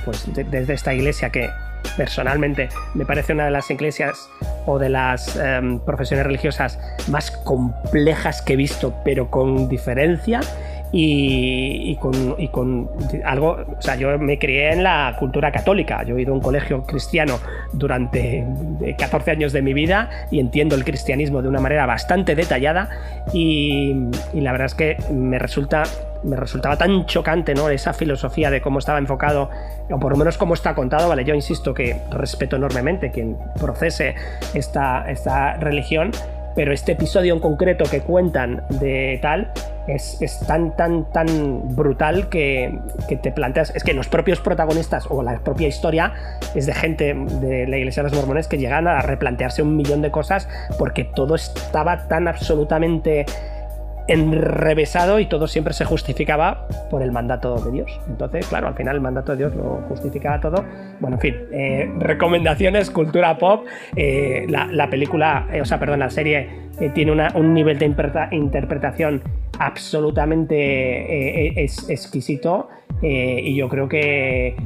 pues 0.05 0.25
desde 0.35 0.75
esta 0.75 0.95
iglesia 0.95 1.31
que 1.31 1.51
personalmente 1.97 2.69
me 2.95 3.05
parece 3.05 3.33
una 3.33 3.45
de 3.45 3.51
las 3.51 3.71
iglesias 3.71 4.29
o 4.67 4.79
de 4.79 4.89
las 4.89 5.37
em, 5.37 5.79
profesiones 5.81 6.27
religiosas 6.27 6.79
más 7.09 7.31
complejas 7.31 8.43
que 8.43 8.55
he 8.55 8.57
visto, 8.57 8.95
pero 9.05 9.31
con 9.31 9.69
diferencia. 9.69 10.41
Y, 10.93 11.97
con, 11.97 12.91
algo, 13.25 13.59
o 13.79 13.83
sea, 13.83 13.95
yo 13.95 14.19
me 14.19 14.39
crié 14.39 14.73
en 14.73 14.83
la 14.83 15.15
cultura 15.19 15.53
católica, 15.53 16.03
yo 16.03 16.17
he 16.17 16.23
ido 16.23 16.33
a 16.33 16.37
un 16.37 16.43
colegio 16.43 16.83
cristiano 16.83 17.39
durante 17.73 18.45
14 18.99 19.31
años 19.31 19.53
de 19.53 19.63
mi 19.63 19.73
vida 19.73 20.11
y 20.31 20.41
entiendo 20.41 20.75
el 20.75 20.85
cristianismo 20.85 21.43
de 21.43 21.49
una 21.49 21.61
manera 21.61 21.87
bastante 21.87 22.35
detallada 22.35 22.91
y, 23.33 23.95
y 24.35 24.41
la 24.41 24.53
verdad 24.53 24.67
es 24.67 24.75
que 24.75 24.97
me 25.13 25.39
resulta 25.39 25.85
me 26.23 26.37
resultaba 26.37 26.77
tan 26.77 27.07
chocante, 27.07 27.55
¿no? 27.55 27.69
Esa 27.71 27.93
filosofía 27.93 28.51
de 28.51 28.61
cómo 28.61 28.79
estaba 28.79 28.99
enfocado, 28.99 29.51
o 29.91 29.99
por 29.99 30.13
lo 30.13 30.19
menos 30.19 30.37
cómo 30.37 30.55
está 30.55 30.75
contado, 30.75 31.09
¿vale? 31.09 31.25
Yo 31.25 31.35
insisto 31.35 31.75
que 31.75 32.01
respeto 32.11 32.57
enormemente 32.57 33.11
quien 33.11 33.39
procese 33.59 34.15
esta, 34.55 35.11
esta 35.11 35.55
religión, 35.55 36.11
pero 36.55 36.73
este 36.73 36.93
episodio 36.93 37.35
en 37.35 37.41
concreto 37.41 37.85
que 37.91 38.01
cuentan 38.01 38.63
de 38.81 39.19
tal 39.23 39.53
es, 39.87 40.19
tan, 40.47 40.77
tan, 40.77 41.11
tan 41.13 41.75
brutal 41.75 42.29
que, 42.29 42.79
que, 43.09 43.17
te 43.17 43.33
planteas. 43.33 43.75
Es 43.75 43.83
que 43.83 43.93
los 43.93 44.09
propios 44.09 44.41
protagonistas 44.41 45.07
o 45.09 45.23
la 45.23 45.39
propia 45.41 45.69
historia 45.69 46.13
es 46.55 46.67
de 46.67 46.75
gente 46.75 47.15
de 47.15 47.67
la 47.67 47.77
Iglesia 47.77 48.03
de 48.03 48.11
los 48.11 48.19
Mormones 48.19 48.47
que 48.47 48.59
llegan 48.59 48.87
a 48.87 49.01
replantearse 49.03 49.63
un 49.63 49.77
millón 49.77 50.03
de 50.03 50.11
cosas 50.11 50.49
porque 50.79 51.05
todo 51.05 51.35
estaba 51.35 52.09
tan 52.09 52.29
absolutamente 52.29 53.27
enrevesado 54.11 55.21
y 55.21 55.27
todo 55.27 55.47
siempre 55.47 55.73
se 55.73 55.85
justificaba 55.85 56.67
por 56.91 57.03
el 57.03 57.13
mandato 57.13 57.55
de 57.57 57.71
Dios. 57.71 58.01
Entonces, 58.09 58.47
claro, 58.49 58.67
al 58.67 58.75
final 58.75 58.97
el 58.97 59.01
mandato 59.01 59.33
de 59.33 59.39
Dios 59.39 59.55
lo 59.55 59.83
justificaba 59.89 60.41
todo. 60.41 60.65
Bueno, 60.99 61.17
en 61.17 61.21
fin, 61.21 61.37
eh, 61.53 61.93
recomendaciones, 61.99 62.91
cultura 62.91 63.39
pop. 63.39 63.67
Eh, 63.95 64.47
la, 64.49 64.91
película, 64.91 65.47
eh, 65.53 65.61
o 65.61 65.65
sea, 65.65 65.79
perdón, 65.79 66.01
la 66.01 66.11
serie 66.11 66.71
tiene 66.95 67.13
un 67.35 67.55
nivel 67.55 67.79
de 67.79 67.87
interpretación 68.33 69.23
absolutamente 69.59 71.63
exquisito. 71.63 72.69
Y 73.03 73.55
yo 73.57 73.69
creo 73.69 73.89
que 73.89 74.57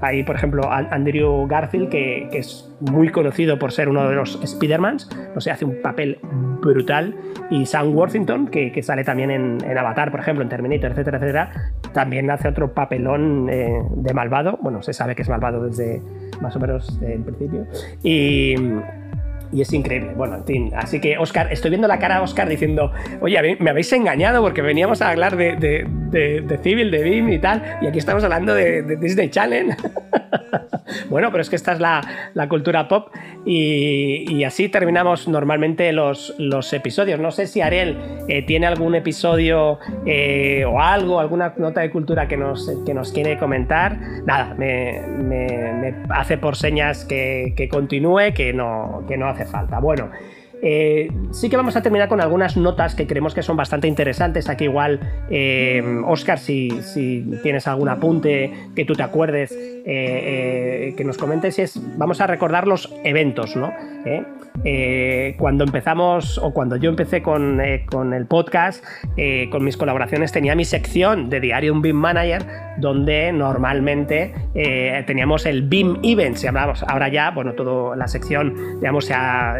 hay, 0.00 0.22
por 0.24 0.36
ejemplo, 0.36 0.70
Andrew 0.70 1.46
Garfield, 1.46 1.88
que, 1.88 2.28
que, 2.30 2.38
es 2.38 2.72
muy 2.80 3.10
conocido 3.10 3.58
por 3.58 3.72
ser 3.72 3.88
uno 3.88 4.08
de 4.08 4.14
los 4.14 4.42
Spider-Mans, 4.42 5.08
no 5.34 5.40
sé, 5.40 5.50
hace 5.50 5.64
un 5.64 5.80
papel 5.82 6.18
brutal 6.60 7.14
y 7.50 7.66
Sam 7.66 7.94
Worthington, 7.94 8.48
que, 8.48 8.82
sale 8.82 9.04
también 9.04 9.30
en, 9.30 9.78
Avatar, 9.78 10.10
por 10.10 10.20
ejemplo, 10.20 10.42
en 10.42 10.48
Terminator, 10.48 10.90
etcétera, 10.90 11.18
etcétera, 11.18 11.72
también 11.92 12.30
hace 12.30 12.48
otro 12.48 12.72
papelón 12.72 13.48
eh, 13.50 13.82
de 13.96 14.14
malvado. 14.14 14.58
Bueno, 14.60 14.82
se 14.82 14.92
sabe 14.92 15.14
que 15.14 15.22
es 15.22 15.28
malvado 15.28 15.64
desde 15.64 16.02
más 16.40 16.54
o 16.56 16.60
menos 16.60 17.00
el 17.02 17.22
principio. 17.22 17.66
Y 18.02 18.54
y 19.52 19.60
es 19.60 19.72
increíble. 19.72 20.12
Bueno, 20.16 20.36
en 20.36 20.44
fin, 20.44 20.72
así 20.76 21.00
que 21.00 21.18
Oscar, 21.18 21.52
estoy 21.52 21.70
viendo 21.70 21.88
la 21.88 21.98
cara 21.98 22.16
de 22.16 22.20
Oscar 22.22 22.48
diciendo, 22.48 22.92
oye, 23.20 23.56
me 23.60 23.70
habéis 23.70 23.92
engañado 23.92 24.42
porque 24.42 24.62
veníamos 24.62 25.02
a 25.02 25.10
hablar 25.10 25.36
de, 25.36 25.56
de, 25.56 26.58
Civil, 26.62 26.90
de 26.90 27.02
BIM 27.02 27.28
y 27.28 27.38
tal, 27.38 27.78
y 27.80 27.86
aquí 27.86 27.98
estamos 27.98 28.24
hablando 28.24 28.54
de, 28.54 28.96
Disney 28.96 29.30
Channel. 29.30 29.74
bueno, 31.10 31.30
pero 31.30 31.42
es 31.42 31.50
que 31.50 31.56
esta 31.56 31.72
es 31.72 31.80
la, 31.80 32.02
cultura 32.48 32.88
pop 32.88 33.08
y, 33.44 34.44
así 34.44 34.68
terminamos 34.68 35.26
normalmente 35.26 35.92
los, 35.92 36.34
los 36.38 36.72
episodios. 36.72 37.18
No 37.18 37.30
sé 37.30 37.46
si 37.46 37.60
Ariel 37.60 37.98
eh, 38.28 38.42
tiene 38.42 38.66
algún 38.66 38.94
episodio 38.94 39.78
eh, 40.04 40.64
o 40.64 40.80
algo, 40.80 41.18
alguna 41.18 41.54
nota 41.56 41.80
de 41.80 41.90
cultura 41.90 42.28
que 42.28 42.36
nos, 42.36 42.70
que 42.84 42.94
nos 42.94 43.12
quiere 43.12 43.38
comentar. 43.38 43.98
Nada, 44.24 44.54
me, 44.54 45.94
hace 46.10 46.38
por 46.38 46.56
señas 46.56 47.04
que, 47.04 47.54
que 47.56 47.68
continúe, 47.68 48.32
que 48.34 48.52
no, 48.52 49.04
que 49.08 49.16
no 49.16 49.28
hace 49.36 49.46
falta. 49.46 49.78
Bueno, 49.78 50.10
eh, 50.62 51.10
sí 51.32 51.48
que 51.48 51.56
vamos 51.56 51.76
a 51.76 51.82
terminar 51.82 52.08
con 52.08 52.20
algunas 52.20 52.56
notas 52.56 52.94
que 52.94 53.06
creemos 53.06 53.34
que 53.34 53.42
son 53.42 53.56
bastante 53.56 53.88
interesantes. 53.88 54.48
Aquí 54.48 54.64
igual, 54.64 55.00
eh, 55.30 55.82
Oscar, 56.06 56.38
si, 56.38 56.68
tienes 57.42 57.66
algún 57.66 57.88
apunte 57.88 58.52
que 58.74 58.84
tú 58.84 58.94
te 58.94 59.02
acuerdes, 59.02 59.54
eh, 59.56 60.94
que 60.96 61.04
nos 61.04 61.18
comentes, 61.18 61.58
es, 61.58 61.80
vamos 61.98 62.20
a 62.20 62.26
recordar 62.26 62.66
los 62.66 62.92
eventos, 63.04 63.56
¿no? 63.56 63.72
Cuando 65.38 65.64
empezamos, 65.64 66.38
o 66.38 66.52
cuando 66.52 66.76
yo 66.76 66.90
empecé 66.90 67.22
con, 67.22 67.60
el 67.60 68.26
podcast, 68.26 68.84
con 69.50 69.64
mis 69.64 69.76
colaboraciones, 69.76 70.32
tenía 70.32 70.54
mi 70.54 70.64
sección 70.64 71.28
de 71.28 71.40
Diario 71.40 71.72
un 71.72 71.82
BIM 71.82 71.96
Manager, 71.96 72.44
donde 72.78 73.32
normalmente 73.32 74.34
teníamos 75.06 75.46
el 75.46 75.62
BIM 75.62 75.98
Events, 76.02 76.44
y 76.44 76.46
ahora 76.46 77.08
ya, 77.08 77.30
bueno, 77.30 77.52
toda 77.52 77.96
la 77.96 78.08
sección, 78.08 78.80
digamos, 78.80 79.04
se 79.04 79.14
ha 79.14 79.54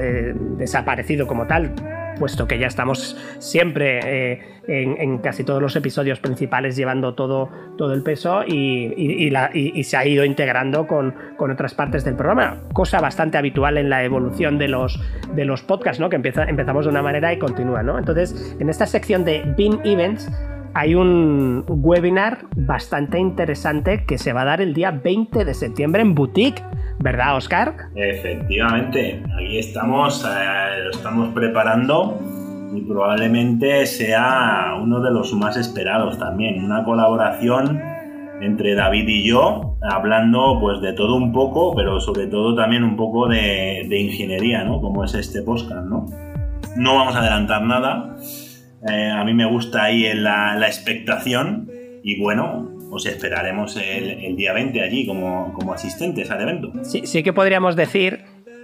desaparecido 0.59 0.87
parecido 0.97 1.27
como 1.27 1.47
tal, 1.47 1.75
puesto 2.19 2.47
que 2.47 2.59
ya 2.59 2.67
estamos 2.67 3.17
siempre 3.39 4.01
eh, 4.35 4.57
en, 4.69 5.19
casi 5.19 5.45
todos 5.45 5.63
los 5.63 5.77
episodios 5.77 6.19
principales 6.21 6.77
llevando 6.77 7.15
todo, 7.15 7.51
todo 7.77 7.93
el 7.95 8.03
peso 8.03 8.43
y, 8.47 9.31
se 9.85 9.97
ha 9.97 10.07
ido 10.07 10.25
integrando 10.25 10.87
con, 10.87 11.15
otras 11.39 11.75
partes 11.75 12.05
del 12.05 12.17
programa, 12.17 12.59
cosa 12.73 13.01
bastante 13.01 13.39
habitual 13.39 13.79
en 13.79 13.89
la 13.89 14.03
evolución 14.05 14.59
de 14.59 14.69
los, 14.69 15.01
de 15.35 15.45
los 15.45 15.63
podcasts, 15.63 16.01
¿no? 16.01 16.11
que 16.11 16.17
empieza, 16.17 16.45
empezamos 16.45 16.85
de 16.87 16.91
una 16.91 17.03
manera 17.03 17.33
y 17.33 17.39
continúa. 17.39 17.83
¿no? 17.83 17.99
Entonces, 17.99 18.57
en 18.59 18.69
esta 18.69 18.87
sección 18.87 19.25
de 19.25 19.43
Bean 19.57 19.81
Events, 19.85 20.29
hay 20.77 20.95
un 20.95 21.65
webinar 21.67 22.49
bastante 22.55 23.19
interesante 23.19 24.05
que 24.07 24.19
se 24.19 24.35
va 24.35 24.43
a 24.43 24.45
dar 24.45 24.61
el 24.61 24.75
día 24.75 24.91
20 24.91 25.47
de 25.47 25.55
septiembre 25.55 26.03
en 26.03 26.15
Boutique, 26.15 26.63
¿verdad, 26.99 27.37
Oscar? 27.37 27.75
Efectivamente, 27.95 29.23
ahí 29.39 29.59
estamos, 29.59 30.23
eh, 30.23 30.83
lo 30.85 30.91
estamos 30.91 31.33
preparando 31.33 32.21
y 32.75 32.83
probablemente 32.83 33.87
sea 33.87 34.75
uno 34.79 35.01
de 35.01 35.13
los 35.13 35.33
más 35.33 35.57
esperados 35.57 36.19
también, 36.19 36.63
una 36.63 36.85
colaboración 36.85 37.81
entre 38.43 38.75
David 38.75 39.09
y 39.09 39.29
yo, 39.29 39.79
hablando 39.81 40.59
pues 40.61 40.83
de 40.83 40.93
todo 40.93 41.17
un 41.17 41.33
poco, 41.33 41.75
pero 41.75 42.01
sobre 42.01 42.27
todo 42.27 42.55
también 42.55 42.85
un 42.85 42.97
poco 42.97 43.29
de, 43.29 43.89
ingeniería, 43.91 44.63
¿no? 44.63 44.83
Como 44.83 45.05
es 45.05 45.15
este 45.15 45.41
podcast, 45.41 45.87
¿no? 45.87 46.05
No 46.77 46.97
vamos 46.97 47.17
a 47.17 47.21
adelantar 47.21 47.63
nada, 47.63 48.15
eh, 48.89 49.11
a 49.11 49.25
mí 49.25 49.35
me 49.35 49.47
gusta 49.47 49.85
ahí 49.85 50.13
la, 50.15 50.57
la 50.57 50.67
expectación 50.67 51.71
y 52.03 52.21
bueno, 52.21 52.71
os 52.91 53.05
esperaremos 53.07 53.77
el, 53.77 54.37
día 54.37 54.53
20 54.53 54.81
allí 54.81 55.07
como, 55.07 55.53
como, 55.53 55.73
asistentes 55.73 56.31
al 56.31 56.43
evento. 56.43 56.73
Sí, 56.83 57.03
sí 57.05 57.23
que 57.23 57.33
podríamos 57.33 57.75
decir 57.77 58.21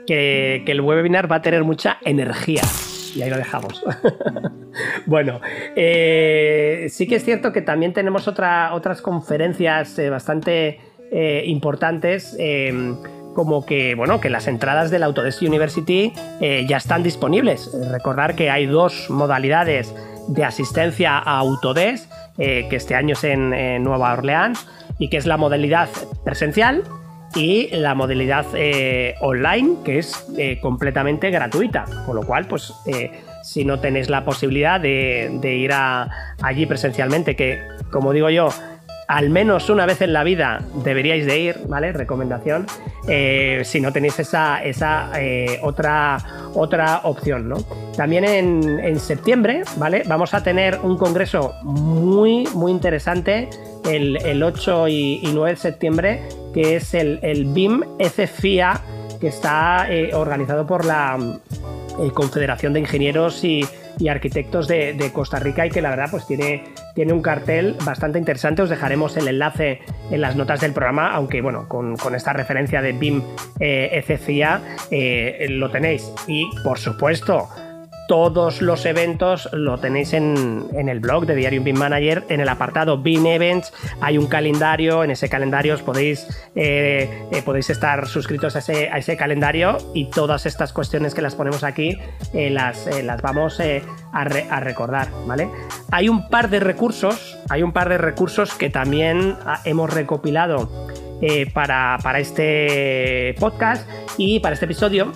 que, 0.07 0.63
el 0.67 0.81
webinar 0.81 1.31
va 1.31 1.37
a 1.37 1.43
tener 1.43 1.65
mucha 1.65 1.99
energía. 2.03 2.63
Y 3.15 3.23
ahí 3.23 3.31
lo 3.31 3.37
dejamos. 3.37 3.85
bueno, 5.07 5.41
eh, 5.77 6.87
sí 6.89 7.07
que 7.07 7.17
es 7.17 7.25
cierto 7.25 7.53
que 7.53 7.61
también 7.61 7.93
tenemos 7.93 8.27
otra, 8.29 8.73
otras 8.75 9.03
conferencias 9.03 9.99
eh, 9.99 10.09
bastante 10.09 10.81
importantes 11.45 12.39
como 13.35 13.67
que, 13.67 13.95
bueno, 13.95 14.19
que 14.19 14.31
las 14.31 14.47
entradas 14.47 14.91
del 14.91 15.03
Autodesk 15.03 15.43
University 15.43 16.11
ya 16.41 16.79
están 16.79 17.03
disponibles. 17.03 17.71
Recordar 17.91 18.35
que 18.35 18.49
hay 18.49 18.65
dos 18.65 19.11
modalidades 19.11 19.95
de 20.29 20.45
asistencia 20.45 21.19
a 21.19 21.39
Autodesk, 21.39 22.11
eh, 22.39 22.67
que 22.69 22.77
este 22.77 22.95
año 22.95 23.15
es 23.15 23.25
en, 23.25 23.83
Nueva 23.83 24.13
Orleans, 24.13 24.67
y 24.99 25.09
que 25.09 25.17
es 25.17 25.27
la 25.27 25.37
modalidad 25.37 25.89
presencial 26.25 26.85
y 27.35 27.69
la 27.69 27.95
modalidad 27.95 28.45
eh, 28.55 29.15
online, 29.21 29.77
que 29.85 29.99
es 29.99 30.27
completamente 30.61 31.31
gratuita. 31.31 31.85
Con 32.07 32.17
lo 32.17 32.23
cual, 32.23 32.47
pues 32.47 32.73
si 33.43 33.65
no 33.65 33.81
tenéis 33.81 34.09
la 34.09 34.25
posibilidad 34.25 34.81
de, 34.81 35.41
ir 35.43 35.73
allí 35.73 36.67
presencialmente, 36.67 37.37
que 37.37 37.61
como 37.91 38.13
digo 38.13 38.31
yo, 38.31 38.49
al 39.09 39.31
menos 39.31 39.69
una 39.71 39.87
vez 39.87 40.01
en 40.01 40.13
la 40.13 40.25
vida 40.25 40.63
deberíais 40.85 41.27
de 41.27 41.39
ir, 41.39 41.61
¿vale? 41.67 41.93
Recomendación, 41.93 42.67
eh, 43.09 43.63
si 43.65 43.81
no 43.81 43.93
tenéis 43.93 44.19
esa, 44.19 44.63
esa 44.63 45.11
eh, 45.19 45.59
otra, 45.63 46.19
otra 46.55 47.01
opción, 47.05 47.49
¿no? 47.49 47.57
También 47.97 48.25
en, 48.25 48.99
septiembre, 48.99 49.63
¿vale? 49.77 50.03
Vamos 50.07 50.35
a 50.35 50.43
tener 50.43 50.79
un 50.83 50.97
congreso 50.97 51.55
muy, 51.63 52.47
muy 52.55 52.73
interesante 52.73 53.49
el, 53.89 54.43
8 54.43 54.89
y, 54.89 55.31
9 55.33 55.51
de 55.51 55.57
septiembre, 55.57 56.23
que 56.55 56.77
es 56.77 56.95
el, 56.95 57.19
el 57.23 57.47
BIM 57.47 57.83
FFIA 57.99 58.81
que 59.23 59.29
está 59.29 59.87
eh, 59.89 60.13
organizado 60.15 60.67
por 60.67 60.85
la 60.85 61.17
Confederación 62.13 62.73
de 62.73 62.81
Ingenieros 62.81 63.45
y, 63.45 63.65
Arquitectos 64.09 64.67
de, 64.67 65.11
Costa 65.13 65.39
Rica 65.39 65.65
y 65.65 65.71
que 65.71 65.81
la 65.81 65.91
verdad 65.91 66.09
pues 66.11 66.27
tiene, 66.27 66.65
tiene 66.95 67.13
un 67.13 67.23
cartel 67.23 67.77
bastante 67.85 68.19
interesante. 68.19 68.63
Os 68.63 68.71
dejaremos 68.71 69.17
el 69.17 69.29
enlace 69.29 69.81
en 70.11 70.21
las 70.21 70.37
notas 70.37 70.61
del 70.61 70.73
programa, 70.73 71.13
aunque 71.13 71.41
bueno, 71.41 71.69
con, 71.69 71.97
esta 72.15 72.33
referencia 72.33 72.83
de 72.83 72.93
BIM 72.93 73.23
eh, 73.61 74.03
ECCIA 74.07 74.61
lo 75.49 75.71
tenéis. 75.71 76.13
Y 76.27 76.49
por 76.63 76.79
supuesto, 76.79 77.49
todos 78.13 78.61
los 78.61 78.85
eventos 78.85 79.49
lo 79.55 79.79
tenéis 79.79 80.13
en, 80.13 80.69
el 80.71 81.01
blog 81.01 81.25
de 81.25 81.35
Diario 81.35 81.63
BIM 81.63 81.79
Manager, 81.79 82.25
en 82.29 82.41
el 82.43 82.49
apartado 82.51 82.99
BIM 82.99 83.25
Events 83.25 83.73
hay 84.03 84.19
un 84.19 84.27
calendario, 84.27 85.03
en 85.03 85.13
ese 85.13 85.31
calendario 85.31 85.73
os 85.73 85.81
podéis, 85.81 86.29
eh, 86.55 87.09
eh, 87.33 87.43
podéis 87.43 87.71
estar 87.71 88.07
suscritos 88.07 88.55
a 88.55 88.59
ese, 88.59 89.17
calendario 89.17 89.79
y 89.95 90.11
todas 90.11 90.45
estas 90.45 90.75
cuestiones 90.75 91.15
que 91.15 91.23
las 91.23 91.35
ponemos 91.35 91.65
aquí 91.65 91.97
eh, 92.35 92.51
las, 92.51 92.87
las, 93.03 93.23
vamos 93.23 93.59
a, 93.61 94.25
recordar, 94.61 95.09
¿vale? 95.27 95.49
Hay 95.91 96.11
un 96.11 96.29
par 96.29 96.51
de 96.51 96.61
recursos, 96.61 97.39
hay 97.49 97.63
un 97.63 97.73
par 97.73 97.89
de 97.89 97.97
recursos 97.97 98.53
que 98.53 98.69
también 98.69 99.37
ah, 99.47 99.63
hemos 99.65 99.89
recopilado 99.89 100.69
para, 101.55 101.97
para 102.03 102.19
este 102.19 103.35
podcast 103.41 103.89
y 104.19 104.41
para 104.41 104.53
este 104.53 104.67
episodio 104.67 105.13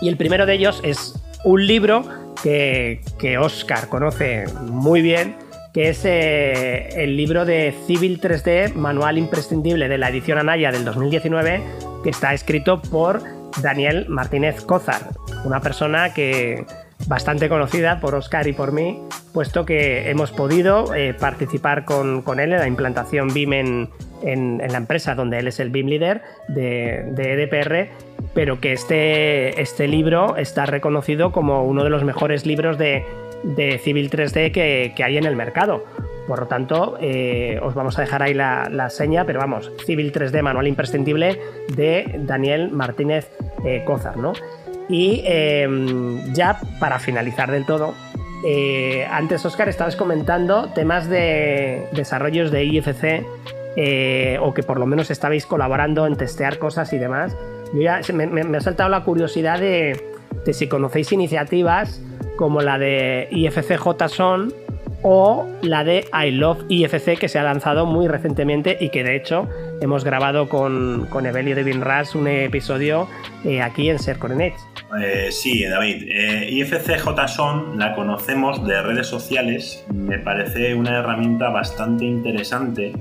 y 0.00 0.08
el 0.08 0.16
primero 0.16 0.46
de 0.46 0.54
ellos 0.54 0.80
es 0.84 1.21
un 1.44 1.66
libro 1.66 2.04
que, 2.42 3.00
Oscar 3.38 3.88
conoce 3.88 4.44
muy 4.62 5.02
bien, 5.02 5.36
que 5.72 5.88
es 5.88 6.04
eh, 6.04 7.02
el 7.02 7.16
libro 7.16 7.44
de 7.44 7.74
Civil 7.86 8.20
3D, 8.20 8.74
Manual 8.74 9.18
Imprescindible 9.18 9.88
de 9.88 9.98
la 9.98 10.10
edición 10.10 10.38
Anaya 10.38 10.70
del 10.70 10.84
2019, 10.84 11.62
que 12.02 12.10
está 12.10 12.34
escrito 12.34 12.82
por 12.82 13.22
Daniel 13.62 14.06
Martínez 14.08 14.62
Cózar, 14.64 15.10
una 15.44 15.60
persona 15.60 16.12
que 16.12 16.64
bastante 17.06 17.48
conocida 17.48 18.00
por 18.00 18.14
Oscar 18.14 18.46
y 18.46 18.52
por 18.52 18.72
mí, 18.72 19.00
puesto 19.32 19.64
que 19.64 20.10
hemos 20.10 20.30
podido 20.30 20.94
eh, 20.94 21.14
participar 21.14 21.84
con, 21.84 22.22
él 22.38 22.52
en 22.52 22.58
la 22.58 22.66
implantación 22.68 23.32
BIM 23.32 23.52
en, 23.52 23.90
la 24.22 24.76
empresa 24.76 25.14
donde 25.14 25.38
él 25.38 25.48
es 25.48 25.60
el 25.60 25.70
BIM 25.70 25.88
líder 25.88 26.22
de, 26.48 27.04
de 27.12 27.32
EDPR 27.32 27.90
pero 28.34 28.60
que 28.60 28.72
este, 28.72 29.60
este 29.60 29.88
libro 29.88 30.36
está 30.36 30.66
reconocido 30.66 31.32
como 31.32 31.64
uno 31.64 31.84
de 31.84 31.90
los 31.90 32.04
mejores 32.04 32.46
libros 32.46 32.78
de, 32.78 33.04
Civil 33.82 34.10
3D 34.10 34.52
que, 34.52 35.04
hay 35.04 35.16
en 35.18 35.24
el 35.24 35.36
mercado. 35.36 35.84
Por 36.28 36.40
lo 36.40 36.46
tanto, 36.46 36.96
eh, 37.00 37.58
os 37.62 37.74
vamos 37.74 37.98
a 37.98 38.02
dejar 38.02 38.22
ahí 38.22 38.32
la, 38.32 38.88
seña, 38.90 39.24
pero 39.24 39.40
vamos, 39.40 39.70
Civil 39.84 40.12
3D, 40.12 40.40
manual 40.42 40.68
imprescindible 40.68 41.40
de 41.74 42.20
Daniel 42.20 42.70
Martínez 42.70 43.30
eh, 43.64 43.82
Cózar, 43.84 44.16
¿no? 44.16 44.32
Y 44.88 45.22
em, 45.26 46.32
ya 46.32 46.60
para 46.78 46.98
finalizar 46.98 47.50
del 47.50 47.66
todo, 47.66 47.94
eh, 48.46 49.06
antes 49.10 49.44
Oscar 49.44 49.68
estabas 49.68 49.96
comentando 49.96 50.70
temas 50.74 51.08
de 51.08 51.86
desarrollos 51.92 52.50
de 52.50 52.64
IFC 52.64 53.24
o 54.40 54.54
que 54.54 54.62
por 54.62 54.78
lo 54.78 54.86
menos 54.86 55.10
estabais 55.10 55.46
colaborando 55.46 56.06
en 56.06 56.16
testear 56.16 56.58
cosas 56.58 56.92
y 56.92 56.98
demás 56.98 57.36
me, 57.72 58.56
ha 58.56 58.60
saltado 58.60 58.90
la 58.90 59.02
curiosidad 59.02 59.58
de, 59.58 60.00
si 60.52 60.68
conocéis 60.68 61.12
iniciativas 61.12 62.00
como 62.36 62.60
la 62.60 62.78
de 62.78 63.28
IFC 63.30 63.78
JSON 63.78 64.52
o 65.04 65.48
la 65.62 65.82
de 65.82 66.04
I 66.12 66.30
Love 66.30 66.64
IFC 66.68 67.18
que 67.18 67.28
se 67.28 67.38
ha 67.38 67.42
lanzado 67.42 67.86
muy 67.86 68.06
recientemente 68.06 68.76
y 68.80 68.90
que 68.90 69.02
de 69.02 69.16
hecho 69.16 69.48
hemos 69.80 70.04
grabado 70.04 70.48
con, 70.48 71.06
con 71.10 71.26
Evelio 71.26 71.56
de 71.56 71.64
Binras 71.64 72.14
un 72.14 72.28
episodio 72.28 73.08
eh, 73.44 73.62
aquí 73.62 73.88
en 73.88 73.98
Ser 73.98 74.18
eh, 75.00 75.32
sí, 75.32 75.64
David. 75.64 76.04
Eh, 76.06 76.50
IFC 76.50 76.98
JSON 76.98 77.78
la 77.78 77.94
conocemos 77.94 78.64
de 78.66 78.82
redes 78.82 79.06
sociales. 79.06 79.84
Me 79.92 80.18
parece 80.18 80.74
una 80.74 80.98
herramienta 80.98 81.48
bastante 81.48 82.04
interesante 82.04 82.92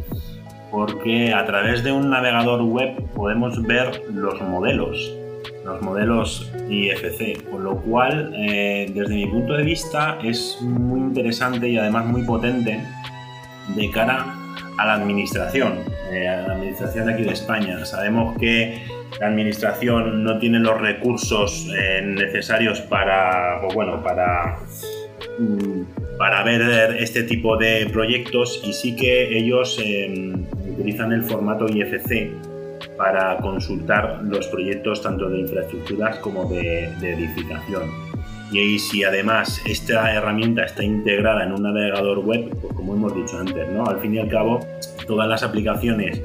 porque 0.71 1.33
a 1.33 1.45
través 1.45 1.83
de 1.83 1.91
un 1.91 2.09
navegador 2.09 2.61
web 2.63 2.95
podemos 3.13 3.61
ver 3.63 4.01
los 4.13 4.41
modelos, 4.41 5.13
los 5.65 5.81
modelos 5.81 6.49
IFC, 6.69 7.43
con 7.51 7.63
lo 7.63 7.75
cual 7.81 8.33
eh, 8.35 8.89
desde 8.93 9.13
mi 9.13 9.27
punto 9.27 9.53
de 9.53 9.63
vista 9.63 10.17
es 10.23 10.57
muy 10.61 11.01
interesante 11.01 11.67
y 11.67 11.77
además 11.77 12.05
muy 12.05 12.23
potente 12.23 12.81
de 13.75 13.91
cara 13.91 14.25
a 14.77 14.85
la 14.85 14.93
administración, 14.93 15.79
eh, 16.09 16.27
a 16.27 16.47
la 16.47 16.53
administración 16.53 17.05
de 17.05 17.13
aquí 17.13 17.23
de 17.23 17.33
España. 17.33 17.85
Sabemos 17.85 18.37
que 18.37 18.81
la 19.19 19.27
administración 19.27 20.23
no 20.23 20.39
tiene 20.39 20.59
los 20.59 20.79
recursos 20.79 21.67
eh, 21.77 22.01
necesarios 22.03 22.81
para, 22.81 23.61
bueno, 23.73 24.01
para 24.01 24.57
mm, 25.37 26.00
para 26.17 26.43
ver 26.43 26.97
este 26.99 27.23
tipo 27.23 27.57
de 27.57 27.87
proyectos 27.91 28.61
y 28.63 28.73
sí 28.73 28.95
que 28.95 29.37
ellos 29.37 29.79
em, 29.83 30.45
utilizan 30.69 31.11
el 31.11 31.23
formato 31.23 31.67
IFC 31.67 32.31
para 32.97 33.37
consultar 33.37 34.21
los 34.23 34.47
proyectos 34.47 35.01
tanto 35.01 35.29
de 35.29 35.39
infraestructuras 35.39 36.17
como 36.17 36.45
de, 36.45 36.85
edificación. 37.01 37.89
Y 38.51 38.79
si 38.79 39.03
además 39.03 39.61
esta 39.65 40.13
herramienta 40.13 40.65
está 40.65 40.83
integrada 40.83 41.43
en 41.45 41.53
un 41.53 41.63
navegador 41.63 42.19
web, 42.19 42.49
pues 42.61 42.73
como 42.73 42.93
hemos 42.93 43.15
dicho 43.15 43.39
antes, 43.39 43.67
¿no? 43.69 43.85
al 43.85 43.99
fin 44.01 44.15
y 44.15 44.19
al 44.19 44.27
cabo 44.27 44.59
todas 45.07 45.27
las 45.27 45.41
aplicaciones 45.41 46.21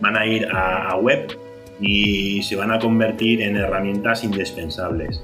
van 0.00 0.16
a 0.16 0.26
ir 0.26 0.48
a, 0.52 0.96
web 0.96 1.36
y 1.80 2.42
se 2.42 2.56
van 2.56 2.72
a 2.72 2.78
convertir 2.78 3.42
en 3.42 3.56
herramientas 3.56 4.24
indispensables. 4.24 5.22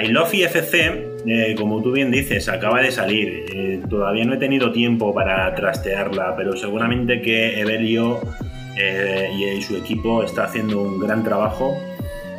I 0.00 0.08
Love 0.08 0.34
IFC, 0.34 1.15
eh, 1.26 1.56
como 1.58 1.82
tú 1.82 1.90
bien 1.90 2.12
dices, 2.12 2.48
acaba 2.48 2.80
de 2.80 2.92
salir. 2.92 3.46
Eh, 3.52 3.82
todavía 3.90 4.24
no 4.24 4.34
he 4.34 4.36
tenido 4.36 4.70
tiempo 4.70 5.12
para 5.12 5.52
trastearla, 5.56 6.36
pero 6.36 6.56
seguramente 6.56 7.20
que 7.20 7.60
Evelio 7.60 8.20
eh, 8.76 9.28
y 9.34 9.60
su 9.62 9.76
equipo 9.76 10.22
está 10.22 10.44
haciendo 10.44 10.82
un 10.82 11.00
gran 11.00 11.24
trabajo, 11.24 11.74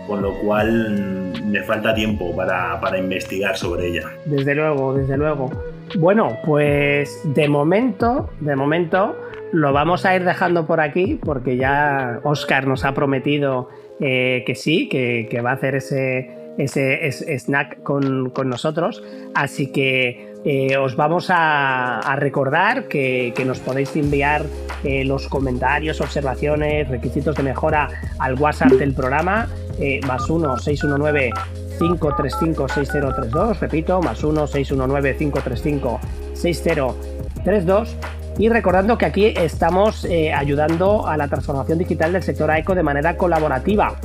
con 0.07 0.21
lo 0.21 0.33
cual 0.39 1.33
mm, 1.33 1.51
me 1.51 1.63
falta 1.63 1.93
tiempo 1.93 2.33
para, 2.33 2.79
para 2.79 2.97
investigar 2.97 3.57
sobre 3.57 3.87
ella. 3.87 4.03
Desde 4.25 4.55
luego, 4.55 4.93
desde 4.93 5.17
luego. 5.17 5.49
Bueno, 5.97 6.37
pues 6.45 7.21
de 7.25 7.49
momento, 7.49 8.29
de 8.39 8.55
momento, 8.55 9.17
lo 9.51 9.73
vamos 9.73 10.05
a 10.05 10.15
ir 10.15 10.23
dejando 10.23 10.65
por 10.65 10.79
aquí 10.79 11.19
porque 11.21 11.57
ya 11.57 12.21
Oscar 12.23 12.67
nos 12.67 12.85
ha 12.85 12.93
prometido 12.93 13.69
que 13.99 14.53
sí, 14.55 14.87
que, 14.89 15.41
va 15.41 15.51
a 15.51 15.53
hacer 15.53 15.75
ese, 15.75 16.36
ese, 16.57 17.37
snack 17.39 17.83
con, 17.83 18.31
nosotros. 18.45 19.03
Así 19.33 19.71
que 19.71 20.33
eh, 20.45 20.77
os 20.77 20.95
vamos 20.95 21.27
a, 21.29 22.15
recordar 22.17 22.87
que, 22.87 23.33
nos 23.45 23.59
podéis 23.59 23.95
enviar 23.95 24.45
eh, 24.83 25.03
los 25.03 25.27
comentarios, 25.27 26.01
observaciones, 26.01 26.87
requisitos 26.87 27.35
de 27.35 27.43
mejora 27.43 27.89
al 28.19 28.39
WhatsApp 28.39 28.71
del 28.73 28.93
programa, 28.93 29.47
eh, 29.79 29.99
más 30.07 30.29
1 30.29 30.57
619 30.57 31.31
535 31.79 32.67
6032, 32.69 33.59
repito, 33.59 34.01
más 34.01 34.23
1 34.23 34.47
619 34.47 35.17
535 35.17 35.99
6032. 36.33 37.95
Y 38.39 38.49
recordando 38.49 38.99
que 38.99 39.05
aquí 39.07 39.33
estamos 39.35 40.05
ayudando 40.35 41.07
a 41.07 41.17
la 41.17 41.27
transformación 41.27 41.79
digital 41.79 42.13
del 42.13 42.21
sector 42.21 42.51
AECO 42.51 42.75
de 42.75 42.83
manera 42.83 43.17
colaborativa. 43.17 43.95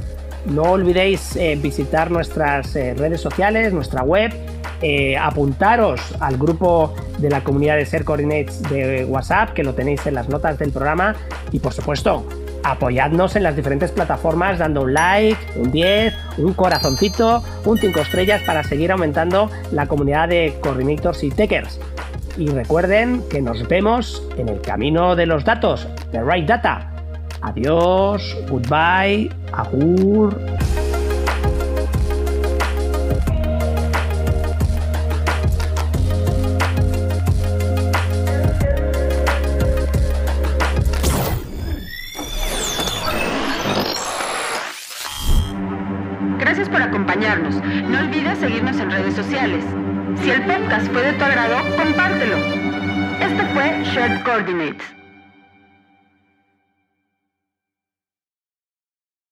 No 0.47 0.63
olvidéis 0.63 1.37
eh, 1.37 1.57
visitar 1.61 2.11
nuestras 2.11 2.75
eh, 2.75 2.95
redes 2.95 3.21
sociales, 3.21 3.73
nuestra 3.73 4.03
web, 4.03 4.33
eh, 4.83 5.17
apuntaros 5.17 6.01
al 6.19 6.37
grupo 6.37 6.95
de 7.19 7.31
la 7.31 7.45
comunidad 7.45 7.77
de 7.77 7.87
Ser 7.87 8.05
Coordinates 8.05 8.63
de 8.65 9.05
WhatsApp, 9.05 9.53
que 9.53 9.63
lo 9.63 9.75
tenéis 9.75 10.05
en 10.07 10.15
las 10.15 10.29
notas 10.29 10.59
del 10.59 10.73
programa, 10.73 11.15
y 11.53 11.61
por 11.61 11.73
supuesto, 11.73 12.27
apoyadnos 12.65 13.37
en 13.37 13.45
las 13.45 13.55
diferentes 13.55 13.93
plataformas 13.93 14.59
dando 14.59 14.83
un 14.83 14.95
like, 14.95 15.39
un 15.57 15.71
10, 15.71 16.13
un 16.39 16.55
corazoncito, 16.55 17.45
un 17.65 17.79
5 17.79 18.01
estrellas 18.01 18.43
para 18.45 18.65
seguir 18.65 18.91
aumentando 18.91 19.49
la 19.71 19.87
comunidad 19.87 20.29
de 20.29 20.59
Coordinators 20.61 21.23
y 21.23 21.31
Techers. 21.31 21.79
Y 22.37 22.49
recuerden 22.49 23.23
que 23.31 23.41
nos 23.41 23.69
vemos 23.69 24.27
en 24.37 24.49
el 24.49 24.61
camino 24.61 25.15
de 25.15 25.27
los 25.27 25.45
datos, 25.45 25.87
The 26.11 26.23
Right 26.23 26.47
Data 26.47 26.92
Adiós, 27.43 28.37
goodbye, 28.49 29.29
agur. 29.53 30.41
Gracias 46.39 46.69
por 46.69 46.81
acompañarnos. 46.81 47.57
No 47.57 47.99
olvides 47.99 48.39
seguirnos 48.39 48.79
en 48.79 48.91
redes 48.91 49.15
sociales. 49.17 49.65
Si 50.23 50.31
el 50.31 50.43
podcast 50.47 50.87
fue 50.93 51.03
de 51.03 51.13
tu 51.15 51.25
agrado, 51.25 51.57
compártelo. 51.77 52.37
Esto 53.21 53.45
fue 53.53 53.83
Shared 53.85 54.23
Coordinates. 54.23 55.02